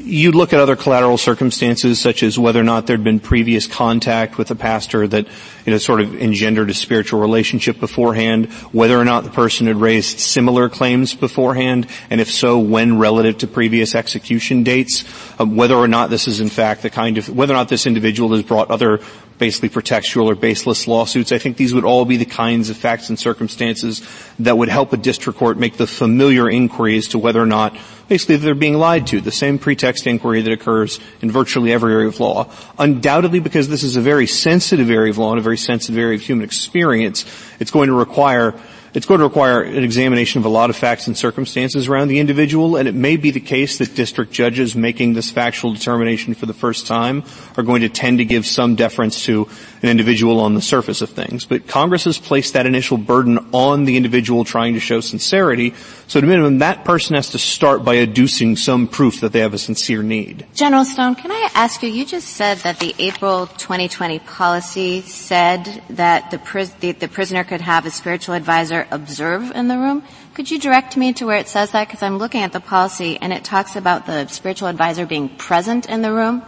You'd 0.00 0.36
look 0.36 0.54
at 0.54 0.60
other 0.60 0.76
collateral 0.76 1.18
circumstances, 1.18 2.00
such 2.00 2.22
as 2.22 2.38
whether 2.38 2.60
or 2.60 2.64
not 2.64 2.86
there'd 2.86 3.04
been 3.04 3.20
previous 3.20 3.66
contact 3.66 4.38
with 4.38 4.50
a 4.50 4.54
pastor 4.54 5.06
that, 5.06 5.26
you 5.66 5.72
know, 5.72 5.76
sort 5.76 6.00
of 6.00 6.14
engendered 6.22 6.70
a 6.70 6.74
spiritual 6.74 7.20
relationship 7.20 7.78
beforehand, 7.78 8.46
whether 8.72 8.98
or 8.98 9.04
not 9.04 9.24
the 9.24 9.30
person 9.30 9.66
had 9.66 9.76
raised 9.76 10.18
similar 10.18 10.70
claims 10.70 11.14
beforehand, 11.14 11.86
and 12.08 12.22
if 12.22 12.30
so, 12.30 12.58
when 12.58 12.98
relative 12.98 13.38
to 13.38 13.46
previous 13.46 13.94
execution 13.94 14.62
dates, 14.62 15.04
um, 15.38 15.56
whether 15.56 15.74
or 15.74 15.88
not 15.88 16.08
this 16.08 16.26
is 16.26 16.40
in 16.40 16.48
fact 16.48 16.82
the 16.82 16.90
kind 16.90 17.18
of, 17.18 17.28
whether 17.28 17.52
or 17.52 17.56
not 17.56 17.68
this 17.68 17.84
individual 17.84 18.30
has 18.32 18.42
brought 18.42 18.70
other 18.70 19.00
basically 19.38 19.68
pretextual 19.68 20.26
or 20.26 20.34
baseless 20.34 20.86
lawsuits. 20.86 21.32
I 21.32 21.38
think 21.38 21.56
these 21.56 21.72
would 21.74 21.84
all 21.84 22.04
be 22.04 22.16
the 22.16 22.24
kinds 22.24 22.70
of 22.70 22.76
facts 22.76 23.08
and 23.08 23.18
circumstances 23.18 24.06
that 24.40 24.58
would 24.58 24.68
help 24.68 24.92
a 24.92 24.96
district 24.96 25.38
court 25.38 25.58
make 25.58 25.76
the 25.76 25.86
familiar 25.86 26.50
inquiry 26.50 26.96
as 26.98 27.08
to 27.08 27.18
whether 27.18 27.40
or 27.40 27.46
not 27.46 27.76
basically 28.08 28.36
they're 28.36 28.54
being 28.54 28.74
lied 28.74 29.06
to, 29.08 29.20
the 29.20 29.30
same 29.30 29.58
pretext 29.58 30.06
inquiry 30.06 30.42
that 30.42 30.52
occurs 30.52 30.98
in 31.20 31.30
virtually 31.30 31.72
every 31.72 31.92
area 31.92 32.08
of 32.08 32.18
law. 32.20 32.50
Undoubtedly 32.78 33.40
because 33.40 33.68
this 33.68 33.82
is 33.82 33.96
a 33.96 34.00
very 34.00 34.26
sensitive 34.26 34.90
area 34.90 35.10
of 35.10 35.18
law 35.18 35.30
and 35.30 35.38
a 35.38 35.42
very 35.42 35.58
sensitive 35.58 35.98
area 35.98 36.16
of 36.16 36.22
human 36.22 36.44
experience, 36.44 37.24
it's 37.60 37.70
going 37.70 37.88
to 37.88 37.94
require 37.94 38.54
it's 38.94 39.06
going 39.06 39.18
to 39.18 39.24
require 39.26 39.62
an 39.62 39.84
examination 39.84 40.38
of 40.38 40.46
a 40.46 40.48
lot 40.48 40.70
of 40.70 40.76
facts 40.76 41.06
and 41.06 41.16
circumstances 41.16 41.88
around 41.88 42.08
the 42.08 42.18
individual, 42.18 42.76
and 42.76 42.88
it 42.88 42.94
may 42.94 43.16
be 43.16 43.30
the 43.30 43.40
case 43.40 43.78
that 43.78 43.94
district 43.94 44.32
judges 44.32 44.74
making 44.74 45.12
this 45.12 45.30
factual 45.30 45.72
determination 45.74 46.34
for 46.34 46.46
the 46.46 46.54
first 46.54 46.86
time 46.86 47.22
are 47.56 47.62
going 47.62 47.82
to 47.82 47.88
tend 47.88 48.18
to 48.18 48.24
give 48.24 48.46
some 48.46 48.74
deference 48.74 49.24
to 49.24 49.48
an 49.82 49.88
individual 49.88 50.40
on 50.40 50.54
the 50.54 50.62
surface 50.62 51.02
of 51.02 51.10
things. 51.10 51.44
But 51.44 51.66
Congress 51.66 52.04
has 52.04 52.18
placed 52.18 52.54
that 52.54 52.66
initial 52.66 52.96
burden 52.96 53.38
on 53.52 53.84
the 53.84 53.96
individual 53.96 54.44
trying 54.44 54.74
to 54.74 54.80
show 54.80 55.00
sincerity, 55.00 55.74
so 56.06 56.18
at 56.18 56.24
a 56.24 56.26
minimum, 56.26 56.58
that 56.58 56.84
person 56.84 57.16
has 57.16 57.30
to 57.30 57.38
start 57.38 57.84
by 57.84 57.96
adducing 57.96 58.56
some 58.56 58.88
proof 58.88 59.20
that 59.20 59.32
they 59.32 59.40
have 59.40 59.52
a 59.52 59.58
sincere 59.58 60.02
need. 60.02 60.46
General 60.54 60.84
Stone, 60.84 61.16
can 61.16 61.30
I 61.30 61.50
ask 61.54 61.82
you, 61.82 61.90
you 61.90 62.06
just 62.06 62.28
said 62.28 62.58
that 62.58 62.80
the 62.80 62.94
April 62.98 63.46
2020 63.46 64.18
policy 64.20 65.02
said 65.02 65.82
that 65.90 66.30
the, 66.30 66.72
the, 66.80 66.92
the 66.92 67.08
prisoner 67.08 67.44
could 67.44 67.60
have 67.60 67.84
a 67.84 67.90
spiritual 67.90 68.34
advisor 68.34 68.86
observe 68.90 69.50
in 69.50 69.68
the 69.68 69.76
room. 69.76 70.02
Could 70.32 70.50
you 70.50 70.58
direct 70.58 70.96
me 70.96 71.12
to 71.14 71.26
where 71.26 71.36
it 71.36 71.48
says 71.48 71.72
that? 71.72 71.88
Because 71.88 72.02
I'm 72.02 72.16
looking 72.16 72.42
at 72.42 72.52
the 72.52 72.60
policy 72.60 73.18
and 73.20 73.32
it 73.32 73.44
talks 73.44 73.76
about 73.76 74.06
the 74.06 74.28
spiritual 74.28 74.68
advisor 74.68 75.04
being 75.04 75.28
present 75.28 75.86
in 75.86 76.00
the 76.00 76.12
room. 76.12 76.42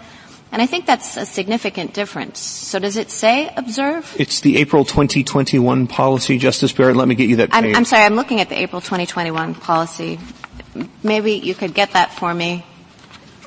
And 0.53 0.61
I 0.61 0.67
think 0.67 0.85
that's 0.85 1.17
a 1.17 1.25
significant 1.25 1.95
difference. 1.95 2.41
So 2.41 2.81
does 2.81 2.97
it 2.97 3.11
say 3.11 3.53
observe? 3.57 4.17
It's 4.19 4.41
the 4.41 4.57
April 4.57 4.85
2021 4.85 5.87
policy, 5.87 6.39
Justice 6.39 6.73
Barrett. 6.73 6.97
Let 6.97 7.07
me 7.07 7.15
get 7.15 7.29
you 7.29 7.37
that 7.37 7.51
I'm, 7.53 7.75
I'm 7.77 7.85
sorry, 7.85 8.05
I'm 8.05 8.17
looking 8.17 8.41
at 8.41 8.49
the 8.49 8.59
April 8.59 8.81
2021 8.81 9.55
policy. 9.55 10.19
Maybe 11.03 11.33
you 11.35 11.55
could 11.55 11.73
get 11.73 11.93
that 11.93 12.13
for 12.13 12.35
me. 12.35 12.65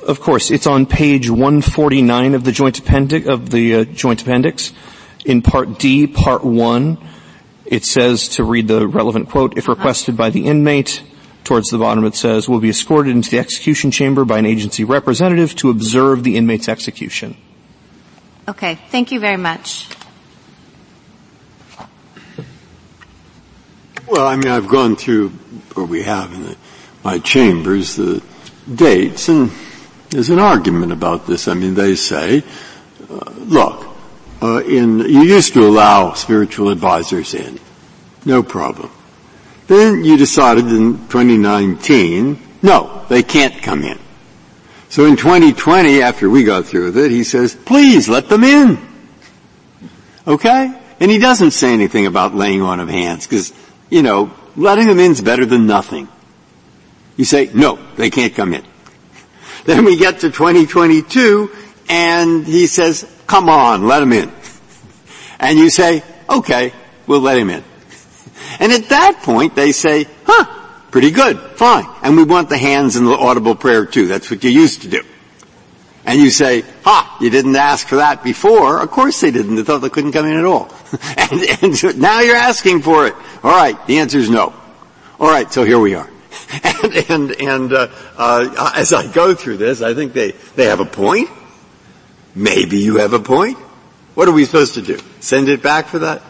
Of 0.06 0.20
course, 0.20 0.50
it's 0.50 0.66
on 0.66 0.86
page 0.86 1.28
149 1.28 2.34
of 2.34 2.44
the 2.44 2.52
joint 2.52 2.78
appendix, 2.78 3.26
of 3.26 3.50
the 3.50 3.74
uh, 3.74 3.84
joint 3.84 4.22
appendix. 4.22 4.72
In 5.24 5.40
part 5.40 5.78
D, 5.78 6.06
part 6.06 6.44
1, 6.44 6.98
it 7.66 7.84
says 7.84 8.28
to 8.30 8.44
read 8.44 8.68
the 8.68 8.86
relevant 8.86 9.30
quote, 9.30 9.56
if 9.56 9.68
requested 9.68 10.16
by 10.16 10.30
the 10.30 10.46
inmate, 10.46 11.02
towards 11.44 11.68
the 11.68 11.78
bottom 11.78 12.04
it 12.04 12.14
says, 12.14 12.48
will 12.48 12.60
be 12.60 12.70
escorted 12.70 13.14
into 13.14 13.30
the 13.30 13.38
execution 13.38 13.90
chamber 13.90 14.24
by 14.24 14.38
an 14.38 14.46
agency 14.46 14.82
representative 14.84 15.54
to 15.56 15.70
observe 15.70 16.24
the 16.24 16.36
inmate's 16.36 16.68
execution. 16.68 17.36
Okay, 18.48 18.74
thank 18.88 19.12
you 19.12 19.20
very 19.20 19.36
much. 19.36 19.88
Well, 24.06 24.26
I 24.26 24.36
mean, 24.36 24.48
I've 24.48 24.68
gone 24.68 24.96
through, 24.96 25.32
or 25.76 25.84
we 25.84 26.02
have 26.02 26.32
in 26.32 26.42
the, 26.44 26.56
my 27.02 27.18
chambers, 27.18 27.96
the 27.96 28.22
dates, 28.72 29.28
and 29.28 29.50
there's 30.10 30.30
an 30.30 30.38
argument 30.38 30.92
about 30.92 31.26
this. 31.26 31.48
I 31.48 31.54
mean, 31.54 31.74
they 31.74 31.94
say, 31.94 32.42
uh, 33.10 33.32
look, 33.38 33.86
uh, 34.42 34.62
in, 34.62 34.98
you 34.98 35.22
used 35.22 35.54
to 35.54 35.66
allow 35.66 36.12
spiritual 36.12 36.68
advisors 36.68 37.34
in. 37.34 37.58
No 38.26 38.42
problem. 38.42 38.90
Then 39.66 40.04
you 40.04 40.16
decided 40.16 40.66
in 40.66 41.08
2019, 41.08 42.38
no, 42.62 43.04
they 43.08 43.22
can't 43.22 43.62
come 43.62 43.82
in. 43.82 43.98
So 44.88 45.06
in 45.06 45.16
2020, 45.16 46.02
after 46.02 46.28
we 46.28 46.44
got 46.44 46.66
through 46.66 46.86
with 46.86 46.98
it, 46.98 47.10
he 47.10 47.24
says, 47.24 47.54
please 47.54 48.08
let 48.08 48.28
them 48.28 48.44
in. 48.44 48.78
Okay? 50.26 50.80
And 51.00 51.10
he 51.10 51.18
doesn't 51.18 51.50
say 51.50 51.72
anything 51.72 52.06
about 52.06 52.34
laying 52.34 52.62
on 52.62 52.80
of 52.80 52.88
hands, 52.88 53.26
because, 53.26 53.52
you 53.90 54.02
know, 54.02 54.32
letting 54.56 54.86
them 54.86 55.00
in 55.00 55.12
is 55.12 55.20
better 55.20 55.44
than 55.46 55.66
nothing. 55.66 56.08
You 57.16 57.24
say, 57.24 57.50
no, 57.52 57.78
they 57.96 58.10
can't 58.10 58.34
come 58.34 58.54
in. 58.54 58.64
Then 59.64 59.84
we 59.84 59.96
get 59.96 60.20
to 60.20 60.30
2022, 60.30 61.50
and 61.88 62.46
he 62.46 62.66
says, 62.66 63.10
come 63.26 63.48
on, 63.48 63.86
let 63.86 64.02
him 64.02 64.12
in. 64.12 64.30
And 65.40 65.58
you 65.58 65.68
say, 65.68 66.02
okay, 66.30 66.72
we'll 67.06 67.20
let 67.20 67.36
him 67.36 67.50
in. 67.50 67.64
And 68.60 68.72
at 68.72 68.88
that 68.90 69.20
point 69.22 69.54
they 69.54 69.72
say, 69.72 70.06
huh, 70.24 70.44
pretty 70.90 71.10
good, 71.10 71.38
fine. 71.56 71.86
And 72.02 72.16
we 72.16 72.24
want 72.24 72.48
the 72.48 72.58
hands 72.58 72.96
and 72.96 73.06
the 73.06 73.12
audible 73.12 73.54
prayer 73.54 73.86
too. 73.86 74.06
That's 74.06 74.30
what 74.30 74.44
you 74.44 74.50
used 74.50 74.82
to 74.82 74.88
do. 74.88 75.02
And 76.06 76.20
you 76.20 76.30
say, 76.30 76.64
ha, 76.84 77.16
you 77.20 77.30
didn't 77.30 77.56
ask 77.56 77.88
for 77.88 77.96
that 77.96 78.22
before. 78.22 78.80
Of 78.80 78.90
course 78.90 79.20
they 79.20 79.30
didn't. 79.30 79.54
They 79.54 79.62
thought 79.62 79.78
they 79.78 79.88
couldn't 79.88 80.12
come 80.12 80.26
in 80.26 80.34
at 80.34 80.44
all. 80.44 80.70
and, 81.16 81.40
and 81.62 81.98
now 82.00 82.20
you're 82.20 82.36
asking 82.36 82.82
for 82.82 83.06
it. 83.06 83.14
All 83.42 83.50
right, 83.50 83.74
the 83.86 83.98
answer 83.98 84.18
is 84.18 84.28
no. 84.28 84.52
All 85.18 85.28
right, 85.28 85.50
so 85.50 85.64
here 85.64 85.78
we 85.78 85.94
are. 85.94 86.10
and 86.64 86.94
and, 87.08 87.40
and 87.40 87.72
uh, 87.72 87.88
uh, 88.16 88.72
as 88.76 88.92
I 88.92 89.10
go 89.10 89.34
through 89.34 89.56
this, 89.56 89.80
I 89.80 89.94
think 89.94 90.12
they, 90.12 90.32
they 90.56 90.66
have 90.66 90.80
a 90.80 90.84
point. 90.84 91.30
Maybe 92.34 92.78
you 92.78 92.96
have 92.96 93.12
a 93.12 93.20
point. 93.20 93.56
What 94.14 94.28
are 94.28 94.32
we 94.32 94.44
supposed 94.44 94.74
to 94.74 94.82
do? 94.82 94.98
Send 95.20 95.48
it 95.48 95.62
back 95.62 95.86
for 95.86 96.00
that? 96.00 96.22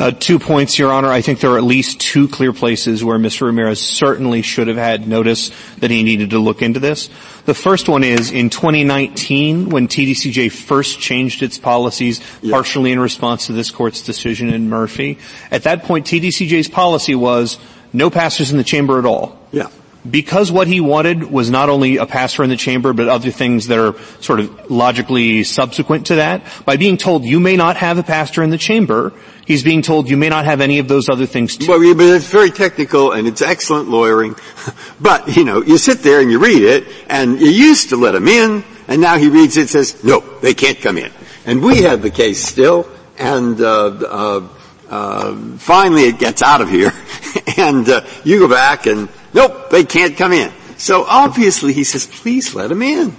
Uh, 0.00 0.10
two 0.10 0.38
points, 0.38 0.78
Your 0.78 0.90
Honor. 0.94 1.10
I 1.10 1.20
think 1.20 1.40
there 1.40 1.50
are 1.50 1.58
at 1.58 1.62
least 1.62 2.00
two 2.00 2.26
clear 2.26 2.54
places 2.54 3.04
where 3.04 3.18
Mr. 3.18 3.42
Ramirez 3.42 3.82
certainly 3.82 4.40
should 4.40 4.68
have 4.68 4.78
had 4.78 5.06
notice 5.06 5.50
that 5.76 5.90
he 5.90 6.02
needed 6.02 6.30
to 6.30 6.38
look 6.38 6.62
into 6.62 6.80
this. 6.80 7.10
The 7.44 7.52
first 7.52 7.86
one 7.86 8.02
is 8.02 8.30
in 8.30 8.48
2019 8.48 9.68
when 9.68 9.88
TDCJ 9.88 10.52
first 10.52 11.00
changed 11.00 11.42
its 11.42 11.58
policies, 11.58 12.22
yeah. 12.40 12.50
partially 12.50 12.92
in 12.92 12.98
response 12.98 13.48
to 13.48 13.52
this 13.52 13.70
court's 13.70 14.00
decision 14.00 14.48
in 14.48 14.70
Murphy. 14.70 15.18
At 15.50 15.64
that 15.64 15.82
point, 15.82 16.06
TDCJ's 16.06 16.68
policy 16.68 17.14
was 17.14 17.58
no 17.92 18.08
pastors 18.08 18.52
in 18.52 18.56
the 18.56 18.64
chamber 18.64 18.98
at 18.98 19.04
all. 19.04 19.38
Yeah 19.52 19.68
because 20.08 20.50
what 20.50 20.66
he 20.66 20.80
wanted 20.80 21.24
was 21.24 21.50
not 21.50 21.68
only 21.68 21.98
a 21.98 22.06
pastor 22.06 22.42
in 22.42 22.48
the 22.48 22.56
chamber, 22.56 22.92
but 22.92 23.08
other 23.08 23.30
things 23.30 23.66
that 23.66 23.78
are 23.78 23.98
sort 24.20 24.40
of 24.40 24.70
logically 24.70 25.44
subsequent 25.44 26.06
to 26.06 26.16
that, 26.16 26.42
by 26.64 26.76
being 26.76 26.96
told 26.96 27.24
you 27.24 27.40
may 27.40 27.56
not 27.56 27.76
have 27.76 27.98
a 27.98 28.02
pastor 28.02 28.42
in 28.42 28.50
the 28.50 28.58
chamber, 28.58 29.12
he's 29.46 29.62
being 29.62 29.82
told 29.82 30.08
you 30.08 30.16
may 30.16 30.28
not 30.28 30.46
have 30.46 30.60
any 30.60 30.78
of 30.78 30.88
those 30.88 31.08
other 31.08 31.26
things 31.26 31.56
too. 31.56 31.68
Well, 31.68 31.94
but 31.94 32.04
it's 32.04 32.30
very 32.30 32.50
technical 32.50 33.12
and 33.12 33.26
it's 33.26 33.42
excellent 33.42 33.88
lawyering. 33.88 34.36
but, 35.00 35.36
you 35.36 35.44
know, 35.44 35.62
you 35.62 35.76
sit 35.76 35.98
there 35.98 36.20
and 36.20 36.30
you 36.30 36.38
read 36.38 36.62
it, 36.62 36.86
and 37.08 37.38
you 37.38 37.50
used 37.50 37.90
to 37.90 37.96
let 37.96 38.14
him 38.14 38.28
in, 38.28 38.64
and 38.88 39.00
now 39.00 39.18
he 39.18 39.28
reads 39.28 39.56
it 39.56 39.62
and 39.62 39.70
says, 39.70 40.02
no, 40.02 40.20
they 40.40 40.54
can't 40.54 40.80
come 40.80 40.96
in. 40.96 41.12
And 41.44 41.62
we 41.62 41.82
have 41.82 42.00
the 42.00 42.10
case 42.10 42.42
still, 42.42 42.88
and, 43.18 43.60
uh, 43.60 43.86
uh, 43.86 44.48
uh, 44.88 45.36
finally 45.58 46.04
it 46.04 46.18
gets 46.18 46.42
out 46.42 46.62
of 46.62 46.70
here, 46.70 46.92
and, 47.58 47.88
uh, 47.88 48.06
you 48.24 48.38
go 48.38 48.48
back 48.48 48.86
and 48.86 49.08
Nope, 49.32 49.70
they 49.70 49.84
can't 49.84 50.16
come 50.16 50.32
in. 50.32 50.52
So 50.76 51.04
obviously 51.06 51.72
he 51.72 51.84
says, 51.84 52.06
please 52.06 52.54
let 52.54 52.68
them 52.68 52.82
in. 52.82 53.14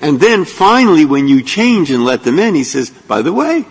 And 0.00 0.20
then 0.20 0.44
finally 0.44 1.04
when 1.04 1.28
you 1.28 1.42
change 1.42 1.90
and 1.90 2.04
let 2.04 2.22
them 2.22 2.38
in, 2.38 2.54
he 2.54 2.64
says, 2.64 2.90
by 2.90 3.22
the 3.22 3.32
way, 3.32 3.64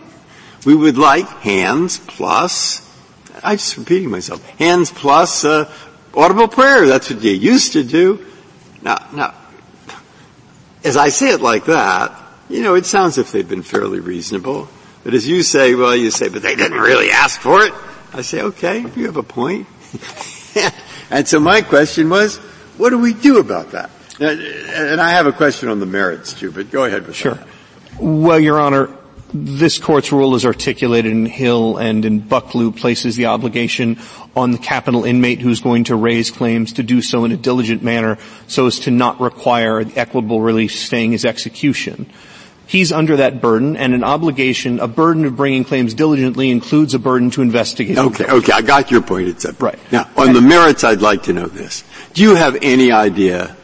we 0.65 0.75
would 0.75 0.97
like 0.97 1.27
hands 1.41 1.97
plus, 1.97 2.81
I'm 3.43 3.57
just 3.57 3.77
repeating 3.77 4.09
myself, 4.09 4.43
hands 4.57 4.91
plus 4.91 5.45
uh, 5.45 5.71
audible 6.13 6.47
prayer. 6.47 6.87
That's 6.87 7.09
what 7.09 7.23
you 7.23 7.31
used 7.31 7.73
to 7.73 7.83
do. 7.83 8.25
Now, 8.81 9.07
now, 9.13 9.33
as 10.83 10.97
I 10.97 11.09
say 11.09 11.31
it 11.31 11.41
like 11.41 11.65
that, 11.65 12.19
you 12.49 12.61
know, 12.61 12.75
it 12.75 12.85
sounds 12.85 13.17
if 13.17 13.31
they've 13.31 13.47
been 13.47 13.63
fairly 13.63 13.99
reasonable. 13.99 14.67
But 15.03 15.13
as 15.13 15.27
you 15.27 15.43
say, 15.43 15.75
well, 15.75 15.95
you 15.95 16.11
say, 16.11 16.29
but 16.29 16.41
they 16.41 16.55
didn't 16.55 16.79
really 16.79 17.11
ask 17.11 17.39
for 17.39 17.61
it. 17.61 17.73
I 18.13 18.21
say, 18.21 18.41
okay, 18.41 18.79
you 18.95 19.05
have 19.05 19.17
a 19.17 19.23
point. 19.23 19.67
And 21.09 21.27
so 21.27 21.39
my 21.39 21.61
question 21.61 22.09
was, 22.09 22.37
what 22.77 22.89
do 22.89 22.99
we 22.99 23.13
do 23.13 23.39
about 23.39 23.71
that? 23.71 23.89
And 24.19 25.01
I 25.01 25.11
have 25.11 25.27
a 25.27 25.33
question 25.33 25.69
on 25.69 25.79
the 25.79 25.85
merits 25.85 26.33
too, 26.33 26.51
but 26.51 26.71
go 26.71 26.85
ahead 26.85 27.05
with 27.05 27.15
sure. 27.15 27.35
that. 27.35 27.47
Well, 27.99 28.39
Your 28.39 28.59
Honor, 28.59 28.89
this 29.33 29.77
court's 29.77 30.11
rule 30.11 30.35
is 30.35 30.45
articulated 30.45 31.11
in 31.11 31.25
Hill 31.25 31.77
and 31.77 32.05
in 32.05 32.21
Bucklew 32.21 32.75
places 32.75 33.15
the 33.15 33.27
obligation 33.27 33.99
on 34.35 34.51
the 34.51 34.57
capital 34.57 35.03
inmate 35.03 35.39
who's 35.39 35.61
going 35.61 35.85
to 35.85 35.95
raise 35.95 36.31
claims 36.31 36.73
to 36.73 36.83
do 36.83 37.01
so 37.01 37.25
in 37.25 37.31
a 37.31 37.37
diligent 37.37 37.83
manner 37.83 38.17
so 38.47 38.67
as 38.67 38.79
to 38.81 38.91
not 38.91 39.19
require 39.19 39.79
equitable 39.95 40.41
release 40.41 40.79
staying 40.79 41.11
his 41.11 41.25
execution 41.25 42.09
he's 42.67 42.91
under 42.91 43.17
that 43.17 43.41
burden 43.41 43.75
and 43.77 43.93
an 43.93 44.03
obligation, 44.03 44.79
a 44.79 44.87
burden 44.87 45.25
of 45.25 45.35
bringing 45.35 45.63
claims 45.63 45.93
diligently 45.93 46.49
includes 46.49 46.93
a 46.93 46.99
burden 46.99 47.29
to 47.31 47.41
investigate. 47.41 47.97
Okay, 47.97 48.25
okay, 48.25 48.51
I 48.51 48.61
got 48.61 48.91
your 48.91 49.01
point. 49.01 49.27
It's 49.27 49.45
up. 49.45 49.61
Right. 49.61 49.79
Now, 49.91 50.09
on 50.17 50.33
the 50.33 50.41
merits, 50.41 50.83
I'd 50.83 51.01
like 51.01 51.23
to 51.23 51.33
know 51.33 51.47
this. 51.47 51.83
Do 52.13 52.23
you 52.23 52.35
have 52.35 52.57
any 52.61 52.91
idea 52.91 53.55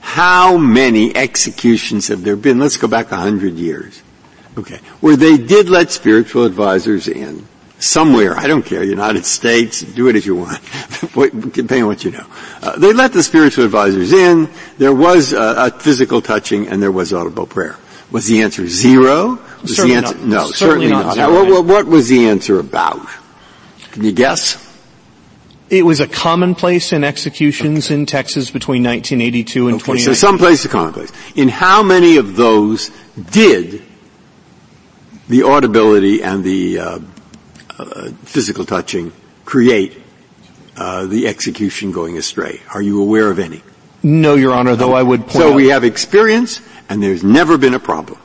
how 0.00 0.56
many 0.56 1.14
executions 1.14 2.08
have 2.08 2.22
there 2.24 2.36
been? 2.36 2.58
Let's 2.58 2.76
go 2.76 2.88
back 2.88 3.12
a 3.12 3.16
hundred 3.16 3.54
years. 3.54 4.02
Okay. 4.58 4.78
Where 5.00 5.16
they 5.16 5.36
did 5.36 5.68
let 5.68 5.90
spiritual 5.90 6.44
advisors 6.44 7.08
in. 7.08 7.46
Somewhere, 7.78 8.36
I 8.36 8.46
don't 8.46 8.62
care, 8.62 8.84
United 8.84 9.24
States, 9.24 9.80
do 9.80 10.08
it 10.08 10.16
if 10.16 10.26
you 10.26 10.36
want, 10.36 10.60
depending 11.00 11.80
on 11.80 11.88
what 11.88 12.04
you 12.04 12.10
know. 12.10 12.26
Uh, 12.60 12.76
they 12.76 12.92
let 12.92 13.14
the 13.14 13.22
spiritual 13.22 13.64
advisors 13.64 14.12
in, 14.12 14.50
there 14.76 14.92
was 14.92 15.32
a, 15.32 15.54
a 15.56 15.70
physical 15.70 16.20
touching, 16.20 16.68
and 16.68 16.82
there 16.82 16.92
was 16.92 17.14
audible 17.14 17.46
prayer. 17.46 17.78
Was 18.10 18.26
the 18.26 18.42
answer 18.42 18.66
zero? 18.68 19.38
Was 19.62 19.76
Certainly 19.76 20.00
the 20.00 20.06
answer, 20.06 20.14
not. 20.18 20.26
No, 20.26 20.50
Certainly 20.50 20.88
certainly, 20.88 20.88
not 20.90 21.16
not. 21.16 21.32
What, 21.32 21.48
what- 21.50 21.64
what 21.64 21.86
was 21.86 22.08
the 22.08 22.26
answer 22.28 22.58
about? 22.58 23.06
Can 23.92 24.04
you 24.04 24.12
guess? 24.12 24.66
It 25.68 25.84
was 25.86 26.00
a 26.00 26.08
commonplace 26.08 26.92
in 26.92 27.04
executions 27.04 27.90
in 27.92 28.04
Texas 28.06 28.50
between 28.50 28.82
1982 28.82 29.68
and 29.68 29.74
Okay, 29.76 29.84
2019. 29.92 30.04
so 30.04 30.12
someplace 30.14 30.62
to 30.62 30.68
commonplace. 30.68 31.12
In 31.36 31.48
how 31.48 31.82
many 31.84 32.16
of 32.16 32.34
those 32.34 32.90
did 33.30 33.82
the 35.28 35.44
audibility 35.44 36.22
and 36.24 36.42
the 36.42 36.78
uh, 36.80 36.98
uh, 37.78 38.10
physical 38.24 38.64
touching 38.64 39.12
create 39.44 39.96
uh, 40.76 41.06
the 41.06 41.28
execution 41.28 41.92
going 41.92 42.16
astray? 42.18 42.60
Are 42.74 42.82
you 42.82 43.00
aware 43.00 43.30
of 43.30 43.38
any? 43.38 43.62
No, 44.02 44.34
Your 44.34 44.52
Honor, 44.54 44.74
though 44.74 44.94
I 44.94 45.02
would 45.04 45.20
point 45.20 45.32
So 45.32 45.50
out 45.50 45.54
we 45.56 45.68
have 45.68 45.84
experience, 45.84 46.60
and 46.90 47.02
there's 47.02 47.24
never 47.24 47.56
been 47.56 47.72
a 47.72 47.80
problem. 47.80 48.18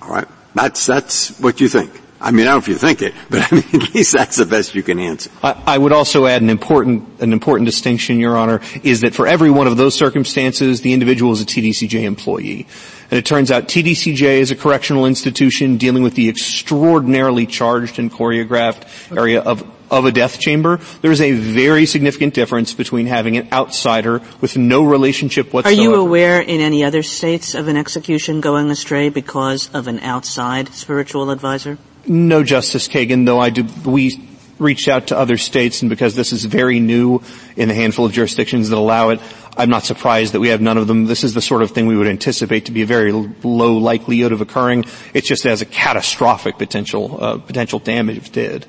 All 0.00 0.08
right, 0.08 0.28
that's 0.54 0.86
that's 0.86 1.38
what 1.38 1.60
you 1.60 1.68
think. 1.68 2.00
I 2.22 2.30
mean, 2.30 2.46
I 2.46 2.52
don't 2.52 2.54
know 2.54 2.58
if 2.58 2.68
you 2.68 2.76
think 2.76 3.02
it, 3.02 3.14
but 3.28 3.42
I 3.52 3.56
mean, 3.56 3.82
at 3.82 3.94
least 3.94 4.12
that's 4.12 4.36
the 4.36 4.46
best 4.46 4.76
you 4.76 4.82
can 4.84 5.00
answer. 5.00 5.28
I, 5.42 5.60
I 5.66 5.78
would 5.78 5.92
also 5.92 6.26
add 6.26 6.40
an 6.40 6.50
important, 6.50 7.20
an 7.20 7.32
important 7.32 7.66
distinction, 7.66 8.20
Your 8.20 8.36
Honor, 8.36 8.60
is 8.84 9.00
that 9.00 9.12
for 9.12 9.26
every 9.26 9.50
one 9.50 9.66
of 9.66 9.76
those 9.76 9.96
circumstances, 9.96 10.82
the 10.82 10.92
individual 10.92 11.32
is 11.32 11.40
a 11.40 11.44
TDCJ 11.44 12.04
employee. 12.04 12.68
And 13.10 13.18
it 13.18 13.26
turns 13.26 13.50
out 13.50 13.64
TDCJ 13.64 14.38
is 14.38 14.52
a 14.52 14.56
correctional 14.56 15.04
institution 15.04 15.76
dealing 15.76 16.04
with 16.04 16.14
the 16.14 16.28
extraordinarily 16.28 17.44
charged 17.44 17.98
and 17.98 18.10
choreographed 18.10 19.16
area 19.16 19.40
of, 19.40 19.68
of 19.92 20.06
a 20.06 20.10
death 20.10 20.40
chamber. 20.40 20.80
There's 21.02 21.20
a 21.20 21.32
very 21.32 21.84
significant 21.84 22.32
difference 22.32 22.72
between 22.72 23.06
having 23.06 23.36
an 23.36 23.48
outsider 23.52 24.22
with 24.40 24.56
no 24.56 24.82
relationship 24.82 25.52
whatsoever. 25.52 25.78
Are 25.78 25.82
you 25.82 25.94
aware 25.94 26.40
in 26.40 26.60
any 26.60 26.82
other 26.82 27.02
states 27.02 27.54
of 27.54 27.68
an 27.68 27.76
execution 27.76 28.40
going 28.40 28.70
astray 28.70 29.10
because 29.10 29.72
of 29.74 29.86
an 29.86 30.00
outside 30.00 30.68
spiritual 30.70 31.30
advisor? 31.30 31.76
No, 32.06 32.42
Justice 32.42 32.88
Kagan, 32.88 33.26
though 33.26 33.38
I 33.38 33.50
do, 33.50 33.64
we 33.88 34.28
reached 34.58 34.88
out 34.88 35.08
to 35.08 35.18
other 35.18 35.36
states 35.36 35.82
and 35.82 35.90
because 35.90 36.14
this 36.14 36.32
is 36.32 36.44
very 36.44 36.80
new 36.80 37.20
in 37.56 37.68
the 37.68 37.74
handful 37.74 38.06
of 38.06 38.12
jurisdictions 38.12 38.70
that 38.70 38.78
allow 38.78 39.10
it, 39.10 39.20
I'm 39.56 39.68
not 39.68 39.84
surprised 39.84 40.32
that 40.32 40.40
we 40.40 40.48
have 40.48 40.62
none 40.62 40.78
of 40.78 40.86
them. 40.86 41.04
This 41.04 41.24
is 41.24 41.34
the 41.34 41.42
sort 41.42 41.62
of 41.62 41.72
thing 41.72 41.86
we 41.86 41.96
would 41.96 42.06
anticipate 42.06 42.66
to 42.66 42.72
be 42.72 42.80
a 42.82 42.86
very 42.86 43.12
low 43.12 43.76
likelihood 43.76 44.32
of 44.32 44.40
occurring. 44.40 44.86
It's 45.12 45.28
just 45.28 45.44
as 45.44 45.60
a 45.60 45.66
catastrophic 45.66 46.56
potential, 46.56 47.22
uh, 47.22 47.38
potential 47.38 47.78
damage 47.78 48.16
if 48.16 48.26
it 48.28 48.32
did. 48.32 48.66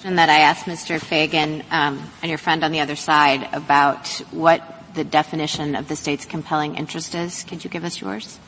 Question 0.00 0.16
that 0.16 0.30
I 0.30 0.38
asked 0.38 0.64
Mr. 0.64 0.98
Feigin 0.98 1.62
um, 1.70 2.02
and 2.22 2.30
your 2.30 2.38
friend 2.38 2.64
on 2.64 2.72
the 2.72 2.80
other 2.80 2.96
side 2.96 3.46
about 3.52 4.08
what 4.30 4.62
the 4.94 5.04
definition 5.04 5.74
of 5.74 5.88
the 5.88 5.96
state's 5.96 6.24
compelling 6.24 6.76
interest 6.76 7.14
is. 7.14 7.44
Could 7.44 7.64
you 7.64 7.68
give 7.68 7.84
us 7.84 8.00
yours? 8.00 8.38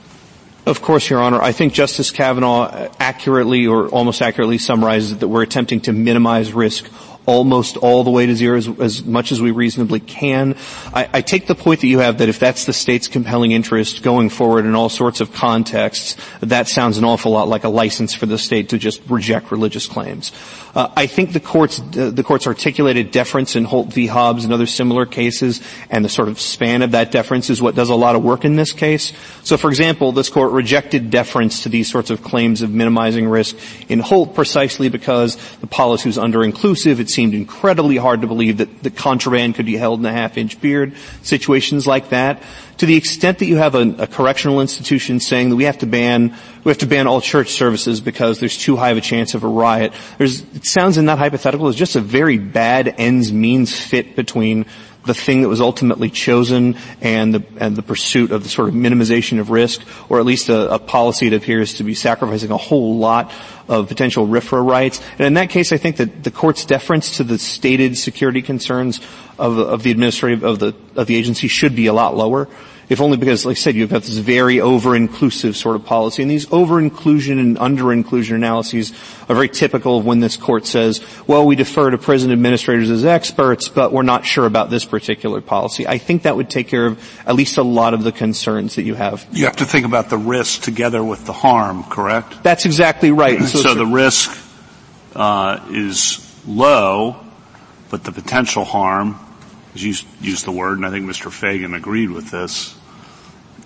Of 0.64 0.80
course, 0.80 1.10
Your 1.10 1.20
Honor. 1.20 1.42
I 1.42 1.52
think 1.52 1.74
Justice 1.74 2.10
Kavanaugh 2.10 2.88
accurately 2.98 3.66
or 3.66 3.88
almost 3.88 4.22
accurately 4.22 4.56
summarizes 4.56 5.18
that 5.18 5.28
we're 5.28 5.42
attempting 5.42 5.82
to 5.82 5.92
minimize 5.92 6.54
risk 6.54 6.88
almost 7.26 7.76
all 7.76 8.04
the 8.04 8.10
way 8.10 8.26
to 8.26 8.34
zero 8.34 8.56
as, 8.56 8.68
as 8.80 9.04
much 9.04 9.32
as 9.32 9.40
we 9.40 9.50
reasonably 9.50 10.00
can. 10.00 10.56
I, 10.92 11.08
I, 11.12 11.20
take 11.20 11.46
the 11.46 11.54
point 11.54 11.80
that 11.80 11.86
you 11.86 12.00
have 12.00 12.18
that 12.18 12.28
if 12.28 12.38
that's 12.38 12.64
the 12.64 12.72
state's 12.72 13.08
compelling 13.08 13.52
interest 13.52 14.02
going 14.02 14.28
forward 14.28 14.64
in 14.64 14.74
all 14.74 14.88
sorts 14.88 15.20
of 15.20 15.32
contexts, 15.32 16.16
that 16.40 16.66
sounds 16.66 16.98
an 16.98 17.04
awful 17.04 17.32
lot 17.32 17.48
like 17.48 17.64
a 17.64 17.68
license 17.68 18.14
for 18.14 18.26
the 18.26 18.38
state 18.38 18.70
to 18.70 18.78
just 18.78 19.00
reject 19.08 19.50
religious 19.52 19.86
claims. 19.86 20.32
Uh, 20.74 20.88
I 20.96 21.06
think 21.06 21.32
the 21.32 21.40
courts, 21.40 21.80
uh, 21.80 22.10
the 22.10 22.22
courts 22.22 22.46
articulated 22.46 23.10
deference 23.10 23.56
in 23.56 23.64
Holt 23.64 23.92
v. 23.92 24.06
Hobbs 24.06 24.44
and 24.44 24.54
other 24.54 24.66
similar 24.66 25.04
cases, 25.04 25.60
and 25.90 26.02
the 26.02 26.08
sort 26.08 26.28
of 26.28 26.40
span 26.40 26.80
of 26.80 26.92
that 26.92 27.10
deference 27.10 27.50
is 27.50 27.60
what 27.60 27.74
does 27.74 27.90
a 27.90 27.94
lot 27.94 28.16
of 28.16 28.24
work 28.24 28.46
in 28.46 28.56
this 28.56 28.72
case. 28.72 29.12
So, 29.42 29.58
for 29.58 29.68
example, 29.68 30.12
this 30.12 30.30
court 30.30 30.52
rejected 30.52 31.10
deference 31.10 31.64
to 31.64 31.68
these 31.68 31.90
sorts 31.90 32.08
of 32.08 32.22
claims 32.22 32.62
of 32.62 32.70
minimizing 32.70 33.28
risk 33.28 33.56
in 33.90 33.98
Holt 33.98 34.34
precisely 34.34 34.88
because 34.88 35.36
the 35.58 35.66
policy 35.66 36.08
was 36.08 36.16
under-inclusive. 36.16 37.00
It 37.00 37.10
seemed 37.10 37.34
incredibly 37.34 37.98
hard 37.98 38.22
to 38.22 38.26
believe 38.26 38.56
that 38.58 38.82
the 38.82 38.90
contraband 38.90 39.56
could 39.56 39.66
be 39.66 39.76
held 39.76 40.00
in 40.00 40.06
a 40.06 40.12
half-inch 40.12 40.60
beard. 40.60 40.94
Situations 41.22 41.86
like 41.86 42.08
that. 42.10 42.42
To 42.78 42.86
the 42.86 42.96
extent 42.96 43.38
that 43.38 43.46
you 43.46 43.58
have 43.58 43.74
a, 43.74 43.94
a 43.98 44.06
correctional 44.06 44.60
institution 44.60 45.20
saying 45.20 45.50
that 45.50 45.56
we 45.56 45.64
have 45.64 45.78
to 45.78 45.86
ban 45.86 46.34
we 46.64 46.70
have 46.70 46.78
to 46.78 46.86
ban 46.86 47.06
all 47.06 47.20
church 47.20 47.50
services 47.50 48.00
because 48.00 48.38
there's 48.38 48.56
too 48.56 48.76
high 48.76 48.90
of 48.90 48.96
a 48.96 49.00
chance 49.00 49.34
of 49.34 49.42
a 49.42 49.48
riot. 49.48 49.92
There's, 50.18 50.42
it 50.54 50.64
sounds 50.64 50.96
in 50.96 51.06
that 51.06 51.18
hypothetical 51.18 51.66
as 51.66 51.74
just 51.74 51.96
a 51.96 52.00
very 52.00 52.38
bad 52.38 52.94
ends 52.98 53.32
means 53.32 53.78
fit 53.78 54.14
between 54.14 54.66
the 55.04 55.14
thing 55.14 55.42
that 55.42 55.48
was 55.48 55.60
ultimately 55.60 56.10
chosen 56.10 56.76
and 57.00 57.34
the, 57.34 57.44
and 57.58 57.74
the 57.74 57.82
pursuit 57.82 58.30
of 58.30 58.44
the 58.44 58.48
sort 58.48 58.68
of 58.68 58.74
minimization 58.74 59.40
of 59.40 59.50
risk, 59.50 59.82
or 60.08 60.20
at 60.20 60.26
least 60.26 60.48
a, 60.48 60.74
a 60.74 60.78
policy 60.78 61.28
that 61.28 61.36
appears 61.36 61.74
to 61.74 61.84
be 61.84 61.94
sacrificing 61.94 62.50
a 62.50 62.56
whole 62.56 62.98
lot 62.98 63.32
of 63.68 63.88
potential 63.88 64.26
RFRA 64.26 64.64
rights. 64.66 65.00
And 65.18 65.26
in 65.26 65.34
that 65.34 65.50
case, 65.50 65.72
I 65.72 65.76
think 65.76 65.96
that 65.96 66.24
the 66.24 66.30
court's 66.30 66.64
deference 66.64 67.16
to 67.16 67.24
the 67.24 67.38
stated 67.38 67.96
security 67.96 68.42
concerns 68.42 69.00
of, 69.38 69.58
of 69.58 69.82
the 69.82 69.90
administrative, 69.90 70.44
of 70.44 70.58
the, 70.58 70.74
of 70.96 71.06
the 71.06 71.16
agency 71.16 71.48
should 71.48 71.76
be 71.76 71.86
a 71.86 71.92
lot 71.92 72.16
lower 72.16 72.48
if 72.92 73.00
only 73.00 73.16
because, 73.16 73.44
like 73.44 73.56
I 73.56 73.60
said, 73.60 73.74
you've 73.74 73.90
got 73.90 74.02
this 74.02 74.18
very 74.18 74.60
over-inclusive 74.60 75.56
sort 75.56 75.76
of 75.76 75.84
policy. 75.84 76.22
And 76.22 76.30
these 76.30 76.50
over-inclusion 76.52 77.38
and 77.38 77.58
under-inclusion 77.58 78.36
analyses 78.36 78.92
are 79.28 79.34
very 79.34 79.48
typical 79.48 79.98
of 79.98 80.04
when 80.04 80.20
this 80.20 80.36
court 80.36 80.66
says, 80.66 81.00
well, 81.26 81.46
we 81.46 81.56
defer 81.56 81.90
to 81.90 81.98
prison 81.98 82.30
administrators 82.30 82.90
as 82.90 83.04
experts, 83.04 83.68
but 83.68 83.92
we're 83.92 84.02
not 84.02 84.24
sure 84.24 84.46
about 84.46 84.70
this 84.70 84.84
particular 84.84 85.40
policy. 85.40 85.86
I 85.86 85.98
think 85.98 86.22
that 86.22 86.36
would 86.36 86.50
take 86.50 86.68
care 86.68 86.86
of 86.86 87.20
at 87.26 87.34
least 87.34 87.56
a 87.56 87.62
lot 87.62 87.94
of 87.94 88.04
the 88.04 88.12
concerns 88.12 88.76
that 88.76 88.82
you 88.82 88.94
have. 88.94 89.26
You 89.32 89.46
have 89.46 89.56
to 89.56 89.64
think 89.64 89.86
about 89.86 90.10
the 90.10 90.18
risk 90.18 90.62
together 90.62 91.02
with 91.02 91.24
the 91.24 91.32
harm, 91.32 91.84
correct? 91.84 92.42
That's 92.42 92.66
exactly 92.66 93.10
right. 93.10 93.40
so, 93.42 93.58
so 93.58 93.74
the 93.74 93.86
risk 93.86 94.38
uh, 95.16 95.66
is 95.70 96.18
low, 96.46 97.16
but 97.90 98.04
the 98.04 98.12
potential 98.12 98.64
harm 98.64 99.18
as 99.74 99.82
you 99.82 99.94
used 100.20 100.44
the 100.44 100.52
word, 100.52 100.78
and 100.78 100.86
I 100.86 100.90
think 100.90 101.06
Mr. 101.06 101.30
Feigin 101.30 101.76
agreed 101.76 102.10
with 102.10 102.30
this, 102.30 102.76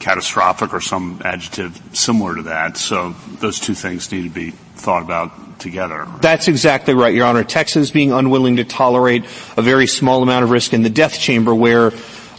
catastrophic 0.07 0.73
or 0.73 0.81
some 0.81 1.21
adjective 1.25 1.81
similar 1.93 2.37
to 2.37 2.43
that. 2.45 2.77
So 2.77 3.11
those 3.41 3.59
two 3.59 3.75
things 3.75 4.13
need 4.13 4.23
to 4.23 4.31
be 4.31 4.53
thought 4.53 5.03
about 5.03 5.59
together. 5.59 6.07
That's 6.21 6.47
exactly 6.47 6.95
right, 6.95 7.13
Your 7.13 7.27
Honor. 7.27 7.43
Texas 7.43 7.91
being 7.91 8.13
unwilling 8.13 8.57
to 8.57 8.65
tolerate 8.65 9.25
a 9.57 9.63
very 9.63 9.89
small 9.89 10.23
amount 10.23 10.45
of 10.45 10.51
risk 10.51 10.73
in 10.73 10.83
the 10.83 10.91
death 10.91 11.19
chamber 11.19 11.53
where 11.53 11.91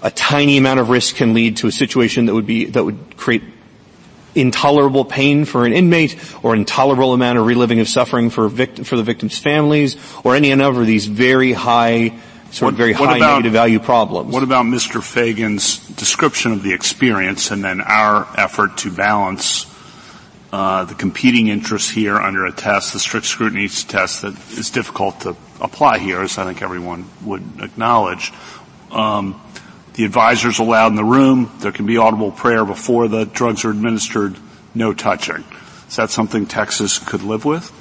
a 0.01 0.09
tiny 0.11 0.55
amount 0.55 0.79
of 0.79 0.87
risk 0.87 1.17
can 1.17 1.33
lead 1.33 1.57
to 1.57 1.67
a 1.67 1.71
situation 1.71 2.27
that 2.27 2.33
would 2.33 2.45
be, 2.45 2.65
that 2.65 2.85
would 2.85 3.17
create 3.17 3.43
intolerable 4.33 5.03
pain 5.03 5.43
for 5.43 5.65
an 5.65 5.73
inmate 5.73 6.15
or 6.43 6.55
intolerable 6.55 7.11
amount 7.11 7.37
of 7.37 7.45
reliving 7.45 7.81
of 7.81 7.89
suffering 7.89 8.29
for 8.29 8.47
victim, 8.47 8.85
for 8.85 8.95
the 8.95 9.03
victim's 9.03 9.37
families 9.37 9.97
or 10.23 10.37
any 10.37 10.55
number 10.55 10.79
of 10.79 10.87
these 10.87 11.07
very 11.07 11.51
high 11.51 12.17
sort 12.51 12.73
of 12.73 12.77
very 12.77 12.93
high 12.93 13.17
about, 13.17 13.33
negative 13.33 13.53
value 13.53 13.79
problems. 13.79 14.33
What 14.33 14.43
about 14.43 14.65
Mr. 14.65 15.01
Feigin's 15.01 15.79
description 15.95 16.51
of 16.53 16.63
the 16.63 16.73
experience 16.73 17.51
and 17.51 17.63
then 17.63 17.81
our 17.81 18.27
effort 18.37 18.77
to 18.77 18.91
balance 18.91 19.65
uh, 20.51 20.85
the 20.85 20.95
competing 20.95 21.47
interests 21.47 21.89
here 21.89 22.15
under 22.15 22.45
a 22.45 22.51
test, 22.51 22.93
the 22.93 22.99
strict 22.99 23.25
scrutiny 23.25 23.67
test 23.67 24.21
that 24.21 24.33
is 24.57 24.69
difficult 24.69 25.21
to 25.21 25.35
apply 25.59 25.99
here, 25.99 26.21
as 26.21 26.37
I 26.37 26.45
think 26.45 26.61
everyone 26.61 27.05
would 27.23 27.43
acknowledge. 27.61 28.31
Um, 28.91 29.41
the 29.93 30.05
advisors 30.05 30.59
allowed 30.59 30.87
in 30.89 30.95
the 30.95 31.03
room. 31.03 31.51
There 31.59 31.71
can 31.71 31.85
be 31.85 31.97
audible 31.97 32.31
prayer 32.31 32.63
before 32.63 33.07
the 33.07 33.25
drugs 33.25 33.65
are 33.65 33.71
administered. 33.71 34.37
No 34.73 34.93
touching. 34.93 35.43
Is 35.89 35.95
that 35.95 36.11
something 36.11 36.45
Texas 36.45 36.99
could 36.99 37.23
live 37.23 37.45
with? 37.45 37.71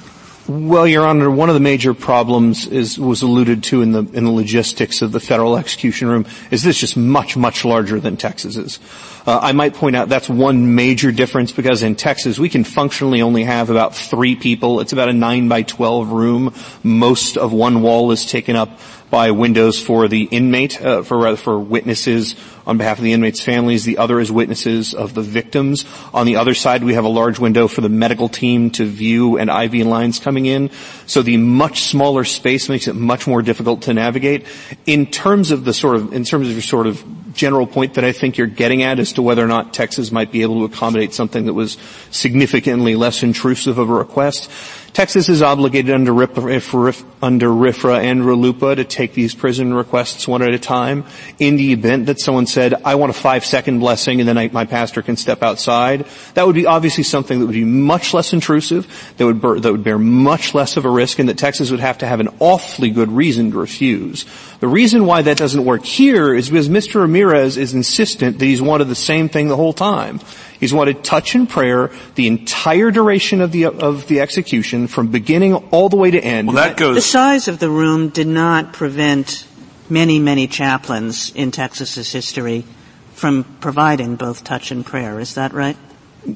Well, 0.47 0.87
Your 0.87 1.05
Honor, 1.05 1.29
one 1.29 1.49
of 1.49 1.55
the 1.55 1.59
major 1.59 1.93
problems 1.93 2.67
is, 2.67 2.97
was 2.97 3.21
alluded 3.21 3.63
to 3.63 3.81
in 3.81 3.91
the, 3.91 3.99
in 4.13 4.23
the 4.23 4.31
logistics 4.31 5.01
of 5.01 5.11
the 5.11 5.19
federal 5.19 5.57
execution 5.57 6.07
room 6.07 6.25
is 6.51 6.63
this 6.63 6.77
just 6.77 6.95
much, 6.95 7.35
much 7.35 7.65
larger 7.65 7.99
than 7.99 8.15
Texas 8.15 8.55
is. 8.55 8.79
Uh, 9.25 9.39
I 9.41 9.51
might 9.51 9.73
point 9.73 9.97
out 9.97 10.07
that's 10.07 10.29
one 10.29 10.73
major 10.73 11.11
difference 11.11 11.51
because 11.51 11.83
in 11.83 11.95
Texas 11.95 12.39
we 12.39 12.47
can 12.47 12.63
functionally 12.63 13.21
only 13.21 13.43
have 13.43 13.69
about 13.69 13.93
three 13.93 14.37
people. 14.37 14.79
It's 14.79 14.93
about 14.93 15.09
a 15.09 15.13
9 15.13 15.49
by 15.49 15.63
12 15.63 16.11
room. 16.11 16.53
Most 16.81 17.35
of 17.35 17.51
one 17.51 17.81
wall 17.81 18.11
is 18.11 18.25
taken 18.25 18.55
up 18.55 18.79
by 19.09 19.31
windows 19.31 19.81
for 19.81 20.07
the 20.07 20.23
inmate, 20.23 20.81
uh, 20.81 21.01
for, 21.03 21.35
for 21.37 21.59
witnesses 21.59 22.35
on 22.65 22.77
behalf 22.77 22.97
of 22.97 23.03
the 23.03 23.13
inmates' 23.13 23.41
families. 23.41 23.85
The 23.85 23.97
other 23.97 24.19
is 24.19 24.31
witnesses 24.31 24.93
of 24.93 25.13
the 25.13 25.21
victims. 25.21 25.85
On 26.13 26.25
the 26.25 26.35
other 26.35 26.53
side, 26.53 26.83
we 26.83 26.93
have 26.95 27.05
a 27.05 27.09
large 27.09 27.39
window 27.39 27.67
for 27.67 27.81
the 27.81 27.89
medical 27.89 28.27
team 28.27 28.69
to 28.71 28.85
view 28.85 29.37
and 29.37 29.49
IV 29.49 29.87
lines 29.87 30.19
coming 30.19 30.45
in. 30.45 30.69
So 31.05 31.21
the 31.21 31.37
much 31.37 31.83
smaller 31.83 32.25
space 32.25 32.67
makes 32.67 32.87
it 32.87 32.95
much 32.95 33.27
more 33.27 33.41
difficult 33.41 33.83
to 33.83 33.93
navigate. 33.93 34.45
In 34.85 35.05
terms 35.05 35.51
of 35.51 35.63
the 35.63 35.73
sort 35.73 35.95
of, 35.95 36.13
in 36.13 36.25
terms 36.25 36.47
of 36.47 36.53
your 36.53 36.61
sort 36.61 36.87
of 36.87 37.03
general 37.33 37.67
point 37.67 37.93
that 37.93 38.03
I 38.03 38.11
think 38.11 38.37
you're 38.37 38.47
getting 38.47 38.83
at 38.83 38.99
as 38.99 39.13
to 39.13 39.21
whether 39.21 39.43
or 39.43 39.47
not 39.47 39.73
Texas 39.73 40.11
might 40.11 40.31
be 40.31 40.41
able 40.41 40.67
to 40.67 40.73
accommodate 40.73 41.13
something 41.13 41.45
that 41.45 41.53
was 41.53 41.77
significantly 42.11 42.95
less 42.95 43.23
intrusive 43.23 43.77
of 43.77 43.89
a 43.89 43.93
request, 43.93 44.49
Texas 44.93 45.29
is 45.29 45.41
obligated 45.41 45.93
under 45.93 46.11
RIFRA, 46.11 47.05
under 47.21 47.49
RFRA 47.49 48.03
and 48.03 48.21
RLUIPA 48.21 48.77
to 48.77 48.83
take 48.83 49.13
these 49.13 49.35
prison 49.35 49.73
requests 49.73 50.27
one 50.27 50.41
at 50.41 50.53
a 50.53 50.59
time. 50.59 51.05
In 51.39 51.55
the 51.55 51.71
event 51.71 52.07
that 52.07 52.19
someone 52.19 52.47
said, 52.47 52.73
I 52.83 52.95
want 52.95 53.09
a 53.09 53.13
five 53.13 53.45
second 53.45 53.79
blessing 53.79 54.19
and 54.19 54.27
then 54.27 54.37
I, 54.37 54.49
my 54.49 54.65
pastor 54.65 55.01
can 55.01 55.15
step 55.15 55.43
outside, 55.43 56.05
that 56.33 56.45
would 56.45 56.55
be 56.55 56.65
obviously 56.65 57.03
something 57.03 57.39
that 57.39 57.45
would 57.45 57.53
be 57.53 57.63
much 57.63 58.13
less 58.13 58.33
intrusive, 58.33 59.13
that 59.17 59.25
would, 59.25 59.61
that 59.61 59.71
would 59.71 59.83
bear 59.83 59.99
much 59.99 60.53
less 60.53 60.77
of 60.77 60.85
a 60.85 60.89
risk 60.89 61.19
and 61.19 61.29
that 61.29 61.37
Texas 61.37 61.69
would 61.71 61.79
have 61.79 61.99
to 61.99 62.07
have 62.07 62.19
an 62.19 62.29
awfully 62.39 62.89
good 62.89 63.11
reason 63.11 63.51
to 63.51 63.57
refuse. 63.57 64.25
The 64.59 64.67
reason 64.67 65.05
why 65.05 65.21
that 65.21 65.37
doesn't 65.37 65.63
work 65.63 65.85
here 65.85 66.33
is 66.33 66.49
because 66.49 66.69
Mr. 66.69 67.01
Ramirez 67.01 67.57
is 67.57 67.73
insistent 67.73 68.39
that 68.39 68.45
he's 68.45 68.61
wanted 68.61 68.85
the 68.85 68.95
same 68.95 69.29
thing 69.29 69.47
the 69.47 69.55
whole 69.55 69.73
time. 69.73 70.19
He's 70.59 70.73
wanted 70.73 71.03
touch 71.03 71.35
and 71.35 71.49
prayer 71.49 71.91
the 72.15 72.27
entire 72.27 72.91
duration 72.91 73.41
of 73.41 73.51
the 73.51 73.65
of 73.65 74.07
the 74.07 74.21
execution, 74.21 74.87
from 74.87 75.07
beginning 75.07 75.55
all 75.55 75.89
the 75.89 75.97
way 75.97 76.11
to 76.11 76.19
end. 76.19 76.47
Well, 76.47 76.57
that 76.57 76.77
goes. 76.77 76.95
The 76.95 77.01
size 77.01 77.47
of 77.47 77.59
the 77.59 77.69
room 77.69 78.09
did 78.09 78.27
not 78.27 78.73
prevent 78.73 79.45
many, 79.89 80.19
many 80.19 80.47
chaplains 80.47 81.31
in 81.35 81.51
Texas's 81.51 82.11
history 82.11 82.65
from 83.13 83.43
providing 83.59 84.15
both 84.15 84.43
touch 84.43 84.71
and 84.71 84.85
prayer. 84.85 85.19
Is 85.19 85.35
that 85.35 85.53
right? 85.53 85.77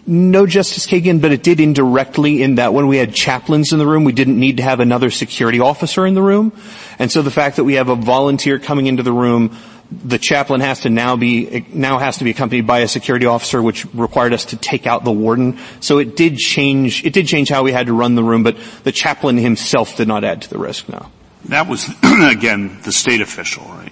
No, 0.08 0.46
Justice 0.46 0.88
Kagan, 0.88 1.22
but 1.22 1.34
it 1.34 1.44
did 1.44 1.60
indirectly 1.60 2.42
in 2.42 2.56
that 2.56 2.74
when 2.74 2.88
we 2.88 2.96
had 2.96 3.14
chaplains 3.14 3.74
in 3.74 3.80
the 3.80 3.86
room, 3.86 4.06
we 4.06 4.14
didn't 4.14 4.40
need 4.40 4.58
to 4.58 4.64
have 4.64 4.80
another 4.80 5.10
security 5.10 5.60
officer 5.60 6.06
in 6.08 6.14
the 6.14 6.22
room. 6.22 6.54
And 6.98 7.12
so 7.12 7.22
the 7.22 7.32
fact 7.32 7.58
that 7.58 7.66
we 7.66 7.74
have 7.74 7.90
a 7.90 7.96
volunteer 7.96 8.58
coming 8.58 8.88
into 8.88 9.04
the 9.04 9.12
room 9.12 9.58
the 9.92 10.18
chaplain 10.18 10.62
has 10.62 10.82
to 10.82 10.90
now 10.90 11.16
be 11.18 11.66
now 11.74 12.00
has 12.00 12.18
to 12.20 12.24
be 12.24 12.32
accompanied 12.32 12.66
by 12.66 12.80
a 12.80 12.88
security 12.88 13.26
officer, 13.26 13.62
which 13.62 13.86
required 13.94 14.34
us 14.34 14.46
to 14.46 14.58
take 14.58 14.88
out 14.88 15.04
the 15.04 15.12
warden. 15.12 15.60
So 15.82 15.98
it 15.98 16.16
did 16.16 16.38
change. 16.38 17.04
It 17.06 17.14
did 17.14 17.28
change 17.28 17.50
how 17.50 17.64
we 17.64 17.72
had 17.72 17.88
to 17.88 17.94
run 17.94 18.16
the 18.16 18.24
room, 18.24 18.44
but 18.44 18.58
the 18.84 18.92
chaplain 18.92 19.38
himself 19.38 19.98
did 19.98 20.08
not 20.08 20.24
add 20.24 20.44
to 20.44 20.50
the 20.50 20.58
risk. 20.58 20.88
Now 20.88 21.12
that 21.46 21.68
was 21.68 21.90
again 22.04 22.80
the 22.84 22.92
state 22.92 23.22
official, 23.22 23.66
right? 23.66 23.92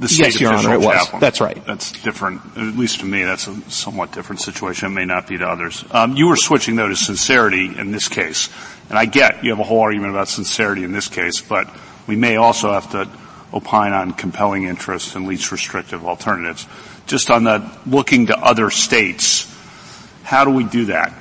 The 0.00 0.08
state 0.08 0.26
yes, 0.26 0.40
Your 0.40 0.52
official 0.52 0.70
Honor, 0.70 0.78
it 0.78 0.82
chaplain. 0.82 1.12
was. 1.14 1.20
That's 1.20 1.40
right. 1.40 1.66
That's 1.66 1.90
different. 2.02 2.40
At 2.56 2.76
least 2.78 3.00
to 3.00 3.06
me, 3.06 3.24
that's 3.24 3.48
a 3.48 3.60
somewhat 3.68 4.12
different 4.12 4.40
situation. 4.40 4.86
It 4.86 4.94
may 4.94 5.04
not 5.04 5.26
be 5.26 5.36
to 5.38 5.46
others. 5.46 5.84
Um, 5.90 6.16
you 6.16 6.28
were 6.28 6.36
switching 6.36 6.76
though 6.76 6.88
to 6.88 6.96
sincerity 6.96 7.76
in 7.76 7.90
this 7.90 8.06
case, 8.08 8.48
and 8.88 8.98
I 8.98 9.06
get 9.06 9.42
you 9.44 9.50
have 9.50 9.58
a 9.58 9.64
whole 9.64 9.80
argument 9.80 10.12
about 10.12 10.28
sincerity 10.28 10.84
in 10.84 10.92
this 10.92 11.08
case, 11.08 11.40
but 11.40 11.68
we 12.06 12.16
may 12.16 12.36
also 12.36 12.72
have 12.72 12.90
to 12.92 13.08
opine 13.52 13.92
on 13.92 14.12
compelling 14.12 14.64
interests 14.64 15.14
and 15.14 15.26
least 15.26 15.50
restrictive 15.52 16.04
alternatives. 16.04 16.66
Just 17.06 17.30
on 17.30 17.44
the 17.44 17.70
looking 17.86 18.26
to 18.26 18.38
other 18.38 18.70
states, 18.70 19.52
how 20.22 20.44
do 20.44 20.50
we 20.50 20.64
do 20.64 20.86
that? 20.86 21.14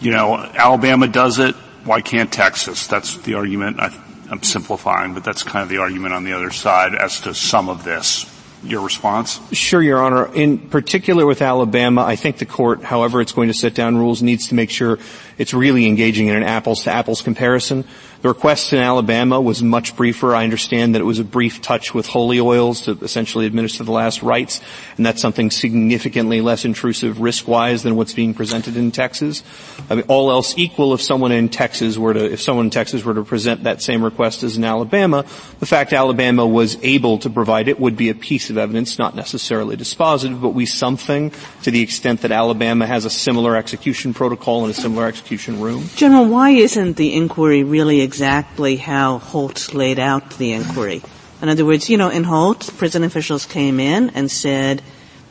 You 0.00 0.12
know, 0.12 0.36
Alabama 0.36 1.06
does 1.06 1.38
it. 1.38 1.54
Why 1.84 2.00
can't 2.02 2.32
Texas? 2.32 2.86
That's 2.86 3.16
the 3.18 3.34
argument. 3.34 3.80
I, 3.80 3.94
I'm 4.30 4.42
simplifying, 4.42 5.14
but 5.14 5.24
that's 5.24 5.42
kind 5.42 5.62
of 5.62 5.68
the 5.68 5.78
argument 5.78 6.14
on 6.14 6.24
the 6.24 6.34
other 6.34 6.50
side 6.50 6.94
as 6.94 7.22
to 7.22 7.34
some 7.34 7.68
of 7.68 7.84
this. 7.84 8.26
Your 8.62 8.82
response? 8.82 9.40
Sure, 9.52 9.80
Your 9.80 10.02
Honor. 10.02 10.32
In 10.34 10.58
particular 10.58 11.24
with 11.24 11.40
Alabama, 11.40 12.02
I 12.02 12.16
think 12.16 12.36
the 12.36 12.44
court, 12.44 12.82
however 12.82 13.22
it's 13.22 13.32
going 13.32 13.48
to 13.48 13.54
set 13.54 13.74
down 13.74 13.96
rules, 13.96 14.22
needs 14.22 14.48
to 14.48 14.54
make 14.54 14.68
sure 14.68 14.98
it's 15.38 15.54
really 15.54 15.86
engaging 15.86 16.28
in 16.28 16.36
an 16.36 16.42
apples 16.42 16.84
to 16.84 16.90
apples 16.90 17.22
comparison. 17.22 17.86
The 18.22 18.28
request 18.28 18.72
in 18.72 18.78
Alabama 18.78 19.40
was 19.40 19.62
much 19.62 19.96
briefer. 19.96 20.34
I 20.34 20.44
understand 20.44 20.94
that 20.94 21.00
it 21.00 21.04
was 21.04 21.18
a 21.18 21.24
brief 21.24 21.62
touch 21.62 21.94
with 21.94 22.06
holy 22.06 22.38
oils 22.40 22.82
to 22.82 22.92
essentially 23.02 23.46
administer 23.46 23.84
the 23.84 23.92
last 23.92 24.22
rites, 24.22 24.60
and 24.96 25.06
that's 25.06 25.22
something 25.22 25.50
significantly 25.50 26.40
less 26.40 26.64
intrusive 26.64 27.20
risk-wise 27.20 27.82
than 27.82 27.96
what's 27.96 28.12
being 28.12 28.34
presented 28.34 28.76
in 28.76 28.90
Texas. 28.90 29.42
I 29.88 29.94
mean, 29.94 30.04
all 30.08 30.30
else 30.30 30.54
equal, 30.58 30.92
if 30.92 31.00
someone 31.00 31.32
in 31.32 31.48
Texas 31.48 31.96
were 31.96 32.12
to, 32.12 32.30
if 32.30 32.42
someone 32.42 32.66
in 32.66 32.70
Texas 32.70 33.04
were 33.04 33.14
to 33.14 33.24
present 33.24 33.64
that 33.64 33.80
same 33.80 34.04
request 34.04 34.42
as 34.42 34.56
in 34.56 34.64
Alabama, 34.64 35.24
the 35.58 35.66
fact 35.66 35.92
Alabama 35.92 36.46
was 36.46 36.76
able 36.82 37.18
to 37.18 37.30
provide 37.30 37.68
it 37.68 37.80
would 37.80 37.96
be 37.96 38.10
a 38.10 38.14
piece 38.14 38.50
of 38.50 38.58
evidence, 38.58 38.98
not 38.98 39.14
necessarily 39.14 39.76
dispositive, 39.76 40.40
but 40.40 40.50
we 40.50 40.66
something 40.66 41.32
to 41.62 41.70
the 41.70 41.82
extent 41.82 42.22
that 42.22 42.32
Alabama 42.32 42.86
has 42.86 43.04
a 43.04 43.10
similar 43.10 43.56
execution 43.56 44.12
protocol 44.12 44.64
and 44.64 44.70
a 44.70 44.74
similar 44.74 45.06
execution 45.06 45.60
room. 45.60 45.88
General, 45.96 46.26
why 46.26 46.50
isn't 46.50 46.96
the 46.96 47.14
inquiry 47.14 47.62
really 47.62 48.00
exactly 48.10 48.74
how 48.74 49.18
Holt 49.18 49.72
laid 49.72 50.00
out 50.00 50.30
the 50.30 50.50
inquiry. 50.50 51.00
In 51.40 51.48
other 51.48 51.64
words, 51.64 51.88
you 51.88 51.96
know, 51.96 52.08
in 52.08 52.24
Holt, 52.24 52.68
prison 52.76 53.04
officials 53.04 53.46
came 53.46 53.78
in 53.78 54.10
and 54.10 54.28
said, 54.28 54.82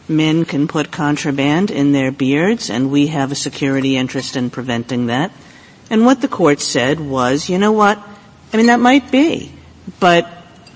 men 0.07 0.45
can 0.45 0.65
put 0.65 0.89
contraband 0.89 1.71
in 1.71 1.91
their 1.91 2.09
beards 2.09 2.69
and 2.69 2.89
we 2.89 3.07
have 3.07 3.33
a 3.33 3.35
security 3.35 3.97
interest 3.97 4.37
in 4.37 4.49
preventing 4.49 5.07
that. 5.07 5.29
And 5.89 6.05
what 6.05 6.21
the 6.21 6.29
court 6.29 6.61
said 6.61 7.01
was, 7.01 7.49
you 7.49 7.57
know 7.57 7.73
what? 7.73 7.99
I 8.53 8.55
mean, 8.55 8.67
that 8.67 8.79
might 8.79 9.11
be, 9.11 9.51
but 9.99 10.31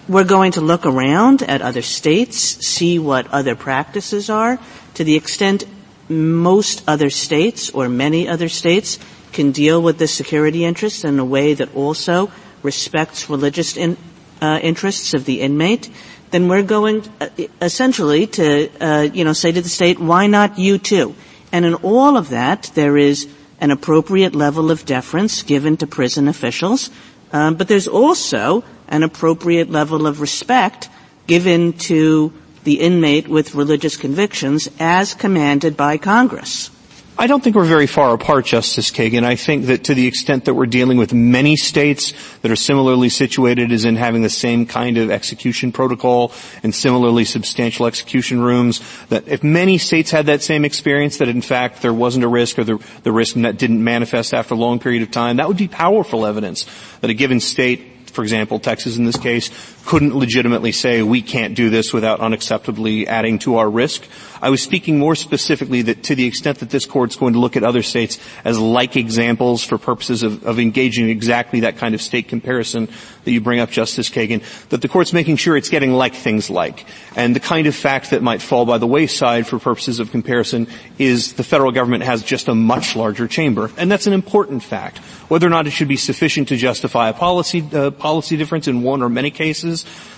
we're 0.09 0.25
going 0.25 0.51
to 0.53 0.61
look 0.61 0.85
around 0.85 1.41
at 1.41 1.61
other 1.61 1.81
states, 1.81 2.38
see 2.67 2.99
what 2.99 3.31
other 3.31 3.55
practices 3.55 4.30
are. 4.30 4.59
To 4.95 5.05
the 5.05 5.15
extent 5.15 5.63
most 6.09 6.84
other 6.85 7.09
states 7.09 7.69
or 7.69 7.88
many 7.88 8.27
other 8.27 8.49
states 8.49 8.99
can 9.34 9.51
deal 9.51 9.81
with 9.81 9.97
the 9.97 10.07
security 10.07 10.64
interests 10.64 11.03
in 11.03 11.19
a 11.19 11.26
way 11.26 11.53
that 11.53 11.76
also 11.76 12.31
respects 12.61 13.30
religious 13.30 13.76
in, 13.76 13.97
uh, 14.41 14.60
interests 14.61 15.14
of 15.14 15.26
the 15.26 15.41
inmate, 15.41 15.89
then 16.31 16.47
we're 16.47 16.64
going 16.64 17.03
uh, 17.22 17.30
essentially 17.61 18.27
to, 18.27 18.69
uh, 18.80 19.01
you 19.01 19.23
know, 19.23 19.34
say 19.34 19.51
to 19.51 19.61
the 19.61 19.69
state, 19.69 19.99
why 19.99 20.27
not 20.27 20.57
you 20.57 20.77
too? 20.77 21.15
And 21.51 21.65
in 21.65 21.76
all 21.76 22.18
of 22.18 22.30
that, 22.30 22.72
there 22.73 22.97
is 22.97 23.27
an 23.60 23.72
appropriate 23.72 24.35
level 24.35 24.72
of 24.72 24.85
deference 24.85 25.43
given 25.43 25.77
to 25.77 25.88
prison 25.88 26.27
officials, 26.27 26.89
um, 27.31 27.55
but 27.55 27.68
there's 27.68 27.88
also 27.88 28.64
an 28.88 29.03
appropriate 29.03 29.69
level 29.69 30.07
of 30.07 30.22
respect 30.22 30.89
given 31.27 31.73
to 31.73 32.34
the 32.64 32.80
inmate 32.80 33.27
with 33.27 33.55
religious 33.55 33.97
convictions 33.97 34.69
as 34.80 35.14
commanded 35.14 35.77
by 35.77 35.97
Congress. 35.97 36.69
I 37.15 37.27
don't 37.27 37.44
think 37.44 37.56
we're 37.56 37.65
very 37.65 37.85
far 37.85 38.11
apart, 38.15 38.45
Justice 38.45 38.90
Kagan. 38.90 39.23
I 39.23 39.35
think 39.35 39.68
that 39.68 39.84
to 39.84 39.94
the 39.94 40.07
extent 40.07 40.45
that 40.45 40.56
we're 40.56 40.65
dealing 40.65 40.98
with 40.98 41.14
many 41.14 41.56
states 41.56 42.11
that 42.41 42.49
are 42.49 42.56
similarly 42.56 43.10
situated 43.10 43.72
as 43.72 43.85
in 43.85 43.95
having 43.95 44.23
the 44.23 44.31
same 44.31 44.65
kind 44.65 44.98
of 44.98 45.11
execution 45.11 45.72
protocol 45.72 46.31
and 46.64 46.73
similarly 46.73 47.23
substantial 47.23 47.85
execution 47.85 48.41
rooms, 48.41 48.81
that 49.10 49.27
if 49.27 49.44
many 49.44 49.77
states 49.77 50.10
had 50.10 50.26
that 50.26 50.41
same 50.41 50.65
experience, 50.65 51.18
that 51.18 51.27
in 51.27 51.41
fact 51.41 51.84
there 51.84 51.94
wasn't 51.94 52.26
a 52.26 52.27
risk 52.27 52.57
or 52.57 52.64
the, 52.64 52.84
the 53.03 53.11
risk 53.11 53.35
didn't 53.35 53.84
manifest 53.84 54.34
after 54.34 54.56
a 54.56 54.57
long 54.57 54.80
period 54.80 55.03
of 55.03 55.11
time, 55.11 55.38
that 55.38 55.48
would 55.48 55.57
be 55.57 55.68
powerful 55.68 56.26
evidence 56.26 56.65
that 57.02 57.11
a 57.11 57.14
given 57.14 57.40
state 57.40 57.94
for 58.14 58.22
example, 58.22 58.60
Texas 58.60 58.98
in 58.98 59.06
this 59.06 59.18
case, 59.18 59.49
couldn't 59.85 60.15
legitimately 60.15 60.72
say 60.72 61.01
we 61.01 61.22
can't 61.22 61.55
do 61.55 61.69
this 61.69 61.93
without 61.93 62.19
unacceptably 62.19 63.05
adding 63.05 63.39
to 63.39 63.57
our 63.57 63.69
risk. 63.69 64.07
I 64.41 64.49
was 64.49 64.61
speaking 64.61 64.99
more 64.99 65.15
specifically 65.15 65.84
that 65.84 66.03
to 66.03 66.15
the 66.15 66.26
extent 66.26 66.60
that 66.60 66.69
this 66.69 66.85
court's 66.85 67.15
going 67.15 67.34
to 67.34 67.39
look 67.39 67.55
at 67.55 67.64
other 67.64 67.81
states 67.81 68.19
as 68.43 68.60
like 68.60 68.97
examples 68.97 69.64
for 69.64 69.77
purposes 69.77 70.22
of, 70.22 70.45
of 70.45 70.60
engaging 70.60 71.10
exactly 71.10 71.61
that 71.61 71.77
kind 71.77 71.95
of 71.95 72.01
state 72.01 72.27
comparison 72.27 72.89
that 73.23 73.31
you 73.31 73.39
bring 73.39 73.61
up, 73.61 73.69
Justice 73.69 74.10
Kagan, 74.10 74.43
that 74.68 74.81
the 74.81 74.89
court's 74.89 75.14
making 75.14 75.38
sure 75.38 75.55
it's 75.55 75.69
getting 75.69 75.93
like 75.93 76.14
things 76.14 76.49
like. 76.49 76.85
And 77.15 77.34
the 77.34 77.39
kind 77.39 77.68
of 77.68 77.76
fact 77.76 78.11
that 78.11 78.22
might 78.22 78.41
fall 78.41 78.65
by 78.65 78.77
the 78.77 78.88
wayside 78.88 79.47
for 79.47 79.60
purposes 79.60 79.99
of 79.99 80.11
comparison 80.11 80.68
is 80.97 81.34
the 81.34 81.43
federal 81.43 81.72
government 81.72 82.03
has 82.03 82.22
just 82.22 82.49
a 82.49 82.55
much 82.55 82.97
larger 82.97 83.30
chamber. 83.30 83.72
And 83.77 83.89
that's 83.89 84.07
an 84.07 84.14
important 84.14 84.61
fact. 84.61 84.97
Whether 85.30 85.47
or 85.47 85.51
not 85.51 85.68
it 85.68 85.72
should 85.72 85.88
be 85.88 85.95
sufficient 85.95 86.49
to 86.49 86.57
justify 86.57 87.10
a 87.10 87.14
policy, 87.14 87.65
uh, 87.73 87.91
policy 87.91 88.35
difference 88.35 88.68
in 88.68 88.84
one 88.84 89.01
or 89.01 89.10
many 89.10 89.31
cases, 89.31 89.73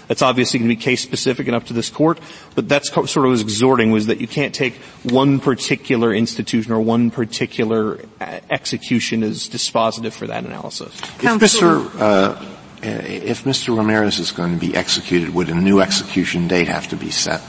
that's 0.08 0.22
obviously 0.22 0.60
going 0.60 0.70
to 0.70 0.76
be 0.76 0.82
case 0.82 1.02
specific 1.02 1.48
and 1.48 1.56
up 1.56 1.66
to 1.66 1.74
this 1.74 1.90
court. 1.90 2.20
But 2.56 2.68
that's 2.68 2.92
sort 2.92 3.08
of 3.08 3.24
was 3.24 3.42
exhorting 3.42 3.92
was 3.92 4.08
that 4.08 4.20
you 4.20 4.28
can't 4.28 4.54
take 4.54 4.76
one 5.04 5.40
particular 5.40 6.14
institution 6.14 6.72
or 6.74 6.82
one 6.82 7.12
particular 7.12 8.00
uh, 8.20 8.40
execution 8.50 9.24
as 9.24 9.48
dispositive 9.48 10.14
for 10.14 10.28
that 10.28 10.44
analysis. 10.44 11.00
If 11.20 11.40
Mr. 11.40 11.90
Uh, 12.00 12.46
if 12.88 13.46
Mr. 13.46 13.76
Ramirez 13.76 14.20
is 14.20 14.32
going 14.32 14.54
to 14.54 14.60
be 14.60 14.76
executed, 14.76 15.34
would 15.34 15.50
a 15.50 15.56
new 15.56 15.80
execution 15.80 16.48
date 16.48 16.68
have 16.68 16.90
to 16.90 16.96
be 16.96 17.10
set? 17.10 17.42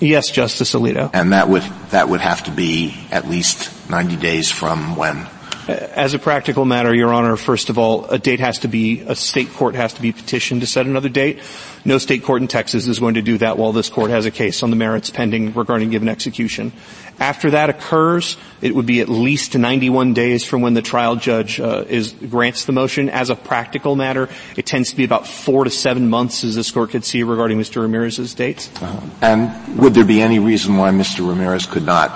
Yes, 0.00 0.30
Justice 0.30 0.74
Alito. 0.74 1.10
And 1.14 1.32
that 1.32 1.48
would 1.48 1.62
that 1.90 2.08
would 2.08 2.20
have 2.20 2.44
to 2.44 2.50
be 2.50 2.94
at 3.10 3.28
least 3.28 3.88
90 3.88 4.16
days 4.16 4.50
from 4.50 4.96
when? 4.96 5.28
As 5.68 6.12
a 6.12 6.18
practical 6.18 6.64
matter, 6.64 6.92
Your 6.92 7.12
Honor, 7.12 7.36
first 7.36 7.70
of 7.70 7.78
all, 7.78 8.06
a 8.06 8.18
date 8.18 8.40
has 8.40 8.60
to 8.60 8.68
be, 8.68 9.00
a 9.00 9.14
state 9.14 9.52
court 9.52 9.76
has 9.76 9.92
to 9.94 10.02
be 10.02 10.10
petitioned 10.10 10.62
to 10.62 10.66
set 10.66 10.86
another 10.86 11.08
date. 11.08 11.38
No 11.84 11.98
state 11.98 12.24
court 12.24 12.42
in 12.42 12.48
Texas 12.48 12.88
is 12.88 12.98
going 12.98 13.14
to 13.14 13.22
do 13.22 13.38
that 13.38 13.58
while 13.58 13.70
this 13.72 13.88
court 13.88 14.10
has 14.10 14.26
a 14.26 14.32
case 14.32 14.62
on 14.64 14.70
the 14.70 14.76
merits 14.76 15.10
pending 15.10 15.52
regarding 15.54 15.90
given 15.90 16.08
execution. 16.08 16.72
After 17.20 17.50
that 17.50 17.70
occurs, 17.70 18.36
it 18.60 18.74
would 18.74 18.86
be 18.86 19.00
at 19.00 19.08
least 19.08 19.56
91 19.56 20.14
days 20.14 20.44
from 20.44 20.62
when 20.62 20.74
the 20.74 20.82
trial 20.82 21.14
judge 21.14 21.60
uh, 21.60 21.84
is 21.88 22.12
grants 22.12 22.64
the 22.64 22.72
motion. 22.72 23.08
As 23.08 23.30
a 23.30 23.36
practical 23.36 23.94
matter, 23.94 24.28
it 24.56 24.66
tends 24.66 24.90
to 24.90 24.96
be 24.96 25.04
about 25.04 25.28
four 25.28 25.62
to 25.64 25.70
seven 25.70 26.10
months, 26.10 26.42
as 26.42 26.56
this 26.56 26.72
court 26.72 26.90
could 26.90 27.04
see 27.04 27.22
regarding 27.22 27.58
Mr. 27.58 27.82
Ramirez's 27.82 28.34
dates. 28.34 28.68
Uh-huh. 28.82 29.00
And 29.20 29.78
would 29.78 29.94
there 29.94 30.04
be 30.04 30.20
any 30.20 30.38
reason 30.40 30.76
why 30.76 30.90
Mr. 30.90 31.28
Ramirez 31.28 31.66
could 31.66 31.84
not 31.84 32.10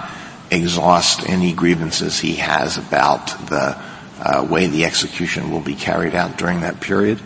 exhaust 0.51 1.29
any 1.29 1.53
grievances 1.53 2.19
he 2.19 2.37
has 2.37 2.79
about 2.79 3.27
the 3.49 3.77
uh, 4.19 4.47
way 4.49 4.67
the 4.67 4.85
execution 4.85 5.51
will 5.51 5.61
be 5.61 5.75
carried 5.75 6.15
out 6.15 6.39
during 6.39 6.61
that 6.61 6.81
period? 6.81 7.21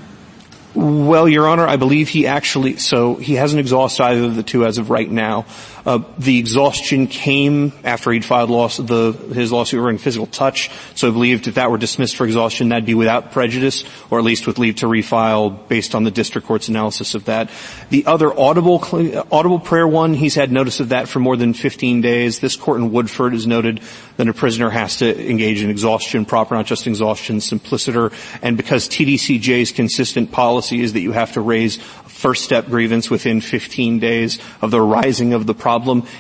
Well, 0.75 1.29
Your 1.29 1.49
Honor, 1.49 1.67
I 1.67 1.77
believe 1.77 2.09
he 2.09 2.29
actually, 2.29 2.77
so 2.77 3.17
he 3.17 3.35
hasn't 3.35 3.59
exhausted 3.59 4.05
either 4.05 4.25
of 4.25 4.37
the 4.37 4.45
two 4.45 4.65
as 4.65 4.79
of 4.79 4.89
right 4.89 5.11
now. 5.11 5.47
Uh, 5.87 6.01
the 6.19 6.39
exhaustion 6.39 7.07
came 7.07 7.73
after 7.85 8.13
he'd 8.13 8.25
filed 8.25 8.51
loss, 8.51 8.77
the, 8.77 9.13
his 9.13 9.51
lawsuit 9.51 9.79
regarding 9.79 9.99
physical 9.99 10.27
touch, 10.27 10.71
so 10.95 11.09
I 11.09 11.11
believed 11.11 11.47
if 11.47 11.55
that 11.55 11.71
were 11.71 11.79
dismissed 11.79 12.17
for 12.17 12.27
exhaustion, 12.27 12.69
that'd 12.69 12.85
be 12.85 12.95
without 12.95 13.33
prejudice, 13.33 13.85
or 14.11 14.19
at 14.19 14.25
least 14.25 14.47
with 14.47 14.59
leave 14.59 14.77
to 14.77 14.87
refile 14.87 15.67
based 15.69 15.95
on 15.95 16.05
the 16.05 16.11
district 16.11 16.47
court's 16.47 16.69
analysis 16.69 17.15
of 17.15 17.25
that. 17.25 17.51
The 17.89 18.07
other 18.07 18.39
audible, 18.39 18.85
audible 19.33 19.59
prayer 19.59 19.89
one, 19.89 20.15
he's 20.15 20.35
had 20.35 20.53
notice 20.53 20.81
of 20.81 20.91
that 20.91 21.09
for 21.09 21.19
more 21.19 21.37
than 21.37 21.55
15 21.55 22.01
days. 22.01 22.41
This 22.41 22.57
court 22.57 22.79
in 22.81 22.93
Woodford 22.93 23.33
has 23.33 23.47
noted 23.47 23.81
that 24.17 24.29
a 24.29 24.35
prisoner 24.35 24.69
has 24.69 24.99
to 24.99 25.31
engage 25.31 25.63
in 25.63 25.71
exhaustion, 25.71 26.27
proper, 26.27 26.55
not 26.55 26.67
just 26.67 26.87
exhaustion, 26.87 27.41
simpliciter, 27.41 28.13
and 28.43 28.57
because 28.57 28.89
TDCJ's 28.89 29.73
consistent 29.73 30.31
policy 30.31 30.83
is 30.83 30.93
that 30.93 31.01
you 31.01 31.13
have 31.13 31.33
to 31.33 31.41
raise 31.41 31.77
first 31.77 32.45
step 32.45 32.67
grievance 32.67 33.09
within 33.09 33.41
15 33.41 33.99
days 33.99 34.39
of 34.61 34.71
the 34.71 34.81
rising 34.81 35.33
of 35.33 35.47
the 35.47 35.55
problem. 35.55 35.70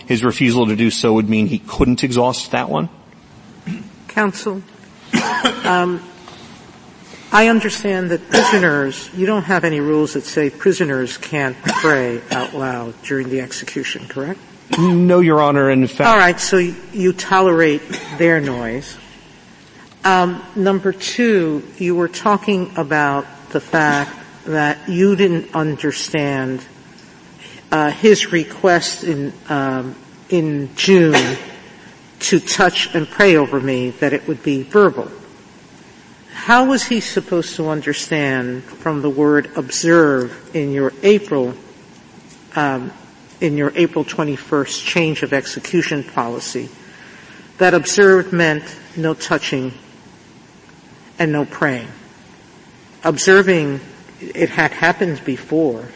His 0.06 0.24
refusal 0.24 0.66
to 0.66 0.76
do 0.76 0.90
so 0.90 1.14
would 1.14 1.28
mean 1.28 1.46
he 1.46 1.58
couldn't 1.58 2.04
exhaust 2.04 2.50
that 2.52 2.68
one. 2.68 2.88
Counsel, 4.08 4.62
um, 5.64 6.02
I 7.32 7.46
understand 7.46 8.10
that 8.10 8.28
prisoners, 8.28 9.08
you 9.14 9.24
don't 9.24 9.44
have 9.44 9.62
any 9.62 9.78
rules 9.78 10.14
that 10.14 10.24
say 10.24 10.50
prisoners 10.50 11.16
can't 11.16 11.56
pray 11.62 12.20
out 12.32 12.54
loud 12.54 13.00
during 13.02 13.28
the 13.28 13.40
execution, 13.40 14.08
correct? 14.08 14.40
No, 14.78 15.20
Your 15.20 15.40
Honor, 15.40 15.70
in 15.70 15.86
fact. 15.86 16.08
All 16.08 16.16
right, 16.16 16.40
so 16.40 16.58
you 16.58 17.12
tolerate 17.12 17.82
their 18.18 18.40
noise. 18.40 18.98
Um, 20.04 20.42
number 20.56 20.92
two, 20.92 21.62
you 21.78 21.94
were 21.94 22.08
talking 22.08 22.72
about 22.76 23.26
the 23.50 23.60
fact 23.60 24.16
that 24.46 24.88
you 24.88 25.14
didn't 25.14 25.54
understand 25.54 26.64
uh, 27.70 27.90
his 27.90 28.32
request 28.32 29.04
in 29.04 29.32
um, 29.48 29.94
in 30.30 30.74
June 30.76 31.36
to 32.20 32.38
touch 32.38 32.94
and 32.94 33.08
pray 33.08 33.36
over 33.36 33.60
me 33.60 33.90
that 33.90 34.12
it 34.12 34.28
would 34.28 34.42
be 34.42 34.62
verbal. 34.62 35.10
How 36.32 36.66
was 36.66 36.84
he 36.84 37.00
supposed 37.00 37.56
to 37.56 37.68
understand 37.68 38.62
from 38.62 39.02
the 39.02 39.10
word 39.10 39.50
observe 39.56 40.54
in 40.54 40.72
your 40.72 40.92
April 41.02 41.54
um, 42.56 42.92
in 43.40 43.56
your 43.56 43.72
April 43.74 44.04
21st 44.04 44.84
change 44.84 45.22
of 45.22 45.32
execution 45.32 46.04
policy 46.04 46.68
that 47.58 47.74
observe 47.74 48.32
meant 48.32 48.64
no 48.96 49.14
touching 49.14 49.72
and 51.18 51.32
no 51.32 51.44
praying? 51.44 51.88
Observing 53.02 53.80
it 54.20 54.50
had 54.50 54.72
happened 54.72 55.22
before. 55.24 55.88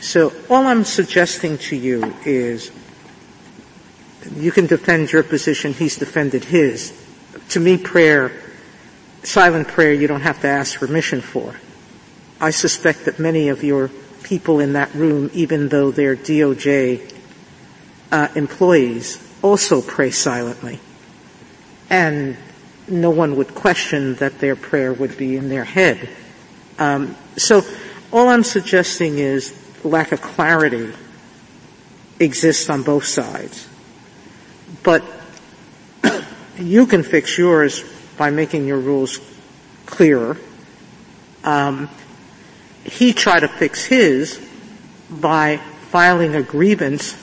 So 0.00 0.32
all 0.48 0.66
I'm 0.66 0.84
suggesting 0.84 1.58
to 1.58 1.76
you 1.76 2.14
is 2.24 2.70
you 4.34 4.52
can 4.52 4.66
defend 4.66 5.12
your 5.12 5.22
position, 5.22 5.72
he's 5.72 5.96
defended 5.96 6.44
his. 6.44 6.92
To 7.50 7.60
me, 7.60 7.78
prayer, 7.78 8.32
silent 9.22 9.68
prayer, 9.68 9.92
you 9.92 10.06
don't 10.06 10.20
have 10.20 10.40
to 10.42 10.48
ask 10.48 10.78
permission 10.78 11.20
for. 11.20 11.54
I 12.40 12.50
suspect 12.50 13.06
that 13.06 13.18
many 13.18 13.48
of 13.48 13.64
your 13.64 13.90
people 14.22 14.60
in 14.60 14.74
that 14.74 14.94
room, 14.94 15.30
even 15.32 15.68
though 15.68 15.90
they're 15.90 16.16
DOJ 16.16 17.14
uh, 18.12 18.28
employees, 18.36 19.18
also 19.42 19.82
pray 19.82 20.10
silently. 20.10 20.78
And 21.90 22.36
no 22.86 23.10
one 23.10 23.36
would 23.36 23.54
question 23.54 24.14
that 24.16 24.38
their 24.38 24.56
prayer 24.56 24.92
would 24.92 25.16
be 25.16 25.36
in 25.36 25.48
their 25.48 25.64
head. 25.64 26.08
Um, 26.78 27.16
so 27.36 27.62
all 28.12 28.28
I'm 28.28 28.44
suggesting 28.44 29.18
is 29.18 29.67
lack 29.84 30.12
of 30.12 30.20
clarity 30.20 30.92
exists 32.20 32.68
on 32.70 32.82
both 32.82 33.04
sides. 33.04 33.68
But 34.82 35.04
you 36.58 36.86
can 36.86 37.02
fix 37.02 37.38
yours 37.38 37.84
by 38.16 38.30
making 38.30 38.66
your 38.66 38.78
rules 38.78 39.18
clearer. 39.86 40.36
Um, 41.44 41.88
he 42.84 43.12
tried 43.12 43.40
to 43.40 43.48
fix 43.48 43.84
his 43.84 44.44
by 45.10 45.58
filing 45.90 46.34
a 46.34 46.42
grievance 46.42 47.16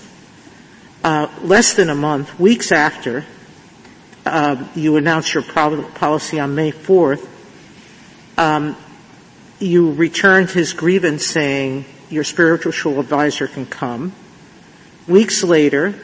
uh, 1.03 1.27
less 1.41 1.75
than 1.75 1.89
a 1.89 1.95
month, 1.95 2.39
weeks 2.39 2.71
after 2.71 3.25
uh, 4.25 4.67
you 4.73 4.97
announced 4.97 5.33
your 5.33 5.43
policy 5.43 6.39
on 6.39 6.55
May 6.55 6.71
4th. 6.71 7.27
Um, 8.37 8.75
you 9.59 9.91
returned 9.91 10.49
his 10.49 10.73
grievance 10.73 11.25
saying 11.25 11.85
your 12.09 12.23
spiritual 12.23 12.99
advisor 12.99 13.47
can 13.47 13.65
come. 13.65 14.13
Weeks 15.07 15.43
later, 15.43 15.95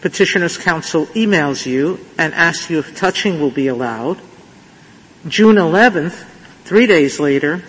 petitioner's 0.00 0.56
counsel 0.56 1.06
emails 1.06 1.66
you 1.66 2.04
and 2.18 2.34
asks 2.34 2.70
you 2.70 2.78
if 2.78 2.96
touching 2.96 3.40
will 3.40 3.50
be 3.50 3.68
allowed. 3.68 4.20
June 5.28 5.56
11th, 5.56 6.24
three 6.64 6.86
days 6.86 7.20
later, 7.20 7.62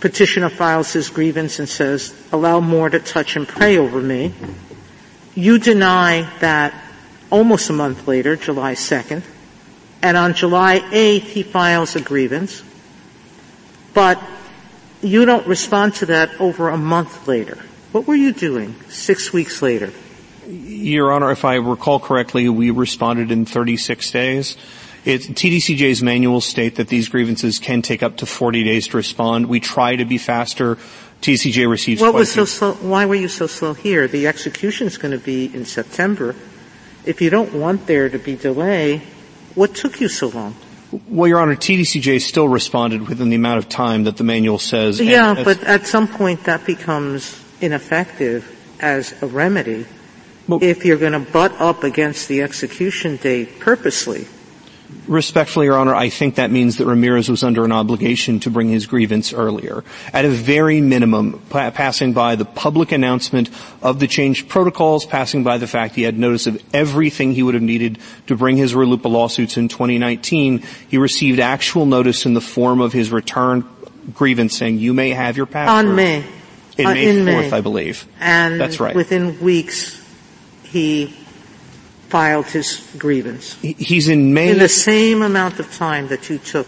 petitioner 0.00 0.48
files 0.48 0.92
his 0.92 1.10
grievance 1.10 1.58
and 1.58 1.68
says, 1.68 2.14
allow 2.32 2.60
more 2.60 2.88
to 2.88 3.00
touch 3.00 3.36
and 3.36 3.46
pray 3.48 3.76
over 3.78 4.00
me. 4.00 4.32
You 5.34 5.58
deny 5.58 6.28
that 6.40 6.74
almost 7.30 7.68
a 7.70 7.72
month 7.72 8.06
later, 8.06 8.36
July 8.36 8.74
2nd, 8.74 9.22
and 10.02 10.16
on 10.16 10.34
July 10.34 10.78
8th 10.78 11.22
he 11.22 11.42
files 11.42 11.96
a 11.96 12.00
grievance 12.00 12.62
but 13.96 14.22
you 15.06 15.24
don't 15.24 15.46
respond 15.46 15.94
to 15.96 16.06
that 16.06 16.40
over 16.40 16.68
a 16.68 16.76
month 16.76 17.28
later. 17.28 17.58
What 17.92 18.06
were 18.06 18.14
you 18.14 18.32
doing 18.32 18.74
six 18.88 19.32
weeks 19.32 19.62
later? 19.62 19.92
Your 20.46 21.12
Honor, 21.12 21.30
if 21.30 21.44
I 21.44 21.54
recall 21.56 21.98
correctly, 21.98 22.48
we 22.48 22.70
responded 22.70 23.30
in 23.30 23.46
36 23.46 24.10
days. 24.10 24.56
It, 25.04 25.22
TDCJ's 25.22 26.02
manuals 26.02 26.44
state 26.44 26.76
that 26.76 26.88
these 26.88 27.08
grievances 27.08 27.58
can 27.58 27.80
take 27.80 28.02
up 28.02 28.16
to 28.18 28.26
40 28.26 28.64
days 28.64 28.88
to 28.88 28.96
respond. 28.96 29.46
We 29.46 29.60
try 29.60 29.96
to 29.96 30.04
be 30.04 30.18
faster. 30.18 30.78
TCJ 31.22 31.70
receives. 31.70 32.02
What 32.02 32.12
was 32.12 32.30
so 32.30 32.44
slow? 32.44 32.72
Why 32.74 33.06
were 33.06 33.14
you 33.14 33.28
so 33.28 33.46
slow 33.46 33.72
here? 33.72 34.06
The 34.06 34.26
execution 34.26 34.86
is 34.86 34.98
going 34.98 35.12
to 35.12 35.24
be 35.24 35.46
in 35.46 35.64
September. 35.64 36.34
If 37.04 37.22
you 37.22 37.30
don't 37.30 37.54
want 37.54 37.86
there 37.86 38.08
to 38.08 38.18
be 38.18 38.36
delay, 38.36 39.02
what 39.54 39.74
took 39.74 40.00
you 40.00 40.08
so 40.08 40.28
long? 40.28 40.54
Well, 41.08 41.28
Your 41.28 41.40
Honor, 41.40 41.56
TDCJ 41.56 42.20
still 42.20 42.48
responded 42.48 43.08
within 43.08 43.28
the 43.28 43.36
amount 43.36 43.58
of 43.58 43.68
time 43.68 44.04
that 44.04 44.16
the 44.16 44.24
manual 44.24 44.58
says. 44.58 45.00
Yeah, 45.00 45.42
but 45.42 45.62
at 45.64 45.86
some 45.86 46.08
point 46.08 46.44
that 46.44 46.64
becomes 46.64 47.42
ineffective 47.60 48.52
as 48.80 49.20
a 49.22 49.26
remedy 49.26 49.86
well, 50.48 50.62
if 50.62 50.84
you're 50.84 50.98
going 50.98 51.12
to 51.12 51.32
butt 51.32 51.52
up 51.60 51.82
against 51.82 52.28
the 52.28 52.42
execution 52.42 53.16
date 53.16 53.58
purposely. 53.58 54.26
Respectfully, 55.08 55.66
Your 55.66 55.78
Honor, 55.78 55.94
I 55.94 56.08
think 56.08 56.34
that 56.34 56.50
means 56.50 56.78
that 56.78 56.86
Ramirez 56.86 57.28
was 57.28 57.44
under 57.44 57.64
an 57.64 57.70
obligation 57.70 58.40
to 58.40 58.50
bring 58.50 58.68
his 58.68 58.86
grievance 58.86 59.32
earlier. 59.32 59.84
At 60.12 60.24
a 60.24 60.28
very 60.28 60.80
minimum, 60.80 61.40
pa- 61.48 61.70
passing 61.70 62.12
by 62.12 62.34
the 62.34 62.44
public 62.44 62.90
announcement 62.90 63.48
of 63.82 64.00
the 64.00 64.08
changed 64.08 64.48
protocols, 64.48 65.06
passing 65.06 65.44
by 65.44 65.58
the 65.58 65.66
fact 65.66 65.94
he 65.94 66.02
had 66.02 66.18
notice 66.18 66.46
of 66.46 66.60
everything 66.74 67.32
he 67.32 67.42
would 67.42 67.54
have 67.54 67.62
needed 67.62 67.98
to 68.26 68.36
bring 68.36 68.56
his 68.56 68.74
RLUIPA 68.74 69.10
lawsuits 69.10 69.56
in 69.56 69.68
2019, 69.68 70.64
he 70.88 70.98
received 70.98 71.38
actual 71.38 71.86
notice 71.86 72.26
in 72.26 72.34
the 72.34 72.40
form 72.40 72.80
of 72.80 72.92
his 72.92 73.10
return 73.12 73.64
grievance 74.12 74.56
saying, 74.56 74.78
you 74.78 74.92
may 74.92 75.10
have 75.10 75.36
your 75.36 75.46
password. 75.46 75.86
On 75.86 75.96
May. 75.96 76.24
In 76.78 76.86
uh, 76.86 76.94
May 76.94 77.08
in 77.08 77.16
4th, 77.24 77.24
May. 77.24 77.52
I 77.52 77.60
believe. 77.60 78.06
And 78.20 78.60
That's 78.60 78.80
right. 78.80 78.94
within 78.94 79.40
weeks, 79.40 80.02
he 80.64 81.14
filed 82.08 82.46
his 82.46 82.86
grievance. 82.98 83.54
He's 83.60 84.08
in 84.08 84.32
May. 84.32 84.50
In 84.50 84.58
the 84.58 84.68
same 84.68 85.22
amount 85.22 85.58
of 85.58 85.72
time 85.74 86.08
that 86.08 86.30
you 86.30 86.38
took 86.38 86.66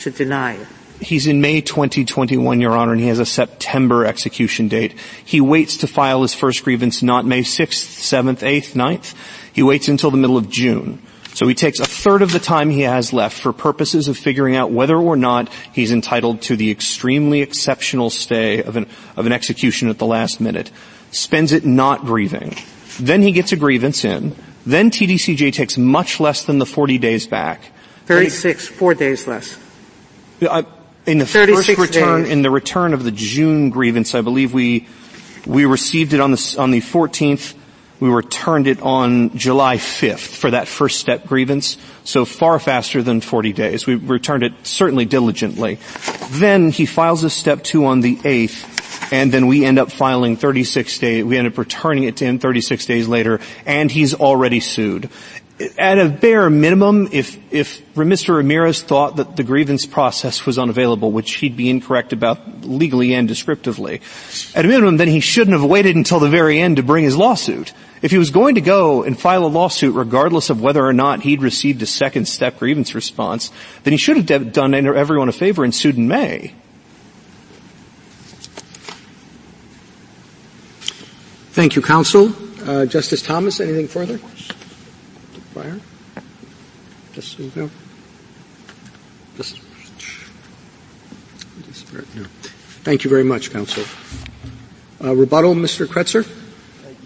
to 0.00 0.10
deny 0.10 0.54
it. 0.54 0.66
He's 1.00 1.28
in 1.28 1.40
May 1.40 1.60
2021, 1.60 2.60
Your 2.60 2.72
Honor, 2.72 2.92
and 2.92 3.00
he 3.00 3.06
has 3.06 3.20
a 3.20 3.26
September 3.26 4.04
execution 4.04 4.66
date. 4.66 4.98
He 5.24 5.40
waits 5.40 5.76
to 5.78 5.86
file 5.86 6.22
his 6.22 6.34
first 6.34 6.64
grievance 6.64 7.02
not 7.02 7.24
May 7.24 7.42
6th, 7.42 7.68
7th, 7.68 8.40
8th, 8.40 8.72
9th. 8.72 9.14
He 9.52 9.62
waits 9.62 9.86
until 9.88 10.10
the 10.10 10.16
middle 10.16 10.36
of 10.36 10.50
June. 10.50 11.00
So 11.34 11.46
he 11.46 11.54
takes 11.54 11.78
a 11.78 11.86
third 11.86 12.22
of 12.22 12.32
the 12.32 12.40
time 12.40 12.68
he 12.68 12.80
has 12.80 13.12
left 13.12 13.38
for 13.40 13.52
purposes 13.52 14.08
of 14.08 14.16
figuring 14.16 14.56
out 14.56 14.72
whether 14.72 14.96
or 14.96 15.16
not 15.16 15.52
he's 15.72 15.92
entitled 15.92 16.42
to 16.42 16.56
the 16.56 16.72
extremely 16.72 17.42
exceptional 17.42 18.10
stay 18.10 18.60
of 18.60 18.76
an, 18.76 18.88
of 19.16 19.24
an 19.26 19.32
execution 19.32 19.88
at 19.88 19.98
the 19.98 20.06
last 20.06 20.40
minute. 20.40 20.72
Spends 21.12 21.52
it 21.52 21.64
not 21.64 22.04
grieving. 22.04 22.56
Then 22.98 23.22
he 23.22 23.30
gets 23.30 23.52
a 23.52 23.56
grievance 23.56 24.04
in. 24.04 24.34
Then 24.68 24.90
TDCJ 24.90 25.54
takes 25.54 25.78
much 25.78 26.20
less 26.20 26.44
than 26.44 26.58
the 26.58 26.66
40 26.66 26.98
days 26.98 27.26
back. 27.26 27.72
36, 28.04 28.68
four 28.68 28.92
days 28.92 29.26
less. 29.26 29.58
Uh, 30.42 30.62
in 31.06 31.16
the 31.16 31.24
first 31.24 31.68
return, 31.78 32.24
days. 32.24 32.32
in 32.32 32.42
the 32.42 32.50
return 32.50 32.92
of 32.92 33.02
the 33.02 33.10
June 33.10 33.70
grievance, 33.70 34.14
I 34.14 34.20
believe 34.20 34.52
we, 34.52 34.86
we 35.46 35.64
received 35.64 36.12
it 36.12 36.20
on 36.20 36.32
the, 36.32 36.56
on 36.58 36.70
the 36.70 36.82
14th. 36.82 37.54
We 37.98 38.10
returned 38.10 38.66
it 38.66 38.82
on 38.82 39.38
July 39.38 39.78
5th 39.78 40.36
for 40.36 40.50
that 40.50 40.68
first 40.68 41.00
step 41.00 41.24
grievance, 41.24 41.78
so 42.04 42.26
far 42.26 42.58
faster 42.58 43.02
than 43.02 43.22
40 43.22 43.54
days. 43.54 43.86
We 43.86 43.94
returned 43.94 44.42
it 44.42 44.52
certainly 44.64 45.06
diligently. 45.06 45.78
Then 46.32 46.68
he 46.68 46.84
files 46.84 47.24
a 47.24 47.30
step 47.30 47.64
two 47.64 47.86
on 47.86 48.02
the 48.02 48.16
8th, 48.16 48.77
and 49.10 49.32
then 49.32 49.46
we 49.46 49.64
end 49.64 49.78
up 49.78 49.90
filing 49.90 50.36
36 50.36 50.98
days, 50.98 51.24
we 51.24 51.36
end 51.36 51.46
up 51.46 51.58
returning 51.58 52.04
it 52.04 52.16
to 52.18 52.24
him 52.24 52.38
36 52.38 52.86
days 52.86 53.08
later, 53.08 53.40
and 53.66 53.90
he's 53.90 54.14
already 54.14 54.60
sued 54.60 55.10
at 55.76 55.98
a 55.98 56.08
bare 56.08 56.48
minimum, 56.50 57.08
if, 57.10 57.36
if 57.52 57.84
Mr. 57.94 58.36
Ramirez 58.36 58.82
thought 58.82 59.16
that 59.16 59.36
the 59.36 59.42
grievance 59.42 59.86
process 59.86 60.46
was 60.46 60.58
unavailable, 60.58 61.10
which 61.10 61.34
he'd 61.34 61.56
be 61.56 61.68
incorrect 61.68 62.12
about 62.12 62.64
legally 62.64 63.14
and 63.14 63.26
descriptively, 63.26 64.00
at 64.54 64.64
a 64.64 64.68
minimum, 64.68 64.98
then 64.98 65.08
he 65.08 65.20
shouldn't 65.20 65.58
have 65.58 65.68
waited 65.68 65.96
until 65.96 66.20
the 66.20 66.28
very 66.28 66.60
end 66.60 66.76
to 66.76 66.82
bring 66.82 67.04
his 67.04 67.16
lawsuit. 67.16 67.72
If 68.02 68.12
he 68.12 68.18
was 68.18 68.30
going 68.30 68.54
to 68.54 68.60
go 68.60 69.02
and 69.02 69.18
file 69.18 69.44
a 69.44 69.48
lawsuit 69.48 69.94
regardless 69.94 70.50
of 70.50 70.60
whether 70.60 70.84
or 70.84 70.92
not 70.92 71.22
he'd 71.22 71.42
received 71.42 71.82
a 71.82 71.86
second 71.86 72.26
step 72.26 72.60
grievance 72.60 72.94
response, 72.94 73.50
then 73.82 73.92
he 73.92 73.98
should 73.98 74.16
have 74.16 74.52
done 74.52 74.74
everyone 74.74 75.28
a 75.28 75.32
favor 75.32 75.64
and 75.64 75.74
sued 75.74 75.96
in 75.96 76.06
May. 76.06 76.54
Thank 81.58 81.74
you, 81.74 81.82
counsel. 81.82 82.32
Uh, 82.64 82.86
Justice 82.86 83.20
Thomas, 83.20 83.58
anything 83.58 83.88
further? 83.88 84.18
Breyer? 85.52 85.80
Just, 87.14 87.36
no. 87.56 87.68
Just, 89.36 89.60
no. 92.14 92.24
Thank 92.84 93.02
you 93.02 93.10
very 93.10 93.24
much, 93.24 93.50
counsel. 93.50 93.82
Uh, 95.04 95.16
rebuttal, 95.16 95.56
Mr. 95.56 95.84
Kretzer? 95.86 96.24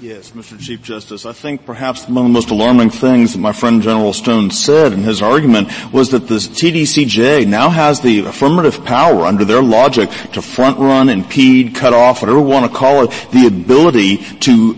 Yes, 0.02 0.32
Mr. 0.32 0.58
Chief 0.58 0.82
Justice. 0.82 1.24
I 1.24 1.32
think 1.32 1.64
perhaps 1.64 2.08
one 2.08 2.16
of 2.16 2.24
the 2.24 2.28
most 2.30 2.50
alarming 2.50 2.90
things 2.90 3.34
that 3.34 3.38
my 3.38 3.52
friend 3.52 3.80
General 3.80 4.12
Stone 4.12 4.50
said 4.50 4.92
in 4.92 5.04
his 5.04 5.22
argument 5.22 5.68
was 5.92 6.10
that 6.10 6.26
the 6.26 6.38
TDCJ 6.38 7.46
now 7.46 7.68
has 7.68 8.00
the 8.00 8.26
affirmative 8.26 8.84
power 8.84 9.24
under 9.24 9.44
their 9.44 9.62
logic 9.62 10.10
to 10.32 10.42
front 10.42 10.80
run, 10.80 11.08
impede, 11.08 11.76
cut 11.76 11.92
off, 11.92 12.20
whatever 12.20 12.40
you 12.40 12.44
want 12.44 12.68
to 12.68 12.76
call 12.76 13.04
it, 13.04 13.10
the 13.30 13.46
ability 13.46 14.16
to 14.40 14.74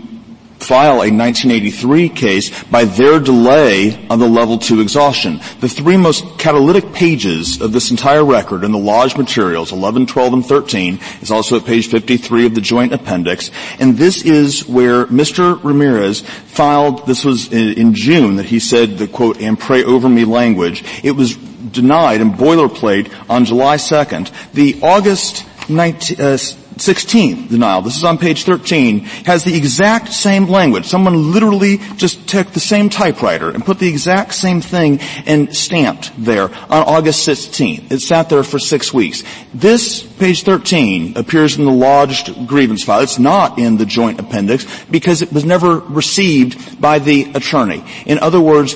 file 0.65 0.95
a 0.95 1.11
1983 1.11 2.09
case 2.09 2.63
by 2.65 2.85
their 2.85 3.19
delay 3.19 4.07
on 4.09 4.19
the 4.19 4.27
level 4.27 4.57
two 4.57 4.81
exhaustion. 4.81 5.39
The 5.59 5.69
three 5.69 5.97
most 5.97 6.39
catalytic 6.39 6.91
pages 6.93 7.61
of 7.61 7.71
this 7.71 7.91
entire 7.91 8.25
record 8.25 8.63
in 8.63 8.71
the 8.71 8.79
lodge 8.79 9.15
materials, 9.15 9.71
11, 9.71 10.07
12, 10.07 10.33
and 10.33 10.45
13, 10.45 10.99
is 11.21 11.31
also 11.31 11.57
at 11.57 11.65
page 11.65 11.87
53 11.87 12.47
of 12.47 12.55
the 12.55 12.61
joint 12.61 12.93
appendix. 12.93 13.51
And 13.79 13.97
this 13.97 14.23
is 14.23 14.67
where 14.67 15.05
Mr. 15.05 15.63
Ramirez 15.63 16.21
filed, 16.21 17.05
this 17.05 17.23
was 17.23 17.51
in 17.53 17.93
June 17.93 18.37
that 18.37 18.45
he 18.45 18.59
said 18.59 18.97
the 18.97 19.07
quote, 19.07 19.39
and 19.39 19.59
pray 19.59 19.83
over 19.83 20.09
me 20.09 20.25
language. 20.25 20.83
It 21.03 21.11
was 21.11 21.35
denied 21.35 22.21
in 22.21 22.31
boilerplate 22.31 23.11
on 23.29 23.45
July 23.45 23.77
2nd. 23.77 24.31
The 24.53 24.79
August 24.81 25.45
19, 25.69 26.21
uh, 26.21 26.37
16 26.77 27.47
denial, 27.47 27.81
this 27.81 27.95
is 27.95 28.03
on 28.03 28.17
page 28.17 28.43
13, 28.43 28.99
has 29.25 29.43
the 29.43 29.55
exact 29.55 30.11
same 30.13 30.47
language. 30.47 30.85
Someone 30.85 31.31
literally 31.31 31.77
just 31.95 32.27
took 32.27 32.51
the 32.51 32.59
same 32.59 32.89
typewriter 32.89 33.49
and 33.49 33.65
put 33.65 33.79
the 33.79 33.87
exact 33.87 34.33
same 34.33 34.61
thing 34.61 34.99
and 35.25 35.55
stamped 35.55 36.11
there 36.17 36.43
on 36.43 36.83
August 36.83 37.27
16th. 37.27 37.91
It 37.91 37.99
sat 37.99 38.29
there 38.29 38.43
for 38.43 38.59
six 38.59 38.93
weeks. 38.93 39.23
This, 39.53 40.03
page 40.03 40.43
13, 40.43 41.17
appears 41.17 41.57
in 41.57 41.65
the 41.65 41.71
lodged 41.71 42.47
grievance 42.47 42.83
file. 42.83 43.01
It's 43.01 43.19
not 43.19 43.57
in 43.57 43.77
the 43.77 43.85
joint 43.85 44.19
appendix 44.19 44.65
because 44.85 45.21
it 45.21 45.31
was 45.31 45.45
never 45.45 45.79
received 45.79 46.81
by 46.81 46.99
the 46.99 47.31
attorney. 47.33 47.83
In 48.05 48.19
other 48.19 48.41
words, 48.41 48.75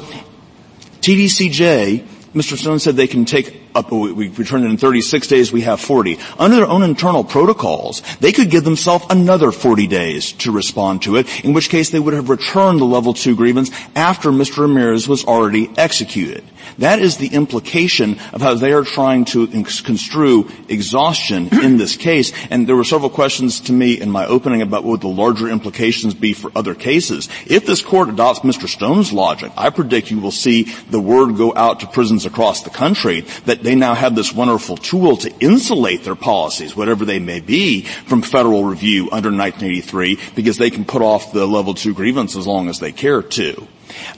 TDCJ 1.02 2.06
Mr. 2.34 2.58
Stone 2.58 2.80
said 2.80 2.96
they 2.96 3.08
can 3.08 3.26
take 3.26 3.59
we 3.92 4.30
return 4.30 4.64
it 4.64 4.70
in 4.70 4.78
36 4.78 5.28
days, 5.28 5.52
we 5.52 5.62
have 5.62 5.80
40. 5.80 6.18
Under 6.38 6.58
their 6.58 6.68
own 6.68 6.84
internal 6.84 7.24
protocols, 7.24 8.02
they 8.20 8.32
could 8.32 8.50
give 8.50 8.64
themselves 8.64 9.06
another 9.10 9.52
40 9.52 9.88
days 9.88 10.32
to 10.34 10.52
respond 10.52 11.04
to 11.04 11.18
it, 11.18 11.46
in 11.46 11.54
which 11.54 11.70
case 11.70 11.90
they 11.90 12.00
would 12.00 12.14
have 12.14 12.30
returned 12.30 12.80
the 12.80 12.86
level 12.86 13.14
2 13.14 13.36
grievance 13.36 13.72
after 13.96 14.30
Mr. 14.30 14.60
Ramirez 14.60 15.08
was 15.08 15.26
already 15.26 15.70
executed. 15.78 16.44
That 16.78 17.00
is 17.00 17.18
the 17.18 17.28
implication 17.28 18.20
of 18.34 18.42
how 18.42 18.54
they 18.54 18.74
are 18.74 18.84
trying 18.84 19.26
to 19.26 19.48
construe 19.48 20.50
exhaustion 20.68 21.50
in 21.64 21.78
this 21.78 21.96
case. 21.96 22.32
And 22.50 22.68
there 22.68 22.76
were 22.76 22.84
several 22.84 23.10
questions 23.10 23.60
to 23.62 23.74
me 23.74 24.00
in 24.00 24.12
my 24.12 24.26
opening 24.26 24.62
about 24.62 24.84
what 24.84 24.92
would 24.92 25.02
the 25.02 25.08
larger 25.08 25.48
implications 25.48 26.14
be 26.14 26.34
for 26.34 26.52
other 26.56 26.76
cases. 26.76 27.30
If 27.46 27.66
this 27.66 27.82
court 27.82 28.10
adopts 28.10 28.42
Mr. 28.42 28.68
Stone's 28.68 29.14
logic, 29.14 29.52
I 29.58 29.70
predict 29.70 30.12
you 30.12 30.20
will 30.20 30.32
see 30.32 30.64
the 30.90 31.00
word 31.00 31.38
go 31.38 31.54
out 31.56 31.82
to 31.82 31.88
prisons 31.88 32.26
across 32.26 32.64
the 32.64 32.70
country 32.70 33.22
that 33.46 33.64
they 33.64 33.76
now 33.76 33.94
have 33.94 34.16
this 34.16 34.34
wonderful 34.34 34.78
tool 34.78 35.18
to 35.18 35.34
insulate 35.40 36.04
their 36.04 36.16
policies, 36.16 36.76
whatever 36.76 37.06
they 37.06 37.20
may 37.20 37.40
be, 37.40 37.84
from 37.84 38.22
federal 38.22 38.64
review 38.64 39.10
under 39.12 39.30
1983 39.30 40.20
because 40.36 40.58
they 40.58 40.70
can 40.70 40.86
put 40.86 41.02
off 41.02 41.32
the 41.34 41.46
level 41.46 41.74
two 41.74 41.94
grievance 41.94 42.36
as 42.36 42.48
long 42.48 42.70
as 42.70 42.80
they 42.80 42.92
care 42.92 43.22
to. 43.22 43.68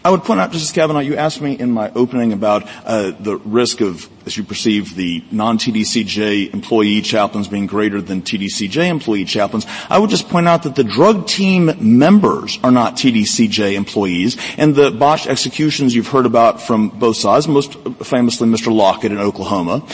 I 0.04 0.12
would 0.12 0.24
point 0.24 0.40
out, 0.40 0.52
Justice 0.52 0.72
Kavanaugh, 0.72 1.00
you 1.00 1.16
asked 1.16 1.42
me 1.42 1.54
in 1.54 1.72
my 1.72 1.92
opening 1.94 2.34
about 2.34 2.68
uh, 2.86 3.12
the 3.20 3.38
risk 3.38 3.82
of, 3.82 4.10
as 4.26 4.36
you 4.36 4.44
perceive, 4.44 4.96
the 4.96 5.24
non-TDCJ 5.32 6.54
employee 6.54 7.02
chaplains 7.02 7.48
being 7.48 7.68
greater 7.68 8.02
than 8.02 8.22
TDCJ 8.22 8.88
employee 8.88 9.26
chaplains. 9.26 9.66
I 9.90 10.00
would 10.00 10.10
just 10.10 10.30
point 10.30 10.48
out 10.48 10.64
that 10.64 10.76
the 10.76 10.84
drug 10.84 11.28
team 11.28 11.72
members 11.80 12.60
are 12.64 12.72
not 12.72 12.96
TDCJ 12.96 13.74
employees, 13.74 14.38
and 14.58 14.76
the 14.76 14.92
botched 14.92 15.28
executions 15.28 15.96
you've 15.96 16.08
heard 16.08 16.26
about 16.26 16.62
from 16.62 16.90
both 16.90 17.18
sides, 17.18 17.48
most 17.48 17.74
famously 18.04 18.48
Mr. 18.48 18.74
Lockett 18.74 19.12
in 19.12 19.20
Oklahoma, 19.20 19.86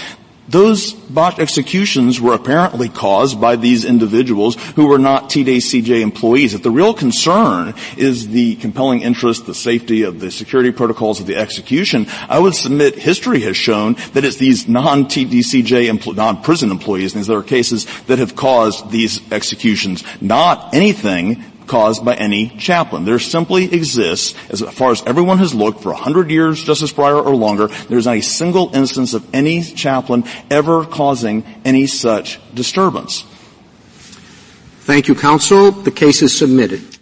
those 0.48 0.94
botched 0.94 1.40
executions 1.40 2.22
were 2.22 2.34
apparently 2.34 2.90
caused 2.90 3.40
by 3.40 3.56
these 3.56 3.86
individuals 3.86 4.56
who 4.76 4.88
were 4.88 4.98
not 4.98 5.30
TDCJ 5.30 6.02
employees. 6.02 6.54
If 6.54 6.64
the 6.64 6.72
real 6.72 6.94
concern 6.94 7.74
is 7.98 8.30
the 8.30 8.56
compelling 8.56 9.02
interest, 9.02 9.46
the 9.46 9.54
safety 9.54 10.04
of 10.04 10.20
the 10.20 10.32
security 10.32 10.72
protocols 10.72 11.20
of 11.20 11.28
the 11.28 11.36
execution, 11.36 12.08
I 12.30 12.40
would 12.40 12.56
submit 12.56 12.96
history 12.96 13.42
has 13.42 13.58
shown 13.58 13.96
that 14.14 14.24
it's 14.24 14.38
these 14.38 14.68
non-TDCJ, 14.68 16.16
non-prison 16.16 16.72
employees, 16.72 17.16
and 17.16 17.24
there 17.26 17.38
are 17.38 17.44
cases 17.44 17.86
that 18.04 18.20
have 18.20 18.36
caused 18.36 18.90
these 18.92 19.32
executions, 19.32 20.04
not 20.22 20.74
anything 20.74 21.44
caused 21.68 22.04
by 22.04 22.16
any 22.16 22.50
chaplain. 22.58 23.06
There 23.06 23.20
simply 23.20 23.74
exists, 23.74 24.36
as 24.50 24.62
far 24.62 24.92
as 24.92 25.04
everyone 25.06 25.38
has 25.40 25.54
looked 25.54 25.82
for 25.82 25.92
a 25.92 25.96
hundred 25.96 26.32
years, 26.32 26.64
Justice 26.64 26.92
Breyer 26.94 27.24
or 27.24 27.36
longer, 27.36 27.68
there's 27.90 28.06
not 28.06 28.18
a 28.18 28.22
single 28.22 28.74
instance 28.76 29.14
of 29.14 29.28
any 29.34 29.62
chaplain 29.62 30.24
ever 30.50 30.86
causing 30.86 31.44
any 31.66 31.88
such 31.88 32.40
disturbance. 32.54 33.24
Thank 34.82 35.08
you, 35.08 35.16
counsel. 35.16 35.72
The 35.72 35.92
case 35.92 36.22
is 36.22 36.36
submitted. 36.36 36.97